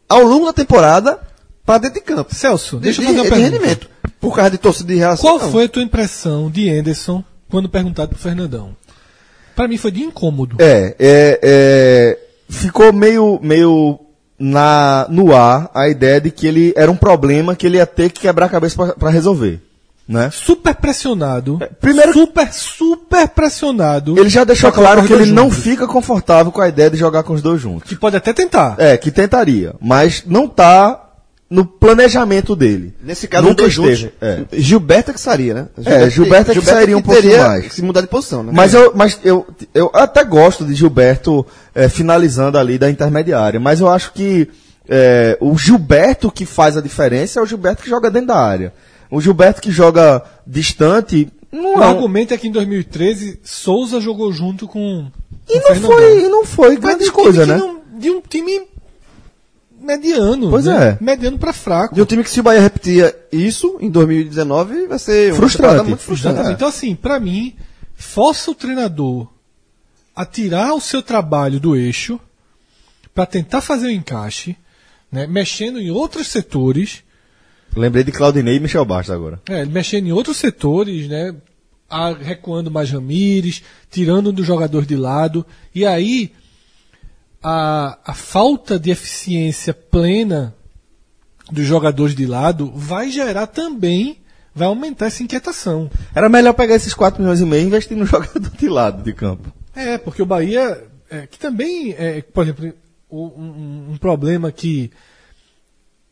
ao 0.09 0.23
longo 0.25 0.47
da 0.47 0.53
temporada 0.53 1.19
para 1.65 1.79
dentro 1.79 2.01
de 2.01 2.05
campo? 2.07 2.35
Celso, 2.35 2.77
De, 2.77 2.83
deixa 2.85 3.01
eu 3.03 3.07
de- 3.07 3.13
fazer 3.13 3.19
uma 3.21 3.25
de 3.25 3.31
pergunta. 3.31 3.51
rendimento. 3.59 3.89
Por 4.21 4.35
causa 4.35 4.51
de 4.51 4.59
torcida 4.59 4.93
de 4.93 4.99
relação. 4.99 5.23
Qual 5.31 5.39
não. 5.41 5.51
foi 5.51 5.65
a 5.65 5.69
tua 5.69 5.83
impressão 5.83 6.51
de 6.51 6.69
Anderson 6.71 7.25
quando 7.49 7.69
perguntado 7.69 8.11
pro 8.11 8.19
Fernandão? 8.19 8.77
Pra 9.55 9.69
mim 9.69 9.77
foi 9.77 9.91
de 9.91 10.03
incômodo. 10.03 10.57
É, 10.59 10.95
é, 10.99 11.41
é, 11.43 12.19
ficou 12.49 12.93
meio, 12.93 13.39
meio 13.43 13.99
na, 14.45 15.07
no 15.09 15.35
ar 15.37 15.71
a 15.73 15.89
ideia 15.89 16.21
de 16.21 16.31
que 16.31 16.47
ele 16.49 16.75
era 16.77 16.91
um 16.91 16.97
problema 16.97 17.55
que 17.55 17.65
ele 17.65 17.77
ia 17.77 17.87
ter 17.87 18.11
que 18.11 18.23
quebrar 18.23 18.47
a 18.47 18.49
cabeça 18.49 18.75
pra- 18.75 18.95
pra 18.95 19.09
resolver, 19.11 19.61
né? 20.09 20.31
Super 20.33 20.75
pressionado. 20.75 21.61
primeiro- 21.81 22.13
Super, 22.13 22.53
super 22.53 23.29
pressionado. 23.29 24.19
Ele 24.19 24.29
já 24.29 24.43
deixou 24.43 24.73
claro 24.73 25.05
que 25.05 25.13
ele 25.13 25.19
dois 25.27 25.31
não 25.33 25.45
juntos. 25.45 25.59
fica 25.63 25.87
confortável 25.87 26.51
com 26.51 26.61
a 26.61 26.69
ideia 26.69 26.91
de 26.91 26.97
jogar 26.97 27.23
com 27.23 27.35
os 27.35 27.41
dois 27.43 27.61
juntos. 27.61 27.89
Que 27.89 27.95
pode 27.95 28.17
até 28.17 28.33
tentar. 28.33 28.75
É, 28.79 28.97
que 28.97 29.13
tentaria, 29.13 29.75
mas 29.81 30.25
não 30.27 30.49
tá 30.49 30.99
no 31.53 31.67
planejamento 31.67 32.57
dele. 32.57 32.95
Nesse 33.03 33.29
caso, 33.29 33.45
Nunca 33.47 33.57
dois 33.63 33.73
juntos. 33.75 33.93
esteve, 33.93 34.13
é. 34.23 34.47
Gilberto 34.53 35.11
é 35.11 35.15
que 35.15 35.21
sairia, 35.21 35.53
né? 35.55 35.67
É, 35.85 36.09
Gilberto 36.09 36.51
é 36.51 36.55
que 36.55 36.63
sairia 36.63 36.97
um 36.97 37.03
pouquinho 37.03 37.39
mais. 37.39 37.73
se 37.75 37.83
mudar 37.83 38.01
de 38.01 38.07
posição, 38.07 38.43
né? 38.43 38.53
Mas, 38.55 38.73
eu, 38.73 38.93
mas 38.95 39.21
eu, 39.23 39.47
eu 39.75 39.91
até 39.93 40.25
gosto 40.25 40.65
de 40.65 40.75
Gilberto 40.75 41.45
eh, 41.75 41.91
finalizando 41.91 42.57
ali 42.57 42.79
da 42.79 42.89
intermediária, 42.89 43.61
mas 43.61 43.81
eu 43.81 43.89
acho 43.89 44.15
que 44.15 44.49
eh, 44.89 45.37
o 45.41 45.57
Gilberto 45.59 46.31
que 46.33 46.47
faz 46.47 46.77
a 46.77 46.81
diferença 46.81 47.39
é 47.39 47.43
o 47.43 47.47
Gilberto 47.47 47.83
que 47.83 47.91
joga 47.91 48.11
dentro 48.11 48.29
da 48.29 48.39
área. 48.39 48.73
O 49.11 49.21
Gilberto 49.21 49.61
que 49.61 49.71
joga 49.71 50.23
distante 50.47 51.29
não 51.53 51.75
O 51.77 51.83
é. 51.83 51.87
um- 51.87 51.91
argumento 51.91 52.33
é 52.33 52.39
que 52.39 52.49
em 52.49 52.53
2013 52.53 53.41
Souza 53.45 54.01
jogou 54.01 54.33
junto 54.33 54.67
com. 54.67 55.07
E 55.49 55.57
não 55.57 55.63
Fernandão. 55.67 55.91
foi, 55.91 56.25
e 56.25 56.29
não 56.29 56.45
foi 56.47 56.77
grande 56.79 57.05
de 57.05 57.13
coisa, 57.13 57.45
né? 57.45 57.57
não- 57.59 57.83
de 57.99 58.11
um 58.11 58.23
time 58.27 58.63
mediano. 59.83 60.51
Pois 60.51 60.65
né? 60.67 60.99
é. 61.01 61.05
Mediano 61.05 61.39
pra 61.39 61.53
fraco. 61.53 61.95
De 61.95 62.03
um 62.03 62.05
time 62.05 62.23
que 62.25 62.31
se 62.31 62.41
o 62.41 62.43
Bahia 62.43 62.61
repetia 62.61 63.15
isso 63.33 63.77
em 63.81 63.91
2019, 63.91 64.87
vai 64.87 64.99
ser 64.99 65.35
Frustrante. 65.35 65.89
muito 65.89 66.03
frustrante. 66.03 66.51
Então, 66.53 66.69
assim, 66.69 66.95
pra 66.95 67.19
mim, 67.21 67.55
força 67.95 68.51
o 68.51 68.55
treinador 68.55 69.29
a 70.15 70.25
tirar 70.27 70.75
o 70.75 70.81
seu 70.81 71.03
trabalho 71.03 71.59
do 71.61 71.75
eixo 71.77 72.19
pra 73.15 73.27
tentar 73.27 73.61
fazer 73.61 73.87
o 73.87 73.91
encaixe, 73.91 74.57
né, 75.11 75.27
mexendo 75.27 75.79
em 75.79 75.91
outros 75.91 76.27
setores, 76.29 77.03
Lembrei 77.75 78.05
de 78.05 78.13
Claudinei 78.13 78.57
e 78.57 78.61
Michel 78.61 78.85
Bastos 78.85 79.15
agora. 79.15 79.41
é, 79.47 79.65
mexendo 79.65 80.07
em 80.07 80.13
outros 80.13 80.37
setores, 80.37 81.09
né, 81.09 81.35
a- 81.89 82.13
recuando 82.13 82.71
mais 82.71 82.91
Ramires, 82.91 83.63
tirando 83.91 84.29
um 84.29 84.33
do 84.33 84.45
jogador 84.45 84.85
de 84.85 84.97
lado, 84.97 85.45
e 85.75 85.85
aí 85.87 86.33
a, 87.43 87.99
a 88.05 88.15
falta 88.15 88.79
de 88.79 88.91
eficiência 88.91 89.75
plena 89.75 90.55
dos 91.51 91.67
jogadores 91.67 92.15
de 92.15 92.27
lado 92.27 92.71
vai 92.75 93.11
gerar 93.11 93.47
também, 93.47 94.19
vai 94.55 94.67
aumentar 94.69 95.07
essa 95.07 95.23
inquietação. 95.23 95.91
Era 96.15 96.29
melhor 96.29 96.53
pegar 96.55 96.75
esses 96.77 96.95
4 96.95 97.21
milhões 97.21 97.41
e 97.41 97.45
meio 97.47 97.65
e 97.65 97.67
investir 97.67 97.97
no 97.97 98.07
jogador 98.07 98.51
de 98.57 98.69
lado 98.69 99.03
de 99.03 99.13
campo. 99.13 99.53
É, 99.75 99.99
porque 99.99 100.23
o 100.23 100.27
Bahia, 100.27 100.85
é, 101.11 101.27
que 101.27 101.39
também, 101.39 101.93
é, 101.99 102.21
por 102.23 102.45
exemplo, 102.45 102.73
um, 103.11 103.91
um- 103.93 103.97
problema 103.99 104.51
que 104.53 104.91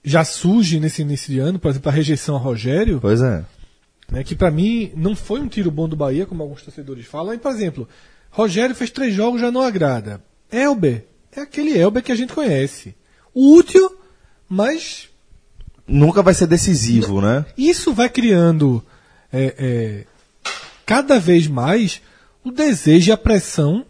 já 0.05 0.25
surge 0.25 0.81
nesse 0.81 1.03
início 1.03 1.33
de 1.33 1.39
ano, 1.39 1.59
por 1.59 1.69
exemplo, 1.71 1.89
a 1.91 1.93
rejeição 1.95 2.37
a 2.37 2.39
Rogério, 2.39 2.99
Pois 3.01 3.21
é. 3.21 3.45
né, 4.11 4.25
que 4.25 4.35
pra 4.35 4.51
mim 4.51 4.91
não 4.97 5.15
foi 5.15 5.41
um 5.41 5.49
tiro 5.49 5.71
bom 5.71 5.89
do 5.89 5.95
Bahia, 5.97 6.27
como 6.27 6.43
alguns 6.43 6.63
torcedores 6.63 7.07
falam. 7.07 7.35
E, 7.35 7.39
por 7.39 7.51
exemplo, 7.53 7.89
Rogério 8.31 8.75
fez 8.75 8.91
três 8.91 9.15
jogos 9.15 9.41
já 9.41 9.51
não 9.51 9.61
agrada. 9.63 10.23
Elber 10.51 11.05
é 11.35 11.41
aquele 11.41 11.79
Elber 11.79 12.03
que 12.03 12.13
a 12.13 12.17
gente 12.17 12.33
conhece. 12.33 12.95
Útil, 13.35 13.97
mas 14.49 15.11
Nunca 15.91 16.23
vai 16.23 16.33
ser 16.35 16.47
decisivo, 16.47 17.21
né? 17.21 17.45
isso 17.59 17.93
vai 17.93 18.09
criando 18.09 18.85
é, 19.33 19.55
é, 19.59 20.07
cada 20.87 21.19
vez 21.19 21.49
mais 21.49 22.01
o 22.45 22.53
desejo 22.53 23.11
e 23.11 23.13
a 23.13 23.17
pressão 23.17 23.85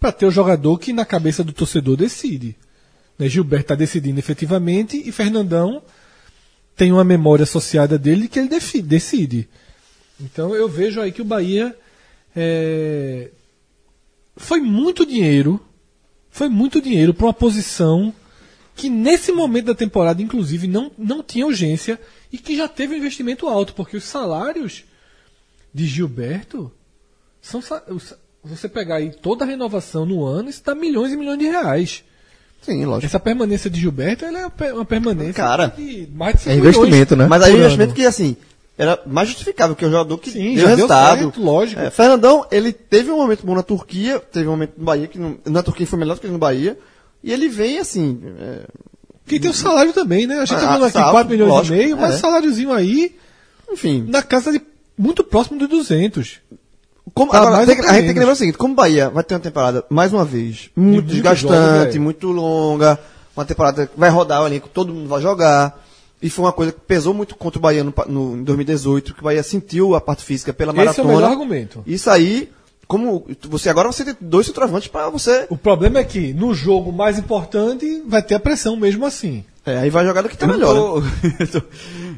para 0.00 0.12
ter 0.12 0.24
o 0.24 0.30
jogador 0.30 0.78
que 0.78 0.94
na 0.94 1.04
cabeça 1.04 1.44
do 1.44 1.52
torcedor 1.52 1.94
decide. 1.94 2.56
Né, 3.18 3.28
Gilberto 3.28 3.64
está 3.64 3.74
decidindo 3.74 4.18
efetivamente 4.18 5.02
e 5.06 5.12
Fernandão 5.12 5.82
tem 6.74 6.90
uma 6.90 7.04
memória 7.04 7.42
associada 7.42 7.98
dele 7.98 8.28
que 8.28 8.38
ele 8.38 8.48
decide. 8.48 9.46
Então 10.18 10.54
eu 10.54 10.68
vejo 10.68 11.02
aí 11.02 11.12
que 11.12 11.22
o 11.22 11.24
Bahia 11.24 11.76
é, 12.34 13.30
foi 14.36 14.60
muito 14.60 15.04
dinheiro, 15.04 15.60
foi 16.36 16.50
muito 16.50 16.82
dinheiro 16.82 17.14
para 17.14 17.24
uma 17.24 17.32
posição 17.32 18.12
que 18.74 18.90
nesse 18.90 19.32
momento 19.32 19.66
da 19.66 19.74
temporada, 19.74 20.20
inclusive, 20.20 20.68
não, 20.68 20.92
não 20.98 21.22
tinha 21.22 21.46
urgência 21.46 21.98
e 22.30 22.36
que 22.36 22.54
já 22.54 22.68
teve 22.68 22.94
um 22.94 22.98
investimento 22.98 23.48
alto, 23.48 23.72
porque 23.72 23.96
os 23.96 24.04
salários 24.04 24.84
de 25.72 25.86
Gilberto 25.86 26.70
são 27.40 27.62
você 28.44 28.68
pegar 28.68 28.96
aí 28.96 29.10
toda 29.10 29.46
a 29.46 29.48
renovação 29.48 30.04
no 30.04 30.26
ano, 30.26 30.50
isso 30.50 30.62
dá 30.62 30.74
milhões 30.74 31.10
e 31.10 31.16
milhões 31.16 31.38
de 31.38 31.46
reais. 31.46 32.04
Sim, 32.60 32.84
lógico. 32.84 33.06
Essa 33.06 33.18
permanência 33.18 33.70
de 33.70 33.80
Gilberto 33.80 34.26
ela 34.26 34.52
é 34.60 34.72
uma 34.74 34.84
permanência 34.84 35.32
Cara, 35.32 35.68
de 35.68 36.06
mais 36.12 36.34
de 36.34 36.42
5 36.42 36.54
é 36.54 36.58
investimento, 36.58 37.16
né? 37.16 37.26
Mas 37.26 37.42
aí 37.44 37.52
por 37.52 37.56
o 37.56 37.60
investimento 37.60 37.90
ano. 37.90 37.96
que, 37.96 38.04
assim, 38.04 38.36
era 38.78 39.00
mais 39.06 39.28
justificável, 39.28 39.74
que 39.74 39.84
um 39.86 39.90
jogador 39.90 40.18
que 40.18 40.30
Sim, 40.30 40.54
deu 40.54 40.56
já 40.56 40.66
deu 40.68 40.76
resultado. 40.76 41.18
certo, 41.20 41.42
lógico. 41.42 41.80
É, 41.80 41.90
Fernandão, 41.90 42.46
ele 42.50 42.72
teve 42.72 43.10
um 43.10 43.16
momento 43.16 43.44
bom 43.46 43.54
na 43.54 43.62
Turquia, 43.62 44.20
teve 44.20 44.46
um 44.46 44.50
momento 44.52 44.74
no 44.76 44.84
Bahia, 44.84 45.06
que 45.06 45.18
não- 45.18 45.38
na 45.46 45.62
Turquia 45.62 45.86
foi 45.86 45.98
melhor 45.98 46.14
do 46.14 46.20
que 46.20 46.26
no 46.28 46.38
Bahia, 46.38 46.78
e 47.24 47.32
ele 47.32 47.48
vem, 47.48 47.78
assim, 47.78 48.20
é, 48.38 48.60
Que 49.26 49.40
tem 49.40 49.50
o 49.50 49.54
salário 49.54 49.92
também, 49.92 50.26
né? 50.26 50.36
A 50.36 50.44
gente 50.44 50.54
Ah, 50.58 50.60
tá 50.60 50.66
falando 50.66 50.84
aqui 50.84 50.92
salvo, 50.92 51.10
4 51.12 51.30
milhões 51.32 51.50
lógico, 51.50 51.74
e 51.74 51.78
meio, 51.78 51.96
mas 51.96 52.12
é. 52.12 52.16
o 52.16 52.20
saláriozinho 52.20 52.72
aí 52.72 53.16
enfim... 53.72 54.04
na 54.08 54.22
casa 54.22 54.52
de 54.52 54.60
muito 54.96 55.24
próximo 55.24 55.58
de 55.58 55.66
200. 55.66 56.38
Como, 57.14 57.32
Tá 57.32 57.38
agora, 57.38 57.66
tem 57.66 57.74
a 57.74 57.78
gente 57.94 58.04
tem 58.04 58.12
que 58.12 58.18
lembrar 58.18 58.32
o 58.34 58.36
seguinte, 58.36 58.58
como 58.58 58.72
o 58.74 58.76
Bahia 58.76 59.08
vai 59.10 59.24
ter 59.24 59.34
uma 59.34 59.40
temporada, 59.40 59.84
mais 59.88 60.12
uma 60.12 60.24
vez, 60.24 60.70
muito 60.76 61.06
desgastante, 61.06 61.82
jogos, 61.82 61.96
é. 61.96 61.98
muito 61.98 62.28
longa, 62.28 62.98
uma 63.36 63.44
temporada 63.44 63.86
que 63.86 63.98
vai 63.98 64.10
rodar 64.10 64.42
o 64.42 64.46
elenco, 64.46 64.68
todo 64.68 64.92
mundo 64.92 65.08
vai 65.08 65.20
jogar, 65.22 65.82
e 66.26 66.30
foi 66.30 66.44
uma 66.44 66.52
coisa 66.52 66.72
que 66.72 66.80
pesou 66.80 67.12
muito 67.14 67.34
contra 67.36 67.58
o 67.58 67.62
Bahia 67.62 67.84
no, 67.84 67.92
no- 68.08 68.36
em 68.36 68.42
2018, 68.44 69.14
que 69.14 69.20
o 69.20 69.24
Bahia 69.24 69.42
sentiu 69.42 69.94
a 69.94 70.00
parte 70.00 70.24
física 70.24 70.52
pela 70.52 70.72
Esse 70.72 70.78
é 70.80 70.82
o 70.82 70.86
maratona. 70.86 71.14
melhor 71.14 71.30
argumento. 71.30 71.82
Isso 71.86 72.10
aí, 72.10 72.50
como 72.88 73.26
você 73.48 73.68
agora 73.68 73.90
você 73.90 74.04
tem 74.04 74.16
dois 74.20 74.46
centroavantes 74.46 74.88
para 74.88 75.08
você. 75.10 75.46
O 75.50 75.56
problema 75.56 75.98
é 75.98 76.04
que 76.04 76.32
no 76.32 76.54
jogo 76.54 76.92
mais 76.92 77.18
importante 77.18 78.02
vai 78.06 78.22
ter 78.22 78.34
a 78.34 78.40
pressão 78.40 78.76
mesmo 78.76 79.04
assim. 79.06 79.44
É, 79.64 79.78
aí 79.78 79.90
vai 79.90 80.04
jogar 80.04 80.22
do 80.22 80.28
que 80.28 80.36
tá 80.38 80.46
Eu 80.46 80.52
melhor. 80.52 81.02
né? 81.02 81.10
tô, 81.20 81.26
eu, 81.42 81.48
tô, 81.60 81.66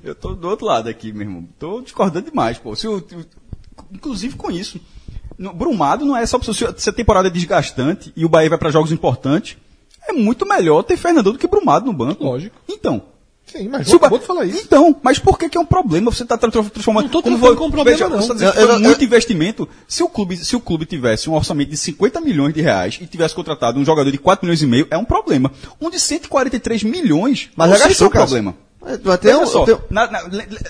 eu 0.05 0.15
tô 0.15 0.35
do 0.35 0.49
outro 0.49 0.67
lado 0.67 0.89
aqui, 0.89 1.13
meu 1.13 1.23
irmão. 1.23 1.49
Tô 1.59 1.81
discordando 1.81 2.29
demais, 2.31 2.59
pô. 2.59 2.77
Se 2.77 2.87
o- 2.87 3.03
inclusive 3.93 4.37
com 4.37 4.51
isso. 4.51 4.81
No, 5.39 5.53
Brumado 5.55 6.05
não 6.05 6.17
é 6.17 6.27
só 6.27 6.41
se, 6.41 6.53
se 6.77 6.91
a 6.91 6.93
temporada 6.93 7.29
é 7.29 7.31
desgastante 7.31 8.13
e 8.17 8.25
o 8.25 8.29
Bahia 8.29 8.49
vai 8.51 8.59
para 8.59 8.71
jogos 8.71 8.91
importantes, 8.93 9.57
é 10.07 10.13
muito 10.13 10.45
melhor 10.47 10.83
ter 10.83 10.97
Fernandão 10.97 11.33
do 11.33 11.39
que 11.39 11.47
Brumado 11.47 11.87
no 11.87 11.93
banco. 11.93 12.25
Lógico. 12.25 12.57
Então. 12.69 13.03
Sim, 13.51 13.69
mas 13.69 13.89
Se 13.89 13.97
o 13.97 13.99
Ba- 13.99 14.09
vou, 14.09 14.19
vou 14.19 14.19
te 14.19 14.27
falar 14.27 14.45
isso. 14.45 14.61
Então, 14.63 14.95
mas 15.03 15.19
por 15.19 15.39
que, 15.39 15.49
que 15.49 15.57
é 15.57 15.61
um 15.61 15.65
problema? 15.65 16.11
Você 16.11 16.23
está 16.23 16.37
transformando. 16.37 17.05
Não 17.05 17.11
tô 17.11 17.23
como 17.23 17.37
trocando 17.39 17.57
vou- 17.57 17.67
com 17.67 17.71
problema, 17.71 17.97
veja, 17.99 18.09
não. 18.09 18.21
Você 18.21 18.35
tá 18.35 18.45
Eu- 18.45 18.53
foi 18.53 18.75
eu- 18.75 18.81
muito 18.81 19.01
eu- 19.03 19.07
investimento. 19.07 19.69
Se 19.87 20.03
o, 20.03 20.09
clube, 20.09 20.37
se 20.37 20.55
o 20.55 20.61
clube 20.61 20.85
tivesse 20.85 21.31
um 21.31 21.35
orçamento 21.35 21.71
de 21.71 21.77
50 21.77 22.21
milhões 22.21 22.53
de 22.53 22.61
reais 22.61 22.99
e 23.01 23.07
tivesse 23.07 23.35
contratado 23.35 23.79
um 23.81 23.85
jogador 23.85 24.11
de 24.11 24.19
4 24.19 24.45
milhões 24.45 24.61
e 24.63 24.67
meio, 24.67 24.87
é 24.91 24.99
um 24.99 25.05
problema. 25.05 25.51
Um 25.81 25.89
de 25.91 25.99
143 25.99 26.83
milhões, 26.83 27.49
Mas 27.57 27.71
não 27.71 27.77
já 27.79 27.85
é 27.85 28.07
um 28.07 28.11
problema. 28.11 28.55
Ter 29.19 29.19
Veja 29.29 29.39
um, 29.39 29.47
só, 29.47 29.65
tem- 29.65 29.79
na- 29.91 30.11
na- 30.11 30.25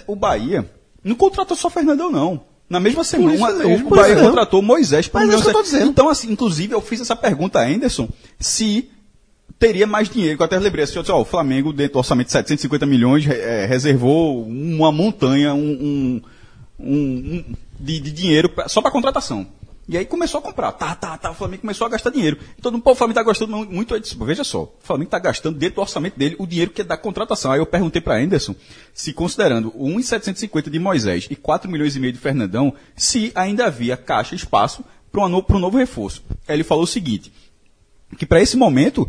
o 0.07 0.17
Bahia 0.17 0.69
não 1.05 1.15
contratou 1.15 1.57
só 1.57 1.69
Fernandão, 1.69 2.11
não. 2.11 2.41
Na 2.71 2.79
mesma 2.81 3.03
semana, 3.03 3.35
uma- 3.37 3.51
mesmo, 3.53 3.87
o 3.87 3.91
Bahia 3.97 4.17
contratou 4.17 4.61
Moisés 4.61 5.09
Mas 5.13 5.31
é 5.31 5.35
isso 5.35 5.43
que 5.43 5.49
eu 5.49 5.53
tô 5.55 5.61
e- 5.61 5.63
dizendo. 5.63 5.87
Então, 5.91 6.09
assim, 6.09 6.31
inclusive, 6.31 6.75
eu 6.75 6.81
fiz 6.83 7.01
essa 7.01 7.17
pergunta 7.17 7.59
a 7.59 7.67
Anderson 7.67 8.09
se 8.39 8.91
teria 9.59 9.87
mais 9.87 10.09
dinheiro. 10.09 10.39
Eu 10.41 10.45
até 10.45 10.59
lembrei 10.59 10.85
assim, 10.85 10.99
ó, 11.09 11.21
o 11.21 11.25
Flamengo, 11.25 11.73
dentro 11.73 11.95
do 11.95 11.99
orçamento 11.99 12.27
de 12.27 12.33
750 12.33 12.87
milhões, 12.87 13.27
eh, 13.27 13.67
reservou 13.67 14.45
uma 14.47 14.93
montanha 14.93 15.55
um, 15.55 16.21
um- 16.79 16.87
um- 16.95 17.45
de, 17.79 18.01
de 18.01 18.11
dinheiro 18.13 18.49
pra- 18.49 18.69
só 18.69 18.81
para 18.81 18.91
contratação. 18.91 19.47
E 19.91 19.97
aí 19.97 20.05
começou 20.05 20.39
a 20.39 20.43
comprar. 20.43 20.71
Tá, 20.73 20.95
tá, 20.95 21.17
tá. 21.17 21.31
O 21.31 21.35
Flamengo 21.35 21.63
começou 21.63 21.87
a 21.87 21.91
gastar 21.91 22.11
dinheiro. 22.11 22.37
E 22.59 22.61
pô, 22.61 22.91
o 22.91 22.95
Flamengo 22.95 23.15
tá 23.19 23.23
gastando 23.23 23.57
mu- 23.57 23.65
muito. 23.65 23.95
Eu 23.95 23.99
disse, 23.99 24.15
"Pô, 24.17 24.27
veja 24.27 24.45
só, 24.45 24.65
o 24.65 24.73
Flamengo 24.83 25.11
tá 25.11 25.19
gastando 25.19 25.59
dentro 25.59 25.77
do 25.77 25.81
orçamento 25.81 26.19
dele 26.19 26.37
o 26.39 26.47
dinheiro 26.47 26.71
que 26.71 26.83
é 26.83 26.85
da 26.85 26.97
contratação. 26.97 27.53
Aí 27.53 27.59
eu 27.59 27.65
perguntei 27.65 28.03
para 28.03 28.19
Anderson 28.19 28.55
se 28.93 29.15
considerando 29.15 29.73
o 29.75 29.89
1,750 29.89 30.69
de 30.71 30.79
Moisés 30.79 31.27
e 31.31 31.35
4 31.35 31.71
milhões 31.71 31.97
e 31.97 32.01
meio 32.01 32.13
de 32.13 32.19
Fernandão, 32.19 32.75
se 32.95 33.33
ainda 33.35 33.65
havia 33.65 33.97
caixa, 33.97 34.35
espaço 34.35 34.85
para 35.11 35.25
um 35.25 35.29
novo 35.59 35.79
reforço. 35.79 36.23
Aí 36.47 36.55
ele 36.57 36.65
falou 36.65 36.85
o 36.85 36.87
seguinte, 36.87 37.33
que 38.19 38.27
para 38.27 38.43
esse 38.43 38.59
momento 38.59 39.09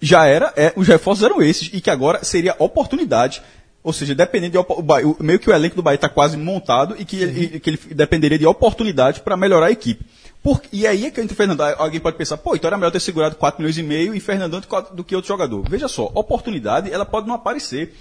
já 0.00 0.26
era, 0.26 0.52
é, 0.56 0.72
os 0.76 0.86
reforços 0.86 1.24
eram 1.24 1.42
esses 1.42 1.70
e 1.72 1.80
que 1.80 1.90
agora 1.90 2.22
seria 2.24 2.54
oportunidade. 2.58 3.42
Ou 3.82 3.92
seja, 3.92 4.14
dependendo 4.14 4.58
de 4.58 4.82
Bahia- 4.82 5.14
meio 5.20 5.38
que 5.38 5.48
o 5.48 5.54
elenco 5.54 5.76
do 5.76 5.82
Bahia 5.82 5.94
está 5.96 6.08
quase 6.08 6.36
montado 6.36 6.96
e 6.98 7.04
que 7.04 7.16
ele, 7.16 7.56
e 7.56 7.60
que 7.60 7.70
ele 7.70 7.78
dependeria 7.92 8.38
de 8.38 8.46
oportunidade 8.46 9.20
para 9.20 9.36
melhorar 9.36 9.66
a 9.66 9.70
equipe. 9.70 10.04
Por- 10.42 10.60
e 10.72 10.86
aí 10.86 11.06
é 11.06 11.10
que 11.10 11.20
entre 11.20 11.32
o 11.32 11.36
Fernandão, 11.36 11.74
alguém 11.78 11.98
pode 12.00 12.16
pensar, 12.16 12.36
pô, 12.36 12.54
então 12.54 12.68
era 12.68 12.76
melhor 12.76 12.90
ter 12.92 13.00
segurado 13.00 13.34
4 13.36 13.60
milhões 13.60 13.76
e 13.78 13.82
meio 13.82 14.14
e 14.14 14.20
Fernandão 14.20 14.60
do 14.60 14.66
que- 14.66 14.94
do 14.94 15.04
que 15.04 15.14
outro 15.16 15.28
jogador. 15.28 15.64
Veja 15.68 15.88
só, 15.88 16.10
oportunidade, 16.14 16.92
ela 16.92 17.04
pode 17.04 17.26
não 17.26 17.34
aparecer. 17.34 17.94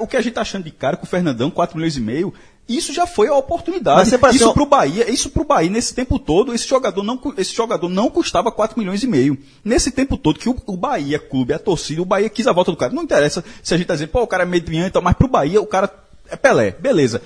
O 0.00 0.06
que 0.06 0.16
a 0.16 0.20
gente 0.20 0.30
está 0.30 0.40
achando 0.40 0.64
de 0.64 0.70
cara 0.70 0.96
com 0.96 1.04
o 1.04 1.08
Fernandão, 1.08 1.50
4 1.50 1.76
milhões 1.76 1.96
e 1.96 2.00
meio, 2.00 2.32
isso 2.68 2.92
já 2.92 3.06
foi 3.06 3.28
a 3.28 3.34
oportunidade. 3.34 3.98
parece 4.18 4.38
Isso 4.38 4.50
um- 4.50 4.54
pro 4.54 4.66
Bahia, 4.66 5.10
isso 5.10 5.30
pro 5.30 5.44
Bahia, 5.44 5.70
nesse 5.70 5.94
tempo 5.94 6.18
todo, 6.18 6.52
esse 6.54 6.66
jogador 6.66 7.02
não, 7.02 7.20
esse 7.36 7.54
jogador 7.54 7.88
não 7.88 8.10
custava 8.10 8.50
4 8.50 8.78
milhões 8.78 9.02
e 9.02 9.06
meio. 9.06 9.38
Nesse 9.64 9.90
tempo 9.90 10.16
todo 10.16 10.38
que 10.38 10.48
o, 10.48 10.56
o 10.66 10.76
Bahia, 10.76 11.18
clube, 11.18 11.52
a 11.52 11.58
torcida, 11.58 12.02
o 12.02 12.04
Bahia 12.04 12.28
quis 12.28 12.46
a 12.46 12.52
volta 12.52 12.70
do 12.70 12.76
cara. 12.76 12.92
Não 12.92 13.02
interessa 13.02 13.44
se 13.62 13.72
a 13.72 13.76
gente 13.76 13.86
tá 13.86 13.94
dizendo, 13.94 14.08
pô, 14.10 14.22
o 14.22 14.26
cara 14.26 14.42
é 14.42 14.46
mediano 14.46 14.86
e 14.88 14.90
tal, 14.90 15.02
mas 15.02 15.14
pro 15.14 15.28
Bahia 15.28 15.60
o 15.60 15.66
cara 15.66 15.92
é 16.28 16.34
Pelé, 16.36 16.72
beleza. 16.72 17.22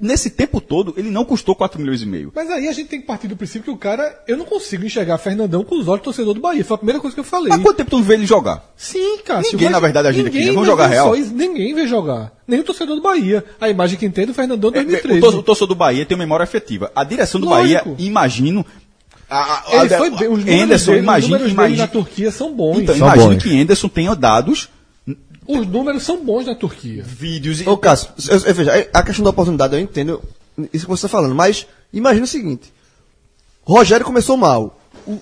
Nesse 0.00 0.28
tempo 0.28 0.60
todo, 0.60 0.92
ele 0.96 1.08
não 1.08 1.24
custou 1.24 1.54
4 1.54 1.80
milhões 1.80 2.02
e 2.02 2.06
meio. 2.06 2.32
Mas 2.34 2.50
aí 2.50 2.66
a 2.68 2.72
gente 2.72 2.88
tem 2.88 3.00
que 3.00 3.06
partir 3.06 3.28
do 3.28 3.36
princípio 3.36 3.62
que 3.62 3.70
o 3.70 3.76
cara. 3.76 4.22
Eu 4.26 4.36
não 4.36 4.44
consigo 4.44 4.84
enxergar 4.84 5.16
Fernandão 5.18 5.62
com 5.62 5.76
os 5.78 5.86
olhos 5.86 6.00
do 6.00 6.04
torcedor 6.04 6.34
do 6.34 6.40
Bahia. 6.40 6.64
Foi 6.64 6.74
a 6.74 6.78
primeira 6.78 7.00
coisa 7.00 7.14
que 7.14 7.20
eu 7.20 7.24
falei. 7.24 7.52
Há 7.52 7.58
quanto 7.60 7.76
tempo 7.76 7.90
tu 7.90 7.96
não 7.98 8.02
vê 8.02 8.14
ele 8.14 8.26
jogar? 8.26 8.72
Sim, 8.76 9.18
Cássio. 9.24 9.52
Ninguém, 9.52 9.66
mas 9.68 9.72
na 9.72 9.80
verdade, 9.80 10.08
agindo 10.08 10.26
aqui, 10.26 10.34
né? 10.38 10.40
ninguém 10.40 10.54
Vamos 10.54 10.68
jogar 10.68 10.88
real. 10.88 11.14
ninguém 11.14 11.74
vê 11.74 11.86
jogar. 11.86 12.32
Nem 12.46 12.58
o 12.60 12.64
torcedor 12.64 12.96
do 12.96 13.02
Bahia. 13.02 13.44
A 13.60 13.68
imagem 13.68 13.96
que 13.96 14.10
tem 14.10 14.26
do 14.26 14.34
Fernandão 14.34 14.70
É, 14.70 14.82
2013. 14.82 15.18
o, 15.18 15.20
tor- 15.22 15.34
o 15.36 15.42
torcedor 15.44 15.68
do 15.68 15.74
Bahia 15.76 16.04
tem 16.04 16.16
uma 16.16 16.24
memória 16.24 16.42
afetiva. 16.44 16.90
A 16.94 17.04
direção 17.04 17.40
do 17.40 17.48
Lógico. 17.48 17.90
Bahia, 17.90 17.96
imagino. 18.06 18.66
a- 19.30 19.62
a- 19.70 19.84
Ele 19.84 19.94
a- 19.94 19.98
foi 19.98 20.10
bem. 20.10 20.28
Os 20.28 20.38
números, 20.40 20.60
Anderson, 20.62 20.86
dele, 20.90 20.98
os 20.98 21.04
imagine, 21.04 21.32
números 21.32 21.52
dele 21.52 21.52
imagine, 21.68 21.78
na 21.78 21.86
Turquia 21.86 22.30
são 22.32 22.52
bons. 22.52 22.80
então, 22.80 22.96
São 22.96 23.06
imagine 23.06 23.34
bons. 23.36 23.42
que 23.42 23.60
Anderson 23.62 23.88
tenha 23.88 24.14
dados, 24.16 24.68
Os 25.46 25.66
números 25.66 26.02
são 26.02 26.24
bons 26.24 26.46
na 26.46 26.54
Turquia. 26.54 27.02
vídeos 27.02 27.60
e. 27.60 27.68
Ô, 27.68 27.76
Cássio, 27.76 28.10
eu, 28.30 28.38
eu, 28.40 28.54
veja, 28.54 28.88
a 28.92 29.02
questão 29.02 29.22
da 29.24 29.30
oportunidade 29.30 29.74
eu 29.74 29.80
entendo 29.80 30.22
isso 30.72 30.84
que 30.86 30.90
você 30.90 31.06
está 31.06 31.08
falando, 31.08 31.34
mas 31.34 31.66
imagina 31.92 32.24
o 32.24 32.28
seguinte: 32.28 32.72
Rogério 33.62 34.04
começou 34.06 34.36
mal. 34.36 34.78
O- 35.06 35.20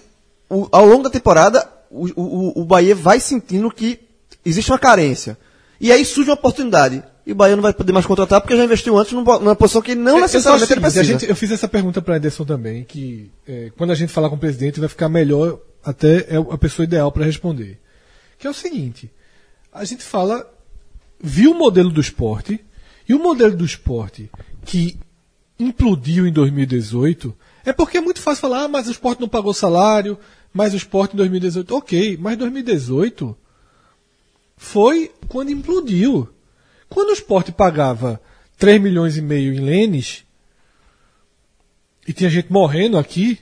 o- 0.50 0.68
ao 0.70 0.86
longo 0.86 1.02
da 1.04 1.10
temporada, 1.10 1.68
o, 1.90 2.06
o, 2.20 2.60
o 2.60 2.64
Bahia 2.64 2.94
vai 2.94 3.20
sentindo 3.20 3.70
que 3.70 4.00
existe 4.44 4.70
uma 4.70 4.78
carência. 4.78 5.36
E 5.80 5.90
aí 5.90 6.04
surge 6.04 6.30
uma 6.30 6.34
oportunidade. 6.34 7.02
E 7.24 7.32
o 7.32 7.34
Bahia 7.36 7.54
não 7.54 7.62
vai 7.62 7.72
poder 7.72 7.92
mais 7.92 8.04
contratar 8.04 8.40
porque 8.40 8.56
já 8.56 8.64
investiu 8.64 8.98
antes 8.98 9.12
numa 9.12 9.54
posição 9.54 9.80
que 9.80 9.94
não 9.94 10.12
Eu- 10.12 10.16
eu 10.18 10.22
necessariamente 10.22 10.64
o 10.64 10.66
seguinte, 10.68 10.80
precisa. 10.82 11.00
a 11.00 11.04
gente- 11.04 11.28
eu 11.28 11.36
fiz 11.36 11.50
essa 11.52 11.68
pergunta 11.68 12.02
para 12.02 12.16
Ederson 12.16 12.44
também, 12.44 12.82
que 12.84 13.30
é, 13.46 13.70
quando 13.76 13.90
a 13.92 13.94
gente 13.94 14.12
falar 14.12 14.28
com 14.28 14.34
o 14.34 14.38
presidente 14.38 14.80
vai 14.80 14.88
ficar 14.88 15.08
melhor, 15.08 15.58
até 15.84 16.26
é 16.28 16.36
a 16.36 16.58
pessoa 16.58 16.84
ideal 16.84 17.10
para 17.12 17.24
responder. 17.24 17.78
Que 18.38 18.46
é 18.46 18.50
o 18.50 18.54
seguinte: 18.54 19.08
a 19.72 19.84
gente 19.84 20.02
fala, 20.02 20.46
viu 21.18 21.52
o 21.52 21.58
modelo 21.58 21.90
do 21.90 22.00
esporte, 22.00 22.62
e 23.08 23.14
o 23.14 23.18
modelo 23.18 23.56
do 23.56 23.64
esporte 23.64 24.30
que 24.64 24.98
implodiu 25.58 26.26
em 26.26 26.32
2018 26.32 27.34
é 27.64 27.72
porque 27.72 27.98
é 27.98 28.00
muito 28.00 28.20
fácil 28.20 28.42
falar, 28.42 28.64
ah, 28.64 28.68
mas 28.68 28.88
o 28.88 28.90
esporte 28.90 29.20
não 29.20 29.28
pagou 29.28 29.54
salário, 29.54 30.18
mas 30.52 30.74
o 30.74 30.76
esporte 30.76 31.14
em 31.14 31.16
2018. 31.16 31.74
Ok, 31.74 32.18
mas 32.20 32.36
2018 32.36 33.36
foi 34.56 35.12
quando 35.28 35.50
implodiu. 35.50 36.28
Quando 36.88 37.10
o 37.10 37.14
esporte 37.14 37.52
pagava 37.52 38.20
3 38.58 38.80
milhões 38.80 39.16
e 39.16 39.22
meio 39.22 39.54
em 39.54 39.60
Lênis, 39.60 40.24
e 42.06 42.12
tinha 42.12 42.28
gente 42.28 42.52
morrendo 42.52 42.98
aqui, 42.98 43.38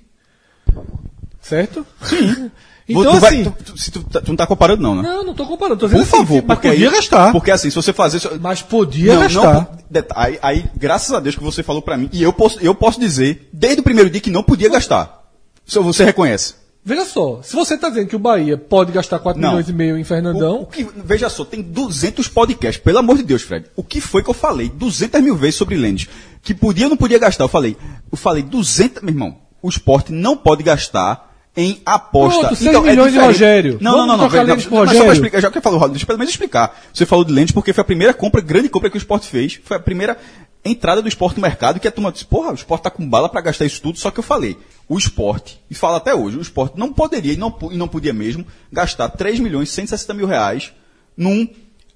certo? 1.41 1.87
Sim. 2.03 2.51
Então, 2.89 3.13
tu 3.13 3.21
vai- 3.21 3.35
assim. 3.41 3.45
tu- 3.45 3.63
tu- 3.73 3.79
se 3.79 3.91
tu, 3.93 4.03
tu 4.03 4.29
não 4.29 4.37
tá 4.37 4.47
comparando, 4.49 4.83
não, 4.83 4.97
né? 4.97 5.03
Não, 5.03 5.23
não 5.25 5.35
tô 5.35 5.47
comparando. 5.47 5.79
Tô 5.79 5.87
dizendo 5.87 6.01
Por 6.05 6.09
favor, 6.09 6.39
assim, 6.39 6.47
mas 6.49 6.57
porque 6.57 6.69
podia 6.71 6.89
aí, 6.89 6.95
gastar. 6.95 7.31
Porque 7.33 7.51
assim, 7.53 7.71
se 7.71 7.77
você 7.77 7.93
fazer. 7.93 8.21
Mas 8.41 8.63
podia 8.63 9.15
não, 9.15 9.21
gastar. 9.23 9.55
não, 9.91 10.05
aí, 10.17 10.39
aí, 10.43 10.65
graças 10.77 11.13
a 11.13 11.21
Deus 11.21 11.37
que 11.37 11.43
você 11.43 11.63
falou 11.63 11.83
pra 11.83 11.97
mim, 11.97 12.09
e 12.13 12.21
eu 12.21 12.33
posso, 12.33 12.59
eu 12.61 12.75
posso 12.75 12.99
dizer, 12.99 13.49
desde 13.53 13.81
o 13.81 13.85
primeiro 13.85 14.11
dia, 14.11 14.21
que 14.21 14.31
não 14.31 14.43
podia 14.43 14.69
gastar. 14.69 15.23
Isso 15.65 15.81
você 15.85 16.05
reconhece. 16.05 16.55
Veja 16.85 17.05
só, 17.05 17.41
se 17.43 17.55
você 17.55 17.75
está 17.75 17.91
dizendo 17.91 18.09
que 18.09 18.17
o 18.17 18.19
Bahia 18.19 18.57
pode 18.57 18.91
gastar 18.91 19.19
4 19.21 19.41
Não. 19.41 19.51
milhões 19.51 19.69
e 19.69 19.73
meio 19.73 19.97
em 19.99 20.03
Fernandão, 20.03 20.61
O, 20.61 20.63
o 20.63 20.67
que, 20.67 20.85
veja 21.05 21.29
só, 21.29 21.45
tem 21.45 21.61
200 21.63 22.27
podcasts, 22.27 22.83
pelo 22.83 22.99
amor 22.99 23.19
de 23.19 23.23
Deus, 23.23 23.43
Fred. 23.43 23.67
O 23.77 23.85
que 23.85 24.01
foi 24.01 24.23
que 24.25 24.31
eu 24.31 24.35
falei 24.35 24.69
200 24.71 25.21
mil 25.23 25.37
vezes 25.37 25.57
sobre 25.57 25.77
Lênis? 25.77 26.09
Que 26.43 26.55
podia 26.55 26.87
ou 26.87 26.91
não 26.91 26.97
podia 26.97 27.19
gastar? 27.19 27.45
Eu 27.45 27.49
falei, 27.49 27.77
eu 28.11 28.17
falei 28.17 28.43
200, 28.43 29.03
meu 29.03 29.13
irmão, 29.13 29.37
o 29.63 29.69
esporte 29.69 30.11
não 30.11 30.37
pode 30.37 30.63
gastar 30.65 31.30
em 31.61 31.83
aposta. 31.85 32.41
Pronto, 32.41 32.57
6 32.57 32.83
milhões 32.83 32.97
de 32.97 32.97
diferente. 32.97 33.27
Rogério. 33.27 33.79
Não, 33.81 33.93
Vamos 33.93 34.07
não, 34.07 34.17
não, 34.17 34.25
não. 34.25 34.31
velho, 34.31 34.49
não, 34.49 34.87
só 34.87 35.05
pra 35.05 35.13
explicar, 35.13 35.41
já 35.41 35.51
que 35.51 35.59
eu 35.59 35.63
falo, 35.63 35.89
deixa 35.89 36.05
eu 36.05 36.07
pelo 36.07 36.19
menos 36.19 36.33
explicar. 36.33 36.81
Você 36.93 37.05
falou 37.05 37.25
de 37.25 37.33
Lênis 37.33 37.53
porque 37.53 37.73
foi 37.73 37.83
a 37.83 37.85
primeira 37.85 38.15
compra, 38.15 38.41
grande 38.41 38.69
compra 38.69 38.89
que 38.89 38.97
o 38.97 38.99
esporte 38.99 39.29
fez. 39.29 39.61
Foi 39.63 39.77
a 39.77 39.81
primeira 39.81 40.17
entrada 40.65 41.03
do 41.03 41.09
esporte 41.09 41.37
no 41.37 41.43
mercado 41.43 41.79
que 41.79 41.89
a 41.89 41.93
turma 41.93 42.13
disse, 42.13 42.25
porra, 42.25 42.51
o 42.51 42.55
esporte 42.55 42.83
tá 42.83 42.91
com 42.91 43.09
bala 43.09 43.29
para 43.29 43.41
gastar 43.41 43.65
isso 43.65 43.81
tudo, 43.81 43.99
só 43.99 44.11
que 44.11 44.19
eu 44.19 44.23
falei, 44.23 44.59
o 44.89 44.99
esporte, 44.99 45.61
e 45.71 45.75
fala 45.75 45.97
até 45.97 46.15
hoje, 46.15 46.37
o 46.37 46.43
esporte 46.43 46.79
não 46.79 46.93
poderia 46.93 47.33
e 47.33 47.37
não, 47.37 47.57
e 47.71 47.77
não 47.77 47.89
podia 47.89 48.13
mesmo 48.13 48.47
gastar 48.71 49.09
3 49.09 49.41
milhões 49.41 49.71
e 49.71 49.73
160 49.73 50.15
mil 50.15 50.27
reais 50.27 50.73
num, 51.17 51.49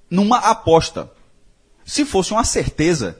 numa 0.09 0.37
aposta. 0.37 1.11
Se 1.83 2.05
fosse 2.05 2.31
uma 2.31 2.43
certeza, 2.43 3.19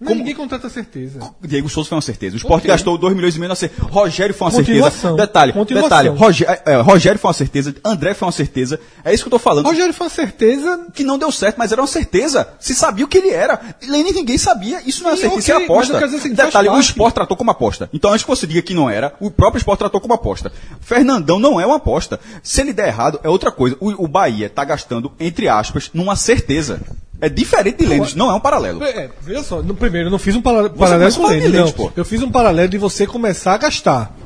Não, 0.00 0.08
Como- 0.08 0.18
Ninguém 0.20 0.34
contrata 0.36 0.68
certeza. 0.68 1.18
Diego 1.42 1.68
Souza 1.68 1.88
foi 1.88 1.96
uma 1.96 2.02
certeza. 2.02 2.36
O 2.36 2.38
Sport 2.38 2.58
Ok. 2.60 2.68
gastou 2.70 2.96
2 2.96 3.16
milhões 3.16 3.34
e 3.34 3.38
meio 3.40 3.48
na 3.48 3.56
certeza. 3.56 3.82
Rogério 3.88 4.32
foi 4.32 4.46
uma 4.46 4.50
certeza. 4.52 5.12
Detalhe, 5.16 5.52
detalhe. 5.52 6.08
Rogé- 6.10 6.62
é, 6.64 6.76
Rogério 6.76 7.18
foi 7.18 7.28
uma 7.28 7.34
certeza. 7.34 7.74
André 7.84 8.14
foi 8.14 8.26
uma 8.26 8.32
certeza. 8.32 8.78
É 9.04 9.12
isso 9.12 9.24
que 9.24 9.26
eu 9.28 9.32
tô 9.32 9.38
falando. 9.40 9.66
Rogério 9.66 9.92
foi 9.92 10.06
uma 10.06 10.10
certeza. 10.12 10.86
Que 10.94 11.02
não 11.02 11.18
deu 11.18 11.32
certo, 11.32 11.56
mas 11.58 11.72
era 11.72 11.80
uma 11.80 11.88
certeza. 11.88 12.48
Se 12.60 12.74
sabia 12.76 13.04
o 13.04 13.08
que 13.08 13.18
ele 13.18 13.30
era. 13.30 13.60
Nem 13.88 14.04
ninguém 14.04 14.38
sabia. 14.38 14.80
Isso 14.86 15.02
não 15.02 15.10
é 15.10 15.16
certeza, 15.16 15.40
isso 15.40 15.52
é 15.52 15.64
aposta. 15.64 16.04
assim, 16.04 16.32
Detalhe, 16.32 16.68
o. 16.68 16.78
Sport 16.78 17.14
tratou 17.14 17.36
como 17.36 17.50
aposta. 17.50 17.90
Então, 17.92 18.12
antes 18.12 18.22
que 18.24 18.30
você 18.30 18.46
diga 18.46 18.62
que 18.62 18.74
não 18.74 18.88
era, 18.88 19.14
o 19.18 19.32
próprio 19.32 19.58
Sport 19.58 19.78
tratou 19.80 20.00
como 20.00 20.14
aposta. 20.14 20.52
Fernandão 20.80 21.40
não 21.40 21.60
é 21.60 21.66
uma 21.66 21.76
aposta. 21.76 22.20
Se 22.42 22.60
ele 22.60 22.72
der 22.72 22.86
errado, 22.86 23.18
é 23.24 23.28
outra 23.28 23.50
coisa. 23.50 23.76
O, 23.80 24.04
o 24.04 24.06
Bahia 24.08 24.48
tá 24.48 24.64
gastando, 24.64 25.10
entre 25.18 25.48
aspas, 25.48 25.90
numa 25.92 26.14
certeza. 26.14 26.80
É 27.20 27.28
diferente 27.28 27.78
de 27.78 27.86
Lênis, 27.86 28.14
não 28.14 28.30
é 28.30 28.34
um 28.34 28.40
paralelo. 28.40 28.82
É, 28.84 29.10
veja 29.22 29.42
só, 29.42 29.60
no 29.62 29.74
primeiro 29.74 30.06
eu 30.06 30.10
não 30.10 30.18
fiz 30.18 30.36
um 30.36 30.40
para- 30.42 30.70
paralelo 30.70 31.12
com 31.14 31.28
de 31.28 31.48
não. 31.48 31.72
pô. 31.72 31.90
Eu 31.96 32.04
fiz 32.04 32.22
um 32.22 32.30
paralelo 32.30 32.68
de 32.68 32.78
você 32.78 33.06
começar 33.06 33.54
a 33.54 33.58
gastar. 33.58 34.16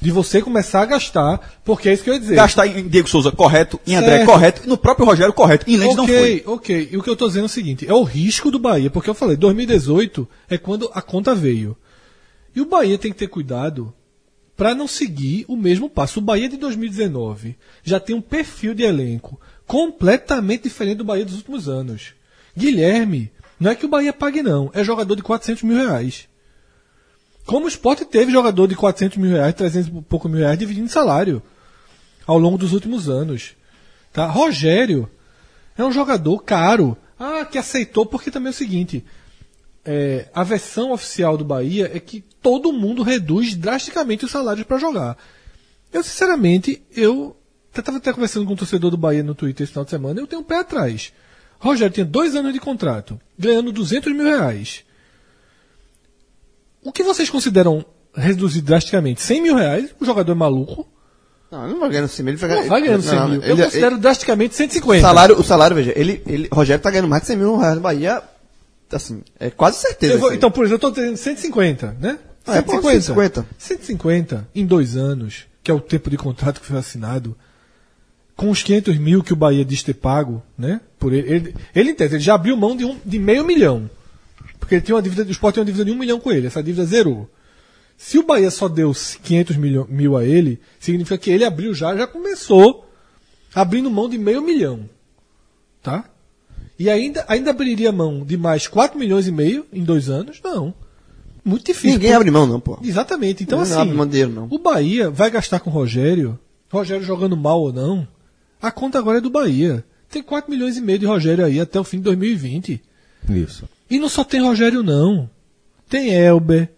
De 0.00 0.10
você 0.12 0.40
começar 0.40 0.82
a 0.82 0.86
gastar, 0.86 1.58
porque 1.64 1.88
é 1.88 1.92
isso 1.92 2.04
que 2.04 2.10
eu 2.10 2.14
ia 2.14 2.20
dizer. 2.20 2.36
Gastar 2.36 2.66
em 2.68 2.86
Diego 2.86 3.08
Souza 3.08 3.32
correto, 3.32 3.80
em 3.84 3.96
André 3.96 4.18
Certo. 4.18 4.26
correto, 4.26 4.68
no 4.68 4.76
próprio 4.78 5.04
Rogério 5.06 5.32
correto. 5.32 5.68
Em 5.68 5.76
Lênis 5.76 5.96
não 5.96 6.06
foi. 6.06 6.16
Ok, 6.16 6.42
ok. 6.46 6.88
E 6.92 6.96
o 6.96 7.02
que 7.02 7.10
eu 7.10 7.16
tô 7.16 7.26
dizendo 7.26 7.44
é 7.44 7.46
o 7.46 7.48
seguinte: 7.48 7.84
é 7.88 7.92
o 7.94 8.04
risco 8.04 8.48
do 8.50 8.58
Bahia, 8.60 8.90
porque 8.90 9.10
eu 9.10 9.14
falei, 9.14 9.36
2018 9.36 10.28
é 10.48 10.56
quando 10.56 10.88
a 10.94 11.02
conta 11.02 11.34
veio. 11.34 11.76
E 12.54 12.60
o 12.60 12.64
Bahia 12.66 12.96
tem 12.98 13.10
que 13.12 13.18
ter 13.18 13.26
cuidado 13.28 13.92
para 14.56 14.74
não 14.74 14.86
seguir 14.88 15.44
o 15.48 15.56
mesmo 15.56 15.88
passo. 15.90 16.18
O 16.20 16.22
Bahia 16.22 16.48
de 16.48 16.56
2019 16.56 17.56
já 17.82 17.98
tem 18.00 18.14
um 18.14 18.20
perfil 18.20 18.74
de 18.74 18.82
elenco 18.84 19.40
completamente 19.68 20.62
diferente 20.64 20.96
do 20.96 21.04
Bahia 21.04 21.26
dos 21.26 21.36
últimos 21.36 21.68
anos. 21.68 22.14
Guilherme, 22.56 23.30
não 23.60 23.70
é 23.70 23.74
que 23.74 23.84
o 23.84 23.88
Bahia 23.88 24.12
pague 24.12 24.42
não, 24.42 24.70
é 24.72 24.82
jogador 24.82 25.14
de 25.14 25.22
400 25.22 25.62
mil 25.62 25.76
reais. 25.76 26.26
Como 27.44 27.66
o 27.66 27.68
Sport 27.68 28.00
teve 28.04 28.32
jogador 28.32 28.66
de 28.66 28.74
400 28.74 29.18
mil 29.18 29.30
reais, 29.30 29.54
300 29.54 29.88
e 29.88 30.02
pouco 30.02 30.28
mil 30.28 30.40
reais 30.40 30.58
dividindo 30.58 30.88
salário 30.88 31.42
ao 32.26 32.38
longo 32.38 32.58
dos 32.58 32.72
últimos 32.72 33.08
anos. 33.08 33.52
Tá? 34.12 34.26
Rogério 34.26 35.08
é 35.76 35.84
um 35.84 35.92
jogador 35.92 36.38
caro. 36.40 36.96
Ah, 37.18 37.44
que 37.44 37.58
aceitou, 37.58 38.06
porque 38.06 38.30
também 38.30 38.48
é 38.48 38.50
o 38.50 38.54
seguinte: 38.54 39.04
é, 39.84 40.28
a 40.34 40.44
versão 40.44 40.92
oficial 40.92 41.36
do 41.36 41.44
Bahia 41.44 41.90
é 41.92 41.98
que 41.98 42.22
todo 42.40 42.72
mundo 42.72 43.02
reduz 43.02 43.54
drasticamente 43.54 44.24
os 44.24 44.30
salários 44.30 44.66
para 44.66 44.78
jogar. 44.78 45.16
Eu, 45.92 46.02
sinceramente, 46.02 46.82
eu 46.94 47.37
estava 47.80 47.98
até 47.98 48.12
conversando 48.12 48.46
com 48.46 48.52
um 48.52 48.56
torcedor 48.56 48.90
do 48.90 48.96
Bahia 48.96 49.22
no 49.22 49.34
Twitter 49.34 49.64
esse 49.64 49.72
final 49.72 49.84
de 49.84 49.90
semana, 49.90 50.20
eu 50.20 50.26
tenho 50.26 50.42
um 50.42 50.44
pé 50.44 50.58
atrás. 50.60 51.12
Rogério 51.58 51.92
tinha 51.92 52.06
dois 52.06 52.34
anos 52.36 52.52
de 52.52 52.60
contrato, 52.60 53.20
ganhando 53.38 53.72
200 53.72 54.12
mil 54.12 54.24
reais. 54.24 54.84
O 56.82 56.92
que 56.92 57.02
vocês 57.02 57.28
consideram 57.28 57.84
reduzir 58.14 58.60
drasticamente? 58.62 59.20
100 59.22 59.42
mil 59.42 59.56
reais? 59.56 59.90
O 60.00 60.04
jogador 60.04 60.32
é 60.32 60.34
maluco? 60.34 60.86
Não, 61.50 61.64
ele 61.64 61.72
não 61.72 61.80
vai 61.80 61.88
ganhando 61.90 62.08
100 62.08 62.24
mil, 62.24 62.34
ele 62.34 62.40
vai, 62.40 62.48
Não, 62.62 62.68
vai 62.68 62.80
ganhando 62.82 63.02
100 63.02 63.14
não, 63.16 63.28
mil. 63.28 63.42
Eu 63.42 63.54
ele- 63.54 63.64
considero 63.64 63.98
drasticamente 63.98 64.50
ele- 64.52 64.70
150. 64.70 64.98
o 64.98 65.00
salário, 65.00 65.38
o 65.40 65.42
salário, 65.42 65.76
veja, 65.76 65.92
ele, 65.96 66.22
ele, 66.26 66.48
Rogério 66.52 66.82
tá 66.82 66.90
ganhando 66.90 67.08
mais 67.08 67.22
de 67.22 67.28
100 67.28 67.36
mil 67.36 67.56
reais 67.56 67.74
no 67.74 67.80
Bahia, 67.80 68.22
assim, 68.92 69.22
é 69.40 69.50
quase 69.50 69.78
certeza. 69.78 70.18
Vou- 70.18 70.28
assim. 70.28 70.36
então, 70.36 70.50
por 70.50 70.64
exemplo, 70.64 70.86
eu 70.86 70.90
estou 70.90 71.02
dizendo 71.02 71.16
150, 71.16 71.96
né? 72.00 72.18
Ah, 72.46 72.58
é, 72.58 72.62
pô, 72.62 72.80
150. 72.80 73.46
150 73.58 74.48
em 74.54 74.64
dois 74.64 74.96
anos, 74.96 75.46
que 75.62 75.70
é 75.70 75.74
o 75.74 75.80
tempo 75.80 76.08
de 76.10 76.16
contrato 76.16 76.60
que 76.60 76.66
foi 76.66 76.78
assinado, 76.78 77.36
com 78.38 78.50
os 78.50 78.62
500 78.62 78.96
mil 78.98 79.20
que 79.20 79.32
o 79.32 79.36
Bahia 79.36 79.64
diz 79.64 79.82
ter 79.82 79.94
pago, 79.94 80.40
né? 80.56 80.80
Por 80.96 81.12
ele, 81.12 81.28
ele, 81.28 81.54
ele 81.74 81.90
entende, 81.90 82.14
ele 82.14 82.22
já 82.22 82.34
abriu 82.36 82.56
mão 82.56 82.76
de, 82.76 82.84
um, 82.84 82.96
de 83.04 83.18
meio 83.18 83.44
milhão. 83.44 83.90
Porque 84.60 84.76
ele 84.76 84.82
tinha 84.82 84.94
uma 84.94 85.02
dívida, 85.02 85.24
o 85.24 85.30
Sport 85.32 85.54
tinha 85.54 85.62
uma 85.62 85.66
dívida 85.66 85.84
de 85.84 85.90
um 85.90 85.96
milhão 85.98 86.20
com 86.20 86.30
ele, 86.30 86.46
essa 86.46 86.62
dívida 86.62 86.86
zerou. 86.86 87.28
Se 87.96 88.16
o 88.16 88.22
Bahia 88.22 88.48
só 88.52 88.68
deu 88.68 88.94
500 89.24 89.56
milho- 89.56 89.88
mil 89.90 90.16
a 90.16 90.24
ele, 90.24 90.60
significa 90.78 91.18
que 91.18 91.30
ele 91.32 91.44
abriu 91.44 91.74
já, 91.74 91.96
já 91.96 92.06
começou 92.06 92.88
abrindo 93.52 93.90
mão 93.90 94.08
de 94.08 94.16
meio 94.16 94.40
milhão. 94.40 94.88
Tá? 95.82 96.04
E 96.78 96.88
ainda, 96.88 97.24
ainda 97.26 97.50
abriria 97.50 97.90
mão 97.90 98.24
de 98.24 98.36
mais 98.36 98.68
4 98.68 98.96
milhões 98.96 99.26
e 99.26 99.32
meio 99.32 99.66
em 99.72 99.82
dois 99.82 100.08
anos? 100.08 100.40
Não. 100.44 100.72
Muito 101.44 101.66
difícil. 101.66 101.90
Ninguém 101.98 102.12
abre 102.12 102.30
mão, 102.30 102.46
não, 102.46 102.60
pô. 102.60 102.78
Exatamente. 102.84 103.42
Então, 103.42 103.58
Ninguém 103.58 103.72
assim, 103.72 103.82
abre 103.82 103.96
mão 103.96 104.06
dele, 104.06 104.30
não. 104.32 104.46
o 104.48 104.58
Bahia 104.58 105.10
vai 105.10 105.28
gastar 105.28 105.58
com 105.58 105.70
o 105.70 105.72
Rogério, 105.72 106.38
Rogério 106.70 107.04
jogando 107.04 107.36
mal 107.36 107.60
ou 107.60 107.72
não, 107.72 108.06
a 108.60 108.70
conta 108.70 108.98
agora 108.98 109.18
é 109.18 109.20
do 109.20 109.30
Bahia. 109.30 109.84
Tem 110.10 110.22
4 110.22 110.50
milhões 110.50 110.76
e 110.76 110.80
meio 110.80 110.98
de 110.98 111.06
Rogério 111.06 111.44
aí 111.44 111.60
até 111.60 111.78
o 111.78 111.84
fim 111.84 111.98
de 111.98 112.04
2020. 112.04 112.82
Isso. 113.28 113.68
E 113.90 113.98
não 113.98 114.08
só 114.08 114.24
tem 114.24 114.40
Rogério, 114.40 114.82
não. 114.82 115.28
Tem 115.88 116.10
Elber, 116.14 116.70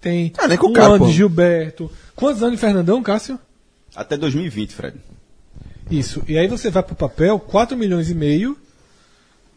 tem 0.00 0.32
Ah, 0.38 0.48
nem 0.48 0.58
com 0.58 0.68
o 0.68 0.70
o 0.70 0.72
cara. 0.72 0.98
Gilberto. 1.08 1.90
Quantos 2.14 2.42
anos 2.42 2.54
de 2.56 2.60
Fernandão, 2.60 3.02
Cássio? 3.02 3.38
Até 3.94 4.16
2020, 4.16 4.74
Fred. 4.74 4.96
Isso. 5.90 6.22
E 6.28 6.36
aí 6.36 6.46
você 6.48 6.70
vai 6.70 6.82
pro 6.82 6.94
papel, 6.94 7.38
4 7.38 7.76
milhões 7.76 8.10
e 8.10 8.14
meio 8.14 8.56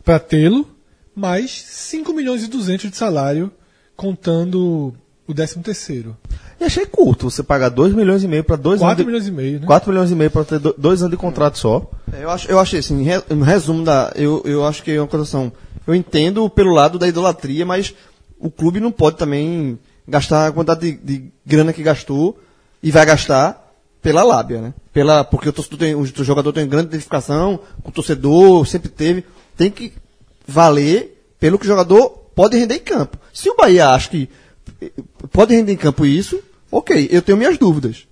para 0.03 0.19
tê-lo, 0.19 0.67
mais 1.15 1.51
5 1.51 2.13
milhões 2.13 2.43
e 2.43 2.47
200 2.47 2.89
de 2.89 2.97
salário, 2.97 3.51
contando 3.95 4.95
o 5.27 5.33
13 5.33 5.59
terceiro. 5.59 6.17
E 6.61 6.65
achei 6.65 6.85
curto 6.85 7.29
você 7.29 7.41
pagar 7.41 7.69
2 7.69 7.91
milhões 7.93 8.23
e 8.23 8.27
meio 8.27 8.43
pra 8.43 8.55
dois 8.55 8.79
4 8.79 9.01
anos. 9.01 9.05
milhões 9.07 9.27
e 9.27 9.31
meio, 9.31 9.59
né? 9.61 9.65
4 9.65 9.89
milhões 9.91 10.11
e 10.11 10.15
meio 10.15 10.29
pra 10.29 10.43
ter 10.43 10.59
do- 10.59 10.75
dois 10.77 11.01
anos 11.01 11.09
de 11.11 11.17
contrato 11.17 11.57
só. 11.57 11.89
É, 12.13 12.23
Eu 12.23 12.29
acho, 12.29 12.51
eu 12.51 12.59
achei 12.59 12.79
assim, 12.79 13.01
re- 13.01 13.23
no 13.31 13.43
resumo 13.43 13.83
da, 13.83 14.11
eu, 14.15 14.43
eu 14.45 14.63
acho 14.65 14.83
que 14.83 14.91
é 14.91 15.01
uma 15.01 15.07
cotação. 15.07 15.51
Eu 15.87 15.95
entendo 15.95 16.47
pelo 16.51 16.71
lado 16.71 16.99
da 16.99 17.07
idolatria, 17.07 17.65
mas 17.65 17.95
o 18.39 18.51
clube 18.51 18.79
não 18.79 18.91
pode 18.91 19.17
também 19.17 19.79
gastar 20.07 20.47
a 20.47 20.51
quantidade 20.51 20.81
de, 20.91 20.97
de 21.19 21.31
grana 21.43 21.73
que 21.73 21.81
gastou 21.81 22.39
e 22.83 22.91
vai 22.91 23.05
gastar 23.07 23.73
pela 23.99 24.21
lábia, 24.23 24.61
né? 24.61 24.73
Pela, 24.93 25.23
porque 25.23 25.49
o 25.49 25.53
torcedor 25.53 25.79
tem, 25.79 25.95
o 25.95 26.05
jogador 26.05 26.53
tem 26.53 26.67
grande 26.67 26.89
identificação 26.89 27.59
com 27.81 27.89
o 27.89 27.93
torcedor, 27.93 28.67
sempre 28.67 28.89
teve, 28.89 29.23
tem 29.57 29.71
que 29.71 29.93
valer 30.47 31.23
pelo 31.39 31.57
que 31.57 31.65
o 31.65 31.67
jogador 31.67 32.09
pode 32.35 32.57
render 32.57 32.75
em 32.75 32.79
campo. 32.79 33.17
Se 33.33 33.49
o 33.49 33.55
Bahia 33.55 33.89
acha 33.89 34.09
que 34.09 34.29
eh, 34.81 34.91
pode 35.31 35.55
render 35.55 35.73
em 35.73 35.77
campo 35.77 36.05
isso, 36.05 36.39
ok, 36.71 37.09
eu 37.11 37.21
tenho 37.21 37.37
minhas 37.37 37.57
dúvidas. 37.57 38.07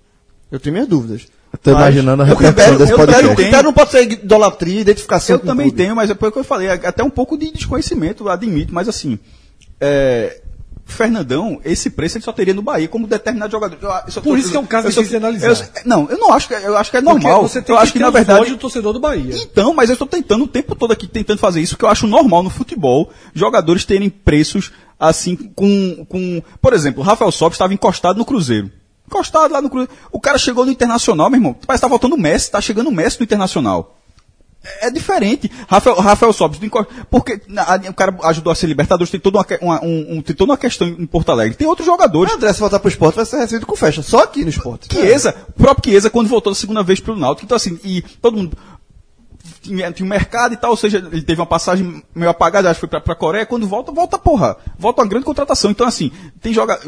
Eu 0.50 0.58
tenho 0.60 0.72
minhas 0.72 0.88
dúvidas. 0.88 1.26
Eu 1.52 1.58
tô 1.58 1.70
Mas 1.72 1.80
imaginando 1.80 2.22
a 2.22 2.26
repercussão 2.26 2.76
desse 2.76 2.94
podcast. 2.94 3.26
O 3.26 3.34
critério 3.34 3.64
não 3.64 3.72
pode 3.72 3.90
ser 3.90 4.10
idolatria, 4.12 4.80
identificação 4.80 5.34
Eu 5.36 5.40
com 5.40 5.46
o 5.46 5.48
também 5.48 5.66
clube. 5.68 5.82
tenho, 5.82 5.96
mas 5.96 6.10
é 6.10 6.14
porque 6.14 6.38
eu 6.38 6.44
falei, 6.44 6.68
até 6.68 7.02
um 7.02 7.10
pouco 7.10 7.36
de 7.36 7.50
desconhecimento, 7.52 8.28
admito, 8.28 8.72
mas 8.72 8.88
assim, 8.88 9.18
é, 9.80 10.40
Fernandão, 10.92 11.60
esse 11.64 11.90
preço 11.90 12.16
ele 12.18 12.24
só 12.24 12.32
teria 12.32 12.54
no 12.54 12.62
Bahia, 12.62 12.88
como 12.88 13.06
determinado 13.06 13.50
jogador. 13.50 13.76
Eu- 13.82 13.88
Por 14.14 14.22
tô- 14.22 14.36
isso 14.36 14.50
que 14.50 14.56
é 14.56 14.60
um 14.60 14.66
caso 14.66 14.86
eu 14.88 14.90
difícil 14.90 15.10
de 15.10 15.16
analisar. 15.16 15.48
eu- 15.50 15.82
não, 15.84 16.08
eu 16.10 16.18
não 16.18 16.32
acho 16.32 16.48
que 16.48 16.54
eu 16.54 16.76
acho 16.76 16.90
que 16.90 16.96
é 16.96 17.02
Porque 17.02 17.14
normal. 17.24 17.42
você 17.48 17.62
tem 17.62 17.72
eu 17.74 17.78
que 17.78 17.82
acho 17.82 17.92
que 17.92 17.98
ter 17.98 18.04
na 18.04 18.10
verdade 18.10 18.50
do 18.50 18.56
torcedor 18.56 18.92
do 18.92 19.00
Bahia. 19.00 19.34
Então, 19.36 19.72
mas 19.74 19.88
eu 19.90 19.94
estou 19.94 20.08
tentando 20.08 20.44
o 20.44 20.48
tempo 20.48 20.74
todo 20.74 20.92
aqui, 20.92 21.06
tentando 21.06 21.38
fazer 21.38 21.60
isso, 21.60 21.76
que 21.76 21.84
eu 21.84 21.88
acho 21.88 22.06
normal 22.06 22.42
no 22.42 22.50
futebol, 22.50 23.10
jogadores 23.34 23.84
terem 23.84 24.08
preços 24.10 24.70
assim, 24.98 25.34
com. 25.36 26.04
com 26.08 26.42
por 26.60 26.72
exemplo, 26.72 27.00
o 27.02 27.04
Rafael 27.04 27.30
Sobis 27.32 27.54
estava 27.54 27.72
encostado 27.74 28.16
no 28.18 28.24
Cruzeiro. 28.24 28.70
Encostado 29.06 29.52
lá 29.52 29.60
no 29.60 29.68
Cruzeiro. 29.68 29.92
O 30.12 30.20
cara 30.20 30.38
chegou 30.38 30.64
no 30.64 30.70
Internacional, 30.70 31.28
meu 31.30 31.38
irmão. 31.38 31.52
Parece 31.66 31.80
que 31.80 31.86
tá 31.86 31.88
faltando 31.88 32.14
o 32.14 32.18
Messi, 32.20 32.50
tá 32.50 32.60
chegando 32.60 32.88
o 32.88 32.92
Messi 32.92 33.18
no 33.18 33.24
Internacional. 33.24 33.96
É 34.82 34.90
diferente. 34.90 35.50
Rafael, 35.68 35.96
Rafael 36.00 36.32
Sobis, 36.34 36.60
porque 37.10 37.40
na- 37.48 37.64
o 37.88 37.94
cara 37.94 38.14
ajudou 38.24 38.50
a 38.52 38.54
ser 38.54 38.66
Libertadores, 38.66 39.10
tem 39.10 39.18
toda 39.18 39.38
uma, 39.38 39.46
uma- 39.62 39.82
um- 39.84 40.16
um- 40.18 40.22
tem 40.22 40.36
toda 40.36 40.52
uma 40.52 40.58
questão 40.58 40.86
em 40.86 41.06
Porto 41.06 41.30
Alegre. 41.32 41.56
Tem 41.56 41.66
outros 41.66 41.86
jogadores. 41.86 42.30
O 42.32 42.36
André, 42.36 42.52
se 42.52 42.60
voltar 42.60 42.78
pro 42.78 42.88
esporte, 42.90 43.16
vai 43.16 43.24
ser 43.24 43.38
recebido 43.38 43.64
com 43.64 43.74
festa. 43.74 44.02
Só 44.02 44.22
aqui 44.24 44.42
no 44.44 44.50
esporte. 44.50 44.86
Chiesa, 44.94 45.34
o 45.48 45.62
próprio 45.62 45.90
Chiesa, 45.90 46.10
quando 46.10 46.28
voltou 46.28 46.52
da 46.52 46.58
segunda 46.58 46.82
vez 46.82 47.00
pro 47.00 47.16
Náutico, 47.16 47.46
então 47.46 47.56
assim, 47.56 47.78
e 47.82 48.02
todo 48.20 48.36
mundo 48.36 48.54
tinha, 49.62 49.90
tinha 49.92 50.04
um 50.06 50.08
mercado 50.10 50.52
e 50.54 50.56
tal, 50.56 50.70
ou 50.72 50.76
seja, 50.76 50.98
ele 51.10 51.22
teve 51.22 51.40
uma 51.40 51.46
passagem 51.46 52.02
meio 52.14 52.30
apagada, 52.30 52.68
acho 52.70 52.76
que 52.78 52.80
foi 52.80 52.88
pra, 52.88 53.00
pra 53.00 53.14
Coreia, 53.14 53.46
quando 53.46 53.66
volta, 53.66 53.90
volta 53.92 54.18
porra, 54.18 54.56
volta 54.78 55.00
uma 55.02 55.08
grande 55.08 55.24
contratação, 55.24 55.70
então 55.70 55.86
assim, 55.86 56.10
tem 56.40 56.52
joga, 56.52 56.78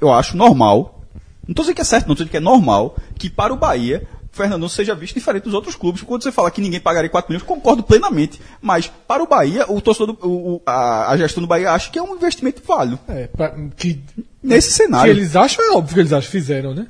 eu 0.00 0.12
acho 0.12 0.36
normal, 0.36 1.02
não 1.46 1.54
tô 1.54 1.62
dizendo 1.62 1.74
que 1.76 1.80
é 1.82 1.84
certo, 1.84 2.06
não 2.08 2.14
tô 2.14 2.22
dizendo 2.22 2.30
que 2.30 2.36
é 2.36 2.40
normal, 2.40 2.96
que 3.18 3.28
para 3.30 3.52
o 3.52 3.56
Bahia, 3.56 4.06
Fernandão 4.32 4.66
seja 4.68 4.94
visto 4.94 5.14
diferente 5.14 5.44
dos 5.44 5.52
outros 5.54 5.74
clubes, 5.74 6.02
quando 6.02 6.22
você 6.22 6.32
fala 6.32 6.50
que 6.50 6.60
ninguém 6.62 6.80
pagaria 6.80 7.10
4 7.10 7.30
milhões, 7.30 7.46
concordo 7.46 7.82
plenamente, 7.82 8.40
mas 8.62 8.90
para 9.06 9.22
o 9.22 9.26
Bahia, 9.26 9.66
o 9.70 9.78
torcedor, 9.80 10.14
do, 10.16 10.26
o- 10.26 10.54
o- 10.54 10.62
a, 10.64 11.10
a 11.12 11.16
gestão 11.18 11.42
do 11.42 11.46
Bahia 11.46 11.70
acha 11.70 11.90
que 11.90 11.98
é 11.98 12.02
um 12.02 12.14
investimento 12.16 12.62
válido, 12.66 12.98
É, 13.06 13.26
pra- 13.26 13.54
que, 13.76 14.02
nesse 14.42 14.68
que 14.68 14.74
cenário. 14.74 15.10
eles 15.12 15.36
acham, 15.36 15.62
é 15.64 15.76
óbvio 15.76 15.94
que 15.94 16.00
eles 16.00 16.12
acham, 16.14 16.30
fizeram, 16.30 16.74
né? 16.74 16.86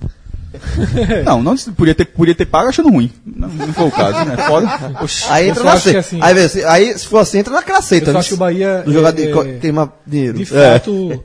Não, 1.25 1.43
não 1.43 1.57
podia 1.57 1.95
ter, 1.95 2.05
podia 2.05 2.35
ter 2.35 2.45
pago 2.45 2.69
achando 2.69 2.91
ruim. 2.91 3.11
Não, 3.25 3.49
não 3.49 3.73
foi 3.73 3.87
o 3.87 3.91
caso, 3.91 4.25
né? 4.29 4.37
Foda. 4.37 4.99
Oxi. 5.03 5.25
Aí 5.31 5.47
Eu 5.47 5.51
entra 5.53 5.65
na 5.65 5.73
que 5.73 5.79
C. 5.81 5.97
assim- 5.97 6.19
aí, 6.23 6.35
vê, 6.35 6.49
se- 6.49 6.65
aí, 6.65 6.99
se 6.99 7.07
for 7.07 7.19
assim, 7.21 7.39
entra 7.39 7.55
naquela 7.55 7.79
Eu 7.79 7.83
seita. 7.83 8.07
só 8.07 8.13
né? 8.13 8.19
acho 8.19 8.29
que 8.29 8.35
o 8.35 8.37
Bahia, 8.37 8.85
jogador 8.87 9.19
é, 9.23 9.27
de 9.27 9.33
co- 9.33 9.43
é, 9.45 9.59
queimar 9.59 9.91
dinheiro. 10.07 10.37
De 10.37 10.45
fato, 10.45 11.25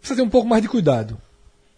precisa 0.00 0.16
ter 0.20 0.22
um 0.22 0.28
pouco 0.28 0.48
mais 0.48 0.60
de 0.62 0.68
cuidado. 0.68 1.16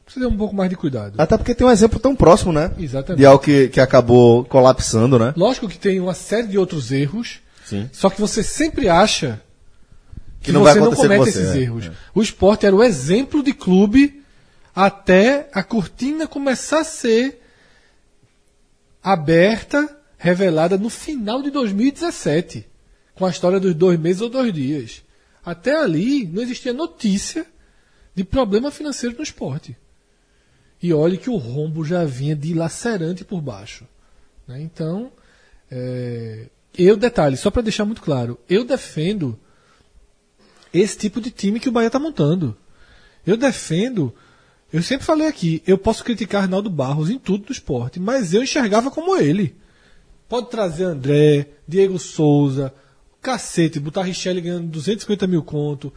Precisa 0.09 0.27
ter 0.27 0.35
um 0.35 0.39
pouco 0.39 0.57
mais 0.57 0.71
de 0.71 0.77
cuidado. 0.77 1.21
Até 1.21 1.37
porque 1.37 1.55
tem 1.55 1.67
um 1.67 1.71
exemplo 1.71 2.01
tão 2.01 2.17
próximo, 2.17 2.51
né? 2.51 2.73
Exatamente. 2.79 3.19
De 3.19 3.27
algo 3.27 3.45
que, 3.45 3.69
que 3.69 3.79
acabou 3.79 4.43
colapsando, 4.43 5.19
né? 5.19 5.35
Lógico 5.37 5.69
que 5.69 5.79
tem 5.79 6.01
uma 6.01 6.15
série 6.15 6.47
de 6.47 6.57
outros 6.57 6.91
erros, 6.91 7.41
Sim. 7.67 7.91
só 7.93 8.09
que 8.09 8.19
você 8.19 8.43
sempre 8.43 8.89
acha 8.89 9.39
Que 10.41 10.51
não 10.51 10.63
vai 10.63 10.73
você 10.73 10.81
não 10.81 10.95
comete 10.95 11.25
você, 11.25 11.29
esses 11.29 11.55
é, 11.55 11.59
erros. 11.59 11.91
O 12.15 12.23
esporte 12.23 12.65
era 12.65 12.75
o 12.75 12.83
exemplo 12.83 13.43
de 13.43 13.53
clube 13.53 14.25
até 14.75 15.51
a 15.53 15.63
cortina 15.63 16.27
começar 16.27 16.81
a 16.81 16.85
ser 16.85 17.43
aberta, 19.03 19.95
revelada 20.17 20.79
no 20.79 20.89
final 20.89 21.43
de 21.43 21.51
2017, 21.51 22.67
com 23.15 23.27
a 23.27 23.31
história 23.31 23.61
dos 23.61 23.75
dois 23.75 24.01
meses 24.01 24.23
ou 24.23 24.31
dois 24.31 24.55
dias. 24.55 25.03
Até 25.45 25.77
ali 25.77 26.27
não 26.27 26.43
existia 26.43 26.73
notícia 26.73 27.45
de 28.15 28.25
problema 28.25 28.71
financeiro 28.71 29.15
no 29.15 29.23
esporte. 29.23 29.77
E 30.83 30.93
olhe 30.93 31.19
que 31.19 31.31
o 31.31 31.37
rombo 31.37 31.85
já 31.85 32.05
vinha 32.05 32.37
dilacerante 32.37 33.25
por 33.25 33.41
baixo. 33.41 33.85
né? 34.47 34.61
Então, 34.61 35.11
é, 35.71 36.47
eu, 36.77 36.97
detalhe, 36.97 37.37
só 37.37 37.51
para 37.51 37.63
deixar 37.63 37.85
muito 37.85 38.01
claro, 38.01 38.39
eu 38.49 38.65
defendo 38.65 39.39
esse 40.73 40.97
tipo 40.97 41.21
de 41.21 41.31
time 41.31 41.61
que 41.61 41.69
o 41.69 41.73
Bahia 41.73 41.89
está 41.89 41.99
montando. 41.99 42.57
Eu 43.27 43.37
defendo, 43.37 44.15
eu 44.73 44.83
sempre 44.83 45.05
falei 45.05 45.27
aqui, 45.27 45.63
eu 45.67 45.77
posso 45.77 46.05
criticar 46.05 46.43
Arnaldo 46.43 46.71
Barros 46.71 47.11
em 47.11 47.19
tudo 47.19 47.47
do 47.47 47.53
esporte, 47.53 47.99
mas 47.99 48.33
eu 48.33 48.43
enxergava 48.43 48.91
como 48.91 49.17
ele. 49.17 49.57
Pode 50.29 50.51
trazer 50.51 50.85
André, 50.85 51.49
Diego 51.67 51.99
Souza, 51.99 52.73
cacete, 53.21 53.81
botar 53.81 54.03
Richelle 54.03 54.41
ganhando 54.41 54.69
250 54.69 55.27
mil 55.27 55.43
conto, 55.43 55.93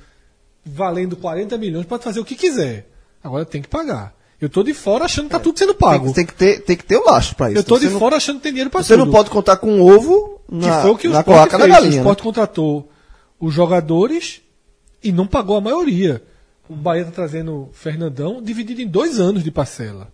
valendo 0.66 1.16
40 1.16 1.58
milhões, 1.58 1.86
pode 1.86 2.04
fazer 2.04 2.20
o 2.20 2.26
que 2.26 2.36
quiser. 2.36 2.90
Agora 3.24 3.46
tem 3.46 3.62
que 3.62 3.68
pagar. 3.68 4.16
Eu 4.42 4.50
tô 4.50 4.64
de 4.64 4.74
fora 4.74 5.06
achando 5.06 5.26
que 5.26 5.32
tá 5.32 5.40
tudo 5.40 5.58
sendo 5.60 5.74
Tem, 5.74 5.80
pago. 5.80 6.08
que- 6.08 6.14
tem 6.16 6.26
que 6.26 6.34
ter, 6.34 6.60
tem 6.64 6.76
que 6.76 6.84
ter 6.84 6.98
o 6.98 7.06
laço 7.06 7.36
pra 7.36 7.50
isso. 7.52 7.60
eu 7.60 7.64
tô 7.64 7.78
Você 7.78 7.86
de 7.88 7.92
não- 7.94 8.00
fora 8.00 8.16
achando 8.18 8.38
que 8.38 8.44
tem 8.44 8.52
dinheiro 8.52 8.72
pra 8.72 8.82
Você 8.82 8.94
tudo. 8.98 9.06
não 9.06 9.12
pode 9.12 9.30
contar 9.30 9.58
com 9.58 9.72
um 9.72 9.82
ovo 9.82 10.42
Que 10.50 10.56
na, 10.56 10.82
foi 10.82 10.92
o 10.92 10.98
que 10.98 11.08
o 11.08 11.12
na 11.12 11.24
cloaca 11.24 11.58
da 11.60 11.66
fez. 11.66 11.70
o 11.70 11.74
galinha. 11.82 11.98
Sport 12.00 12.18
né? 12.20 12.24
contratou 12.24 12.92
os 13.40 13.54
jogadores 13.54 14.42
e 15.04 15.12
não 15.12 15.28
pagou 15.28 15.56
a 15.58 15.62
maioria. 15.62 16.24
O 16.68 16.76
Bahia 16.76 17.02
está 17.02 17.14
trazendo 17.14 17.70
Fernandão 17.74 18.42
dividido 18.42 18.82
em 18.82 18.88
dois 18.88 19.20
anos 19.20 19.44
de 19.44 19.52
parcela. 19.52 20.12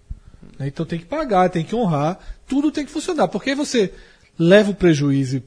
Né? 0.60 0.68
Então 0.68 0.86
tem 0.86 1.00
que 1.00 1.06
pagar, 1.06 1.50
tem 1.50 1.64
que 1.64 1.74
honrar, 1.76 2.20
tudo 2.48 2.70
tem 2.72 2.86
que 2.86 2.92
funcionar. 2.92 3.28
Porque 3.30 3.52
aí 3.52 3.56
você 3.56 3.94
leva 4.38 4.72
o 4.72 4.76
prejuízo, 4.76 5.42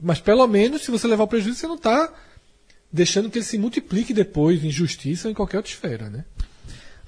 mas 0.00 0.20
pelo 0.20 0.46
menos 0.46 0.82
se 0.82 0.90
você 0.92 1.08
levar 1.08 1.24
o 1.24 1.28
prejuízo, 1.28 1.58
você 1.58 1.66
não 1.66 1.74
está 1.76 2.12
deixando 2.92 3.28
que 3.30 3.38
ele 3.38 3.44
se 3.44 3.58
multiplique 3.58 4.12
depois 4.14 4.62
em 4.62 4.70
justiça 4.70 5.26
ou 5.26 5.32
em 5.32 5.34
qualquer 5.34 5.56
outra 5.56 5.72
esfera. 5.72 6.08
Né? 6.10 6.24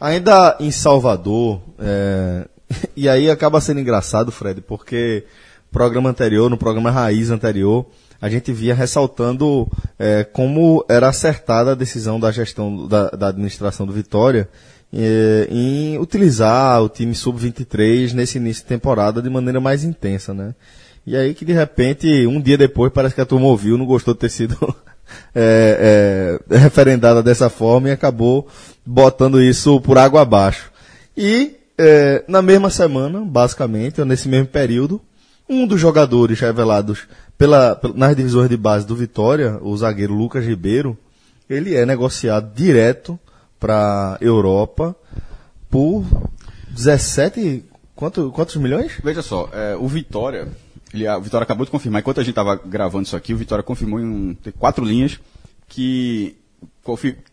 Ainda 0.04 0.58
em 0.60 0.70
Salvador, 0.70 1.62
é, 1.78 2.46
e 2.94 3.08
aí 3.08 3.30
acaba 3.30 3.58
sendo 3.58 3.80
engraçado, 3.80 4.30
Fred, 4.30 4.60
porque 4.60 5.24
programa 5.72 6.10
anterior, 6.10 6.50
no 6.50 6.58
programa 6.58 6.90
Raiz 6.90 7.30
anterior, 7.30 7.86
a 8.20 8.28
gente 8.28 8.52
via 8.52 8.74
ressaltando 8.74 9.66
é, 9.98 10.22
como 10.22 10.84
era 10.90 11.08
acertada 11.08 11.72
a 11.72 11.74
decisão 11.74 12.20
da 12.20 12.30
gestão 12.30 12.86
da, 12.86 13.08
da 13.12 13.28
administração 13.28 13.86
do 13.86 13.94
Vitória 13.94 14.46
é, 14.92 15.48
em 15.50 15.98
utilizar 15.98 16.82
o 16.82 16.88
time 16.90 17.14
sub-23 17.14 18.12
nesse 18.12 18.36
início 18.36 18.62
de 18.62 18.68
temporada 18.68 19.22
de 19.22 19.30
maneira 19.30 19.58
mais 19.58 19.84
intensa, 19.84 20.34
né? 20.34 20.54
E 21.06 21.16
aí 21.16 21.32
que 21.32 21.46
de 21.46 21.54
repente, 21.54 22.26
um 22.26 22.42
dia 22.42 22.58
depois, 22.58 22.92
parece 22.92 23.14
que 23.14 23.22
a 23.22 23.26
turma 23.26 23.46
ouviu, 23.46 23.78
não 23.78 23.86
gostou 23.86 24.12
de 24.12 24.20
ter 24.20 24.28
sido 24.28 24.54
é, 25.34 26.38
é, 26.50 26.58
referendada 26.58 27.22
dessa 27.22 27.48
forma 27.48 27.88
e 27.88 27.92
acabou 27.92 28.46
botando 28.84 29.40
isso 29.42 29.80
por 29.80 29.98
água 29.98 30.22
abaixo. 30.22 30.70
E 31.16 31.56
é, 31.78 32.24
na 32.28 32.42
mesma 32.42 32.70
semana, 32.70 33.20
basicamente, 33.24 34.00
ou 34.00 34.06
nesse 34.06 34.28
mesmo 34.28 34.46
período, 34.48 35.00
um 35.48 35.66
dos 35.66 35.80
jogadores 35.80 36.38
revelados 36.40 37.00
pela, 37.36 37.78
nas 37.94 38.14
divisões 38.16 38.48
de 38.48 38.56
base 38.56 38.86
do 38.86 38.94
Vitória, 38.96 39.58
o 39.60 39.76
zagueiro 39.76 40.14
Lucas 40.14 40.44
Ribeiro, 40.44 40.96
ele 41.48 41.74
é 41.74 41.84
negociado 41.84 42.54
direto 42.54 43.18
para 43.58 44.16
Europa 44.20 44.94
por 45.70 46.04
17 46.70 47.64
quanto, 47.94 48.30
quantos 48.32 48.56
milhões? 48.56 48.92
Veja 49.02 49.22
só, 49.22 49.48
é, 49.52 49.76
o 49.76 49.86
Vitória, 49.88 50.48
ele, 50.92 51.06
a- 51.06 51.18
o 51.18 51.22
Vitória 51.22 51.44
acabou 51.44 51.64
de 51.64 51.70
confirmar, 51.70 52.00
enquanto 52.00 52.20
a 52.20 52.22
gente 52.22 52.30
estava 52.32 52.56
gravando 52.56 53.04
isso 53.04 53.16
aqui, 53.16 53.34
o 53.34 53.36
Vitória 53.36 53.62
confirmou 53.62 54.00
em 54.00 54.04
um- 54.04 54.36
quatro 54.58 54.84
linhas 54.84 55.18
que 55.68 56.36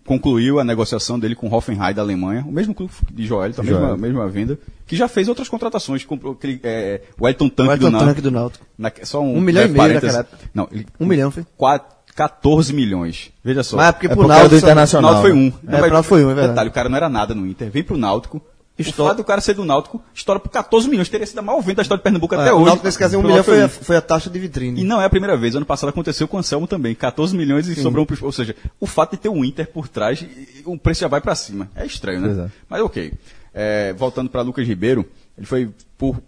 concluiu 0.05 0.59
a 0.59 0.63
negociação 0.63 1.19
dele 1.19 1.35
com 1.35 1.47
o 1.47 1.53
Hoffenheim 1.53 1.93
da 1.93 2.01
Alemanha, 2.01 2.43
o 2.47 2.51
mesmo 2.51 2.73
clube 2.73 2.91
de 3.11 3.25
Joel, 3.25 3.51
a 3.57 3.63
mesma, 3.63 3.97
mesma 3.97 4.27
venda, 4.27 4.57
que 4.87 4.95
já 4.95 5.07
fez 5.07 5.27
outras 5.27 5.47
contratações, 5.49 6.03
comprou 6.05 6.33
aquele, 6.33 6.59
é, 6.63 7.01
o 7.19 7.27
Elton 7.27 7.45
Elton 7.45 7.65
do 7.77 7.91
Náutico. 7.91 8.05
Tanque 8.05 8.21
do 8.21 8.31
Náutico. 8.31 8.65
Na- 8.77 8.91
só 9.03 9.21
um, 9.21 9.37
Um 9.37 9.41
milhão 9.41 9.63
e 9.63 9.67
breve 9.67 9.87
meio 9.89 9.93
naquela 9.95 10.19
época. 10.19 10.37
Não, 10.53 10.67
ele, 10.71 10.85
Um 10.99 11.05
milhão, 11.05 11.31
foi? 11.31 11.45
quatro- 11.57 12.01
14 12.13 12.73
milhões. 12.73 13.31
Veja 13.41 13.63
só. 13.63 13.77
Mas 13.77 13.87
é 13.87 13.91
porque 13.93 14.07
É 14.07 14.09
pro 14.15 14.27
Náutico... 14.27 14.49
do 14.49 14.59
só- 14.59 14.65
Internacional. 14.67 15.11
O 15.11 15.13
Náutico 15.13 15.33
foi 15.33 15.41
um. 15.41 15.47
É, 15.47 15.77
pro 15.79 15.89
Náutico 15.91 16.03
foi 16.03 16.25
um, 16.25 16.29
é 16.29 16.33
verdade. 16.33 16.49
Detalhe, 16.49 16.69
o 16.69 16.73
cara 16.73 16.89
não 16.89 16.97
era 16.97 17.07
nada 17.09 17.33
no 17.33 17.47
Inter. 17.47 17.71
Vem 17.71 17.83
pro 17.83 17.97
Náutico. 17.97 18.41
O 18.87 18.89
Estoura- 18.89 19.09
fato 19.11 19.17
do 19.17 19.23
cara 19.23 19.41
ser 19.41 19.53
do 19.53 19.63
Náutico, 19.65 20.01
estoura 20.13 20.39
por 20.39 20.49
14 20.49 20.89
milhões. 20.89 21.09
Teria 21.09 21.25
sido 21.27 21.39
a 21.39 21.41
maior 21.41 21.59
venda 21.61 21.75
da 21.75 21.81
história 21.83 21.99
de 21.99 22.03
Pernambuco 22.03 22.35
É, 22.35 22.37
até 22.39 22.51
o 22.53 22.57
hoje. 22.57 22.65
Náutico, 22.65 22.85
nesse 22.85 22.97
caso, 22.99 23.17
um 23.17 23.23
milhão 23.23 23.43
foi 23.43 23.61
a, 23.61 23.69
foi 23.69 23.95
a 23.95 24.01
taxa 24.01 24.29
de 24.29 24.39
vitrine. 24.39 24.81
E 24.81 24.83
não 24.83 25.01
é 25.01 25.05
a 25.05 25.09
primeira 25.09 25.35
vez. 25.37 25.55
Ano 25.55 25.65
passado 25.65 25.89
aconteceu 25.89 26.27
com 26.27 26.37
o 26.37 26.39
Anselmo 26.39 26.67
também. 26.67 26.93
14 26.95 27.35
milhões 27.35 27.67
e 27.67 27.75
sobrou 27.81 28.05
um. 28.09 28.25
Ou 28.25 28.31
seja, 28.31 28.55
o 28.79 28.85
fato 28.87 29.11
de 29.11 29.17
ter 29.17 29.29
um 29.29 29.43
Inter 29.45 29.67
por 29.67 29.87
trás, 29.87 30.25
o 30.65 30.77
preço 30.77 31.01
já 31.01 31.07
vai 31.07 31.21
pra 31.21 31.35
cima. 31.35 31.69
É 31.75 31.85
estranho, 31.85 32.21
né? 32.21 32.45
É. 32.45 32.51
Mas 32.69 32.81
ok. 32.81 33.13
É, 33.53 33.93
voltando 33.93 34.29
para 34.29 34.41
Lucas 34.41 34.67
Ribeiro, 34.67 35.05
ele 35.37 35.45
foi 35.45 35.69
por. 35.97 36.21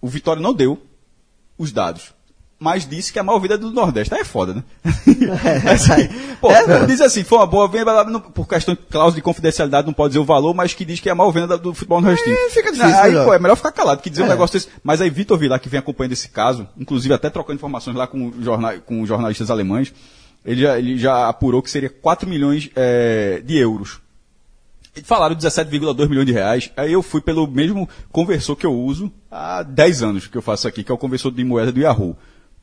O 0.00 0.08
Vitória 0.08 0.42
não 0.42 0.52
deu 0.54 0.80
os 1.58 1.70
dados. 1.70 2.12
Mas 2.62 2.86
disse 2.88 3.12
que 3.12 3.18
a 3.18 3.24
maior 3.24 3.40
vida 3.40 3.54
é 3.54 3.58
do 3.58 3.72
Nordeste. 3.72 4.14
Aí 4.14 4.20
é 4.20 4.24
foda, 4.24 4.54
né? 4.54 4.62
assim, 5.72 6.36
pô, 6.40 6.48
É, 6.52 6.86
diz 6.86 7.00
assim, 7.00 7.24
foi 7.24 7.38
uma 7.38 7.46
boa 7.46 7.66
venda, 7.66 8.04
não- 8.04 8.20
por 8.20 8.46
questão 8.46 8.72
de 8.74 8.80
cláusula 8.82 9.16
de 9.16 9.20
confidencialidade 9.22 9.84
não 9.86 9.92
pode 9.92 10.10
dizer 10.10 10.20
o 10.20 10.24
valor, 10.24 10.54
mas 10.54 10.72
que 10.72 10.84
diz 10.84 11.00
que 11.00 11.08
é 11.08 11.12
a 11.12 11.14
maior 11.14 11.32
venda 11.32 11.58
do 11.58 11.74
futebol 11.74 12.00
nordestino. 12.00 12.36
É, 12.36 12.50
fica 12.50 12.70
difícil, 12.70 12.94
Aí, 12.96 13.12
né, 13.12 13.24
pô, 13.24 13.34
é 13.34 13.38
melhor 13.40 13.56
ficar 13.56 13.72
calado 13.72 14.00
que 14.00 14.08
dizer 14.08 14.22
um 14.22 14.26
É. 14.26 14.28
negócio 14.28 14.54
desse. 14.54 14.68
Mas 14.84 15.00
aí 15.00 15.10
Vitor 15.10 15.36
Vilar, 15.36 15.58
que 15.60 15.68
vem 15.68 15.80
acompanhando 15.80 16.12
esse 16.12 16.28
caso, 16.28 16.68
inclusive 16.78 17.12
até 17.12 17.28
trocando 17.28 17.56
informações 17.56 17.96
lá 17.96 18.06
com, 18.06 18.32
jornal, 18.40 18.74
com 18.86 19.04
jornalistas 19.04 19.50
alemães, 19.50 19.92
ele 20.44 20.60
já, 20.62 20.78
ele 20.78 20.96
já 20.98 21.28
apurou 21.28 21.62
que 21.62 21.70
seria 21.70 21.90
4 21.90 22.28
milhões 22.28 22.70
é, 22.76 23.42
de 23.44 23.56
euros. 23.58 24.00
Falaram 25.04 25.34
17,2 25.34 26.08
milhões 26.08 26.26
de 26.26 26.32
reais. 26.32 26.70
Aí 26.76 26.92
eu 26.92 27.02
fui 27.02 27.20
pelo 27.22 27.46
mesmo 27.46 27.88
conversor 28.12 28.54
que 28.54 28.66
eu 28.66 28.74
uso 28.74 29.10
há 29.30 29.62
10 29.62 30.02
anos 30.02 30.26
que 30.26 30.36
eu 30.36 30.42
faço 30.42 30.68
aqui, 30.68 30.84
que 30.84 30.92
é 30.92 30.94
o 30.94 30.98
conversor 30.98 31.32
de 31.32 31.42
moeda 31.42 31.72
do 31.72 31.80
Yahoo. 31.80 32.14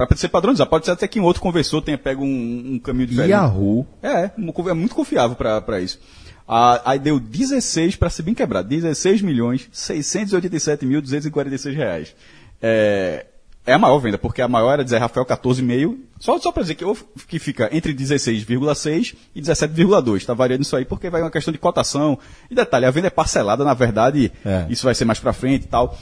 Para 0.05 0.15
ser 0.15 0.29
padronizar. 0.29 0.65
Pode 0.67 0.85
ser 0.85 0.91
até 0.91 1.07
que 1.07 1.19
um 1.19 1.23
outro 1.23 1.41
conversor 1.41 1.81
tenha 1.81 1.97
pego 1.97 2.23
um, 2.23 2.73
um 2.75 2.79
caminho 2.79 3.07
diferente. 3.07 3.31
Yahoo. 3.31 3.85
É, 4.01 4.31
é 4.69 4.73
muito 4.73 4.95
confiável 4.95 5.35
para 5.35 5.81
isso. 5.81 5.99
Ah, 6.47 6.81
aí 6.85 6.97
deu 6.99 7.19
16, 7.19 7.95
para 7.97 8.09
ser 8.09 8.23
bem 8.23 8.33
quebrado, 8.33 8.67
16 8.67 9.21
milhões 9.21 9.69
687 9.71 10.85
mil 10.85 11.01
246 11.01 11.75
reais. 11.75 12.15
É, 12.61 13.25
é 13.65 13.73
a 13.73 13.77
maior 13.77 13.99
venda, 13.99 14.17
porque 14.17 14.41
a 14.41 14.47
maior 14.47 14.71
era 14.71 14.83
de 14.83 14.89
Zé 14.89 14.97
Rafael 14.97 15.25
14,5. 15.25 15.97
Só, 16.17 16.39
só 16.39 16.51
para 16.51 16.63
dizer 16.63 16.75
que, 16.75 16.85
que 17.27 17.37
fica 17.37 17.69
entre 17.71 17.93
16,6 17.93 19.15
e 19.35 19.41
17,2. 19.41 20.15
Está 20.17 20.33
variando 20.33 20.61
isso 20.61 20.75
aí, 20.75 20.85
porque 20.85 21.09
vai 21.09 21.21
uma 21.21 21.29
questão 21.29 21.51
de 21.51 21.59
cotação. 21.59 22.17
E 22.49 22.55
detalhe, 22.55 22.85
a 22.85 22.91
venda 22.91 23.07
é 23.07 23.11
parcelada, 23.11 23.63
na 23.63 23.73
verdade, 23.73 24.31
É. 24.45 24.65
isso 24.69 24.85
vai 24.85 24.95
ser 24.95 25.05
mais 25.05 25.19
para 25.19 25.33
frente 25.33 25.65
e 25.65 25.67
tal. 25.67 25.95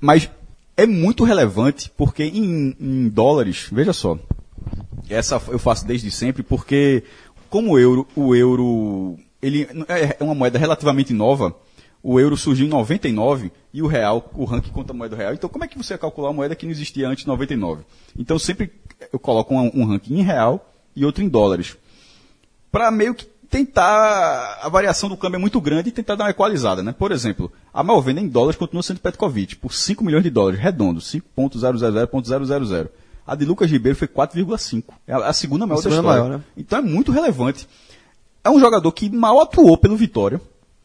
Mas 0.00 0.28
é 0.80 0.86
muito 0.86 1.24
relevante, 1.24 1.92
porque 1.94 2.24
em, 2.24 2.74
em 2.80 3.08
dólares, 3.08 3.68
veja 3.70 3.92
só, 3.92 4.18
essa 5.10 5.40
eu 5.48 5.58
faço 5.58 5.86
desde 5.86 6.10
sempre, 6.10 6.42
porque 6.42 7.02
como 7.50 7.72
o 7.72 7.78
euro, 7.78 8.06
o 8.16 8.34
euro 8.34 9.18
ele 9.42 9.68
é 9.88 10.24
uma 10.24 10.34
moeda 10.34 10.58
relativamente 10.58 11.12
nova, 11.12 11.54
o 12.02 12.18
euro 12.18 12.34
surgiu 12.34 12.66
em 12.66 12.70
99 12.70 13.52
e 13.74 13.82
o 13.82 13.86
real, 13.86 14.30
o 14.34 14.44
ranking 14.44 14.70
conta 14.70 14.94
a 14.94 14.96
moeda 14.96 15.16
real. 15.16 15.34
Então 15.34 15.50
como 15.50 15.64
é 15.64 15.68
que 15.68 15.76
você 15.76 15.92
vai 15.94 15.98
calcular 15.98 16.28
uma 16.28 16.36
moeda 16.36 16.56
que 16.56 16.64
não 16.64 16.72
existia 16.72 17.06
antes 17.06 17.24
de 17.24 17.28
99? 17.28 17.82
Então 18.18 18.38
sempre 18.38 18.72
eu 19.12 19.18
coloco 19.18 19.54
um, 19.54 19.70
um 19.74 19.84
ranking 19.84 20.18
em 20.18 20.22
real 20.22 20.72
e 20.96 21.04
outro 21.04 21.22
em 21.22 21.28
dólares. 21.28 21.76
Para 22.72 22.90
meio 22.90 23.14
que 23.14 23.26
tentar 23.50 24.60
a 24.62 24.68
variação 24.68 25.08
do 25.08 25.16
câmbio 25.16 25.36
é 25.36 25.40
muito 25.40 25.60
grande 25.60 25.88
e 25.88 25.92
tentar 25.92 26.14
dar 26.14 26.22
uma 26.24 26.30
equalizada, 26.30 26.84
né? 26.84 26.94
Por 26.96 27.10
exemplo, 27.10 27.50
a 27.74 27.82
maior 27.82 28.00
venda 28.00 28.20
em 28.20 28.28
dólares 28.28 28.56
continua 28.56 28.84
sendo 28.84 29.00
Petkovic, 29.00 29.56
por 29.56 29.74
5 29.74 30.04
milhões 30.04 30.22
de 30.22 30.30
dólares, 30.30 30.60
redondo, 30.60 31.00
5.000.000. 31.00 32.88
A 33.26 33.34
de 33.34 33.44
Lucas 33.44 33.68
Ribeiro 33.70 33.98
foi 33.98 34.06
4,5. 34.08 34.84
É 35.06 35.14
a 35.14 35.32
segunda 35.32 35.66
maior 35.66 35.80
A 35.80 35.82
da 35.82 35.90
segunda 35.90 36.00
história. 36.00 36.22
maior, 36.22 36.38
né? 36.38 36.44
Então 36.56 36.78
é 36.78 36.82
muito 36.82 37.10
relevante. 37.10 37.68
É 38.44 38.50
um 38.50 38.60
jogador 38.60 38.92
que 38.92 39.10
mal 39.10 39.40
atuou 39.40 39.76
pelo 39.76 39.96
Vitória. 39.96 40.40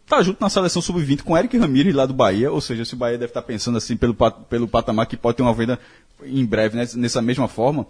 Tá 0.08 0.22
junto 0.22 0.42
na 0.42 0.50
seleção 0.50 0.82
sub-20 0.82 1.22
com 1.22 1.38
Eric 1.38 1.58
Ramírez 1.58 1.96
lá 1.96 2.06
do 2.06 2.14
Bahia, 2.14 2.52
ou 2.52 2.62
seja, 2.62 2.86
se 2.86 2.94
o 2.94 2.98
Bahia 2.98 3.18
deve 3.18 3.32
estar 3.32 3.42
pensando 3.42 3.78
assim 3.78 3.98
pelo, 3.98 4.14
pelo 4.50 4.68
patamar 4.68 5.08
que 5.08 5.18
pode 5.18 5.38
ter 5.38 5.44
uma 5.44 5.54
venda 5.54 5.80
em 6.24 6.46
breve 6.46 6.78
né, 6.78 6.88
nessa 6.96 7.22
mesma 7.22 7.48
forma. 7.48 7.88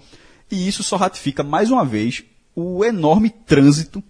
E 0.50 0.68
isso 0.68 0.84
só 0.84 0.96
ratifica 0.96 1.44
mais 1.44 1.72
uma 1.72 1.84
vez 1.84 2.24
o 2.56 2.86
enorme 2.86 3.30
trânsito 3.30 4.02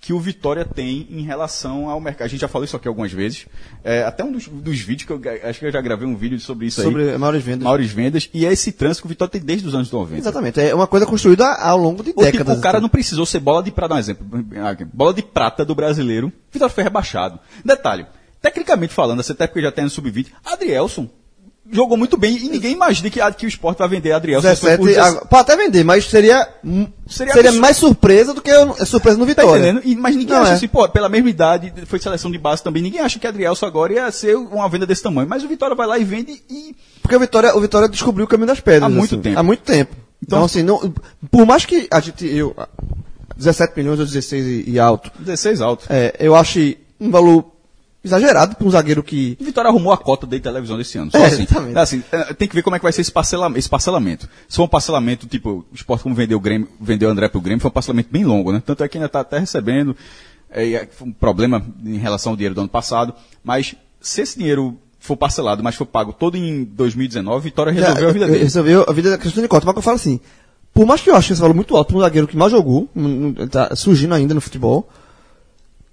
que 0.00 0.12
o 0.12 0.20
Vitória 0.20 0.64
tem 0.64 1.06
em 1.10 1.22
relação 1.22 1.90
ao 1.90 2.00
mercado. 2.00 2.26
A 2.26 2.28
gente 2.28 2.40
já 2.40 2.48
falou 2.48 2.64
isso 2.64 2.76
aqui 2.76 2.86
algumas 2.86 3.12
vezes. 3.12 3.46
É, 3.82 4.04
até 4.04 4.22
um 4.22 4.30
dos, 4.30 4.46
dos 4.46 4.78
vídeos 4.78 5.06
que 5.06 5.12
eu 5.12 5.20
acho 5.48 5.58
que 5.58 5.66
eu 5.66 5.72
já 5.72 5.80
gravei 5.80 6.06
um 6.06 6.16
vídeo 6.16 6.38
sobre 6.38 6.66
isso 6.66 6.80
aí. 6.80 6.86
Sobre 6.86 7.18
maiores 7.18 7.42
vendas. 7.42 7.64
Maiores 7.64 7.90
vendas. 7.90 8.30
E 8.32 8.46
é 8.46 8.52
esse 8.52 8.70
trânsito 8.72 9.02
que 9.02 9.06
o 9.06 9.08
Vitória 9.08 9.32
tem 9.32 9.40
desde 9.40 9.66
os 9.66 9.74
anos 9.74 9.90
90. 9.90 10.18
Exatamente. 10.18 10.60
É 10.60 10.74
uma 10.74 10.86
coisa 10.86 11.06
construída 11.06 11.46
ao 11.54 11.78
longo 11.78 12.02
de 12.04 12.10
O, 12.10 12.12
tipo, 12.12 12.22
décadas. 12.22 12.58
o 12.58 12.60
cara 12.60 12.80
não 12.80 12.88
precisou 12.88 13.26
ser 13.26 13.40
bola 13.40 13.62
de 13.62 13.72
prata, 13.72 13.94
um 13.94 13.98
exemplo. 13.98 14.26
Bola 14.92 15.12
de 15.12 15.22
prata 15.22 15.64
do 15.64 15.74
brasileiro. 15.74 16.32
Vitória 16.52 16.72
foi 16.72 16.84
rebaixado. 16.84 17.40
Detalhe, 17.64 18.06
tecnicamente 18.40 18.94
falando, 18.94 19.20
até 19.28 19.46
porque 19.46 19.62
já 19.62 19.72
tem 19.72 19.84
no 19.84 19.90
sub-20, 19.90 20.28
Adrielson 20.44 21.08
jogou 21.72 21.96
muito 21.96 22.16
bem 22.16 22.36
e 22.36 22.48
ninguém 22.48 22.72
imagina 22.72 23.10
que, 23.10 23.20
que 23.32 23.46
o 23.46 23.48
esporte 23.48 23.78
vai 23.78 23.88
vender 23.88 24.12
Adrielson. 24.12 24.48
17, 24.48 24.76
por 24.78 24.88
17. 24.88 25.28
pode 25.28 25.40
até 25.42 25.56
vender, 25.56 25.84
mas 25.84 26.04
seria, 26.06 26.48
Seria 27.08 27.32
seria, 27.34 27.52
mais 27.52 27.76
surpresa 27.76 28.32
do 28.32 28.40
que 28.40 28.50
é 28.50 28.84
surpresa 28.84 29.16
no 29.18 29.24
Tá 29.24 29.28
Vitória. 29.28 29.60
entendendo? 29.60 29.82
E- 29.84 29.96
mas 29.96 30.14
ninguém 30.16 30.34
Não, 30.34 30.42
acha 30.42 30.52
é. 30.52 30.54
assim, 30.54 30.68
pô, 30.68 30.88
pela 30.88 31.08
mesma 31.08 31.28
idade, 31.30 31.72
foi 31.86 31.98
seleção 31.98 32.30
de 32.30 32.38
base 32.38 32.62
também, 32.62 32.82
ninguém 32.82 33.00
acha 33.00 33.18
que 33.18 33.26
Adrielson 33.26 33.66
agora 33.66 33.92
ia 33.92 34.10
ser 34.12 34.36
uma 34.36 34.68
venda 34.68 34.86
desse 34.86 35.02
tamanho. 35.02 35.28
Mas 35.28 35.42
o 35.44 35.48
Vitória 35.48 35.74
vai 35.74 35.86
lá 35.86 35.98
e 35.98 36.04
vende 36.04 36.42
e 36.48 36.74
Porque 37.02 37.16
o 37.16 37.20
Vitória, 37.20 37.56
o 37.56 37.60
Vitória 37.60 37.88
descobriu 37.88 38.24
o 38.24 38.28
caminho 38.28 38.46
das 38.48 38.60
pedras. 38.60 38.84
Há 38.84 38.88
muito 38.88 39.14
assim, 39.14 39.22
tempo. 39.22 39.38
Há 39.38 39.42
muito 39.42 39.60
tempo. 39.62 39.96
Então, 40.22 40.38
Então- 40.38 40.44
assim, 40.44 40.62
não, 40.62 40.94
por 41.30 41.44
mais 41.46 41.64
que 41.66 41.86
a 41.90 42.00
gente, 42.00 42.26
eu, 42.26 42.54
17 43.36 43.74
milhões 43.76 43.98
ou 44.00 44.06
16 44.06 44.46
e, 44.46 44.70
e 44.70 44.78
alto, 44.78 45.10
16 45.18 45.60
alto. 45.60 45.84
é, 45.90 46.14
eu 46.18 46.34
acho 46.34 46.58
um 46.98 47.10
valor 47.10 47.44
exagerado 48.06 48.56
para 48.56 48.66
um 48.66 48.70
zagueiro 48.70 49.02
que 49.02 49.36
Vitória 49.40 49.68
arrumou 49.68 49.92
a 49.92 49.98
cota 49.98 50.26
de 50.26 50.40
televisão 50.40 50.76
desse 50.78 50.96
ano. 50.98 51.10
Só 51.10 51.18
É, 51.18 51.26
assim. 51.26 51.42
exatamente. 51.42 51.78
assim, 51.78 52.02
é, 52.10 52.32
tem 52.34 52.48
que 52.48 52.54
ver 52.54 52.62
como 52.62 52.76
é 52.76 52.78
que 52.78 52.82
vai 52.82 52.92
ser 52.92 53.00
esse 53.02 53.12
parcelamento. 53.12 53.58
Esse 53.58 53.68
parcelamento. 53.68 54.28
Se 54.48 54.56
for 54.56 54.64
um 54.64 54.68
parcelamento, 54.68 55.26
tipo, 55.26 55.64
o 55.70 55.74
esporte 55.74 56.02
como 56.02 56.14
vendeu 56.14 56.38
o 56.38 56.40
Grêmio, 56.40 56.68
vendeu 56.80 57.08
o 57.08 57.12
André 57.12 57.28
pro 57.28 57.40
Grêmio, 57.40 57.60
foi 57.60 57.68
um 57.68 57.72
parcelamento 57.72 58.08
bem 58.10 58.24
longo, 58.24 58.52
né? 58.52 58.62
Tanto 58.64 58.82
é 58.84 58.88
que 58.88 58.96
ainda 58.96 59.06
está 59.06 59.20
até 59.20 59.38
recebendo. 59.38 59.96
É, 60.50 60.72
é, 60.72 60.86
foi 60.90 61.08
um 61.08 61.12
problema 61.12 61.64
em 61.84 61.96
relação 61.98 62.32
ao 62.32 62.36
dinheiro 62.36 62.54
do 62.54 62.60
ano 62.60 62.70
passado. 62.70 63.12
Mas 63.44 63.74
se 64.00 64.20
esse 64.22 64.38
dinheiro 64.38 64.78
for 64.98 65.16
parcelado, 65.16 65.62
mas 65.62 65.74
for 65.74 65.86
pago 65.86 66.12
todo 66.12 66.36
em 66.36 66.64
2019, 66.64 67.44
Vitória 67.44 67.72
resolveu 67.72 68.08
a 68.08 68.12
vida 68.12 68.26
Já, 68.26 68.32
dele. 68.32 68.44
Resolveu 68.44 68.84
a 68.88 68.92
vida 68.92 69.10
da 69.10 69.18
questão 69.18 69.42
de 69.42 69.48
cota. 69.48 69.66
Mas 69.66 69.76
eu 69.76 69.82
falo 69.82 69.96
assim, 69.96 70.20
por 70.74 70.84
mais 70.86 71.00
que 71.00 71.10
eu 71.10 71.16
ache 71.16 71.32
esse 71.32 71.40
valor 71.40 71.54
muito 71.54 71.76
alto 71.76 71.88
para 71.88 71.96
um 71.96 72.00
zagueiro 72.00 72.26
que 72.26 72.36
mais 72.36 72.50
jogou, 72.52 72.88
não- 72.94 73.08
não- 73.08 73.48
tá 73.48 73.74
surgindo 73.76 74.14
ainda 74.14 74.34
no 74.34 74.40
futebol, 74.40 74.88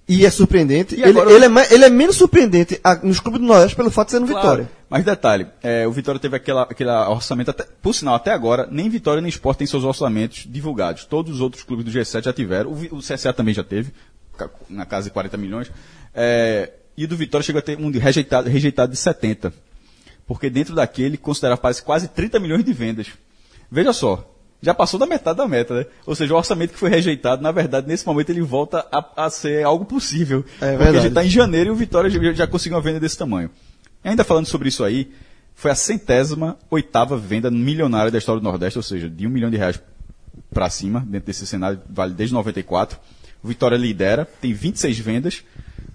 e 0.07 0.25
é 0.25 0.29
surpreendente, 0.29 0.95
E 0.95 1.01
ele, 1.01 1.09
agora- 1.19 1.31
ele 1.31 1.45
é, 1.45 1.73
ele 1.73 1.85
é 1.85 1.89
menos 1.89 2.15
surpreendente 2.17 2.79
a- 2.83 2.95
nos 2.95 3.19
clubes 3.19 3.39
do 3.39 3.47
Nordeste 3.47 3.75
pelo 3.75 3.89
fato 3.89 4.07
de 4.07 4.11
ser 4.13 4.19
no 4.19 4.27
Claro. 4.27 4.41
Vitória. 4.41 4.71
Mas 4.89 5.03
detalhe, 5.03 5.47
é, 5.63 5.87
o 5.87 5.91
Vitória 5.91 6.19
teve 6.19 6.35
aquela, 6.35 6.63
aquele 6.63 6.89
orçamento, 6.89 7.49
até, 7.51 7.65
por 7.81 7.93
sinal, 7.95 8.15
até 8.15 8.31
agora, 8.31 8.67
nem 8.69 8.89
Vitória 8.89 9.21
nem 9.21 9.29
Sport 9.29 9.57
tem 9.57 9.67
seus 9.67 9.83
orçamentos 9.83 10.45
divulgados. 10.47 11.05
Todos 11.05 11.33
os 11.35 11.41
outros 11.41 11.63
clubes 11.63 11.85
do 11.85 11.91
G7 11.91 12.25
já 12.25 12.33
tiveram, 12.33 12.69
o, 12.71 12.97
o 12.97 12.99
CSA 12.99 13.31
também 13.33 13.53
já 13.53 13.63
teve, 13.63 13.91
na 14.69 14.85
casa 14.85 15.05
de 15.07 15.13
40 15.13 15.37
milhões. 15.37 15.71
É, 16.13 16.71
e 16.97 17.05
o 17.05 17.07
do 17.07 17.15
Vitória 17.17 17.43
chegou 17.43 17.59
a 17.59 17.61
ter 17.61 17.77
um 17.79 17.89
rejeitado, 17.91 18.49
rejeitado 18.49 18.91
de 18.91 18.97
70. 18.97 19.53
Porque 20.27 20.49
dentro 20.49 20.75
daquele 20.75 21.17
considerava 21.17 21.59
parece, 21.59 21.81
quase 21.81 22.07
30 22.07 22.39
milhões 22.39 22.63
de 22.63 22.71
vendas. 22.73 23.07
Veja 23.71 23.91
só, 23.93 24.32
já 24.63 24.73
passou 24.73 24.97
da 24.97 25.05
metade 25.05 25.37
da 25.37 25.45
meta, 25.45 25.75
né? 25.75 25.85
Ou 26.05 26.15
seja, 26.15 26.33
o 26.33 26.37
orçamento 26.37 26.71
que 26.71 26.79
foi 26.79 26.89
rejeitado, 26.89 27.43
na 27.43 27.51
verdade, 27.51 27.85
nesse 27.85 28.07
momento 28.07 28.29
ele 28.29 28.41
volta 28.41 28.87
a, 28.89 29.25
a 29.25 29.29
ser 29.29 29.65
algo 29.65 29.83
possível. 29.83 30.39
É 30.39 30.41
porque 30.41 30.65
a 30.65 30.77
verdade. 30.77 31.03
gente 31.03 31.13
tá 31.13 31.25
em 31.25 31.29
janeiro 31.29 31.69
e 31.69 31.71
o 31.71 31.75
Vitória 31.75 32.09
já, 32.09 32.33
já 32.33 32.47
conseguiu 32.47 32.77
uma 32.77 32.81
venda 32.81 32.97
desse 32.97 33.17
tamanho. 33.17 33.49
E 34.05 34.07
ainda 34.07 34.23
falando 34.23 34.45
sobre 34.45 34.69
isso 34.69 34.81
aí, 34.81 35.11
foi 35.53 35.69
a 35.69 35.75
centésima 35.75 36.57
oitava 36.69 37.17
venda 37.17 37.51
milionária 37.51 38.09
da 38.09 38.17
história 38.17 38.39
do 38.39 38.43
Nordeste, 38.45 38.79
ou 38.79 38.83
seja, 38.83 39.09
de 39.09 39.27
um 39.27 39.29
milhão 39.29 39.51
de 39.51 39.57
reais 39.57 39.81
para 40.53 40.69
cima, 40.69 41.01
dentro 41.01 41.27
desse 41.27 41.45
cenário, 41.45 41.81
vale 41.89 42.13
desde 42.13 42.33
94. 42.33 42.97
O 43.43 43.47
Vitória 43.49 43.75
lidera, 43.75 44.25
tem 44.39 44.53
26 44.53 44.97
vendas. 44.99 45.43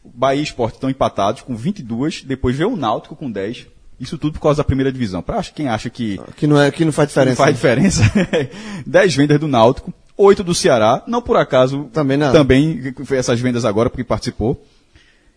O 0.04 0.10
Bahia 0.10 0.40
e 0.40 0.44
Sport 0.44 0.74
estão 0.74 0.90
empatados 0.90 1.40
com 1.40 1.56
22. 1.56 2.22
Depois 2.22 2.54
veio 2.54 2.70
o 2.70 2.76
Náutico 2.76 3.16
com 3.16 3.30
10. 3.30 3.66
Isso 4.00 4.16
tudo 4.16 4.34
por 4.34 4.40
causa 4.40 4.58
da 4.58 4.64
primeira 4.64 4.92
divisão. 4.92 5.20
Pra 5.22 5.42
quem 5.42 5.68
acha 5.68 5.90
que 5.90 6.20
Que 6.36 6.46
não, 6.46 6.60
é, 6.60 6.70
que 6.70 6.84
não 6.84 6.92
faz 6.92 7.08
diferença. 7.08 7.30
não 7.30 7.44
faz 7.44 7.54
diferença, 7.56 8.02
10 8.86 9.14
vendas 9.16 9.40
do 9.40 9.48
Náutico, 9.48 9.92
8 10.16 10.44
do 10.44 10.54
Ceará, 10.54 11.02
não 11.06 11.20
por 11.22 11.36
acaso 11.36 11.84
Também 11.92 12.16
não. 12.16 12.32
também 12.32 12.94
foi 13.04 13.16
essas 13.18 13.40
vendas 13.40 13.64
agora 13.64 13.90
porque 13.90 14.04
participou. 14.04 14.64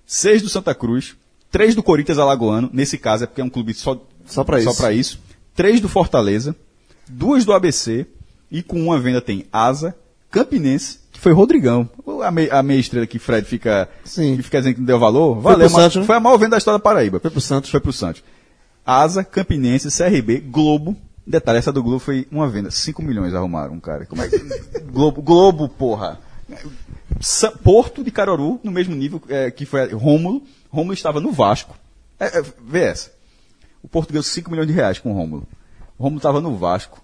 6 0.05 0.41
do 0.41 0.49
Santa 0.49 0.73
Cruz, 0.75 1.15
3 1.51 1.75
do 1.75 1.83
Corinthians 1.83 2.17
Alagoano, 2.17 2.69
nesse 2.73 2.97
caso 2.97 3.23
é 3.23 3.27
porque 3.27 3.41
é 3.41 3.43
um 3.43 3.49
clube 3.49 3.73
só, 3.73 3.95
Só 4.25 4.43
só 4.45 4.57
isso. 4.57 4.77
pra 4.77 4.91
isso. 4.93 5.19
3 5.55 5.79
do 5.81 5.89
Fortaleza, 5.89 6.55
2 7.09 7.45
do 7.45 7.53
ABC 7.53 8.05
e 8.49 8.61
com 8.61 8.79
uma 8.81 8.99
venda 8.99 9.21
tem 9.21 9.45
Asa, 9.51 9.95
Campinense, 10.29 10.99
que 11.11 11.19
foi 11.19 11.33
Rodrigão. 11.33 11.89
A, 12.23 12.31
mei- 12.31 12.49
a 12.51 12.61
meia 12.63 12.79
estrela 12.79 13.05
que 13.07 13.19
Fred 13.19 13.45
fica, 13.47 13.89
Sim. 14.03 14.37
que 14.37 14.43
fica 14.43 14.59
dizendo 14.59 14.75
que 14.75 14.79
não 14.81 14.87
deu 14.87 14.99
valor, 14.99 15.39
valeu, 15.41 15.67
pro 15.67 15.73
mas 15.77 15.83
Santos, 15.83 15.97
né? 15.97 16.03
foi 16.05 16.15
a 16.15 16.19
maior 16.19 16.37
venda 16.37 16.51
da 16.51 16.57
história 16.57 16.77
da 16.77 16.83
Paraíba. 16.83 17.19
Foi 17.19 17.29
pro 17.31 17.41
Santos. 17.41 17.69
Foi 17.69 17.79
pro 17.79 17.91
Santos. 17.93 18.23
Asa, 18.85 19.23
Campinense, 19.23 19.89
CRB, 19.95 20.39
Globo. 20.39 20.95
Detalhe, 21.25 21.59
essa 21.59 21.71
do 21.71 21.83
Globo 21.83 21.99
foi 21.99 22.27
uma 22.31 22.49
venda. 22.49 22.71
5 22.71 23.01
milhões 23.01 23.33
arrumaram, 23.33 23.79
cara. 23.79 24.05
Como 24.05 24.21
é 24.21 24.27
que... 24.27 24.37
Globo, 24.91 25.21
Globo, 25.21 25.69
porra. 25.69 26.19
Porto 27.63 28.03
de 28.03 28.11
Caruaru, 28.11 28.59
no 28.63 28.71
mesmo 28.71 28.95
nível 28.95 29.21
é, 29.29 29.51
que 29.51 29.65
foi 29.65 29.91
Rômulo. 29.93 30.41
Rômulo 30.69 30.93
estava 30.93 31.19
no 31.19 31.31
Vasco. 31.31 31.75
É, 32.19 32.39
é, 32.39 32.43
vê 32.65 32.83
essa. 32.83 33.11
O 33.83 33.87
Porto 33.87 34.09
ganhou 34.09 34.23
5 34.23 34.49
milhões 34.49 34.67
de 34.67 34.73
reais 34.73 34.99
com 34.99 35.11
o 35.11 35.15
Rômulo. 35.15 35.47
O 35.97 36.03
Rômulo 36.03 36.17
estava 36.19 36.41
no 36.41 36.55
Vasco. 36.55 37.01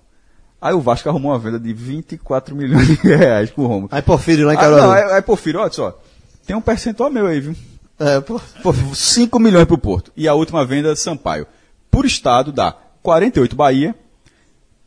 Aí 0.60 0.74
o 0.74 0.82
Vasco 0.82 1.08
arrumou 1.08 1.32
uma 1.32 1.40
venda 1.40 1.60
de 1.60 1.72
24 1.72 2.56
milhões 2.56 2.88
de 2.88 2.96
reais 3.16 3.52
com 3.52 3.64
o 3.64 3.68
Rômulo. 3.68 3.90
Aí 3.92 4.02
Porfírio 4.02 4.46
lá 4.48 4.54
em 4.54 4.58
Ah, 4.58 4.60
Caruaru. 4.60 4.84
não, 4.84 4.92
aí, 4.92 5.04
aí 5.14 5.22
Porfírio, 5.22 5.60
olha 5.60 5.72
só. 5.72 6.00
Tem 6.46 6.56
um 6.56 6.62
percentual 6.62 7.12
meu 7.12 7.28
aí, 7.28 7.40
viu? 7.40 7.56
É, 8.00 8.20
pô, 8.22 8.40
Pô, 8.64 8.74
5 8.74 9.40
milhões 9.40 9.66
para 9.66 9.76
o 9.76 9.78
Porto. 9.80 10.12
E 10.16 10.28
a 10.28 10.34
última 10.34 10.66
venda, 10.66 10.96
Sampaio. 10.96 11.46
Por 11.90 12.06
estado, 12.06 12.52
dá 12.52 12.74
48 13.02 13.56
Bahia, 13.56 13.96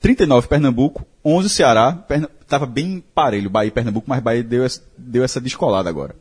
39 0.00 0.48
Pernambuco, 0.48 1.04
11 1.24 1.48
Ceará. 1.48 1.92
Perna... 1.92 2.28
Tava 2.48 2.66
bem 2.66 3.02
parelho 3.14 3.48
Bahia 3.48 3.68
e 3.68 3.70
Pernambuco, 3.70 4.08
mas 4.08 4.20
Bahia 4.20 4.42
deu 4.42 4.64
essa, 4.64 4.82
deu 4.98 5.22
essa 5.22 5.40
descolada 5.40 5.88
agora. 5.88 6.14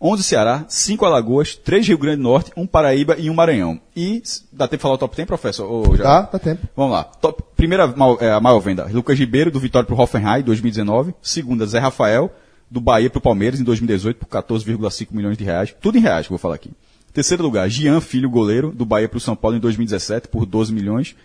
11 0.00 0.22
Ceará, 0.22 0.64
5 0.68 1.04
Alagoas, 1.04 1.56
3 1.56 1.88
Rio 1.88 1.98
Grande 1.98 2.18
do 2.18 2.22
Norte, 2.22 2.52
1 2.56 2.66
Paraíba 2.66 3.16
e 3.18 3.28
1 3.28 3.34
Maranhão. 3.34 3.80
E 3.96 4.22
dá 4.52 4.68
tempo 4.68 4.76
de 4.78 4.82
falar 4.82 4.94
o 4.94 4.98
top 4.98 5.16
10, 5.16 5.26
professor? 5.26 5.68
Ou 5.68 5.96
já? 5.96 6.04
Tá, 6.04 6.22
tá 6.22 6.38
tempo. 6.38 6.68
Vamos 6.76 6.92
lá. 6.92 7.02
Top- 7.04 7.42
primeira 7.56 7.92
é, 8.20 8.30
a 8.30 8.38
maior 8.40 8.60
venda, 8.60 8.86
Lucas 8.92 9.18
Ribeiro, 9.18 9.50
do 9.50 9.58
Vitória 9.58 9.86
para 9.86 9.96
o 9.96 10.00
Hoffenheim, 10.00 10.42
2019. 10.42 11.14
Segunda, 11.20 11.66
Zé 11.66 11.80
Rafael, 11.80 12.30
do 12.70 12.80
Bahia 12.80 13.10
para 13.10 13.18
o 13.18 13.22
Palmeiras, 13.22 13.58
em 13.58 13.64
2018, 13.64 14.18
por 14.18 14.28
14,5 14.28 15.08
milhões 15.10 15.36
de 15.36 15.42
reais. 15.42 15.74
Tudo 15.80 15.98
em 15.98 16.00
reais 16.00 16.26
que 16.28 16.32
eu 16.32 16.36
vou 16.36 16.42
falar 16.42 16.54
aqui. 16.54 16.70
Terceiro 17.18 17.42
lugar, 17.42 17.68
Gian 17.68 18.00
Filho, 18.00 18.30
goleiro, 18.30 18.70
do 18.70 18.86
Bahia 18.86 19.08
para 19.08 19.16
o 19.16 19.20
São 19.20 19.34
Paulo, 19.34 19.56
em 19.56 19.58
2017, 19.58 20.28
por 20.28 20.46
12 20.46 20.72
milhões. 20.72 21.16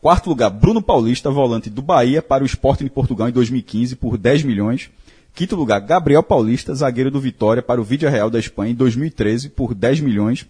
Quarto 0.00 0.30
lugar, 0.30 0.48
Bruno 0.48 0.80
Paulista, 0.80 1.30
volante 1.30 1.68
do 1.68 1.82
Bahia 1.82 2.22
para 2.22 2.42
o 2.42 2.46
Sporting 2.46 2.84
de 2.84 2.90
Portugal, 2.90 3.28
em 3.28 3.32
2015, 3.32 3.96
por 3.96 4.16
10 4.16 4.44
milhões. 4.44 4.88
Quinto 5.34 5.54
lugar, 5.54 5.78
Gabriel 5.80 6.22
Paulista, 6.22 6.74
zagueiro 6.74 7.10
do 7.10 7.20
Vitória 7.20 7.62
para 7.62 7.78
o 7.78 7.84
Vídeo 7.84 8.08
Real 8.08 8.30
da 8.30 8.38
Espanha, 8.38 8.72
em 8.72 8.74
2013, 8.74 9.50
por 9.50 9.74
10 9.74 10.00
milhões 10.00 10.46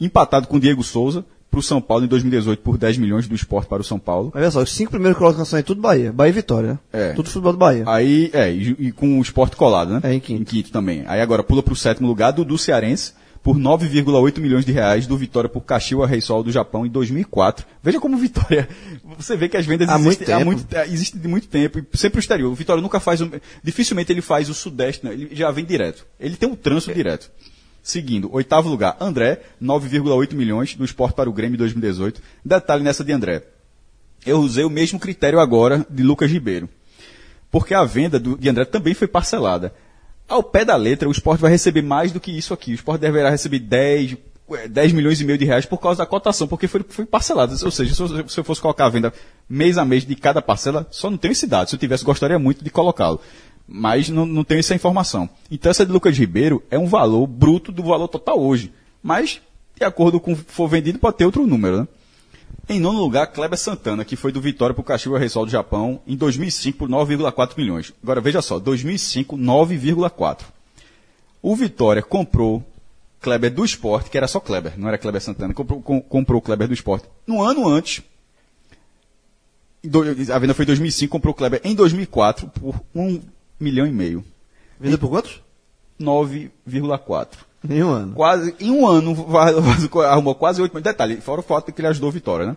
empatado 0.00 0.48
com 0.48 0.58
Diego 0.58 0.82
Souza 0.82 1.24
para 1.48 1.60
o 1.60 1.62
São 1.62 1.80
Paulo 1.80 2.04
em 2.04 2.08
2018 2.08 2.60
por 2.64 2.76
10 2.76 2.98
milhões 2.98 3.28
do 3.28 3.34
esporte 3.36 3.68
para 3.68 3.80
o 3.80 3.84
São 3.84 4.00
Paulo. 4.00 4.32
Olha 4.34 4.50
só, 4.50 4.60
os 4.60 4.72
cinco 4.72 4.90
primeiros 4.90 5.16
colocações 5.16 5.60
é 5.60 5.62
tudo 5.62 5.80
Bahia. 5.80 6.12
Bahia 6.12 6.30
e 6.30 6.34
Vitória, 6.34 6.72
né? 6.72 6.78
É. 6.92 7.12
Tudo 7.12 7.28
futebol 7.28 7.52
do 7.52 7.58
Bahia. 7.58 7.84
Aí, 7.86 8.28
é, 8.32 8.52
e, 8.52 8.76
e 8.76 8.92
com 8.92 9.20
o 9.20 9.22
esporte 9.22 9.54
colado, 9.54 9.92
né? 9.92 10.00
É, 10.02 10.14
em 10.14 10.18
quinto. 10.18 10.72
também. 10.72 11.04
Aí 11.06 11.20
agora 11.20 11.44
pula 11.44 11.62
para 11.62 11.72
o 11.72 11.76
sétimo 11.76 12.08
lugar 12.08 12.32
do 12.32 12.58
Cearense 12.58 13.19
por 13.42 13.56
9,8 13.56 14.38
milhões 14.38 14.64
de 14.64 14.72
reais 14.72 15.06
do 15.06 15.16
Vitória 15.16 15.48
por 15.48 15.62
Kashiwa 15.62 16.06
Reysol 16.06 16.42
do 16.42 16.52
Japão 16.52 16.84
em 16.84 16.90
2004. 16.90 17.66
Veja 17.82 17.98
como 17.98 18.16
Vitória, 18.18 18.68
você 19.16 19.36
vê 19.36 19.48
que 19.48 19.56
as 19.56 19.64
vendas 19.64 19.88
Há 19.88 19.98
muito 19.98 20.08
existem, 20.08 20.34
há 20.34 20.38
tempo. 20.38 20.50
muito, 20.50 20.74
é, 20.74 20.86
existem 20.86 21.20
de 21.20 21.28
muito 21.28 21.48
tempo 21.48 21.78
e 21.78 21.98
sempre 21.98 22.18
o 22.18 22.20
exterior. 22.20 22.52
O 22.52 22.54
Vitória 22.54 22.82
nunca 22.82 23.00
faz, 23.00 23.20
dificilmente 23.62 24.12
ele 24.12 24.20
faz 24.20 24.50
o 24.50 24.54
sudeste, 24.54 25.04
né? 25.04 25.12
ele 25.12 25.34
já 25.34 25.50
vem 25.50 25.64
direto. 25.64 26.06
Ele 26.18 26.36
tem 26.36 26.48
um 26.48 26.54
trânsito 26.54 26.92
direto. 26.92 27.30
Seguindo, 27.82 28.32
oitavo 28.32 28.68
lugar, 28.68 28.96
André, 29.00 29.40
9,8 29.62 30.34
milhões 30.34 30.74
do 30.74 30.84
esporte 30.84 31.14
para 31.14 31.30
o 31.30 31.32
Grêmio 31.32 31.54
em 31.54 31.58
2018. 31.58 32.20
Detalhe 32.44 32.84
nessa 32.84 33.02
de 33.02 33.12
André. 33.12 33.42
Eu 34.26 34.38
usei 34.40 34.64
o 34.64 34.70
mesmo 34.70 35.00
critério 35.00 35.40
agora 35.40 35.86
de 35.88 36.02
Lucas 36.02 36.30
Ribeiro. 36.30 36.68
Porque 37.50 37.72
a 37.72 37.84
venda 37.84 38.20
do, 38.20 38.36
de 38.36 38.48
André 38.50 38.66
também 38.66 38.92
foi 38.92 39.08
parcelada. 39.08 39.72
Ao 40.30 40.44
pé 40.44 40.64
da 40.64 40.76
letra, 40.76 41.08
o 41.08 41.12
esporte 41.12 41.40
vai 41.40 41.50
receber 41.50 41.82
mais 41.82 42.12
do 42.12 42.20
que 42.20 42.30
isso 42.30 42.54
aqui. 42.54 42.70
O 42.70 42.74
esporte 42.74 43.00
deverá 43.00 43.30
receber 43.30 43.58
10, 43.58 44.16
eh, 44.52 44.68
10 44.68 44.92
milhões 44.92 45.20
e 45.20 45.24
meio 45.24 45.36
de 45.36 45.44
reais 45.44 45.66
por 45.66 45.78
causa 45.78 45.98
da 45.98 46.06
cotação, 46.06 46.46
porque 46.46 46.68
foi, 46.68 46.84
foi 46.88 47.04
parcelado. 47.04 47.52
Ou 47.64 47.70
seja, 47.72 47.92
se 47.92 48.00
eu, 48.00 48.28
se 48.28 48.38
eu 48.38 48.44
fosse 48.44 48.60
colocar 48.60 48.86
a 48.86 48.88
venda 48.88 49.12
mês 49.48 49.76
a 49.76 49.84
mês 49.84 50.06
de 50.06 50.14
cada 50.14 50.40
parcela, 50.40 50.86
só 50.88 51.10
não 51.10 51.18
tenho 51.18 51.32
esse 51.32 51.48
dado. 51.48 51.68
Se 51.68 51.74
eu 51.74 51.80
tivesse, 51.80 52.04
gostaria 52.04 52.38
muito 52.38 52.62
de 52.62 52.70
colocá-lo. 52.70 53.20
Mas 53.66 54.08
não, 54.08 54.24
não 54.24 54.44
tenho 54.44 54.60
essa 54.60 54.72
informação. 54.72 55.28
Então 55.50 55.68
essa 55.68 55.84
de 55.84 55.90
Lucas 55.90 56.16
Ribeiro 56.16 56.62
é 56.70 56.78
um 56.78 56.86
valor 56.86 57.26
bruto 57.26 57.72
do 57.72 57.82
valor 57.82 58.06
total 58.06 58.40
hoje. 58.40 58.72
Mas, 59.02 59.40
de 59.76 59.84
acordo 59.84 60.20
com 60.20 60.32
o 60.32 60.36
que 60.36 60.52
for 60.52 60.68
vendido, 60.68 61.00
pode 61.00 61.16
ter 61.16 61.24
outro 61.24 61.44
número, 61.44 61.80
né? 61.80 61.88
Em 62.68 62.78
nono 62.78 63.00
lugar, 63.00 63.26
Kleber 63.28 63.58
Santana, 63.58 64.04
que 64.04 64.14
foi 64.16 64.30
do 64.30 64.40
Vitória 64.40 64.72
para 64.74 64.80
o 64.80 64.84
Kashiwa 64.84 65.18
Reysol 65.18 65.44
do 65.44 65.50
Japão 65.50 66.00
em 66.06 66.16
2005 66.16 66.78
por 66.78 66.88
9,4 66.88 67.56
milhões. 67.56 67.92
Agora 68.02 68.20
veja 68.20 68.40
só, 68.40 68.58
2005, 68.60 69.36
9,4. 69.36 70.44
O 71.42 71.56
Vitória 71.56 72.02
comprou 72.02 72.62
Kleber 73.20 73.52
do 73.52 73.64
Esporte, 73.64 74.08
que 74.08 74.16
era 74.16 74.28
só 74.28 74.38
Kleber, 74.38 74.78
não 74.78 74.86
era 74.88 74.96
Kleber 74.98 75.20
Santana, 75.20 75.52
comprou, 75.52 75.82
com- 75.82 76.00
comprou 76.00 76.38
o 76.38 76.42
Kleber 76.42 76.68
do 76.68 76.74
Esporte. 76.74 77.08
No 77.26 77.42
ano 77.42 77.68
antes, 77.68 78.02
do- 79.82 80.02
a 80.32 80.38
venda 80.38 80.54
foi 80.54 80.64
em 80.64 80.66
2005, 80.66 81.10
comprou 81.10 81.34
Kleber 81.34 81.60
em 81.64 81.74
2004 81.74 82.46
por 82.48 82.80
um 82.94 83.20
milhão 83.58 83.86
e 83.86 83.90
meio. 83.90 84.24
Vendeu 84.78 84.98
por 84.98 85.08
quantos? 85.10 85.42
9,4. 85.98 87.38
Nenhum 87.62 87.90
ano. 87.90 88.12
Quase, 88.14 88.54
em 88.60 88.70
um 88.70 88.86
ano, 88.86 89.14
arrumou 90.08 90.34
quase 90.34 90.62
8 90.62 90.72
milhões. 90.72 90.84
Detalhe, 90.84 91.16
fora 91.20 91.40
o 91.40 91.44
fato 91.44 91.66
de 91.66 91.72
que 91.72 91.80
ele 91.80 91.88
ajudou 91.88 92.08
o 92.08 92.12
Vitória, 92.12 92.46
né? 92.46 92.56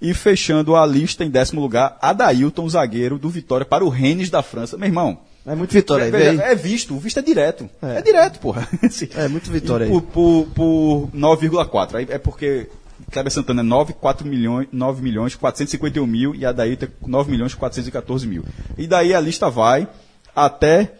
E 0.00 0.12
fechando 0.12 0.74
a 0.74 0.84
lista 0.84 1.24
em 1.24 1.30
décimo 1.30 1.60
lugar, 1.60 1.96
Adailton, 2.02 2.68
zagueiro 2.68 3.18
do 3.18 3.30
Vitória 3.30 3.64
para 3.64 3.84
o 3.84 3.88
Rennes 3.88 4.30
da 4.30 4.42
França. 4.42 4.76
Meu 4.76 4.88
irmão, 4.88 5.20
É 5.46 5.54
muito 5.54 5.72
vitória 5.72 6.04
aí, 6.06 6.10
Veja, 6.10 6.42
é 6.42 6.54
visto, 6.54 6.94
o 6.94 6.98
visto 6.98 7.18
é 7.18 7.22
direto. 7.22 7.70
É, 7.80 7.98
É. 7.98 8.02
direto, 8.02 8.38
porra. 8.40 8.68
Assim, 8.82 9.08
É, 9.14 9.28
muito 9.28 9.50
vitória 9.50 9.84
e 9.84 9.88
aí. 9.88 9.92
por, 9.92 10.02
por, 10.02 10.46
por 10.54 11.08
9,4. 11.16 11.94
Aí 11.94 12.06
é 12.10 12.18
porque 12.18 12.68
Kleber 13.10 13.32
Santana 13.32 13.60
é 13.60 13.64
9, 13.64 13.92
4 13.94 14.26
milhões, 14.26 14.68
9 14.72 15.02
milhões 15.02 15.34
451 15.34 16.06
mil 16.06 16.34
e 16.34 16.44
a 16.44 16.52
daí 16.52 16.76
tem 16.76 16.88
9 17.06 17.30
milhões 17.30 17.54
414 17.54 18.26
mil. 18.26 18.44
E 18.76 18.86
daí 18.86 19.14
a 19.14 19.20
lista 19.20 19.48
vai 19.50 19.88
até 20.34 20.92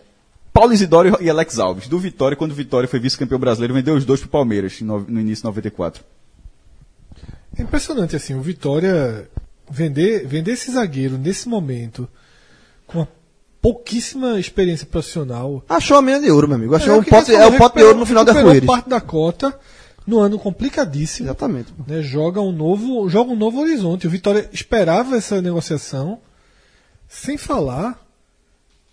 Paulo 0.53 0.73
Isidoro 0.73 1.17
e 1.21 1.31
Alex 1.31 1.59
Alves. 1.59 1.89
Do 1.89 1.99
Vitória, 1.99 2.37
quando 2.37 2.53
o 2.53 2.55
Vitória 2.55 2.89
foi 2.89 3.01
vice-campeão 3.01 3.39
brasileiro, 3.41 3.73
vendeu 3.75 3.95
os 3.95 4.05
dois 4.05 4.21
pro 4.21 4.29
Palmeiras 4.29 4.81
no, 4.81 5.01
no 5.01 5.21
início 5.21 5.43
de 5.43 5.45
94. 5.49 6.05
É 7.57 7.63
impressionante 7.63 8.17
assim, 8.17 8.35
o 8.35 8.41
Vitória 8.43 9.29
vender, 9.71 10.27
vender 10.27 10.53
esse 10.53 10.71
zagueiro 10.73 11.17
nesse 11.19 11.49
momento 11.49 12.09
com 12.87 12.99
uma 13.01 13.09
pouquíssima 13.61 14.39
experiência 14.39 14.87
profissional. 14.87 15.65
Achou 15.69 15.97
a 15.97 16.03
mina 16.03 16.21
de 16.21 16.31
ouro, 16.31 16.49
meu 16.49 16.57
amigo. 16.57 16.75
Achou 16.75 16.95
É, 16.95 16.97
um 16.97 17.01
o 17.01 17.05
que 17.05 17.11
pote, 17.11 17.35
é 17.35 17.47
o 17.47 17.57
pote 17.57 17.77
de 17.77 17.85
ouro 17.85 17.99
no 17.99 18.07
final 18.07 18.25
da 18.25 18.33
arco-íris. 18.33 18.67
parte 18.67 18.89
da 18.89 19.01
cota 19.01 19.59
no 20.07 20.19
ano 20.19 20.39
complicadíssimo. 20.39 21.29
Exatamente. 21.29 21.73
né, 21.87 22.03
joga 22.03 22.41
um 22.41 22.53
novo 22.53 23.09
joga 23.09 23.31
um 23.31 23.37
novo 23.37 23.61
horizonte. 23.61 24.07
O 24.07 24.11
Vitória 24.11 24.49
esperava 24.53 25.17
essa 25.17 25.41
negociação, 25.41 26.19
sem 27.09 27.39
falar 27.39 27.99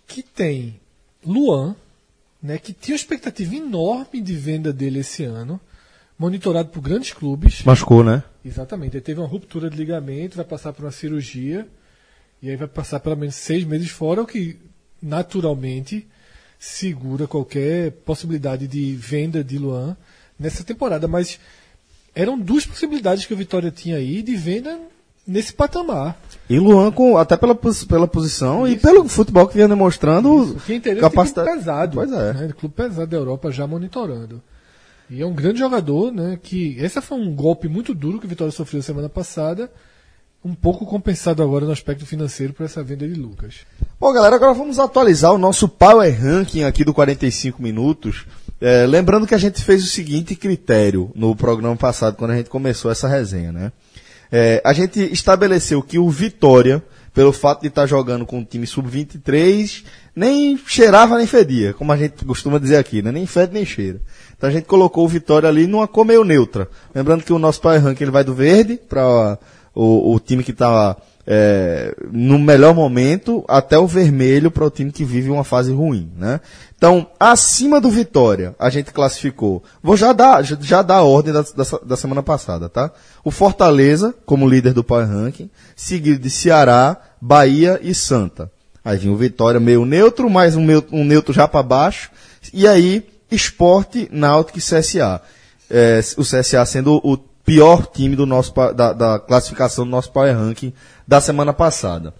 que 0.06 0.22
tem 0.22 0.80
Luan, 1.26 1.76
né, 2.42 2.58
que 2.58 2.72
tinha 2.72 2.94
uma 2.94 3.00
expectativa 3.00 3.54
enorme 3.54 4.20
de 4.20 4.34
venda 4.34 4.72
dele 4.72 5.00
esse 5.00 5.24
ano, 5.24 5.60
monitorado 6.18 6.68
por 6.68 6.80
grandes 6.80 7.12
clubes. 7.12 7.62
Machucou, 7.64 8.04
né? 8.04 8.22
Exatamente. 8.44 8.96
Ele 8.96 9.04
teve 9.04 9.20
uma 9.20 9.28
ruptura 9.28 9.70
de 9.70 9.76
ligamento, 9.76 10.36
vai 10.36 10.44
passar 10.44 10.72
por 10.72 10.84
uma 10.84 10.92
cirurgia 10.92 11.66
e 12.42 12.50
aí 12.50 12.56
vai 12.56 12.68
passar 12.68 13.00
pelo 13.00 13.16
menos 13.16 13.34
seis 13.34 13.64
meses 13.64 13.90
fora, 13.90 14.22
o 14.22 14.26
que 14.26 14.58
naturalmente 15.00 16.06
segura 16.58 17.26
qualquer 17.26 17.90
possibilidade 17.90 18.66
de 18.66 18.94
venda 18.94 19.42
de 19.42 19.58
Luan 19.58 19.96
nessa 20.38 20.62
temporada. 20.62 21.08
Mas 21.08 21.38
eram 22.14 22.38
duas 22.38 22.66
possibilidades 22.66 23.24
que 23.24 23.32
o 23.34 23.36
Vitória 23.36 23.70
tinha 23.70 23.96
aí 23.96 24.22
de 24.22 24.36
venda 24.36 24.78
nesse 25.26 25.52
patamar. 25.52 26.20
E 26.50 26.58
Luan, 26.58 26.90
com, 26.90 27.16
até 27.16 27.36
pela, 27.36 27.54
pela 27.54 28.08
posição 28.08 28.66
e 28.66 28.76
pelo 28.76 29.08
futebol 29.08 29.46
que 29.46 29.54
vinha 29.54 29.68
demonstrando. 29.68 30.56
Que 30.66 30.72
é 30.72 30.76
interesse 30.76 31.00
capacidade. 31.00 31.46
de 31.46 31.52
clube 31.52 31.64
pesado. 31.64 31.94
Pois 31.94 32.10
é. 32.10 32.32
Né? 32.32 32.54
Clube 32.58 32.74
pesado 32.74 33.06
da 33.06 33.16
Europa 33.16 33.52
já 33.52 33.68
monitorando. 33.68 34.42
E 35.08 35.22
é 35.22 35.26
um 35.26 35.32
grande 35.32 35.60
jogador, 35.60 36.12
né? 36.12 36.36
Que 36.42 36.76
esse 36.80 37.00
foi 37.00 37.18
um 37.18 37.32
golpe 37.32 37.68
muito 37.68 37.94
duro 37.94 38.18
que 38.18 38.26
o 38.26 38.28
Vitória 38.28 38.50
sofreu 38.50 38.82
semana 38.82 39.08
passada, 39.08 39.70
um 40.44 40.52
pouco 40.52 40.84
compensado 40.84 41.40
agora 41.40 41.64
no 41.64 41.70
aspecto 41.70 42.04
financeiro 42.04 42.52
por 42.52 42.64
essa 42.66 42.82
venda 42.82 43.06
de 43.06 43.14
Lucas. 43.14 43.58
Bom, 44.00 44.12
galera, 44.12 44.34
agora 44.34 44.52
vamos 44.52 44.80
atualizar 44.80 45.32
o 45.32 45.38
nosso 45.38 45.68
Power 45.68 46.20
Ranking 46.20 46.64
aqui 46.64 46.82
do 46.82 46.92
45 46.92 47.62
minutos. 47.62 48.26
É, 48.60 48.86
lembrando 48.86 49.24
que 49.24 49.36
a 49.36 49.38
gente 49.38 49.62
fez 49.62 49.84
o 49.84 49.86
seguinte 49.86 50.34
critério 50.34 51.12
no 51.14 51.36
programa 51.36 51.76
passado, 51.76 52.16
quando 52.16 52.32
a 52.32 52.36
gente 52.36 52.50
começou 52.50 52.90
essa 52.90 53.06
resenha, 53.06 53.52
né? 53.52 53.70
É, 54.32 54.62
a 54.64 54.72
gente 54.72 55.00
estabeleceu 55.12 55.82
que 55.82 55.98
o 55.98 56.08
Vitória, 56.08 56.82
pelo 57.12 57.32
fato 57.32 57.62
de 57.62 57.68
estar 57.68 57.86
jogando 57.86 58.24
com 58.24 58.38
um 58.38 58.44
time 58.44 58.66
sub-23, 58.66 59.84
nem 60.14 60.56
cheirava 60.66 61.16
nem 61.16 61.26
fedia, 61.26 61.72
como 61.74 61.92
a 61.92 61.96
gente 61.96 62.24
costuma 62.24 62.58
dizer 62.58 62.76
aqui, 62.76 63.02
né? 63.02 63.10
Nem 63.10 63.26
fede 63.26 63.52
nem 63.52 63.64
cheira. 63.64 64.00
Então 64.36 64.48
a 64.48 64.52
gente 64.52 64.64
colocou 64.64 65.04
o 65.04 65.08
Vitória 65.08 65.48
ali 65.48 65.66
numa 65.66 65.88
cor 65.88 66.04
meio 66.04 66.24
neutra. 66.24 66.68
Lembrando 66.94 67.24
que 67.24 67.32
o 67.32 67.38
nosso 67.38 67.60
Power 67.60 67.82
Ranking 67.82 68.04
ele 68.04 68.10
vai 68.10 68.22
do 68.22 68.34
verde 68.34 68.78
para 68.88 69.38
o, 69.74 70.14
o 70.14 70.20
time 70.20 70.44
que 70.44 70.52
está 70.52 70.96
é, 71.32 71.94
no 72.10 72.40
melhor 72.40 72.74
momento 72.74 73.44
até 73.46 73.78
o 73.78 73.86
vermelho 73.86 74.50
para 74.50 74.64
o 74.64 74.70
time 74.70 74.90
que 74.90 75.04
vive 75.04 75.30
uma 75.30 75.44
fase 75.44 75.72
ruim, 75.72 76.10
né? 76.16 76.40
Então, 76.76 77.06
acima 77.20 77.80
do 77.80 77.88
Vitória, 77.88 78.52
a 78.58 78.68
gente 78.68 78.92
classificou. 78.92 79.62
Vou 79.80 79.96
já 79.96 80.12
dar, 80.12 80.42
já, 80.42 80.82
dar 80.82 80.96
a 80.96 81.02
ordem 81.04 81.32
da, 81.32 81.42
da, 81.42 81.64
da 81.86 81.96
semana 81.96 82.20
passada, 82.20 82.68
tá? 82.68 82.90
O 83.22 83.30
Fortaleza, 83.30 84.12
como 84.26 84.48
líder 84.48 84.72
do 84.72 84.82
Power 84.82 85.06
Ranking, 85.06 85.48
seguido 85.76 86.18
de 86.18 86.30
Ceará, 86.30 86.96
Bahia 87.20 87.78
e 87.80 87.94
Santa. 87.94 88.50
Aí 88.84 88.98
vinha 88.98 89.12
o 89.12 89.16
Vitória 89.16 89.60
meio 89.60 89.84
neutro, 89.84 90.28
mais 90.28 90.56
um, 90.56 90.64
meu- 90.64 90.84
um 90.90 91.04
neutro 91.04 91.32
já 91.32 91.46
para 91.46 91.62
baixo. 91.62 92.10
E 92.52 92.66
aí, 92.66 93.06
Esporte, 93.30 94.08
Náutico 94.10 94.58
e 94.58 94.62
CSA. 94.62 95.20
É, 95.70 96.00
o 96.16 96.22
CSA 96.22 96.66
sendo 96.66 97.00
o 97.04 97.16
pior 97.54 97.86
time 97.86 98.14
do 98.14 98.24
nosso, 98.26 98.52
da, 98.74 98.92
da 98.92 99.18
classificação 99.18 99.84
do 99.84 99.90
nosso 99.90 100.12
Power 100.12 100.36
Ranking 100.36 100.72
da 101.06 101.20
semana 101.20 101.52
passada. 101.52 102.14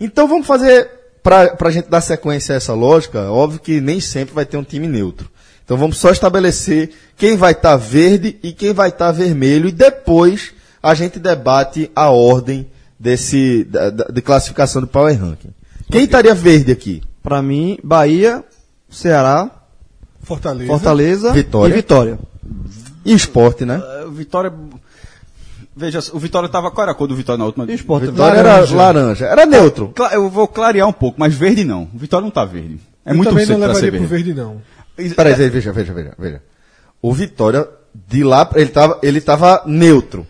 Então 0.00 0.26
vamos 0.26 0.44
fazer, 0.46 0.90
para 1.22 1.54
a 1.60 1.70
gente 1.70 1.88
dar 1.88 2.00
sequência 2.00 2.52
a 2.52 2.56
essa 2.56 2.74
lógica, 2.74 3.30
óbvio 3.30 3.60
que 3.60 3.80
nem 3.80 4.00
sempre 4.00 4.34
vai 4.34 4.44
ter 4.44 4.56
um 4.56 4.64
time 4.64 4.88
neutro. 4.88 5.28
Então 5.64 5.76
vamos 5.76 5.98
só 5.98 6.10
estabelecer 6.10 6.90
quem 7.16 7.36
vai 7.36 7.52
estar 7.52 7.76
verde 7.76 8.36
e 8.42 8.52
quem 8.52 8.72
vai 8.72 8.88
estar 8.88 9.12
vermelho 9.12 9.68
e 9.68 9.72
depois 9.72 10.52
a 10.82 10.94
gente 10.94 11.18
debate 11.20 11.88
a 11.94 12.10
ordem 12.10 12.66
desse, 12.98 13.62
da, 13.64 13.88
da- 13.90 14.04
de 14.06 14.20
classificação 14.20 14.82
do 14.82 14.88
Power 14.88 15.16
Ranking. 15.18 15.54
Quem 15.92 16.04
estaria 16.04 16.34
verde 16.34 16.72
aqui? 16.72 17.02
Pra 17.22 17.40
mim, 17.40 17.78
Bahia, 17.84 18.42
Ceará, 18.90 19.48
Fortaleza. 20.22 20.66
Fortaleza 20.66 21.32
Vitória. 21.32 21.72
e 21.72 21.76
Vitória. 21.76 22.18
E 23.04 23.12
esporte, 23.14 23.64
né? 23.64 23.82
É, 24.00 24.06
Vitória. 24.10 24.52
Veja, 25.76 25.98
o 26.12 26.18
Vitória 26.18 26.48
tava. 26.48 26.70
Qual 26.70 26.82
era 26.84 26.92
a 26.92 26.94
cor 26.94 27.08
do 27.08 27.16
Vitória 27.16 27.38
na 27.38 27.44
última? 27.46 27.64
E 27.70 27.74
Sport 27.74 28.04
Vitória 28.04 28.38
era 28.38 28.64
laranja. 28.72 29.26
Era 29.26 29.44
neutro. 29.44 29.92
Eu 30.12 30.28
vou 30.30 30.46
clarear 30.46 30.88
um 30.88 30.92
pouco, 30.92 31.18
mas 31.18 31.34
verde 31.34 31.64
não. 31.64 31.88
O 31.92 31.98
Vitória 31.98 32.24
não 32.24 32.30
tá 32.30 32.44
verde. 32.44 32.78
É 33.04 33.10
Eu 33.10 33.16
muito 33.16 33.28
também 33.30 33.44
não 33.46 33.56
cedo 33.56 33.64
pra 33.64 33.74
ser 33.74 33.80
levaria 33.82 34.00
pro 34.00 34.08
verde. 34.08 34.32
verde, 34.32 34.40
não. 34.40 34.62
Peraí, 35.14 35.34
veja, 35.34 35.72
veja, 35.72 35.92
veja, 35.92 36.14
veja. 36.16 36.42
O 37.02 37.12
Vitória, 37.12 37.68
de 38.06 38.22
lá, 38.22 38.48
ele 38.54 38.70
tava, 38.70 38.98
ele 39.02 39.20
tava 39.20 39.62
neutro. 39.66 40.26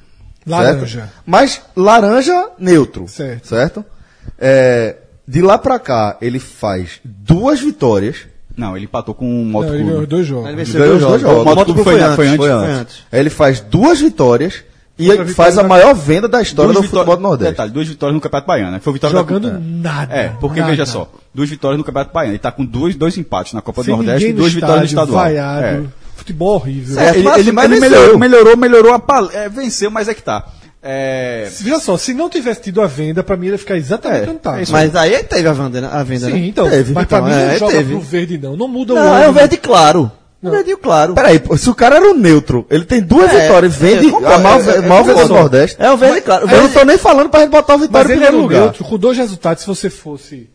Laranja. 0.46 1.00
certo? 1.00 1.12
Mas 1.26 1.62
laranja 1.76 2.50
neutro. 2.58 3.06
Certo. 3.06 3.46
Certo? 3.46 3.84
É, 4.38 4.96
de 5.28 5.40
lá 5.42 5.56
pra 5.58 5.78
cá, 5.78 6.16
ele 6.20 6.38
faz 6.38 7.00
duas 7.04 7.60
vitórias. 7.60 8.26
Não, 8.56 8.76
ele 8.76 8.84
empatou 8.84 9.14
com 9.14 9.26
um 9.26 9.44
Moto 9.44 9.66
Não, 9.66 9.74
ele 9.74 9.84
ganhou 9.84 10.06
dois 10.06 10.26
jogos. 10.26 10.46
Ele 10.48 10.56
venceu 10.56 10.80
ganhou 10.80 10.98
dois 10.98 11.02
os 11.02 11.08
dois 11.08 11.22
jogos. 11.22 11.36
jogos. 11.38 11.52
O 11.52 11.56
Moto 11.56 11.64
Clube 11.66 11.82
foi, 11.84 12.00
antes. 12.00 12.14
foi 12.16 12.26
antes. 12.28 12.36
Foi 12.36 12.50
antes. 12.50 12.96
Aí 13.10 13.20
ele 13.20 13.30
faz 13.30 13.60
duas 13.60 14.00
vitórias 14.00 14.62
e 14.96 15.10
ele 15.10 15.24
faz 15.26 15.58
a 15.58 15.62
da- 15.62 15.68
maior 15.68 15.92
venda 15.92 16.28
da 16.28 16.40
história 16.40 16.72
Duas 16.72 16.84
do 16.84 16.88
futebol 16.88 17.16
do 17.16 17.22
Nordeste. 17.22 17.50
Detalhe, 17.52 17.70
duas 17.72 17.88
vitórias 17.88 18.14
no 18.14 18.20
Campeonato 18.20 18.46
Baiano. 18.46 18.70
Né? 18.70 18.78
Foi 18.80 18.92
vitória 18.92 19.16
Jogando 19.18 19.50
da... 19.50 19.58
nada. 19.58 20.14
É, 20.14 20.28
porque 20.40 20.60
nada. 20.60 20.70
veja 20.70 20.86
só, 20.86 21.10
duas 21.34 21.50
vitórias 21.50 21.78
no 21.78 21.84
Campeonato 21.84 22.14
Baiano. 22.14 22.32
Ele 22.32 22.38
tá 22.38 22.52
com 22.52 22.64
dois, 22.64 22.94
dois 22.94 23.18
empates 23.18 23.54
na 23.54 23.60
Copa 23.60 23.82
Sem 23.82 23.92
do 23.92 23.96
Nordeste 24.02 24.28
e 24.28 24.32
duas 24.32 24.52
vitórias 24.52 24.78
no 24.80 24.84
estádio, 24.86 25.02
estadual. 25.14 25.24
Vaiado, 25.24 25.66
É. 25.66 25.82
Futebol 26.14 26.54
horrível. 26.54 27.00
É, 27.00 27.08
ele, 27.10 27.22
mas- 27.24 27.38
ele- 27.38 27.52
mas 27.52 27.70
ele 27.72 27.80
melhorou, 27.80 28.16
melhorou, 28.18 28.56
melhorou 28.56 28.92
a 28.94 29.00
pal... 29.00 29.28
é, 29.32 29.48
venceu, 29.48 29.90
mas 29.90 30.06
é 30.06 30.14
que 30.14 30.22
tá. 30.22 30.46
É, 30.86 31.48
Veja 31.60 31.78
só, 31.80 31.96
se 31.96 32.12
não 32.12 32.28
tivesse 32.28 32.60
tido 32.60 32.82
a 32.82 32.86
venda, 32.86 33.22
pra 33.22 33.36
mim 33.38 33.46
ele 33.46 33.54
ia 33.54 33.58
ficar 33.58 33.76
exatamente 33.78 34.26
É, 34.26 34.30
onde 34.30 34.38
tá. 34.40 34.60
é 34.60 34.64
Mas 34.70 34.94
aí 34.94 35.22
teve 35.22 35.48
a 35.48 35.52
venda, 35.54 35.80
né? 35.80 35.88
A 35.90 36.02
venda, 36.02 36.26
Sim, 36.26 36.32
né? 36.32 36.46
então. 36.46 36.68
Teve. 36.68 36.92
Mas 36.92 37.06
pra 37.06 37.18
Então, 37.18 37.28
mim 37.28 37.34
é, 37.34 37.46
não 37.52 37.58
joga 37.58 37.72
teve. 37.72 37.90
pro 37.92 38.00
verde, 38.00 38.38
não. 38.38 38.54
Não 38.56 38.68
muda 38.68 38.92
o 38.92 38.96
Não, 38.96 39.16
é 39.16 39.28
o 39.28 39.32
verde 39.32 39.56
claro. 39.56 40.12
O 40.42 40.50
verdinho 40.50 40.76
claro. 40.76 41.14
Peraí, 41.14 41.40
se 41.56 41.70
o 41.70 41.74
cara 41.74 41.96
era 41.96 42.10
o 42.10 42.12
neutro, 42.12 42.66
ele 42.68 42.84
tem 42.84 43.00
duas 43.00 43.32
É, 43.32 43.40
vitórias, 43.46 43.74
vende 43.76 44.08
é, 44.08 44.10
a 44.34 44.38
maior, 44.38 44.60
é, 44.60 44.76
é, 44.76 44.80
venda 44.82 45.26
do. 45.26 45.32
Nordeste. 45.32 45.76
É 45.80 45.90
o 45.90 45.96
verde 45.96 46.20
claro. 46.20 46.44
O 46.46 46.50
Eu 46.50 46.52
não 46.56 46.58
verde- 46.64 46.74
tô 46.78 46.84
nem 46.84 46.98
falando 46.98 47.30
pra 47.30 47.40
gente 47.40 47.48
botar 47.50 47.76
o 47.76 47.78
Mas 47.78 47.86
Vitória 47.86 48.08
em 48.08 48.10
ele 48.12 48.20
primeiro 48.20 48.36
era 48.36 48.36
um 48.36 48.42
lugar. 48.46 48.60
neutro, 48.60 48.84
com 48.84 48.98
dois 48.98 49.16
resultados, 49.16 49.62
se 49.62 49.66
você 49.66 49.88
fosse 49.88 50.50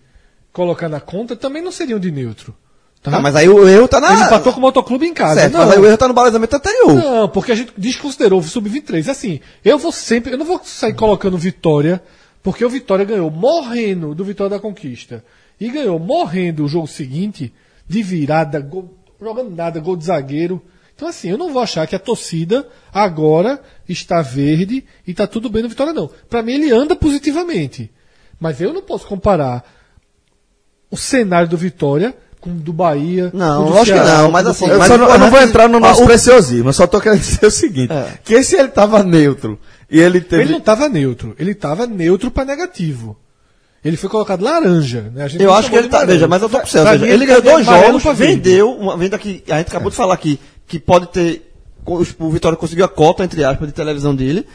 colocar 0.54 0.88
na 0.90 1.00
conta, 1.00 1.36
também 1.36 1.64
não 1.64 1.72
seriam 1.72 1.98
de 1.98 2.12
neutro. 2.12 2.54
Tá? 3.02 3.16
Ah, 3.16 3.22
mas 3.22 3.34
aí 3.36 3.48
o 3.48 3.66
erro 3.68 3.88
tá 3.88 4.02
na. 4.02 4.12
Ele 4.12 4.24
empatou 4.24 4.52
com 4.52 4.60
o 4.60 4.62
motoclube 4.62 5.06
em 5.06 5.14
casa. 5.14 5.40
Certo, 5.40 5.54
não. 5.54 5.62
mas 5.62 5.72
aí 5.72 5.80
o 5.80 5.86
erro 5.86 5.98
tá 5.98 6.08
no 6.08 6.14
balizamento 6.14 6.56
anterior. 6.56 6.94
Não, 6.94 7.30
porque 7.30 7.54
a 7.54 7.56
gente 7.56 7.72
desconsiderou 7.78 8.40
o 8.40 8.44
sub-23. 8.44 9.08
Assim, 9.08 9.40
eu 9.64 9.78
vou 9.78 9.92
sempre. 9.92 10.34
Eu 10.34 10.38
não 10.38 10.46
vou 10.46 10.60
sair 10.64 10.94
colocando 10.94 11.38
Vitória, 11.38 12.04
porque 12.44 12.64
o 12.64 12.70
Vitória 12.70 13.06
ganhou 13.06 13.32
morrendo 13.32 14.14
do 14.14 14.26
Vitória 14.26 14.50
da 14.50 14.60
Conquista. 14.60 15.24
E 15.60 15.70
ganhou 15.70 15.98
morrendo 15.98 16.66
o 16.66 16.68
jogo 16.68 16.88
seguinte, 16.88 17.54
de 17.88 18.04
virada, 18.04 18.60
gol, 18.60 18.94
jogando 19.22 19.56
nada, 19.56 19.80
gol 19.80 19.96
de 19.96 20.06
zagueiro. 20.06 20.62
Então, 20.94 21.08
assim, 21.08 21.30
eu 21.30 21.38
não 21.38 21.54
vou 21.54 21.62
achar 21.62 21.88
que 21.88 21.96
a 21.96 22.00
torcida 22.00 22.68
agora 22.94 23.62
está 23.88 24.22
verde 24.22 24.84
e 25.08 25.12
está 25.12 25.26
tudo 25.26 25.50
bem 25.50 25.64
no 25.64 25.70
Vitória, 25.70 25.94
não. 25.94 26.10
Para 26.30 26.42
mim, 26.42 26.54
ele 26.54 26.72
anda 26.72 26.98
positivamente. 26.98 27.90
Mas 28.38 28.60
eu 28.60 28.74
não 28.74 28.82
posso 28.82 29.08
comparar 29.08 29.64
o 30.92 30.98
cenário 30.98 31.48
do 31.48 31.58
Vitória, 31.58 32.16
com 32.40 32.56
do 32.56 32.72
Bahia. 32.72 33.30
Não, 33.34 33.66
do 33.66 33.70
lógico 33.72 33.98
que 33.98 34.04
Ceará, 34.04 34.18
não, 34.20 34.26
com 34.28 34.32
mas 34.32 34.48
assim, 34.48 34.68
Eu, 34.68 34.80
mas 34.80 34.90
não, 34.90 34.96
eu 34.96 35.00
não 35.02 35.08
vou 35.10 35.28
importante- 35.28 35.50
entrar 35.50 35.68
no 35.68 35.80
nosso 35.80 36.06
preciosismo, 36.06 36.70
eu 36.70 36.74
só 36.74 36.88
tô 36.88 37.00
querendo 37.02 37.20
dizer 37.22 37.46
o 37.46 37.52
seguinte: 37.52 37.92
É. 37.92 38.14
que 38.24 38.42
se 38.44 38.56
ele 38.56 38.70
tava 38.70 39.04
neutro 39.04 39.60
e 39.90 40.00
ele 40.00 40.22
teve. 40.22 40.44
Ele 40.44 40.52
não 40.52 40.60
estava 40.60 40.88
neutro, 40.88 41.36
ele 41.38 41.52
estava 41.52 41.86
neutro 41.86 42.32
para 42.32 42.46
negativo. 42.46 43.18
Ele 43.84 43.96
foi 43.96 44.10
colocado 44.10 44.42
laranja. 44.44 45.10
Né? 45.14 45.24
A 45.24 45.28
gente 45.30 45.42
Eu 45.42 45.50
não 45.50 45.56
acho 45.56 45.70
que 45.70 45.76
ele 45.76 45.84
de 45.84 45.90
tá. 45.90 45.98
amarelo. 46.00 46.14
Veja, 46.18 46.28
mas 46.28 46.42
eu 46.42 46.50
tô 46.50 46.60
com 46.60 46.66
mim, 47.00 47.08
ele 47.08 47.26
ganhou 47.26 47.42
tá 47.42 47.48
de 47.48 47.54
dois 47.54 47.66
jogos, 47.66 48.18
vendeu. 48.18 48.72
Uma 48.72 48.98
venda 48.98 49.18
que 49.18 49.42
a 49.50 49.58
gente 49.58 49.68
acabou 49.68 49.90
de 49.90 49.96
falar 49.96 50.14
aqui, 50.14 50.38
que 50.68 50.78
pode 50.80 51.08
ter. 51.08 51.50
O 51.86 52.30
Vitória 52.30 52.58
conseguiu 52.58 52.84
a 52.86 52.90
cota, 52.90 53.24
entre 53.24 53.42
aspas, 53.44 53.68
de 53.68 53.74
televisão 53.74 54.14
dele. 54.14 54.46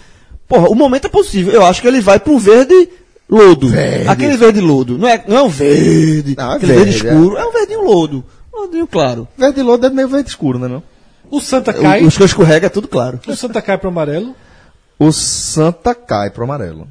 Porra, 0.47 0.69
o 0.69 0.75
momento 0.75 1.07
é 1.07 1.09
possível. 1.09 1.53
Eu 1.55 1.65
acho 1.65 1.81
que 1.81 1.89
ele 1.89 2.03
vai 2.03 2.21
pro 2.21 2.39
verde 2.39 2.89
lodo. 3.29 3.69
Verde. 3.69 4.09
Aquele 4.09 4.37
verde 4.37 4.61
lodo. 4.61 4.99
Não 4.99 5.09
é, 5.09 5.23
não 5.27 5.37
é 5.37 5.43
um 5.43 5.49
verde. 5.49 6.35
Não, 6.37 6.53
é 6.53 6.57
aquele 6.57 6.73
verde, 6.73 6.91
verde, 6.93 7.09
escuro. 7.09 7.37
É. 7.37 7.47
um 7.47 7.53
verdinho 7.53 7.85
lodo. 7.85 8.25
Um 8.55 8.61
verdinho 8.63 8.87
claro. 8.87 9.29
Verde 9.37 9.63
lodo 9.63 9.87
é 9.87 9.91
meio 9.91 10.09
verde 10.09 10.29
escuro, 10.29 10.59
né? 10.59 10.69
Não? 10.69 10.83
O 11.31 11.41
Santa 11.41 11.73
cai. 11.73 12.03
O, 12.03 12.07
os 12.07 12.17
que 12.17 12.23
eu 12.23 12.27
escorrega 12.27 12.67
é 12.67 12.71
tudo 12.71 12.89
claro. 12.89 13.21
O 13.27 13.35
Santa 13.35 13.61
cai 13.61 13.79
pro 13.79 13.89
amarelo. 13.89 14.35
O 14.99 15.13
Santa 15.13 15.95
cai 15.95 16.31
pro 16.31 16.45
amarelo. 16.45 16.87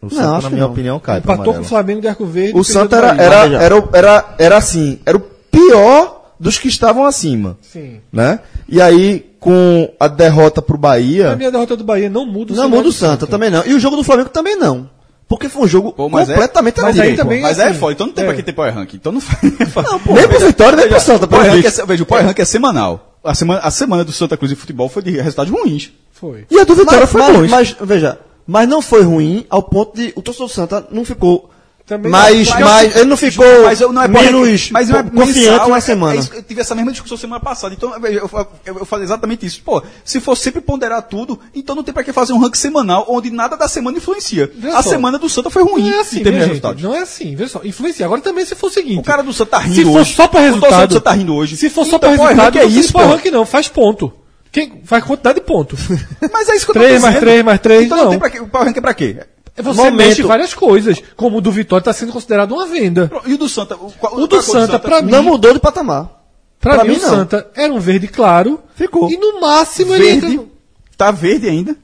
O 0.00 0.10
Santa, 0.10 0.36
acho 0.36 0.42
na 0.42 0.50
minha 0.50 0.62
não. 0.62 0.72
opinião, 0.72 1.00
cai 1.00 1.20
pro 1.20 1.32
Empatou 1.32 1.44
com 1.44 1.50
o 1.50 1.52
amarelo. 1.52 1.68
Flamengo 1.68 2.00
de 2.00 2.08
Arco 2.08 2.26
Verde. 2.26 2.58
O 2.58 2.62
Santa 2.62 2.96
era, 2.96 3.22
era, 3.22 3.62
era, 3.62 3.88
era, 3.92 4.34
era 4.38 4.56
assim, 4.56 5.00
era 5.04 5.16
o 5.16 5.20
pior 5.20 6.24
dos 6.38 6.58
que 6.58 6.68
estavam 6.68 7.04
acima, 7.04 7.56
Sim. 7.62 8.00
né? 8.12 8.40
E 8.68 8.80
aí, 8.80 9.34
com 9.40 9.90
a 9.98 10.08
derrota 10.08 10.60
pro 10.60 10.76
A 10.76 10.78
Bahia, 10.78 11.36
minha 11.36 11.50
derrota 11.50 11.76
do 11.76 11.84
Bahia 11.84 12.10
não 12.10 12.26
muda 12.26 12.52
o 12.52 12.56
Não 12.56 12.68
muda 12.68 12.82
o 12.82 12.84
do 12.84 12.92
Santa, 12.92 13.26
também 13.26 13.50
não. 13.50 13.64
E 13.64 13.72
o 13.72 13.80
jogo 13.80 13.96
do 13.96 14.04
Flamengo 14.04 14.28
também 14.28 14.56
não. 14.56 14.88
Porque 15.26 15.48
foi 15.48 15.62
um 15.62 15.66
jogo 15.68 15.92
Pô, 15.92 16.08
mas 16.08 16.28
é- 16.28 16.32
completamente 16.34 16.80
mas 16.80 16.90
atípico. 16.98 17.10
aí 17.10 17.16
também- 17.16 17.40
Mas 17.42 17.58
assim, 17.58 17.70
é 17.70 17.74
foda, 17.74 17.92
então 17.94 18.06
não 18.06 18.14
tem 18.14 18.24
é. 18.24 18.26
pra 18.26 18.36
que 18.36 18.42
ter 18.42 18.52
power 18.52 18.74
ranking. 18.74 18.96
Então 18.96 19.10
não 19.12 19.20
faz. 19.20 19.40
Não, 19.90 19.98
pô, 19.98 20.12
nem 20.14 20.28
pro 20.28 20.38
Vitória, 20.40 20.76
nem 20.76 20.88
pro 20.88 21.00
Santa, 21.00 21.26
power 21.26 21.50
ranking 21.50 21.66
é, 21.66 21.86
veja, 21.86 22.02
o 22.02 22.06
power 22.06 22.24
ranking 22.26 22.42
é 22.42 22.44
semanal. 22.44 23.18
A 23.24 23.34
semana, 23.34 23.60
a 23.60 23.70
semana 23.70 24.04
do 24.04 24.12
Santa 24.12 24.36
Cruz 24.36 24.50
de 24.50 24.56
futebol 24.56 24.88
foi 24.88 25.02
de 25.02 25.12
resultados 25.12 25.50
ruins. 25.50 25.90
Foi. 26.12 26.46
E 26.50 26.58
a 26.60 26.64
do 26.64 26.74
Vitória 26.74 27.00
mas, 27.00 27.10
foi 27.10 27.20
mas, 27.22 27.36
longe. 27.36 27.50
mas, 27.50 27.76
veja, 27.80 28.18
mas 28.46 28.68
não 28.68 28.82
foi 28.82 29.02
ruim 29.02 29.46
ao 29.48 29.62
ponto 29.62 29.96
de 29.96 30.12
o 30.14 30.20
torcedor 30.20 30.48
do 30.48 30.52
Santa 30.52 30.86
não 30.90 31.04
ficou 31.06 31.50
Também 31.86 32.10
mais, 32.10 32.48
não, 32.48 32.60
mais, 32.60 32.96
ele 32.96 33.04
não 33.04 33.16
ficou 33.16 33.44
Mas 33.64 33.78
eu- 33.78 33.92
não 33.92 34.02
é 34.02 34.08
menos 34.08 34.70
mas 34.70 34.88
não 34.88 35.00
é 35.00 35.02
confiante 35.02 35.68
na 35.68 35.76
é- 35.76 35.80
semana. 35.82 36.14
é 36.14 36.18
isso, 36.18 36.30
eu 36.32 36.42
tive 36.42 36.62
essa 36.62 36.74
mesma 36.74 36.90
discussão 36.92 37.14
semana 37.18 37.40
passada. 37.42 37.74
Então, 37.74 37.92
eu, 38.06 38.30
eu, 38.64 38.76
eu 38.78 38.84
falei 38.86 39.04
exatamente 39.04 39.44
isso. 39.44 39.60
Pô, 39.62 39.82
se 40.02 40.18
for 40.18 40.34
sempre 40.34 40.62
ponderar 40.62 41.02
tudo, 41.02 41.38
então 41.54 41.76
não 41.76 41.82
tem 41.82 41.92
pra 41.92 42.02
que 42.02 42.10
fazer 42.10 42.32
um 42.32 42.38
ranking 42.38 42.56
semanal 42.58 43.04
onde 43.06 43.30
nada 43.30 43.54
da 43.54 43.68
semana 43.68 43.98
influencia. 43.98 44.50
Veja 44.56 44.78
a 44.78 44.82
só. 44.82 44.88
semana 44.88 45.18
do 45.18 45.28
Santa 45.28 45.50
foi 45.50 45.62
ruim 45.62 45.90
Não 45.90 45.98
é 45.98 46.00
assim, 46.00 46.20
em 46.20 46.22
termos 46.22 46.40
de 46.40 46.46
resultados. 46.46 46.82
Não 46.82 46.94
é 46.94 47.00
assim, 47.00 47.36
veja 47.36 47.50
só. 47.50 47.60
Influencia. 47.62 48.06
Agora 48.06 48.22
também 48.22 48.46
se 48.46 48.54
for 48.54 48.68
o 48.68 48.70
seguinte. 48.70 49.00
O 49.00 49.02
cara 49.02 49.22
do 49.22 49.32
Santa 49.34 49.50
tá 49.50 49.58
rindo 49.58 49.74
se 49.74 49.82
for 49.84 50.00
hoje. 50.00 50.14
só 50.14 50.26
pra 50.26 50.40
O 50.40 50.42
torcedor 50.42 50.60
do 50.60 50.64
resultado. 50.64 50.92
Santa 50.94 51.04
tá 51.04 51.12
rindo 51.12 51.34
hoje. 51.34 51.56
Se 51.58 51.68
for 51.68 51.84
só 51.84 51.96
Então, 51.96 51.98
pra 51.98 52.08
power 52.16 52.28
resultado, 52.30 52.54
ranking 52.54 52.58
é 52.60 52.62
não 52.72 52.80
isso, 52.80 52.92
pô. 52.94 52.98
ranking 53.00 53.30
não, 53.30 53.44
faz 53.44 53.68
ponto. 53.68 54.10
Quem 54.50 54.80
faz 54.86 55.04
quantidade 55.04 55.34
de 55.40 55.44
ponto. 55.44 55.76
Mas 56.32 56.48
é 56.48 56.56
isso 56.56 56.64
que 56.64 56.70
eu 56.70 56.74
tô 56.74 56.80
Três 56.80 56.94
dizendo. 56.94 57.02
mais 57.10 57.18
três 57.20 57.44
mais 57.44 57.60
três, 57.60 57.84
Então 57.84 57.96
não, 57.98 58.04
não. 58.04 58.10
tem 58.12 58.18
pra 58.20 58.30
quê? 58.30 58.40
O 58.40 58.46
power 58.48 58.66
ranking 58.68 58.78
é 58.78 58.82
pra 58.82 58.94
quê? 58.94 59.16
Você 59.62 59.76
Momento. 59.82 59.96
mexe 59.96 60.22
várias 60.22 60.52
coisas, 60.52 61.00
como 61.16 61.38
o 61.38 61.40
do 61.40 61.52
Vitória 61.52 61.80
está 61.80 61.92
sendo 61.92 62.12
considerado 62.12 62.52
uma 62.52 62.66
venda. 62.66 63.10
E 63.26 63.34
o 63.34 63.38
do 63.38 63.48
Santa? 63.48 63.76
O, 63.76 63.92
qual- 63.92 64.16
O 64.16 64.26
do 64.26 64.36
é 64.36 64.42
Santa, 64.42 64.78
pra 64.78 65.00
mim, 65.00 65.10
Não 65.12 65.22
mudou 65.22 65.52
de 65.52 65.60
patamar. 65.60 66.10
pra, 66.60 66.74
pra 66.74 66.84
mim, 66.84 66.90
mim, 66.90 66.96
o 66.98 67.02
não. 67.02 67.08
Santa 67.08 67.50
era 67.54 67.72
um 67.72 67.78
verde 67.78 68.08
claro. 68.08 68.60
Ficou. 68.74 69.08
E 69.10 69.16
no 69.16 69.40
máximo 69.40 69.94
ele 69.94 70.04
Verde. 70.04 70.26
entra- 70.34 70.46
Tá 70.96 71.10
verde 71.10 71.48
ainda. 71.48 71.76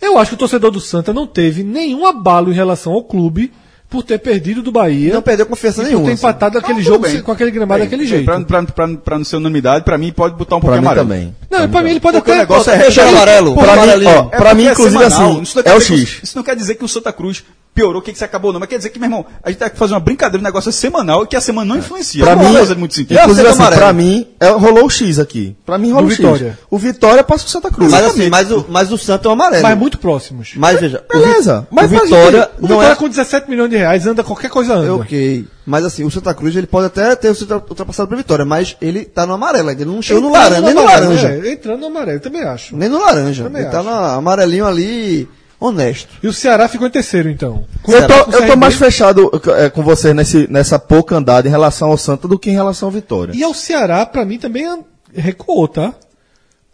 Eu 0.00 0.18
acho 0.18 0.30
que 0.30 0.34
o 0.34 0.38
torcedor 0.38 0.70
do 0.72 0.80
Santa 0.80 1.12
não 1.12 1.26
teve 1.26 1.62
nenhum 1.62 2.04
abalo 2.06 2.50
em 2.50 2.54
relação 2.54 2.92
ao 2.92 3.04
clube 3.04 3.52
por 3.92 4.02
ter 4.02 4.18
perdido 4.18 4.62
do 4.62 4.72
Bahia. 4.72 5.12
Não 5.12 5.20
perdeu 5.22 5.44
confiança 5.46 5.82
por 5.82 5.86
nenhuma. 5.86 6.06
ter 6.06 6.12
assim. 6.12 6.20
empatado 6.20 6.58
aquele 6.58 6.80
Ah, 6.80 6.82
jogo 6.82 6.98
bem. 7.00 7.20
com 7.20 7.30
aquele 7.30 7.50
gramado 7.50 7.78
Bem, 7.80 7.86
daquele 7.88 8.02
bem, 8.02 8.08
jeito. 8.10 8.24
Pra, 8.24 8.40
pra, 8.40 8.62
pra, 8.64 8.88
pra 8.88 9.18
não 9.18 9.24
ser 9.24 9.36
unanimidade, 9.36 9.84
pra 9.84 9.98
mim 9.98 10.10
pode 10.10 10.34
botar 10.34 10.56
um 10.56 10.60
Pra 10.60 10.70
pouquinho 10.70 10.80
mim 10.82 10.86
amarelo. 10.88 11.08
também. 11.08 11.36
Não, 11.50 11.68
pra 11.68 11.82
mim 11.82 11.90
ele 11.90 12.00
pode 12.00 12.16
Porque 12.16 12.30
até. 12.30 12.38
o 12.38 12.42
negócio 12.42 12.72
é 12.72 12.78
Deixa 12.78 13.02
Porque- 13.02 13.14
amarelo. 13.16 13.54
Pra 13.54 13.62
mim, 13.66 13.70
amarelinho. 13.72 14.10
ó, 14.10 14.28
É 14.32 14.36
pra 14.38 14.54
mim, 14.54 14.66
é 14.66 14.72
inclusive, 14.72 14.98
semanal. 15.10 15.40
assim, 15.42 15.60
é 15.64 15.74
o 15.74 15.80
X. 15.80 16.20
Isso 16.22 16.36
não 16.36 16.42
quer 16.42 16.56
dizer 16.56 16.74
que 16.76 16.84
o 16.84 16.88
Santa 16.88 17.12
Cruz 17.12 17.44
piorou, 17.74 18.02
que, 18.02 18.12
que 18.12 18.18
se 18.18 18.24
acabou, 18.24 18.52
não. 18.52 18.60
Mas 18.60 18.68
quer 18.68 18.76
dizer 18.76 18.90
que, 18.90 18.98
meu 18.98 19.06
irmão, 19.06 19.26
a 19.42 19.50
gente 19.50 19.58
tem 19.58 19.70
que 19.70 19.76
fazer 19.76 19.94
uma 19.94 20.00
brincadeira, 20.00 20.40
um 20.40 20.44
negócio 20.44 20.68
é 20.68 20.72
semanal 20.72 21.24
e 21.24 21.26
que 21.26 21.36
a 21.36 21.40
semana 21.40 21.68
não 21.68 21.78
influencia. 21.78 22.24
Pra 22.24 22.36
não 22.36 22.48
mim, 22.48 22.56
fazer 22.56 22.76
muito 22.76 22.94
sentido. 22.94 23.18
Inclusive 23.18 23.48
aceito 23.48 23.68
assim, 23.68 23.76
pra 23.78 23.92
mim, 23.92 24.26
é, 24.38 24.48
rolou 24.50 24.86
o 24.86 24.90
X 24.90 25.18
aqui. 25.18 25.56
Pra 25.64 25.78
mim 25.78 25.92
rolou 25.92 26.08
o 26.08 26.10
X. 26.10 26.18
Vitória. 26.18 26.58
O 26.70 26.78
Vitória 26.78 27.24
passa 27.24 27.46
o 27.46 27.48
Santa 27.48 27.70
Cruz. 27.70 27.90
Mas 27.90 28.04
assim, 28.04 28.28
mas 28.28 28.50
o, 28.50 28.66
mas 28.68 28.92
o 28.92 28.98
Santa 28.98 29.28
é 29.28 29.30
um 29.30 29.32
amarelo. 29.32 29.62
Mas 29.62 29.78
muito 29.78 29.98
próximos. 29.98 30.52
Mas 30.56 30.80
veja, 30.80 31.02
o 31.12 31.18
Beleza, 31.18 31.66
o 31.70 31.74
mas 31.74 31.90
pra 31.90 32.00
Vitória 32.02 32.50
O 32.58 32.62
não 32.62 32.68
Vitória 32.68 32.92
é 32.92 32.96
com 32.96 33.08
17 33.08 33.48
milhões 33.48 33.70
de 33.70 33.76
reais 33.76 34.06
anda 34.06 34.22
qualquer 34.22 34.50
coisa 34.50 34.74
anda. 34.74 34.88
É 34.88 34.92
ok. 34.92 35.46
Mas 35.64 35.84
assim, 35.84 36.04
o 36.04 36.10
Santa 36.10 36.34
Cruz 36.34 36.56
ele 36.56 36.66
pode 36.66 36.86
até 36.86 37.14
ter 37.14 37.34
sido 37.34 37.54
ultrapassado 37.54 38.08
pela 38.08 38.20
vitória, 38.20 38.44
mas 38.44 38.76
ele 38.80 39.04
tá 39.04 39.24
no 39.24 39.32
amarelo 39.32 39.68
ainda. 39.68 39.82
Ele 39.82 39.90
não 39.90 40.02
chegou 40.02 40.22
no 40.22 40.32
laranja, 40.32 40.60
nem 40.60 40.74
no 40.74 40.84
laranja. 40.84 41.28
é, 41.28 41.52
entrando 41.52 41.80
no 41.80 41.86
amarelo, 41.86 42.20
também 42.20 42.42
acho. 42.42 42.76
Nem 42.76 42.88
no 42.88 42.98
laranja. 43.00 43.44
Também 43.44 43.62
ele 43.62 43.70
tá 43.70 43.80
acho. 43.80 43.88
no 43.88 43.94
amarelinho 43.94 44.66
ali, 44.66 45.28
honesto. 45.62 46.08
E 46.22 46.28
o 46.28 46.32
Ceará 46.32 46.68
ficou 46.68 46.86
em 46.86 46.90
terceiro, 46.90 47.28
então. 47.28 47.64
Com 47.82 47.92
Eu 47.92 48.06
tô, 48.06 48.36
eu 48.36 48.46
tô 48.46 48.56
mais 48.56 48.74
fechado 48.74 49.30
é, 49.56 49.70
com 49.70 49.82
você 49.82 50.12
nesse, 50.12 50.50
nessa 50.50 50.78
pouca 50.78 51.16
andada 51.16 51.46
em 51.46 51.50
relação 51.50 51.90
ao 51.90 51.98
Santa 51.98 52.26
do 52.26 52.38
que 52.38 52.50
em 52.50 52.54
relação 52.54 52.88
ao 52.88 52.92
Vitória. 52.92 53.32
E 53.34 53.42
ao 53.42 53.54
Ceará, 53.54 54.04
pra 54.04 54.24
mim, 54.24 54.38
também 54.38 54.84
recuou, 55.14 55.68
tá? 55.68 55.94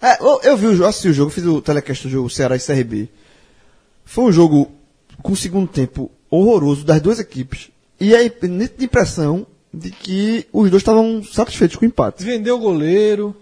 É, 0.01 0.23
eu, 0.23 0.41
eu 0.43 0.57
vi 0.57 0.67
o 0.67 0.75
jogo, 0.75 0.89
assisti 0.89 1.09
o 1.09 1.13
jogo, 1.13 1.31
fiz 1.31 1.45
o 1.45 1.61
telecast 1.61 2.07
do 2.07 2.11
jogo 2.11 2.31
Ceará 2.31 2.57
e 2.57 2.61
CRB. 2.61 3.09
Foi 4.05 4.25
um 4.25 4.33
jogo 4.33 4.71
com 5.23 5.33
o 5.33 5.37
segundo 5.37 5.69
tempo 5.69 6.11
horroroso 6.31 6.85
das 6.85 7.01
duas 7.01 7.19
equipes. 7.19 7.71
E 8.01 8.15
a 8.15 8.23
nítida 8.23 8.85
impressão 8.85 9.47
de 9.73 9.91
que 9.91 10.47
os 10.53 10.71
dois 10.71 10.81
estavam 10.81 11.23
satisfeitos 11.23 11.77
com 11.77 11.85
o 11.85 11.89
empate. 11.89 12.25
Vendeu 12.25 12.57
o 12.57 12.61
goleiro, 12.61 13.37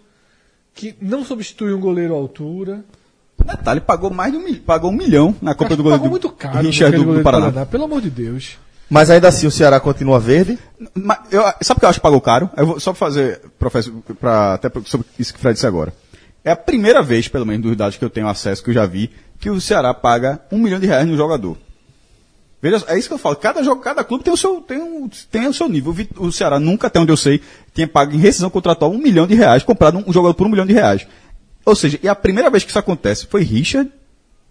que 0.75 0.95
não 1.01 1.25
substituiu 1.25 1.77
um 1.77 1.81
goleiro 1.81 2.15
à 2.15 2.17
altura. 2.17 2.85
Detalhe, 3.47 3.81
pagou 3.81 4.11
mais 4.11 4.33
de 4.33 4.39
um 4.39 4.43
milhão, 4.43 4.61
pagou 4.67 4.91
um 4.91 4.95
milhão 4.95 5.35
na 5.41 5.55
Copa 5.55 5.69
Acho 5.69 5.77
do 5.77 5.83
Goleiro 5.83 6.03
pagou 6.03 6.19
do 6.19 6.23
muito 6.23 6.37
caro 6.37 6.59
Richard 6.67 6.85
naquele 6.85 6.97
do, 6.97 7.05
goleiro 7.07 7.23
do 7.23 7.25
Paraná. 7.25 7.67
Pelo 7.67 7.85
amor 7.85 8.01
de 8.01 8.11
Deus. 8.11 8.59
Mas 8.89 9.11
ainda 9.11 9.29
assim 9.29 9.47
o 9.47 9.51
Ceará 9.51 9.81
continua 9.81 10.21
verde. 10.21 10.59
Mas 10.95 11.19
eu, 11.31 11.43
sabe 11.63 11.79
o 11.79 11.81
que 11.81 11.85
eu 11.85 11.89
acho 11.89 11.99
que 11.99 12.03
pagou 12.03 12.21
caro? 12.21 12.49
Eu 12.57 12.67
vou 12.67 12.81
só 12.81 12.93
pra 12.93 12.99
fazer, 12.99 13.41
professor, 13.59 13.93
pra, 14.21 14.55
até 14.55 14.69
pra- 14.69 14.83
sobre 14.85 15.07
isso 15.19 15.33
que 15.33 15.39
o 15.39 15.43
Fred 15.43 15.55
disse 15.55 15.67
agora. 15.67 15.93
É 16.45 16.53
a 16.53 16.57
primeira 16.57 17.03
vez, 17.03 17.27
pelo 17.27 17.45
menos, 17.45 17.67
dos 17.67 17.77
dados 17.77 17.97
que 17.97 18.05
eu 18.05 18.11
tenho 18.11 18.29
acesso, 18.29 18.63
que 18.63 18.71
eu 18.71 18.75
já 18.75 18.87
vi, 18.87 19.11
que 19.41 19.51
o 19.51 19.61
Ceará 19.61 19.93
paga 19.93 20.41
um 20.53 20.59
milhão 20.59 20.79
de 20.79 20.87
reais 20.87 21.07
no 21.07 21.17
jogador. 21.17 21.57
Veja, 22.63 22.85
é 22.89 22.99
isso 22.99 23.09
que 23.09 23.15
eu 23.15 23.19
falo. 23.19 23.37
Cada 23.37 23.63
jogo, 23.63 23.83
cada 23.83 24.03
clube 24.03 24.25
tem 24.25 24.33
o 24.33 24.37
seu, 24.37 24.61
tem 24.61 24.79
um, 24.79 25.09
tem 25.31 25.47
o 25.47 25.53
seu 25.53 25.69
nível. 25.69 25.95
O 26.19 26.33
Ceará 26.33 26.59
nunca, 26.59 26.87
até 26.87 26.99
onde 27.01 27.13
eu 27.13 27.17
sei, 27.17 27.41
tinha 27.75 27.87
pago 27.87 28.15
em 28.15 28.19
rescisão 28.19 28.49
contratual 28.49 28.91
um 28.93 28.99
milhão 28.99 29.27
de 29.27 29.35
reais, 29.35 29.63
comprado 29.63 29.99
um, 29.99 30.05
um 30.07 30.13
jogador 30.13 30.35
por 30.35 30.47
um 30.47 30.51
milhão 30.51 30.65
de 30.67 30.73
reais. 30.73 31.07
Ou 31.67 31.75
seja, 31.75 31.99
e 32.03 32.09
a 32.09 32.15
primeira 32.15 32.49
vez 32.49 32.63
que 32.65 32.71
isso 32.71 32.79
acontece 32.79 33.27
foi 33.27 33.43
Richard. 33.43 33.91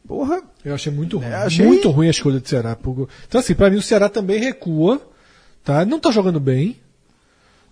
Porra, 0.07 0.43
Eu 0.63 0.75
achei 0.75 0.91
muito 0.93 1.17
ruim. 1.17 1.27
achei- 1.33 1.65
Muito 1.65 1.89
ruim 1.89 2.07
a 2.07 2.11
escolha 2.11 2.39
do 2.39 2.47
Ceará. 2.47 2.77
Então, 3.27 3.39
assim, 3.39 3.55
pra 3.55 3.69
mim 3.71 3.77
o 3.77 3.81
Ceará 3.81 4.07
também 4.09 4.39
recua, 4.39 5.01
tá? 5.63 5.83
Não 5.85 5.99
tá 5.99 6.11
jogando 6.11 6.39
bem. 6.39 6.75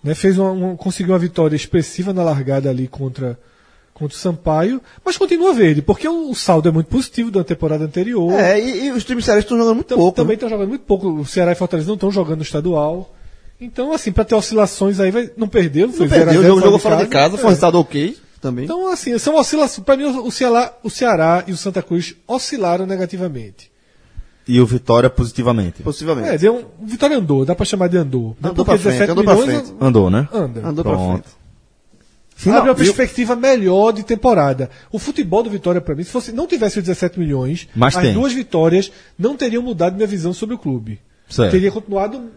Né? 0.03 0.15
Fez 0.15 0.37
uma, 0.39 0.51
uma- 0.51 0.75
conseguiu 0.75 1.13
uma 1.13 1.19
vitória 1.19 1.55
expressiva 1.55 2.11
na 2.11 2.23
largada 2.23 2.69
ali 2.69 2.87
contra, 2.87 3.37
contra 3.93 4.15
o 4.15 4.19
Sampaio, 4.19 4.81
mas 5.05 5.15
continua 5.17 5.53
verde, 5.53 5.81
porque 5.81 6.07
o, 6.07 6.29
o 6.31 6.35
saldo 6.35 6.67
é 6.67 6.71
muito 6.71 6.87
positivo 6.87 7.29
da 7.29 7.43
temporada 7.43 7.85
anterior. 7.85 8.33
É, 8.33 8.59
e, 8.59 8.85
e 8.87 8.91
os 8.91 9.03
times 9.05 9.23
cearenses 9.25 9.45
estão 9.45 9.57
jogando 9.57 9.75
muito 9.75 9.87
Tam- 9.87 9.97
pouco. 9.97 10.15
também 10.15 10.29
né? 10.29 10.33
estão 10.35 10.49
jogando 10.49 10.69
muito 10.69 10.85
pouco. 10.85 11.09
O 11.09 11.25
Ceará 11.25 11.51
e 11.51 11.55
Fortaleza 11.55 11.87
não 11.87 11.95
estão 11.95 12.11
jogando 12.11 12.37
no 12.37 12.43
estadual. 12.43 13.13
Então, 13.61 13.93
assim, 13.93 14.11
pra 14.11 14.25
ter 14.25 14.35
oscilações 14.35 14.99
aí, 14.99 15.11
vai, 15.11 15.29
não 15.37 15.47
perdeu. 15.47 15.87
Não 15.87 15.93
Foi 15.93 16.07
0 16.07 16.21
a 16.21 16.25
perdeu, 16.25 16.41
0 16.41 16.47
jogou, 16.55 16.63
jogou 16.65 16.79
fora 16.79 16.97
de 16.97 17.05
casa, 17.07 17.37
foi 17.37 17.45
um 17.45 17.47
É. 17.47 17.49
resultado 17.51 17.79
ok 17.79 18.17
também. 18.43 18.65
Então, 18.65 18.87
assim, 18.91 19.17
são 19.17 19.35
oscilações. 19.35 19.83
Pra 19.83 19.97
mim, 19.97 20.03
o 20.03 20.29
Ceará, 20.31 20.71
o 20.83 20.89
Ceará 20.89 21.43
e 21.47 21.51
o 21.51 21.57
Santa 21.57 21.81
Cruz 21.81 22.15
oscilaram 22.27 22.85
negativamente. 22.85 23.71
E 24.47 24.59
o 24.59 24.65
Vitória 24.65 25.09
positivamente. 25.09 25.81
Possivelmente. 25.81 26.27
É, 26.29 26.37
deu 26.37 26.53
um, 26.55 26.83
o 26.83 26.85
Vitória 26.85 27.17
andou, 27.17 27.45
dá 27.45 27.55
pra 27.55 27.65
chamar 27.65 27.87
de 27.87 27.97
andou. 27.97 28.35
Andou 28.43 28.65
porque 28.65 28.71
pra 28.71 28.91
frente, 28.91 29.09
andou 29.11 29.23
pra 29.23 29.37
frente. 29.37 29.73
Andou, 29.79 30.09
né? 30.09 30.27
anda. 30.33 30.67
Andou 30.67 30.83
pra 30.83 30.93
Pronto. 30.93 31.23
frente. 31.23 31.43
Final- 32.35 32.57
Abre 32.59 32.69
uma 32.71 32.75
viu? 32.75 32.85
perspectiva 32.93 33.35
melhor 33.35 33.91
de 33.93 34.03
temporada. 34.03 34.69
O 34.91 34.99
futebol 34.99 35.43
do 35.43 35.49
Vitória, 35.49 35.79
pra 35.79 35.95
mim, 35.95 36.03
se 36.03 36.11
fosse, 36.11 36.31
não 36.33 36.45
tivesse 36.45 36.77
os 36.79 36.83
17 36.83 37.17
milhões, 37.19 37.69
Mas 37.75 37.95
as 37.95 38.03
tem. 38.03 38.13
duas 38.13 38.33
vitórias 38.33 38.91
não 39.17 39.37
teriam 39.37 39.63
mudado 39.63 39.95
minha 39.95 40.07
visão 40.07 40.33
sobre 40.33 40.55
o 40.55 40.57
clube. 40.57 40.99
Certo. 41.29 41.51
Teria 41.51 41.71
continuado. 41.71 42.29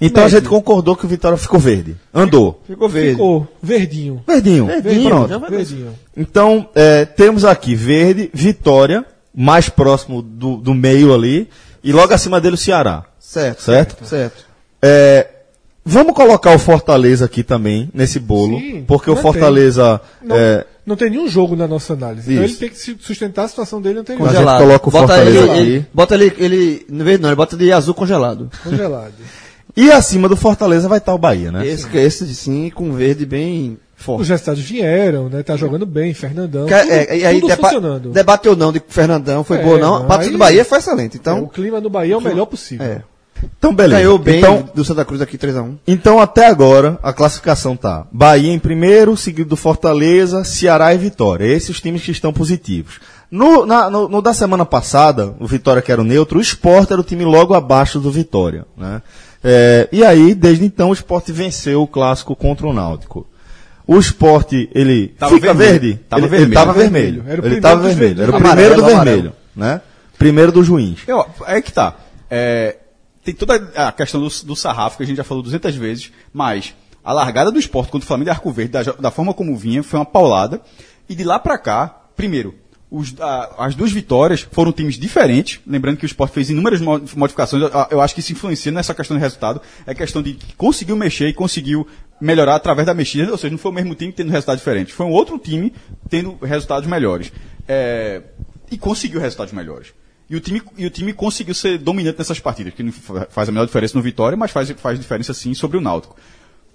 Então 0.00 0.24
a 0.24 0.28
gente 0.28 0.48
concordou 0.48 0.94
que 0.94 1.04
o 1.04 1.08
Vitória 1.08 1.36
ficou 1.36 1.58
verde. 1.58 1.96
Andou. 2.14 2.62
Ficou 2.66 2.88
verde. 2.88 3.10
Ficou 3.12 3.48
verdinho. 3.62 4.22
Verdinho. 4.26 4.66
Verdinho, 4.66 5.08
Pronto. 5.10 5.50
Verdinho. 5.50 5.94
Então, 6.16 6.68
é, 6.74 7.04
temos 7.04 7.44
aqui 7.44 7.74
verde, 7.74 8.30
Vitória, 8.32 9.04
mais 9.34 9.68
próximo 9.68 10.22
do, 10.22 10.56
do 10.56 10.72
meio 10.74 11.12
ali, 11.12 11.48
e 11.82 11.92
logo 11.92 12.14
acima 12.14 12.40
dele 12.40 12.54
o 12.54 12.58
Ceará. 12.58 13.04
Certo. 13.18 13.62
Certo? 13.62 14.04
Certo. 14.06 14.44
É, 14.80 15.26
vamos 15.84 16.14
colocar 16.14 16.54
o 16.54 16.58
Fortaleza 16.58 17.24
aqui 17.24 17.42
também, 17.42 17.90
nesse 17.92 18.20
bolo, 18.20 18.58
Sim, 18.58 18.84
porque 18.86 19.10
o. 19.10 19.16
Fortaleza. 19.16 20.00
Não, 20.22 20.36
é, 20.36 20.64
não 20.86 20.94
tem 20.96 21.10
nenhum 21.10 21.28
jogo 21.28 21.54
na 21.56 21.66
nossa 21.66 21.92
análise. 21.92 22.32
Então 22.32 22.44
Isso. 22.44 22.54
ele 22.54 22.60
tem 22.60 22.96
que 22.96 23.04
sustentar 23.04 23.44
a 23.44 23.48
situação 23.48 23.82
dele 23.82 23.98
anterior. 23.98 24.20
Conge- 24.20 24.32
Congelado. 24.36 24.58
coloca 24.62 24.88
o 24.88 24.92
bota 24.92 25.06
Fortaleza 25.08 25.38
ele, 25.38 25.50
aqui. 25.50 25.60
ele- 25.60 25.86
bota 25.92 26.14
ele, 26.14 26.32
ele, 26.38 26.86
no 26.88 27.04
verde 27.04 27.22
não, 27.22 27.28
ele 27.30 27.36
bota 27.36 27.56
de 27.56 27.72
azul 27.72 27.94
congelado. 27.94 28.48
Congelado. 28.62 29.12
E 29.80 29.92
acima 29.92 30.28
do 30.28 30.36
Fortaleza 30.36 30.88
vai 30.88 30.98
estar 30.98 31.14
o 31.14 31.18
Bahia, 31.18 31.52
né? 31.52 31.66
Esse, 31.66 31.96
esse 31.96 32.34
sim, 32.34 32.70
com 32.74 32.92
verde 32.92 33.24
bem 33.24 33.78
Os 33.98 34.04
forte. 34.04 34.28
resultados 34.28 34.60
vieram, 34.60 35.28
né? 35.28 35.42
Tá 35.42 35.56
jogando 35.56 35.86
bem, 35.86 36.12
Fernandão. 36.12 36.66
Que- 36.66 36.74
tudo, 36.80 36.92
é, 36.92 37.18
e 37.18 37.24
aí, 37.26 37.40
tudo 37.40 37.48
deba- 37.48 37.62
funcionando. 37.68 38.10
debate 38.10 38.48
ou 38.48 38.56
não 38.56 38.72
de 38.72 38.82
Fernandão, 38.88 39.44
foi 39.44 39.58
É, 39.58 39.62
boa 39.62 39.78
não. 39.78 39.94
A 39.94 40.04
partida 40.04 40.32
do 40.32 40.38
Bahia 40.38 40.64
foi 40.64 40.78
excelente. 40.78 41.14
É, 41.16 41.18
o 41.18 41.20
Então, 41.20 41.46
clima 41.46 41.80
no 41.80 41.88
Bahia 41.88 42.14
é 42.14 42.16
o 42.16 42.20
melhor 42.20 42.46
possível. 42.46 42.84
é, 42.84 43.02
Então, 43.56 43.72
beleza. 43.72 44.00
ganhou 44.00 44.18
bem 44.18 44.38
Então, 44.38 44.68
do 44.74 44.84
Santa 44.84 45.04
Cruz 45.04 45.20
aqui 45.22 45.38
3x1. 45.38 45.76
então, 45.86 46.18
até 46.18 46.46
agora, 46.48 46.98
a 47.00 47.12
classificação 47.12 47.76
tá 47.76 48.04
Bahia 48.10 48.52
em 48.52 48.58
primeiro, 48.58 49.16
seguido 49.16 49.50
do 49.50 49.56
Fortaleza, 49.56 50.42
Ceará 50.42 50.92
e 50.92 50.98
Vitória. 50.98 51.44
Esses 51.44 51.68
os 51.70 51.80
times 51.80 52.02
que 52.02 52.10
estão 52.10 52.32
positivos. 52.32 52.98
No, 53.30 53.64
na- 53.64 53.88
no- 53.90 54.08
no 54.08 54.20
da 54.22 54.32
semana 54.34 54.64
passada, 54.64 55.34
o 55.38 55.46
Vitória 55.46 55.82
que 55.82 55.92
era 55.92 56.00
o 56.00 56.04
neutro, 56.04 56.38
o 56.38 56.42
Sport 56.42 56.90
era 56.90 57.00
o 57.00 57.04
time 57.04 57.24
logo 57.24 57.54
abaixo 57.54 58.00
do 58.00 58.10
Vitória. 58.10 58.64
Né? 58.76 59.02
É, 59.42 59.88
e 59.92 60.04
aí, 60.04 60.34
desde 60.34 60.64
então, 60.64 60.90
o 60.90 60.92
Sport 60.92 61.28
venceu 61.30 61.82
o 61.82 61.86
clássico 61.86 62.34
contra 62.34 62.66
o 62.66 62.72
Náutico. 62.72 63.26
O 63.86 63.98
Sport, 63.98 64.52
ele 64.52 65.08
Tava 65.18 65.34
fica 65.34 65.54
vermelho. 65.54 65.80
verde? 65.80 66.00
Tava 66.08 66.20
ele, 66.22 66.28
vermelho. 66.28 66.48
Ele 66.48 66.54
tava 66.54 66.72
Vermelho. 66.72 67.22
vermelho. 67.22 67.32
Era 67.32 67.40
o 67.42 67.44
ele 67.46 67.54
primeiro 67.54 67.62
tava 67.62 67.82
vermelho. 67.82 68.22
Era 68.22 68.30
o 68.30 68.34
primeiro 68.40 68.74
do 68.74 68.80
Amarelo, 68.84 69.04
vermelho. 69.04 69.32
Né? 69.56 69.80
Primeiro 70.18 70.52
do 70.52 70.62
juiz. 70.64 70.98
Eu, 71.06 71.24
é 71.46 71.62
que 71.62 71.72
tá. 71.72 71.96
É, 72.30 72.76
tem 73.24 73.34
toda 73.34 73.54
a 73.74 73.92
questão 73.92 74.20
do, 74.20 74.28
do 74.44 74.56
sarrafo, 74.56 74.96
que 74.96 75.02
a 75.02 75.06
gente 75.06 75.16
já 75.16 75.24
falou 75.24 75.42
200 75.42 75.74
vezes, 75.76 76.12
mas 76.32 76.74
a 77.02 77.12
largada 77.12 77.50
do 77.50 77.58
esporte 77.58 77.90
contra 77.90 78.04
o 78.04 78.08
Flamengo 78.08 78.28
e 78.28 78.32
Arco 78.32 78.50
Verde, 78.52 78.72
da, 78.72 78.82
da 78.82 79.10
forma 79.10 79.32
como 79.32 79.56
vinha, 79.56 79.82
foi 79.82 79.98
uma 79.98 80.04
paulada. 80.04 80.60
E 81.08 81.14
de 81.14 81.24
lá 81.24 81.38
pra 81.38 81.56
cá, 81.56 82.02
primeiro, 82.14 82.54
os- 82.90 83.14
a- 83.20 83.54
as 83.66 83.74
duas 83.74 83.92
vitórias 83.92 84.46
foram 84.50 84.72
times 84.72 84.96
diferentes. 84.98 85.60
Lembrando 85.66 85.96
que 85.98 86.04
o 86.04 86.06
esporte 86.06 86.32
fez 86.32 86.48
inúmeras 86.50 86.80
mo- 86.80 87.00
modificações. 87.16 87.62
Eu, 87.62 87.70
eu 87.90 88.00
acho 88.00 88.14
que 88.14 88.20
isso 88.20 88.32
influencia 88.32 88.72
nessa 88.72 88.94
questão 88.94 89.16
de 89.16 89.22
resultado. 89.22 89.60
É 89.86 89.94
questão 89.94 90.22
de 90.22 90.34
que 90.34 90.54
conseguiu 90.56 90.96
mexer 90.96 91.28
e 91.28 91.32
conseguiu 91.34 91.86
melhorar 92.20 92.54
através 92.56 92.86
da 92.86 92.94
mexida. 92.94 93.30
Ou 93.30 93.38
seja, 93.38 93.50
não 93.50 93.58
foi 93.58 93.70
o 93.70 93.74
mesmo 93.74 93.94
time 93.94 94.12
tendo 94.12 94.30
resultados 94.30 94.60
diferentes. 94.60 94.94
Foi 94.94 95.04
um 95.06 95.10
outro 95.10 95.38
time 95.38 95.72
tendo 96.08 96.36
resultados 96.42 96.88
melhores. 96.88 97.30
É, 97.66 98.22
e 98.70 98.78
conseguiu 98.78 99.20
resultados 99.20 99.52
melhores. 99.52 99.88
E 100.30 100.36
o, 100.36 100.40
time, 100.40 100.62
e 100.76 100.84
o 100.84 100.90
time 100.90 101.12
conseguiu 101.14 101.54
ser 101.54 101.78
dominante 101.78 102.18
nessas 102.18 102.38
partidas, 102.38 102.74
que 102.74 102.82
não 102.82 102.92
fa- 102.92 103.26
faz 103.30 103.48
a 103.48 103.52
menor 103.52 103.64
diferença 103.64 103.96
no 103.96 104.02
Vitória, 104.02 104.36
mas 104.36 104.50
faz, 104.50 104.70
faz 104.72 104.98
diferença 104.98 105.32
sim 105.32 105.54
sobre 105.54 105.78
o 105.78 105.80
Náutico. 105.80 106.16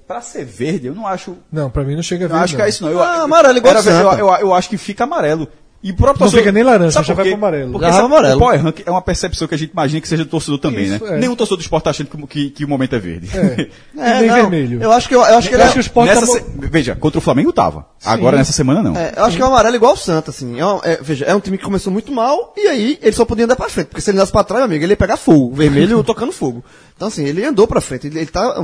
Pra 0.07 0.22
ser 0.22 0.44
verde, 0.44 0.88
eu 0.88 0.95
não 0.95 1.06
acho. 1.07 1.38
Não, 1.52 1.69
pra 1.69 1.84
mim 1.84 1.95
não 1.95 2.02
chega 2.03 2.26
a 2.26 2.27
Eu 2.27 2.34
ver. 2.34 2.40
acho 2.44 2.56
que 2.56 2.61
é 2.61 2.68
isso 2.69 2.84
não. 2.84 2.91
Eu, 2.91 3.02
Ah, 3.02 3.22
amarelo 3.23 3.57
igual 3.57 3.76
era 3.77 3.90
eu, 3.90 4.27
eu, 4.27 4.35
eu 4.41 4.53
acho 4.53 4.69
que 4.69 4.77
fica 4.77 5.03
amarelo. 5.03 5.48
E 5.84 5.91
o 5.91 5.95
próprio 5.95 6.14
Não 6.14 6.31
torcedor- 6.31 6.39
fica 6.45 6.51
nem 6.53 6.64
laranja, 6.64 6.91
Sabe 6.91 7.07
já 7.07 7.14
vai 7.14 7.26
pro 7.26 7.34
amarelo. 7.34 7.72
Porque 7.73 7.85
Já 7.85 7.91
sabe, 7.91 8.05
amarelo. 8.05 8.35
o 8.38 8.39
power 8.39 8.64
rank 8.64 8.80
é 8.85 8.89
uma 8.89 9.01
percepção 9.01 9.49
que 9.49 9.53
a 9.53 9.57
gente 9.57 9.72
imagina 9.72 9.99
que 9.99 10.07
seja 10.07 10.23
do 10.23 10.30
torcedor 10.30 10.57
também, 10.57 10.85
Isso, 10.85 11.03
né? 11.03 11.18
é. 11.18 11.19
Nenhum 11.19 11.35
torcedor 11.35 11.57
do 11.57 11.61
esporte 11.61 11.84
tá 11.84 11.89
achando 11.89 12.07
que, 12.07 12.26
que, 12.27 12.49
que 12.51 12.64
o 12.65 12.69
momento 12.69 12.95
é 12.95 12.99
verde. 12.99 13.30
É. 13.38 13.68
É, 14.01 14.19
nem 14.22 14.30
não, 14.30 14.35
vermelho. 14.35 14.81
Eu 14.81 14.91
acho 14.93 15.07
que, 15.10 15.14
eu, 15.15 15.19
eu 15.19 15.38
acho 15.38 15.49
que 15.49 15.53
Eu 15.55 15.60
ele 15.60 15.64
acho 15.64 15.73
que 15.73 15.80
o 15.80 15.81
Sport 15.81 16.07
Nessa 16.07 16.22
tá 16.22 16.27
se- 16.27 16.45
Veja, 16.72 16.95
contra 16.95 17.18
o 17.18 17.22
Flamengo 17.22 17.51
tava. 17.51 17.85
Agora 18.05 18.38
nessa 18.38 18.53
semana 18.53 18.81
não. 18.81 18.95
É, 18.95 19.14
eu 19.18 19.26
acho 19.26 19.35
que 19.35 19.41
é 19.43 19.45
um 19.45 19.49
amarelo 19.49 19.76
igual 19.76 19.93
o 19.93 19.97
Santa, 19.97 20.31
assim. 20.31 20.57
É, 20.60 20.65
um- 20.65 20.80
é, 20.84 20.99
veja, 21.01 21.26
é 21.26 21.35
um 21.35 21.39
time 21.41 21.57
que 21.57 21.64
começou 21.65 21.91
muito 21.91 22.11
mal 22.14 22.53
e 22.57 22.65
aí 22.68 22.97
ele 23.01 23.11
só 23.15 23.26
podia 23.26 23.43
andar 23.45 23.55
pra 23.57 23.68
frente. 23.69 23.88
Porque 23.88 24.01
se 24.01 24.10
ele 24.10 24.18
andasse 24.18 24.31
pra 24.31 24.43
trás, 24.43 24.60
meu 24.61 24.65
amigo, 24.68 24.84
ele 24.85 24.93
ia 24.93 24.97
pegar 24.97 25.18
fogo. 25.18 25.53
Vermelho 25.53 26.01
tocando 26.05 26.31
fogo. 26.31 26.64
Então, 26.95 27.10
assim, 27.10 27.26
ele 27.26 27.43
andou 27.43 27.68
pra 27.68 27.81
frente. 27.81 28.07
Ele, 28.07 28.19
ele 28.19 28.27
tá, 28.27 28.55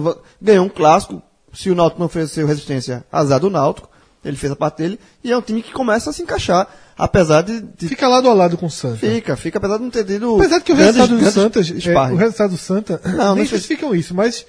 ganhou 0.41 0.65
um 0.65 0.69
clássico. 0.69 1.21
Se 1.53 1.69
o 1.69 1.75
Náutico 1.75 1.99
não 1.99 2.05
ofereceu 2.07 2.47
resistência, 2.47 3.03
azar 3.11 3.39
do 3.41 3.49
Náutico. 3.49 3.89
Ele 4.23 4.35
fez 4.35 4.51
a 4.51 4.55
parte 4.55 4.77
dele. 4.77 4.99
E 5.23 5.31
é 5.31 5.37
um 5.37 5.41
time 5.41 5.61
que 5.61 5.71
começa 5.71 6.09
a 6.09 6.13
se 6.13 6.21
encaixar. 6.21 6.67
Apesar 6.99 7.41
de. 7.43 7.61
de- 7.61 7.87
Fica 7.87 8.07
lado 8.07 8.29
a 8.29 8.33
lado 8.33 8.57
com 8.57 8.65
o 8.65 8.69
Santa. 8.69 8.97
fica, 8.97 9.35
fica, 9.37 9.57
apesar 9.57 9.77
de 9.77 9.83
não 9.83 9.89
ter 9.89 10.03
tido. 10.03 10.35
Apesar 10.35 10.57
de 10.57 10.63
que 10.65 10.73
o 10.73 10.75
grandes- 10.75 10.95
resultado 10.97 11.19
do 11.19 11.31
Santa, 11.31 11.59
é, 11.61 12.11
o 12.11 12.15
resultado 12.15 12.51
do 12.51 12.57
Santa, 12.57 13.01
Não, 13.15 13.35
nem 13.35 13.45
especificam 13.45 13.95
isso, 13.95 14.13
mas 14.13 14.45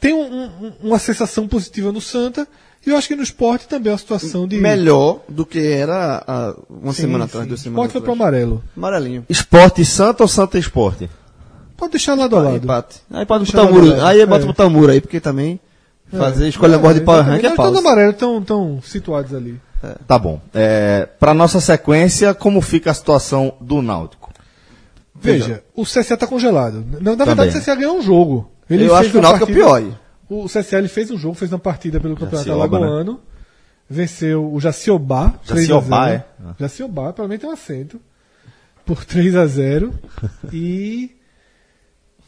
tem 0.00 0.14
um- 0.14 0.44
um- 0.44 0.72
uma 0.84 0.98
sensação 1.00 1.48
positiva 1.48 1.90
no 1.90 2.00
Santa 2.00 2.46
e 2.86 2.90
eu 2.90 2.96
acho 2.96 3.08
que 3.08 3.16
no 3.16 3.22
esporte 3.22 3.66
também 3.66 3.90
é 3.90 3.92
uma 3.92 3.98
situação 3.98 4.46
de 4.46 4.56
Melhor 4.56 5.20
do 5.28 5.44
que 5.44 5.58
era 5.58 6.22
há 6.26 6.54
uma 6.70 6.92
Sim, 6.92 7.02
semana 7.02 7.24
sim. 7.24 7.30
atrás, 7.30 7.46
duas 7.48 7.60
O 7.60 7.62
semanas 7.64 7.88
esporte 7.88 7.92
foi 7.92 8.00
pro 8.02 8.12
atrás. 8.12 8.28
amarelo. 8.30 8.64
Amarelinho. 8.76 9.26
Esporte 9.28 9.84
Santa 9.84 10.22
ou 10.22 10.28
Santa 10.28 10.56
Esporte? 10.56 11.10
Pode 11.76 11.92
deixar 11.92 12.14
lado 12.14 12.36
a 12.36 12.40
Aí, 12.40 12.44
lado. 12.52 12.64
empate. 12.64 12.96
Aí 13.10 13.26
pode 13.26 13.44
botar 13.44 13.62
o 13.62 13.72
muro. 13.72 14.04
Aí 14.04 14.24
bota 14.26 14.44
É. 14.44 14.46
botar 14.46 14.66
o 14.66 14.70
muro 14.70 14.92
aí, 14.92 15.00
porque 15.00 15.18
também 15.20 15.58
fazer 16.10 16.48
escolha 16.48 16.76
a 16.76 16.78
borda 16.78 17.00
de 17.00 17.04
power 17.04 17.24
rank 17.24 17.36
é 17.42 17.46
Então, 17.46 17.56
pausa. 17.56 17.72
no 17.72 17.78
amarelo 17.78 18.10
estão 18.12 18.42
tão 18.42 18.80
situados 18.82 19.34
ali. 19.34 19.60
Tá 20.06 20.18
bom. 20.18 20.40
É, 20.52 21.06
para 21.20 21.32
nossa 21.32 21.60
sequência, 21.60 22.34
como 22.34 22.60
fica 22.60 22.90
a 22.90 22.94
situação 22.94 23.54
do 23.60 23.80
Náutico? 23.80 24.32
Veja, 25.14 25.62
o 25.74 25.84
CSA 25.84 26.16
tá 26.16 26.26
congelado. 26.26 26.84
Na, 27.00 27.14
na 27.16 27.24
verdade, 27.24 27.56
o 27.56 27.60
CSA 27.60 27.74
ganhou 27.74 27.98
um 27.98 28.02
jogo. 28.02 28.50
Ele 28.68 28.84
Eu 28.84 28.88
fez 28.90 29.00
acho 29.00 29.10
que 29.10 29.18
o 29.18 29.20
Náutico 29.20 29.44
é 29.44 29.44
o 29.44 29.46
partida- 29.48 29.66
pior 29.66 29.74
aí. 29.76 29.94
O 30.28 30.46
CSA 30.48 30.78
ele 30.78 30.88
fez 30.88 31.10
um 31.10 31.16
jogo, 31.18 31.34
fez 31.34 31.52
uma 31.52 31.58
partida 31.58 31.98
pelo 32.00 32.14
Campeonato 32.14 32.48
Jacioba, 32.48 32.76
Alagoano. 32.76 33.20
Venceu 33.88 34.52
o 34.52 34.60
Jaciobá. 34.60 35.34
3 35.46 35.64
a 35.70 35.74
Jaciobá, 35.74 36.06
0. 36.10 36.14
é? 36.14 36.24
Jaciobá, 36.60 37.12
pelo 37.12 37.28
menos 37.28 37.40
tem 37.40 37.50
um 37.50 37.52
acento. 37.52 38.00
Por 38.84 39.04
3 39.04 39.34
a 39.36 39.46
0 39.46 39.94
E. 40.52 41.10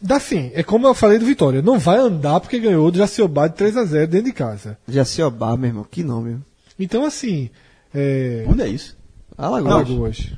Dá 0.01 0.19
sim, 0.19 0.51
é 0.55 0.63
como 0.63 0.87
eu 0.87 0.95
falei 0.95 1.19
do 1.19 1.27
Vitória. 1.27 1.61
Não 1.61 1.79
vai 1.79 1.99
andar 1.99 2.41
porque 2.41 2.59
ganhou 2.59 2.91
do 2.91 2.97
Jaciobá 2.99 3.49
de 3.49 3.55
3 3.57 3.77
a 3.77 3.85
0 3.85 4.07
dentro 4.11 4.27
de 4.27 4.33
casa. 4.33 4.79
Jaciobá, 4.89 5.55
meu 5.57 5.69
irmão. 5.69 5.87
Que 5.91 6.03
nome. 6.03 6.39
Então, 6.81 7.05
assim. 7.05 7.51
É, 7.95 8.45
Onde 8.49 8.63
é 8.63 8.69
isso? 8.69 8.97
Alagoas. 9.37 9.89
Alagoas. 9.89 10.33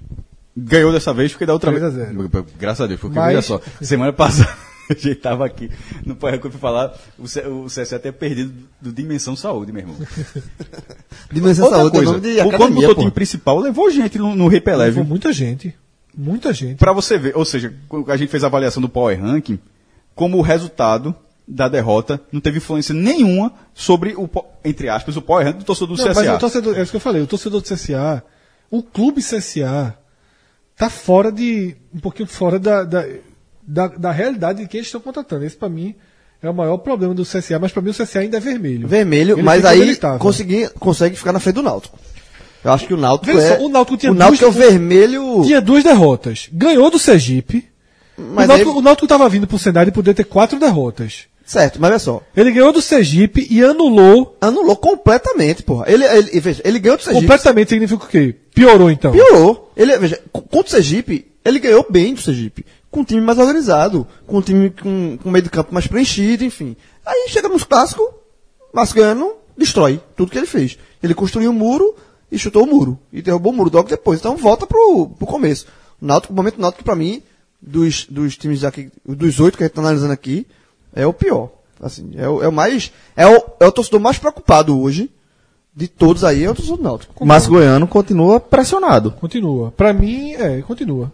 Ganhou 0.56 0.93
dessa 0.93 1.14
vez 1.14 1.32
porque 1.32 1.47
da 1.47 1.55
outra 1.55 1.70
3 1.70 1.85
a 1.85 1.89
vez. 1.89 2.09
0. 2.09 2.47
Graças 2.59 2.81
a 2.82 2.86
Deus, 2.86 3.01
porque 3.01 3.19
Mas- 3.19 3.28
veja 3.28 3.43
só, 3.43 3.60
semana 3.81 4.12
passada 4.12 4.55
a 4.90 4.94
gente 4.94 5.14
tava 5.14 5.47
aqui 5.47 5.70
no 6.05 6.14
Power 6.14 6.35
Rank 6.35 6.43
pra 6.51 6.59
falar, 6.59 6.94
o, 7.19 7.27
C, 7.27 7.40
o 7.47 7.66
CSA 7.66 7.97
até 7.97 8.12
perdido 8.12 8.52
do 8.81 8.93
Dimensão 8.93 9.35
Saúde, 9.35 9.73
meu 9.73 9.81
irmão. 9.81 9.97
Dimensão 11.32 11.64
Outra 11.64 11.78
Saúde 11.81 11.97
é 11.97 11.98
coisa, 11.98 12.12
nome 12.12 12.35
de 12.35 12.40
o 12.40 12.48
academia, 12.48 12.90
o 12.90 12.94
time 12.94 13.10
principal, 13.10 13.59
levou 13.60 13.90
gente 13.90 14.19
no, 14.19 14.35
no 14.36 14.48
Rap 14.48 14.66
Levou 14.66 15.05
muita 15.05 15.32
gente. 15.32 15.74
Muita 16.14 16.52
gente. 16.52 16.77
Pra 16.77 16.93
você 16.93 17.16
ver, 17.16 17.35
ou 17.35 17.44
seja, 17.44 17.73
a 18.09 18.16
gente 18.19 18.28
fez 18.28 18.44
a 18.44 18.48
avaliação 18.48 18.82
do 18.82 18.89
Power 18.89 19.19
Ranking, 19.19 19.59
como 20.14 20.36
o 20.36 20.43
resultado 20.43 21.14
da 21.47 21.69
derrota 21.69 22.20
não 22.31 22.40
teve 22.40 22.59
influência 22.59 22.94
nenhuma 22.94 23.52
sobre 23.74 24.14
o, 24.16 24.28
entre 24.64 24.89
aspas, 24.89 25.16
o 25.16 25.23
Power 25.23 25.52
do 25.52 25.64
torcedor 25.64 25.97
do 25.97 26.02
Não, 26.02 26.10
CSA. 26.10 26.23
mas 26.24 26.35
o 26.36 26.39
torcedor, 26.39 26.78
é 26.78 26.82
isso 26.82 26.90
que 26.90 26.97
eu 26.97 27.01
falei, 27.01 27.23
o 27.23 27.27
torcedor 27.27 27.60
do 27.60 27.66
CSA, 27.69 28.23
o 28.70 28.82
clube 28.82 29.20
CSA 29.23 29.97
tá 30.77 30.89
fora 30.89 31.31
de, 31.32 31.77
um 31.94 31.98
pouquinho 32.01 32.28
fora 32.28 32.59
da, 32.59 32.85
da, 32.85 33.05
da, 33.66 33.86
da 33.89 34.10
realidade 34.12 34.62
de 34.62 34.69
quem 34.69 34.78
eles 34.78 34.89
estão 34.89 35.01
contratando. 35.01 35.44
Esse 35.44 35.56
pra 35.56 35.69
mim 35.69 35.94
é 36.43 36.48
o 36.48 36.55
maior 36.55 36.78
problema 36.78 37.14
do 37.14 37.24
CSA, 37.24 37.59
mas 37.59 37.73
pra 37.73 37.82
mim 37.82 37.90
o 37.90 37.94
CSA 37.94 38.20
ainda 38.20 38.36
é 38.39 38.40
vermelho. 38.40 38.89
Vermelho, 38.89 39.35
Ele 39.35 39.43
mas 39.43 39.64
aí 39.64 39.97
consegui, 40.19 40.69
consegue 40.78 41.16
ficar 41.16 41.32
na 41.32 41.40
frente 41.40 41.56
do 41.56 41.62
Náutico. 41.62 41.98
Eu 42.64 42.73
acho 42.73 42.86
que 42.86 42.94
o 42.94 42.97
Náutico 42.97 43.27
Veja 43.36 43.55
é... 43.55 43.56
só, 43.59 43.64
o 43.64 43.69
Náutico 43.69 43.97
tinha 43.97 44.12
o 44.12 44.14
Náutico 44.14 44.44
duas- 44.44 44.56
é 44.56 44.59
o 44.66 44.70
vermelho... 44.70 45.43
Tinha 45.44 45.60
duas 45.60 45.82
derrotas. 45.82 46.48
Ganhou 46.52 46.89
do 46.90 46.98
Sergipe. 46.98 47.69
Mas 48.16 48.44
o, 48.44 48.48
Náutico, 48.48 48.70
aí- 48.70 48.77
o 48.77 48.81
Náutico 48.81 49.06
tava 49.09 49.28
vindo 49.28 49.47
pro 49.48 49.59
cenário 49.59 49.90
de 49.90 49.94
poder 49.94 50.14
ter 50.14 50.24
quatro 50.24 50.59
derrotas. 50.60 51.27
Certo, 51.44 51.81
mas 51.81 51.90
olha 51.90 51.98
só. 51.98 52.23
Ele 52.36 52.51
ganhou 52.52 52.73
do 52.73 52.81
Sergipe 52.81 53.47
e 53.51 53.62
anulou. 53.62 54.36
Anulou 54.40 54.77
completamente, 54.77 55.62
porra. 55.62 55.85
Ele, 55.90 56.05
ele, 56.05 56.40
veja, 56.40 56.62
ele 56.64 56.78
ganhou 56.78 56.97
do 56.97 57.02
Sergipe. 57.02 57.27
Completamente 57.27 57.69
significa 57.70 58.05
o 58.05 58.09
quê? 58.09 58.35
Piorou 58.55 58.90
então. 58.90 59.12
Piorou. 59.12 59.73
Ele, 59.77 59.97
veja, 59.98 60.20
co- 60.32 60.43
contra 60.43 60.69
o 60.69 60.70
Sergipe, 60.70 61.27
ele 61.44 61.59
ganhou 61.59 61.85
bem 61.90 62.14
do 62.14 62.20
Sergipe. 62.20 62.64
Com 62.90 63.01
um 63.01 63.05
time 63.05 63.20
mais 63.20 63.39
organizado, 63.39 64.06
com 64.27 64.39
um 64.39 64.43
time 64.43 64.70
com, 64.70 65.19
com 65.23 65.31
meio 65.31 65.43
de 65.43 65.51
campo 65.51 65.73
mais 65.74 65.86
preenchido, 65.86 66.44
enfim. 66.44 66.77
Aí 67.05 67.27
chega 67.28 67.48
nos 67.48 67.64
clássicos, 67.64 68.06
Mascano 68.73 69.35
destrói 69.56 70.01
tudo 70.16 70.31
que 70.31 70.39
ele 70.39 70.47
fez. 70.47 70.78
Ele 71.02 71.14
construiu 71.14 71.51
um 71.51 71.55
muro 71.55 71.94
e 72.31 72.39
chutou 72.39 72.64
o 72.64 72.66
muro. 72.66 72.98
E 73.12 73.20
derrubou 73.20 73.52
o 73.52 73.56
muro 73.56 73.70
logo 73.73 73.89
depois. 73.89 74.20
Então 74.20 74.36
volta 74.36 74.66
pro, 74.66 75.09
pro 75.19 75.27
começo. 75.27 75.66
O 76.01 76.06
Náutico, 76.06 76.32
o 76.32 76.36
momento 76.36 76.60
Náutico, 76.60 76.85
pra 76.85 76.94
mim, 76.97 77.23
dos, 77.60 78.06
dos 78.09 78.36
times 78.36 78.64
aqui, 78.64 78.90
dos 79.06 79.40
oito 79.40 79.56
que 79.59 79.64
a 79.64 79.66
gente 79.66 79.74
tá 79.74 79.81
analisando 79.82 80.12
aqui, 80.12 80.47
é 80.94 81.06
o 81.06 81.12
pior. 81.12 81.51
Assim, 81.81 82.12
é 82.16 82.28
o, 82.28 82.43
é 82.43 82.48
o 82.48 82.52
mais. 82.52 82.93
É 83.16 83.27
o, 83.27 83.44
é 83.59 83.66
o 83.66 83.73
torcedor 83.73 84.01
mais 84.01 84.19
preocupado 84.19 84.78
hoje. 84.81 85.10
De 85.74 85.89
todos 85.89 86.23
aí, 86.23 86.44
é 86.44 86.51
o 86.51 86.55
torcedor 86.55 86.77
do 86.77 86.82
Náutico. 86.82 87.27
Mas 87.27 87.47
Goiano 87.47 87.86
continua 87.89 88.39
pressionado. 88.39 89.10
Continua. 89.12 89.70
Pra 89.73 89.93
mim, 89.93 90.35
é, 90.35 90.60
continua. 90.60 91.10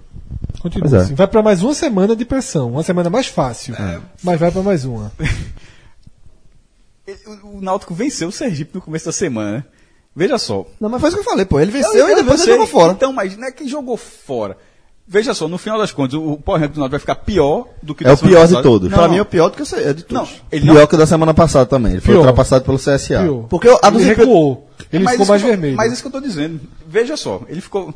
Continua. 0.61 0.99
É. 0.99 1.01
assim. 1.03 1.15
Vai 1.15 1.29
pra 1.29 1.43
mais 1.43 1.63
uma 1.63 1.73
semana 1.75 2.17
de 2.17 2.25
pressão. 2.25 2.73
Uma 2.73 2.83
semana 2.83 3.09
mais 3.09 3.29
fácil. 3.29 3.77
É. 3.77 4.01
Mas 4.23 4.41
vai 4.41 4.51
pra 4.51 4.63
mais 4.63 4.85
uma. 4.85 5.13
O, 7.43 7.61
Náutico 7.63 7.95
venceu 7.95 8.29
o 8.29 8.33
Sergipe 8.33 8.75
no 8.75 8.83
começo 8.83 9.07
da 9.07 9.13
semana, 9.13 9.53
né? 9.53 9.65
Veja 10.15 10.37
só. 10.37 10.67
Não, 10.79 10.89
mas 10.91 11.01
foi 11.01 11.09
isso 11.09 11.17
que 11.17 11.27
eu 11.27 11.31
falei, 11.31 11.47
pô. 11.47 11.59
Ele 11.59 11.71
venceu 11.71 11.95
Eu- 11.95 12.11
e 12.11 12.15
depois 12.17 12.43
ele 12.43 12.53
jogou 12.53 12.67
fora. 12.67 12.93
Então, 12.93 13.13
mas 13.13 13.35
não 13.37 13.47
é 13.47 13.51
quem 13.53 13.67
jogou 13.67 13.97
fora. 13.97 14.59
Veja 15.11 15.33
só, 15.33 15.49
no 15.49 15.57
final 15.57 15.79
das 15.79 15.91
contas, 15.91 16.15
o, 16.15 16.37
Power 16.37 16.61
Ranking 16.61 16.75
do 16.75 16.81
Náutico 16.81 16.91
vai 16.93 17.01
ficar 17.01 17.15
pior 17.15 17.67
do 17.83 17.95
que 17.95 18.05
o 18.05 18.07
É 18.07 18.09
da 18.09 18.13
o 18.15 18.17
semana 18.19 18.37
pior 18.37 18.47
de 18.47 18.53
passada. 18.53 18.63
todos. 18.63 18.91
Não, 18.91 18.99
pra 18.99 19.07
não. 19.07 19.13
mim 19.15 19.19
é 19.19 19.23
o 19.23 19.25
pior 19.25 19.49
do 19.49 19.57
que 19.57 19.63
o 19.63 19.67
C- 19.67 19.77
é 19.77 19.93
de 19.95 20.05
Não, 20.11 20.21
todos. 20.27 20.43
ele 20.53 20.63
Pior 20.67 20.75
não, 20.75 20.87
que 20.87 20.95
o 20.95 20.99
da 20.99 21.07
semana 21.07 21.33
passada 21.33 21.65
também. 21.65 21.93
Ele 21.93 22.01
foi 22.03 22.13
Pior. 22.13 22.21
ultrapassado 22.21 22.63
pelo 22.65 22.77
CSA. 22.79 23.23
Pior. 23.23 23.47
Porque 23.49 23.69
a 23.69 23.79
Ele 23.89 23.97
desempenho- 23.97 24.27
recuou. 24.29 24.69
Ele 24.93 25.05
ficou 25.09 25.23
isso 25.23 25.31
mais 25.31 25.43
que 25.43 25.49
eu 25.49 25.53
vermelho. 25.53 25.77
Mas 25.79 25.93
isso 25.95 26.03
que 26.03 26.09
eu 26.09 26.13
tô 26.13 26.21
dizendo. 26.21 26.61
Veja 26.87 27.17
só, 27.17 27.41
ele 27.49 27.61
ficou. 27.63 27.95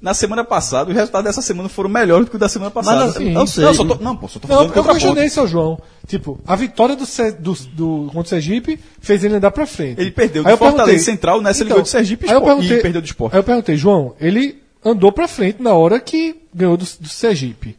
Na 0.00 0.14
semana 0.14 0.44
passada, 0.44 0.88
os 0.90 0.96
resultados 0.96 1.24
dessa 1.26 1.42
semana 1.42 1.68
foram 1.68 1.90
melhores 1.90 2.24
do 2.26 2.30
que 2.30 2.36
o 2.36 2.38
da 2.38 2.48
semana 2.48 2.70
passada. 2.70 3.06
Mas 3.06 3.14
não- 3.18 3.40
eu 3.42 3.46
sei. 3.48 3.64
Não, 3.64 3.74
só 3.74 3.84
tô, 3.84 3.94
não, 3.96 4.16
pô, 4.16 4.28
só 4.28 4.38
tô 4.38 4.46
Não, 4.48 4.54
falando 4.54 4.72
porque 4.72 4.78
eu 4.88 4.92
questionei, 4.94 5.28
seu 5.28 5.46
João. 5.46 5.78
Tipo, 6.06 6.38
a 6.46 6.54
vitória 6.56 6.94
do, 6.96 7.04
Ce- 7.04 7.32
do, 7.32 7.52
do, 7.74 8.04
contra 8.06 8.20
o 8.20 8.26
Sergipe 8.26 8.78
fez 9.00 9.22
ele 9.24 9.34
andar 9.34 9.50
pra 9.50 9.66
frente. 9.66 10.00
Ele 10.00 10.10
perdeu 10.12 10.42
Aí 10.42 10.46
do 10.46 10.50
eu 10.52 10.56
perguntei- 10.56 10.78
Fortaleza 10.78 11.04
Central, 11.04 11.42
nessa 11.42 11.62
ele 11.62 11.68
ganhou 11.70 11.82
do 11.82 11.88
Sergipe 11.88 12.24
aí 12.26 12.30
eu 12.32 12.38
Sport- 12.38 12.52
e 12.52 12.56
perguntei- 12.60 12.82
perdeu 12.82 13.02
do 13.02 13.06
Sport. 13.06 13.34
Aí 13.34 13.38
eu 13.40 13.44
perguntei, 13.44 13.76
João, 13.76 14.14
ele 14.20 14.62
andou 14.84 15.12
pra 15.12 15.28
frente 15.28 15.62
na 15.62 15.74
hora 15.74 16.00
que 16.00 16.42
ganhou 16.54 16.76
do, 16.76 16.84
do 16.84 17.08
Sergipe. 17.08 17.78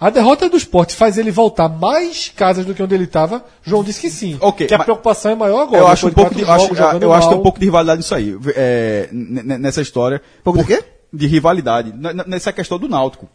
A 0.00 0.08
derrota 0.08 0.48
do 0.48 0.56
esporte 0.56 0.94
faz 0.94 1.18
ele 1.18 1.30
voltar 1.30 1.68
mais 1.68 2.32
casas 2.34 2.64
do 2.64 2.74
que 2.74 2.82
onde 2.82 2.94
ele 2.94 3.04
estava? 3.04 3.44
João 3.62 3.84
disse 3.84 4.00
que 4.00 4.08
sim. 4.08 4.38
Ok, 4.40 4.66
que 4.66 4.72
a 4.72 4.78
preocupação 4.78 5.32
é 5.32 5.34
maior 5.34 5.60
agora. 5.60 5.82
Eu 5.82 5.88
acho 5.88 6.06
um 6.06 6.08
depois 6.08 6.28
pouco 6.28 6.38
de 6.42 6.50
acho, 6.50 6.74
eu 7.02 7.12
acho 7.12 7.28
que 7.28 7.34
tem 7.34 7.38
um 7.38 7.42
pouco 7.42 7.58
de 7.58 7.66
rivalidade 7.66 7.98
nisso 7.98 8.14
aí. 8.14 8.34
É, 8.56 9.10
nessa 9.12 9.82
história. 9.82 10.22
Um 10.40 10.42
pouco 10.42 10.60
de 10.60 10.64
quê? 10.64 10.82
De 11.12 11.26
rivalidade. 11.26 11.92
Nessa 12.26 12.50
questão 12.50 12.78
do 12.78 12.88
Náutico. 12.88 13.28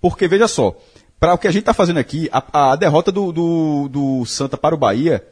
Porque, 0.00 0.28
veja 0.28 0.46
só, 0.46 0.76
para 1.18 1.34
o 1.34 1.38
que 1.38 1.48
a 1.48 1.50
gente 1.50 1.62
está 1.62 1.74
fazendo 1.74 1.98
aqui, 1.98 2.28
a, 2.32 2.72
a 2.72 2.76
derrota 2.76 3.10
do, 3.10 3.32
do, 3.32 3.88
do 3.88 4.24
Santa 4.24 4.56
para 4.56 4.76
o 4.76 4.78
Bahia, 4.78 5.24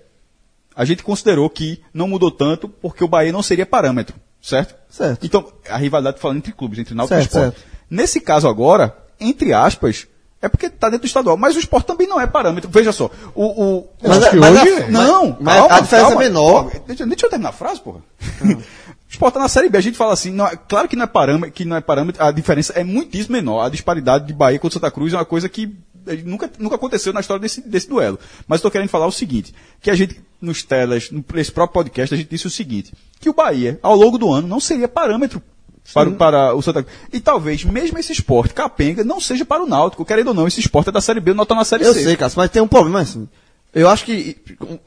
a 0.75 0.85
gente 0.85 1.05
considerou 1.05 1.49
que 1.49 1.81
não 1.95 2.09
mudou 2.09 2.31
tanto 2.31 2.69
porque 2.69 3.05
o 3.05 3.09
Bahia 3.09 3.33
não 3.33 3.43
seria 3.43 3.67
parâmetro, 3.67 4.17
certo? 4.41 4.75
Certo. 4.89 5.25
Então, 5.25 5.53
a 5.69 5.77
rivalidade 5.77 6.19
falando 6.21 6.39
entre 6.39 6.53
clubes, 6.53 6.79
entre 6.79 6.95
Náutico 6.95 7.17
Certo, 7.17 7.27
e 7.35 7.39
Sport. 7.39 7.55
certo. 7.55 7.67
Nesse 7.91 8.21
caso 8.21 8.49
agora, 8.49 8.97
entre 9.21 9.53
aspas, 9.53 10.07
é 10.43 10.49
porque 10.49 10.67
está 10.67 10.89
dentro 10.89 11.03
do 11.03 11.07
estadual. 11.07 11.37
Mas 11.37 11.55
o 11.55 11.59
Sport 11.59 11.85
também 11.87 12.07
não 12.09 12.21
é 12.21 12.27
parâmetro. 12.27 12.71
Veja 12.71 12.93
só, 12.93 13.11
o... 13.35 13.45
o 13.45 13.89
Mas 14.03 14.19
acho 14.19 14.27
a- 14.27 14.31
que 14.31 14.37
mas 14.37 14.61
hoje 14.62 14.69
a- 14.75 14.79
é. 14.81 14.91
não, 14.91 15.37
mas 15.41 15.57
calma, 15.57 15.75
a 15.77 15.81
diferença 15.81 16.09
calma. 16.09 16.23
é 16.25 16.29
menor. 16.29 16.71
Deixa, 16.87 17.07
deixa 17.07 17.27
eu 17.27 17.31
terminar 17.31 17.51
a 17.51 17.53
frase, 17.53 17.81
porra. 17.81 18.01
O 19.11 19.12
Sport 19.12 19.35
tá 19.35 19.41
na 19.41 19.49
Série 19.49 19.69
B, 19.69 19.77
a 19.77 19.81
gente 19.81 19.97
fala 19.99 20.12
assim, 20.12 20.31
não 20.31 20.47
é- 20.47 20.57
claro 20.57 20.87
que 20.87 20.95
não 20.95 21.03
é 21.03 21.07
parâmetro, 21.09 21.51
que 21.51 21.65
não 21.65 21.77
é 21.77 21.81
parâmetro, 21.81 22.23
a 22.25 22.31
diferença 22.31 22.73
é 22.77 22.85
muitíssimo 22.85 23.33
menor. 23.33 23.61
A 23.65 23.69
disparidade 23.69 24.25
de 24.25 24.33
Bahia 24.33 24.57
contra 24.61 24.75
Santa 24.75 24.89
Cruz 24.89 25.12
é 25.12 25.17
uma 25.17 25.25
coisa 25.25 25.49
que 25.49 25.77
eh, 26.07 26.23
nunca, 26.25 26.49
nunca 26.61 26.77
aconteceu 26.77 27.12
na 27.12 27.19
história 27.19 27.41
desse, 27.41 27.61
desse 27.61 27.89
duelo. 27.89 28.21
Mas 28.47 28.59
estou 28.59 28.71
querendo 28.71 28.89
falar 28.89 29.07
o 29.09 29.12
seguinte, 29.12 29.53
que 29.83 29.91
a 29.91 29.97
gente, 29.97 30.23
nos 30.41 30.62
telas, 30.62 31.11
nesse 31.35 31.53
próprio 31.53 31.75
podcast, 31.75 32.15
a 32.15 32.17
gente 32.17 32.31
disse 32.31 32.47
o 32.47 32.51
seguinte, 32.51 32.93
que 33.19 33.29
o 33.29 33.35
Bahia, 33.35 33.79
ao 33.83 33.95
longo 33.97 34.17
do 34.19 34.33
ano, 34.33 34.49
não 34.49 34.59
seria 34.61 34.89
parâmetro 34.89 35.43
para, 35.93 36.09
o- 36.09 36.12
para 36.15 36.55
o 36.55 36.62
Santa 36.62 36.83
Cruz. 36.83 36.97
E 37.12 37.21
talvez, 37.21 37.65
mesmo 37.65 37.99
esse 37.99 38.12
esporte 38.12 38.55
capenga, 38.55 39.05
não 39.05 39.21
seja 39.21 39.45
para 39.45 39.62
o 39.62 39.67
Náutico. 39.67 40.05
Querendo 40.05 40.29
ou 40.29 40.35
não, 40.35 40.47
esse 40.49 40.61
esporte 40.61 40.89
é 40.89 40.93
da 40.93 41.01
Série 41.01 41.21
B, 41.21 41.33
o 41.33 41.35
Náutico 41.35 41.55
tá 41.55 41.59
na 41.59 41.65
Série 41.65 41.85
Eu 41.85 41.93
C. 41.95 42.03
sei, 42.05 42.17
Cássio, 42.17 42.39
mas 42.39 42.51
tem 42.51 42.62
um 42.62 42.69
problema 42.69 43.01
assim. 43.01 43.29
Eu 43.73 43.89
acho 43.89 44.05
que, 44.05 44.37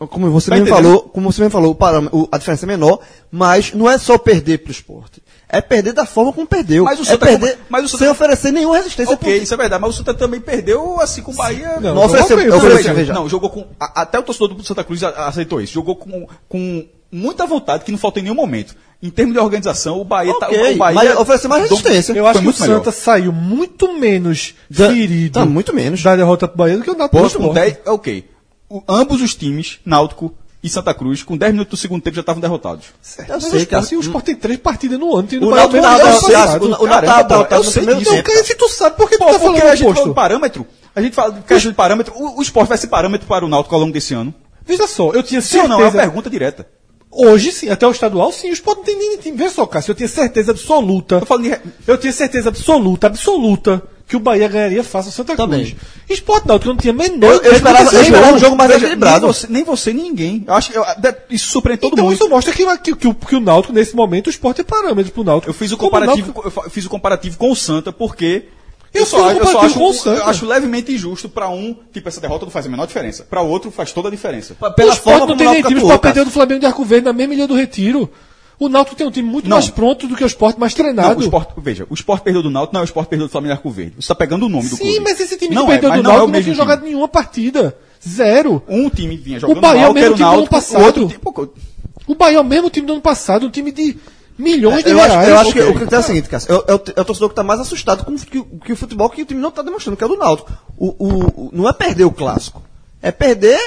como 0.09 0.29
você 0.29 0.49
Tá 0.49 0.55
mesmo 0.57 0.67
entendendo? 0.67 0.83
falou, 0.83 1.01
como 1.03 1.31
você 1.31 1.39
mesmo 1.41 1.51
falou, 1.51 1.71
o 1.71 1.75
parâmetro- 1.75 2.19
o- 2.19 2.27
a 2.29 2.37
diferença 2.37 2.65
é 2.65 2.67
menor, 2.67 2.99
mas 3.31 3.73
não 3.73 3.89
é 3.89 3.97
só 3.97 4.17
perder 4.17 4.57
pro 4.59 4.71
esporte. 4.73 5.22
É 5.53 5.61
perder 5.61 5.93
da 5.93 6.05
forma 6.05 6.33
como 6.33 6.45
perdeu. 6.47 6.83
Mas 6.85 6.99
o 6.99 7.03
é 7.03 7.05
Santa- 7.05 7.25
perder 7.25 7.59
mas 7.69 7.83
o 7.85 7.87
Santa- 7.87 8.03
sem 8.03 8.09
oferecer 8.11 8.51
nenhuma 8.51 8.75
resistência. 8.77 9.13
Ok, 9.13 9.37
isso 9.37 9.53
é 9.53 9.57
verdade, 9.57 9.81
mas 9.81 9.93
o 9.93 9.97
Santa 9.97 10.13
também 10.13 10.39
perdeu 10.41 10.99
assim 10.99 11.21
com 11.21 11.31
o 11.31 11.35
Bahia. 11.35 11.79
Não, 11.79 11.95
Não 11.95 12.05
ofereceu, 12.05 12.35
ofereci, 12.37 12.57
ofereceu. 12.57 12.93
veja. 12.95 13.13
Não, 13.13 13.29
jogou 13.29 13.49
com. 13.49 13.65
até 13.79 14.17
o 14.19 14.23
torcedor 14.23 14.49
do 14.55 14.63
Santa 14.63 14.83
Cruz 14.83 15.03
aceitou 15.03 15.61
isso. 15.61 15.73
Jogou 15.73 15.95
com, 15.95 16.27
com 16.49 16.85
muita 17.11 17.45
vontade, 17.45 17.83
que 17.85 17.91
não 17.91 17.97
faltou 17.99 18.19
em 18.19 18.23
nenhum 18.23 18.35
momento. 18.35 18.75
Em 19.01 19.09
termos 19.09 19.33
de 19.33 19.39
organização, 19.39 19.99
o 19.99 20.05
Bahia 20.05 20.33
tá. 20.39 20.47
Ok, 20.47 20.73
O 20.75 20.77
Bahia 20.77 20.95
mas 21.11 21.17
ofereceu 21.19 21.49
mais 21.49 21.63
resistência. 21.69 22.13
Eu 22.13 22.25
acho 22.25 22.39
que 22.39 22.47
o 22.47 22.51
melhor. 22.51 22.77
Santa 22.77 22.91
saiu 22.91 23.31
muito 23.31 23.93
menos 23.99 24.55
Da- 24.69 24.87
ferido 24.89 25.33
tá, 25.39 25.45
muito 25.45 25.73
menos. 25.75 26.01
da 26.01 26.15
derrota 26.15 26.47
pro 26.47 26.57
Bahia 26.57 26.77
do 26.77 26.83
que 26.83 26.89
o 26.89 26.95
Náutico. 26.95 27.21
Posto 27.21 27.37
com. 27.39 27.53
10. 27.53 27.77
Ok. 27.85 28.25
O- 28.69 28.81
ambos 28.87 29.21
os 29.21 29.35
times, 29.35 29.79
Náutico 29.85 30.33
e 30.63 30.69
Santa 30.69 30.93
Cruz, 30.93 31.21
com 31.23 31.35
10 31.35 31.51
minutos 31.51 31.77
do 31.77 31.81
segundo 31.81 32.01
tempo 32.01 32.15
já 32.15 32.21
estavam 32.21 32.39
derrotados. 32.41 32.85
Eu 33.17 33.25
Mas 33.27 33.43
o 33.43 33.49
sei, 33.49 33.59
Sport, 33.59 33.69
Cássio. 33.69 33.97
o 33.99 34.01
Sport 34.01 34.25
tem 34.25 34.35
três 34.35 34.59
partidas 34.59 34.97
no 34.97 35.15
ano. 35.15 35.27
No 35.33 35.47
O 35.47 35.51
Náutico 35.55 35.77
eu 35.77 36.13
sei, 36.21 36.33
passado. 36.35 36.63
o- 36.65 36.69
Náutico 36.69 36.87
pô, 36.87 37.01
derrotado 37.01 37.45
eu 37.55 37.57
no 37.57 37.63
sei 37.65 37.83
primeiro 37.83 38.45
se 38.45 38.55
tu 38.55 38.69
sabe, 38.69 38.95
por 38.95 39.09
que 39.09 39.17
tu 39.17 39.19
Pô, 39.19 39.25
tá 39.25 39.39
porque 39.39 39.59
falando 39.59 39.71
a 39.71 39.75
gente 39.75 39.93
falou 39.93 40.13
parâmetro. 40.13 40.65
A 40.95 41.01
gente 41.01 41.13
fala 41.15 41.33
de 41.33 41.41
questão 41.41 41.71
de 41.71 41.75
parâmetro. 41.75 42.13
O, 42.15 42.39
o 42.39 42.41
esporte 42.41 42.69
vai 42.69 42.77
ser 42.77 42.87
parâmetro 42.87 43.27
para 43.27 43.43
o 43.45 43.49
Náutico 43.49 43.75
ao 43.75 43.81
longo 43.81 43.91
desse 43.93 44.13
ano. 44.13 44.33
Veja 44.65 44.87
só, 44.87 45.11
eu 45.11 45.21
tinha 45.21 45.41
Sim 45.41 45.57
ou 45.57 45.67
certeza... 45.67 45.67
não? 45.67 45.81
É 45.81 45.89
uma 45.89 45.91
pergunta 45.91 46.29
direta. 46.29 46.65
Hoje 47.11 47.51
sim, 47.51 47.69
até 47.69 47.85
o 47.85 47.91
estadual 47.91 48.31
sim, 48.31 48.49
o 48.49 48.53
Sport 48.53 48.77
não 48.77 48.85
tem 48.85 48.97
nem 48.97 49.17
time. 49.17 49.37
Veja 49.37 49.51
só, 49.51 49.65
Cássio, 49.67 49.91
eu 49.91 49.95
tinha 49.95 50.07
certeza 50.07 50.51
absoluta. 50.51 51.19
Tô 51.19 51.25
falando 51.25 51.43
de. 51.43 51.57
Eu 51.85 51.97
tinha 51.97 52.11
certeza 52.13 52.49
absoluta, 52.49 53.05
absoluta, 53.07 53.83
que 54.07 54.15
o 54.15 54.19
Bahia 54.19 54.47
ganharia 54.47 54.83
fácil 54.83 55.09
o 55.09 55.13
Santa 55.13 55.35
Também. 55.35 55.65
Cruz. 55.65 55.75
Sport 56.09 56.45
Náutico 56.45 56.69
não 56.73 56.77
tinha 56.77 56.93
menor 56.93 57.31
Eu- 57.33 57.41
eu 57.41 57.53
esperava- 57.53 57.89
que 57.89 57.95
eu 57.95 58.01
esperava 58.01 58.33
um 58.33 58.39
jogo 58.39 58.55
mais 58.55 58.71
Veja, 58.71 58.85
equilibrado. 58.85 59.21
Nem 59.25 59.33
você, 59.33 59.47
nem 59.49 59.63
você, 59.63 59.93
nem 59.93 60.03
ninguém. 60.03 60.43
Eu 60.45 60.53
acho 60.53 60.71
que 60.71 60.77
eu- 60.77 60.85
isso 61.29 61.49
surpreende 61.49 61.81
todo 61.81 61.93
Então 61.93 62.05
mundo. 62.05 62.13
isso 62.13 62.29
mostra 62.29 62.53
que, 62.53 62.77
que, 62.77 62.95
que, 62.95 63.07
o- 63.07 63.15
que 63.15 63.35
o 63.35 63.39
Náutico, 63.39 63.73
nesse 63.73 63.95
momento, 63.95 64.27
o 64.27 64.29
Sport 64.29 64.59
é 64.59 64.63
parâmetro 64.63 65.11
pro 65.11 65.23
Náutico. 65.23 65.49
Eu 65.49 65.53
fiz 65.53 65.71
o 65.71 65.77
comparativo, 65.77 66.33
Náutico- 66.33 66.61
eu 66.65 66.69
fiz 66.69 66.85
o 66.85 66.89
comparativo 66.89 67.37
com 67.37 67.51
o 67.51 67.55
Santa 67.55 67.91
porque 67.91 68.45
Eu 68.93 69.05
só, 69.07 69.17
o 69.17 69.19
eu 69.21 69.23
só 69.23 69.33
comparativo 69.39 69.65
acho, 69.65 69.73
com 69.79 69.89
o 69.89 69.93
Santa. 69.93 70.19
eu 70.21 70.25
acho 70.27 70.45
levemente 70.45 70.91
injusto 70.93 71.27
para 71.27 71.49
um, 71.49 71.75
tipo 71.91 72.07
essa 72.07 72.21
derrota 72.21 72.45
não 72.45 72.51
faz 72.51 72.65
a 72.67 72.69
menor 72.69 72.85
diferença. 72.85 73.23
Para 73.27 73.41
outro 73.41 73.71
faz 73.71 73.91
toda 73.91 74.09
a 74.09 74.11
diferença. 74.11 74.53
Pela 74.75 74.93
o 74.93 74.95
forma 74.97 75.25
não 75.25 75.37
tem 75.37 75.47
o 75.47 75.51
nem 75.51 75.61
Náutico 75.61 75.67
time, 75.69 75.79
o 75.79 75.83
atuou, 75.83 75.89
Sport 75.93 76.01
perdeu 76.01 76.23
Cássio. 76.23 76.31
do 76.31 76.33
Flamengo 76.33 76.59
de 76.59 76.65
Arco 76.67 76.85
Verde 76.85 77.05
na 77.05 77.13
mesma 77.13 77.33
ilha 77.33 77.47
do 77.47 77.55
Retiro. 77.55 78.09
O 78.65 78.69
Náutico 78.69 78.95
tem 78.95 79.05
um 79.05 79.11
time 79.11 79.27
muito 79.29 79.49
Não. 79.49 79.57
mais 79.57 79.69
pronto 79.69 80.07
do 80.07 80.15
que 80.15 80.23
o 80.23 80.27
Sport, 80.27 80.57
mais 80.57 80.73
Não, 80.73 80.77
treinado. 80.83 81.19
o 81.19 81.23
Sport, 81.23 81.49
veja, 81.57 81.85
o 81.89 81.93
Sport 81.93 82.23
perdeu 82.23 82.41
do 82.41 82.49
Náutico, 82.49 82.73
não 82.73 82.81
é 82.81 82.83
o 82.83 82.85
Sport 82.85 83.07
perdeu 83.09 83.27
do 83.27 83.31
Flamengo 83.31 83.51
e 83.51 83.55
Arco 83.55 83.69
Verde. 83.69 83.93
Você 83.95 83.99
está 84.01 84.15
pegando 84.15 84.45
o 84.45 84.49
nome 84.49 84.67
do 84.69 84.77
clube. 84.77 84.93
Sim, 84.93 84.99
mas 85.01 85.19
esse 85.19 85.37
time 85.37 85.53
não 85.53 85.65
que 85.65 85.71
perdeu 85.71 85.89
é, 85.89 85.91
mas 85.93 85.99
do 86.01 86.03
não 86.03 86.11
é 86.11 86.13
o 86.13 86.17
Náutico 86.17 86.27
não 86.27 86.31
mesmo 86.31 86.43
tinha 86.53 86.55
jogado 86.55 86.83
nenhuma 86.83 87.07
partida. 87.07 87.77
Zero. 88.07 88.61
Um 88.67 88.89
time 88.89 89.15
vinha 89.17 89.39
jogando 89.39 89.59
Bahia 89.61 89.81
é 89.81 89.83
o 89.83 89.85
mal, 89.87 89.93
que 89.93 89.99
era 89.99 90.09
mesmo 90.09 90.13
o 90.13 90.17
time 90.17 90.25
do 90.25 90.29
ano 90.29 90.35
Náutico, 90.37 90.55
passado. 90.55 90.81
o 90.81 90.85
outro 90.85 91.07
time, 91.07 91.19
O 92.07 92.15
Bahia 92.15 92.37
é 92.37 92.41
o 92.41 92.43
mesmo 92.43 92.69
time 92.69 92.87
do 92.87 92.93
ano 92.93 93.01
passado, 93.01 93.45
um 93.45 93.49
time 93.49 93.71
de 93.71 93.97
milhões 94.37 94.83
de 94.83 94.89
Eu 94.91 94.99
acho, 94.99 95.09
reais. 95.11 95.29
eu 95.29 95.37
acho 95.39 95.53
que 95.53 95.59
o 95.61 95.73
critério 95.73 95.95
é 95.95 95.99
o 95.99 96.03
seguinte, 96.03 96.29
Cássio. 96.29 96.51
É, 96.51 96.55
o- 96.55 96.63
é 96.67 96.73
o, 96.75 96.81
é 96.97 97.01
o 97.01 97.05
torcedor 97.05 97.29
que 97.29 97.33
está 97.33 97.43
mais 97.43 97.59
assustado 97.59 98.03
com 98.05 98.11
o 98.11 98.15
que, 98.19 98.43
que 98.65 98.73
o 98.73 98.75
futebol 98.75 99.09
que 99.09 99.21
o 99.21 99.25
time 99.25 99.39
não 99.41 99.49
está 99.49 99.61
demonstrando, 99.61 99.97
que 99.97 100.03
é 100.03 100.07
o 100.07 100.09
do 100.09 100.17
Náutico. 100.17 100.51
O, 100.77 100.87
o- 100.87 101.23
o- 101.47 101.49
não 101.53 101.67
é 101.67 101.73
perder 101.73 102.05
o 102.05 102.11
clássico. 102.11 102.61
É 103.01 103.11
perder 103.11 103.59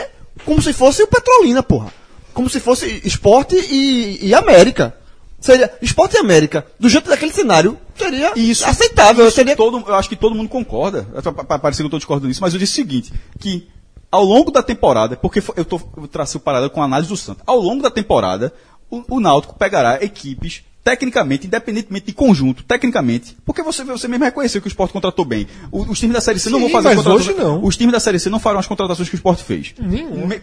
como 0.44 0.60
se 0.60 0.72
fosse 0.72 1.02
o 1.02 1.06
Petrolina, 1.06 1.62
porra. 1.62 1.92
Como 2.36 2.50
se 2.50 2.60
fosse 2.60 3.00
esporte 3.04 3.56
e, 3.56 4.26
e 4.28 4.34
América. 4.34 4.94
Seria 5.40 5.72
esporte 5.82 6.14
e 6.16 6.18
América. 6.18 6.66
Do 6.78 6.88
jeito 6.88 7.08
daquele 7.08 7.32
cenário, 7.32 7.78
seria 7.94 8.32
Isso, 8.36 8.64
aceitável. 8.66 9.26
isso 9.26 9.36
seria... 9.36 9.56
todo, 9.56 9.82
eu 9.86 9.94
acho 9.94 10.08
que 10.08 10.16
todo 10.16 10.34
mundo 10.34 10.48
concorda. 10.48 11.02
Pa- 11.22 11.32
pa- 11.44 11.58
Parece 11.58 11.78
que 11.78 11.82
eu 11.82 11.86
estou 11.86 11.98
discordando 11.98 12.28
nisso, 12.28 12.40
mas 12.42 12.52
eu 12.52 12.58
disse 12.60 12.72
o 12.72 12.76
seguinte: 12.76 13.12
que 13.38 13.68
ao 14.10 14.22
longo 14.24 14.50
da 14.50 14.62
temporada, 14.62 15.16
porque 15.16 15.42
eu, 15.56 15.64
tô, 15.64 15.80
eu 15.96 16.06
tracei 16.08 16.38
o 16.38 16.42
paralelo 16.42 16.70
com 16.70 16.80
a 16.82 16.84
análise 16.84 17.08
do 17.08 17.16
Santos, 17.16 17.42
ao 17.46 17.58
longo 17.58 17.82
da 17.82 17.90
temporada, 17.90 18.52
o, 18.90 19.02
o 19.16 19.20
Náutico 19.20 19.54
pegará 19.58 20.02
equipes, 20.02 20.62
tecnicamente, 20.82 21.46
independentemente 21.46 22.06
de 22.06 22.12
conjunto, 22.12 22.62
tecnicamente, 22.64 23.36
porque 23.44 23.62
você, 23.62 23.84
você 23.84 24.08
mesmo 24.08 24.24
reconheceu 24.24 24.60
que 24.62 24.68
o 24.68 24.70
Sport 24.70 24.90
contratou 24.92 25.24
bem. 25.24 25.46
O- 25.70 25.82
os 25.82 25.98
times 25.98 26.14
da 26.14 26.20
Série 26.20 26.38
C 26.38 26.48
não 26.48 26.58
Sim, 26.60 26.64
vão 26.64 26.72
fazer 26.72 26.88
mas 26.88 26.98
as 26.98 27.04
contratações- 27.04 27.36
hoje 27.36 27.44
não. 27.44 27.62
Os 27.64 27.76
times 27.76 27.92
da 27.92 28.00
Série 28.00 28.18
C 28.18 28.30
não 28.30 28.38
farão 28.40 28.58
as 28.60 28.66
contratações 28.66 29.08
que 29.08 29.14
o 29.14 29.18
Sport 29.18 29.40
fez. 29.40 29.74
Nenhum. 29.78 30.26
Me- 30.26 30.40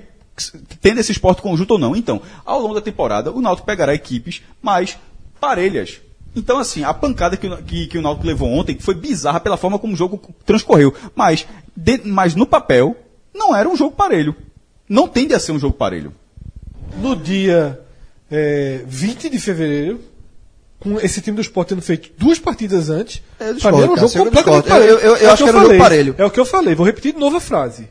Tendo 0.81 0.99
esse 0.99 1.11
esporte 1.11 1.41
conjunto 1.41 1.72
ou 1.72 1.77
não. 1.80 1.95
Então, 1.95 2.22
ao 2.45 2.60
longo 2.60 2.73
da 2.73 2.81
temporada, 2.81 3.31
o 3.31 3.39
Náutico 3.41 3.65
pegará 3.68 3.93
equipes 3.93 4.41
mais 4.61 4.97
parelhas. 5.39 6.01
Então, 6.35 6.57
assim, 6.57 6.84
a 6.84 6.93
pancada 6.93 7.38
que, 7.38 7.45
o- 7.47 7.57
que, 7.64 7.85
que 7.88 7.97
o 7.97 8.01
Náutico 8.01 8.26
levou 8.26 8.49
ontem 8.49 8.77
foi 8.80 8.95
bizarra 8.95 9.39
pela 9.39 9.57
forma 9.57 9.77
como 9.77 9.93
o 9.93 9.95
jogo 9.95 10.19
transcorreu. 10.45 10.93
Mas, 11.15 11.45
de- 11.77 12.01
mas 12.03 12.34
no 12.34 12.47
papel, 12.47 12.95
não 13.34 13.55
era 13.55 13.69
um 13.69 13.76
jogo 13.77 13.95
parelho. 13.95 14.35
Não 14.89 15.07
tende 15.07 15.34
a 15.35 15.39
ser 15.39 15.51
um 15.51 15.60
jogo 15.60 15.76
parelho. 15.76 16.14
No 16.97 17.15
dia 17.15 17.80
é, 18.31 18.81
20 18.88 19.30
de 19.30 19.39
fevereiro, 19.39 20.01
com 20.80 20.99
esse 20.99 21.22
time 21.22 21.35
do 21.35 21.41
Sport 21.41 21.69
tendo 21.69 21.81
feito 21.84 22.11
duas 22.18 22.39
partidas 22.39 22.89
antes, 22.89 23.22
É, 23.39 23.51
eu 23.51 23.55
pra 23.57 23.72
mim 23.72 23.81
era 23.84 23.91
um 23.91 23.97
jogo 23.97 24.14
completamente 24.26 24.64
discordo. 24.64 24.85
Eu- 24.85 24.99
eu- 24.99 24.99
eu 24.99 25.15
É 25.18 25.30
o 25.30 25.31
acho 25.31 25.38
que 25.38 25.43
que 25.43 25.49
era 25.49 25.57
um 25.57 25.61
jogo 25.61 25.65
falei. 25.65 25.80
parelho. 25.80 26.15
É 26.18 26.26
o 26.26 26.31
que 26.31 26.39
eu 26.39 26.45
falei, 26.45 26.73
vou 26.76 26.85
repetir 26.85 27.14
de 27.14 27.19
novo 27.19 27.38
a 27.38 27.39
frase. 27.39 27.88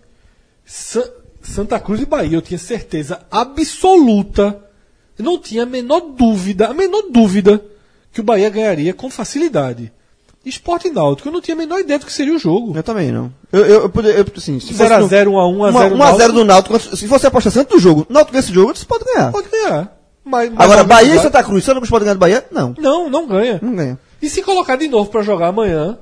Sa- 0.64 1.08
Santa 1.42 1.78
Cruz 1.80 2.00
e 2.00 2.06
Bahia, 2.06 2.36
eu 2.36 2.42
tinha 2.42 2.58
certeza 2.58 3.20
absoluta, 3.30 4.58
não 5.18 5.38
tinha 5.38 5.64
a 5.64 5.66
menor 5.66 6.00
dúvida, 6.00 6.68
a 6.68 6.74
menor 6.74 7.02
dúvida, 7.10 7.62
que 8.12 8.20
o 8.20 8.24
Bahia 8.24 8.50
ganharia 8.50 8.94
com 8.94 9.10
facilidade. 9.10 9.92
Esporte 10.44 10.90
Náutico, 10.90 11.28
eu 11.28 11.32
não 11.32 11.40
tinha 11.40 11.54
a 11.54 11.58
menor 11.58 11.78
ideia 11.78 11.98
do 11.98 12.06
que 12.06 12.12
seria 12.12 12.34
o 12.34 12.38
jogo. 12.38 12.76
Eu 12.76 12.82
também 12.82 13.12
não. 13.12 13.32
Eu, 13.52 13.60
eu, 13.60 13.92
eu, 13.94 14.10
eu, 14.10 14.26
assim, 14.36 14.58
se 14.58 14.74
0 14.74 14.92
a 14.92 14.98
fosse 14.98 15.10
0, 15.10 15.30
1 15.32 15.38
a 15.38 15.48
1 15.48 15.64
a 15.64 15.72
0 15.72 15.94
1 15.94 16.02
a 16.02 16.12
0 16.16 16.32
do 16.32 16.44
Náutico, 16.44 16.96
se 16.96 17.06
você 17.06 17.28
apostar 17.28 17.52
tanto 17.52 17.76
do 17.76 17.80
jogo, 17.80 18.04
Náutico 18.08 18.36
esse 18.36 18.52
jogo, 18.52 18.74
você 18.76 18.84
pode 18.84 19.04
ganhar. 19.04 19.30
Pode 19.30 19.48
ganhar. 19.48 19.96
Mas, 20.24 20.50
mas 20.50 20.64
Agora, 20.64 20.84
Bahia 20.84 21.14
e 21.14 21.18
Santa 21.20 21.42
Cruz, 21.44 21.64
Santa 21.64 21.78
Cruz 21.78 21.90
pode 21.90 22.04
ganhar 22.04 22.14
do 22.14 22.20
Bahia? 22.20 22.44
Não. 22.50 22.74
Não, 22.78 23.08
não 23.08 23.26
ganha. 23.26 23.60
Não 23.62 23.74
ganha. 23.74 23.98
E 24.20 24.28
se 24.28 24.42
colocar 24.42 24.76
de 24.76 24.88
novo 24.88 25.10
pra 25.10 25.22
jogar 25.22 25.48
amanhã, 25.48 25.98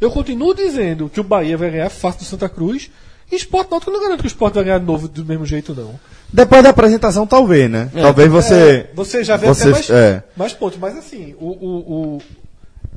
eu 0.00 0.10
continuo 0.10 0.54
dizendo 0.54 1.10
que 1.10 1.20
o 1.20 1.24
Bahia 1.24 1.56
vai 1.56 1.70
ganhar 1.70 1.90
fácil 1.90 2.20
do 2.20 2.26
Santa 2.26 2.48
Cruz. 2.48 2.90
E 3.32 3.36
Sport 3.36 3.70
Náutico 3.70 3.90
eu 3.90 3.94
não 3.96 4.02
garanto 4.02 4.20
que 4.20 4.26
o 4.26 4.28
Sport 4.28 4.54
vai 4.54 4.64
ganhar 4.64 4.78
de 4.78 4.84
novo 4.86 5.08
do 5.08 5.24
mesmo 5.24 5.44
jeito, 5.46 5.74
não. 5.74 5.98
Depois 6.32 6.62
da 6.62 6.70
apresentação, 6.70 7.26
talvez, 7.26 7.70
né? 7.70 7.90
Talvez 7.94 8.30
você. 8.30 8.54
É, 8.54 8.90
você 8.94 9.24
já 9.24 9.36
vê 9.36 9.46
você- 9.46 9.62
até 9.64 9.72
mais, 9.72 9.90
é. 9.90 10.22
mais 10.36 10.52
pontos. 10.52 10.78
Mas 10.78 10.96
assim, 10.96 11.34
o. 11.40 11.46
o, 11.46 11.68
o 12.16 12.22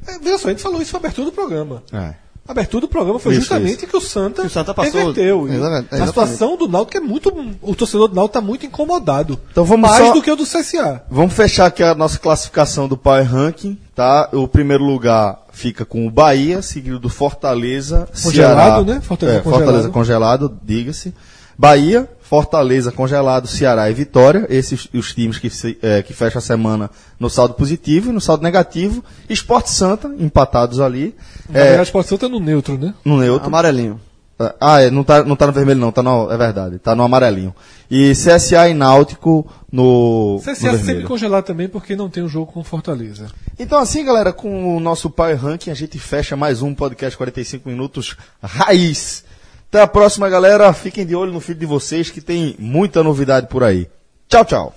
é, 0.08 0.20
veja 0.20 0.38
só, 0.38 0.48
a 0.48 0.52
gente 0.52 0.64
falou 0.64 0.82
isso 0.82 0.94
na 0.94 1.00
abertura 1.00 1.26
do 1.26 1.32
programa. 1.32 1.84
É. 1.94 2.14
A 2.48 2.52
abertura 2.54 2.82
do 2.82 2.88
programa 2.88 3.20
foi 3.20 3.34
Isso, 3.34 3.42
justamente 3.42 3.86
que 3.86 3.98
o 3.98 4.00
Santa, 4.00 4.42
Que 4.44 4.48
o 4.48 4.50
Santa 4.50 4.74
passou. 4.74 4.94
reverteu. 5.00 5.50
Exatamente, 5.50 6.02
A 6.02 6.08
situação 6.08 6.56
do 6.56 6.66
Náutico 6.68 6.96
é 6.98 7.02
muito. 7.02 7.30
O 7.62 7.76
torcedor 7.76 8.08
do 8.08 8.16
Náutico 8.16 8.38
está 8.38 8.42
muito 8.48 8.66
incomodado. 8.66 9.38
Então 9.52 9.66
vamos 9.66 9.90
mais 9.90 10.08
só- 10.08 10.14
do 10.14 10.22
que 10.22 10.32
o 10.32 10.36
do 10.36 10.46
CSA. 10.46 11.04
Vamos 11.12 11.34
fechar 11.34 11.66
aqui 11.66 11.84
a 11.84 11.94
nossa 11.94 12.18
classificação 12.18 12.88
do 12.88 12.96
Power 12.96 13.30
Ranking, 13.30 13.78
tá? 13.94 14.30
O 14.32 14.48
primeiro 14.48 14.86
lugar 14.86 15.40
fica 15.58 15.84
com 15.84 16.06
o 16.06 16.12
Bahia, 16.12 16.62
seguido 16.62 17.00
do 17.00 17.10
Fortaleza, 17.10 18.08
Congelado, 18.24 18.86
Ceará. 18.86 18.94
né? 18.96 19.02
Fortaleza 19.02 19.40
é, 19.40 19.42
Fortaleza 19.42 19.90
congelado, 19.90 20.60
diga-se. 20.64 21.14
Bahia, 21.58 22.08
Fortaleza 22.22 22.92
congelado, 22.92 23.48
Ceará 23.48 23.90
e 23.90 23.94
Vitória. 23.94 24.46
Esses 24.50 24.88
os 24.94 25.14
times 25.16 25.40
que, 25.40 25.50
se- 25.50 25.78
é, 25.82 26.04
que 26.04 26.14
fecham 26.14 26.38
a 26.38 26.42
semana 26.42 26.90
no 27.20 27.30
saldo 27.32 27.56
positivo 27.56 28.10
e 28.10 28.14
no 28.14 28.22
saldo 28.22 28.44
negativo. 28.44 29.04
Esporte 29.28 29.72
Santa, 29.72 30.08
empatados 30.20 30.80
ali. 30.80 31.16
Na 31.50 31.60
É, 31.60 31.64
verdade, 31.64 31.82
o 31.82 31.84
Sport 31.84 32.08
Santa 32.08 32.30
no 32.30 32.40
neutro, 32.40 32.78
né? 32.78 32.94
no 33.04 33.18
neutro. 33.18 33.48
Amarelinho. 33.48 34.00
Ah, 34.60 34.82
é, 34.82 34.92
não 34.92 35.04
tá, 35.04 35.24
não 35.24 35.36
tá 35.36 35.48
no 35.48 35.54
vermelho 35.54 35.80
não, 35.80 35.92
tá 35.92 36.04
no, 36.04 36.32
é 36.32 36.38
verdade, 36.38 36.78
tá 36.78 36.96
no 36.96 37.04
amarelinho. 37.04 37.56
E 37.90 38.12
CSA 38.12 38.70
e 38.70 38.74
Náutico 38.74 39.48
no, 39.72 40.36
no 40.36 40.40
CSA 40.40 40.56
sempre 40.56 40.78
vermelho. 40.78 41.08
congelado 41.08 41.46
também 41.46 41.68
porque 41.68 41.96
não 41.96 42.08
tem 42.08 42.22
o 42.24 42.28
jogo 42.28 42.52
com 42.52 42.64
Fortaleza. 42.64 43.28
Então 43.58 43.80
assim, 43.80 44.06
galera, 44.06 44.32
com 44.32 44.78
o 44.78 44.80
nosso 44.80 45.10
Power 45.10 45.38
Ranking, 45.44 45.72
a 45.72 45.76
gente 45.76 45.98
fecha 45.98 46.36
mais 46.36 46.62
um 46.62 46.76
podcast 46.76 47.18
45 47.18 47.68
minutos 47.68 48.16
raiz. 48.42 49.24
Até 49.70 49.82
a 49.82 49.88
próxima, 49.88 50.30
galera. 50.30 50.72
Fiquem 50.72 51.06
de 51.06 51.16
olho 51.16 51.34
no 51.34 51.40
feed 51.40 51.60
de 51.60 51.66
vocês 51.66 52.10
que 52.10 52.22
tem 52.22 52.56
muita 52.60 53.04
novidade 53.04 53.48
por 53.48 53.64
aí. 53.64 53.88
Tchau, 54.30 54.46
tchau. 54.46 54.76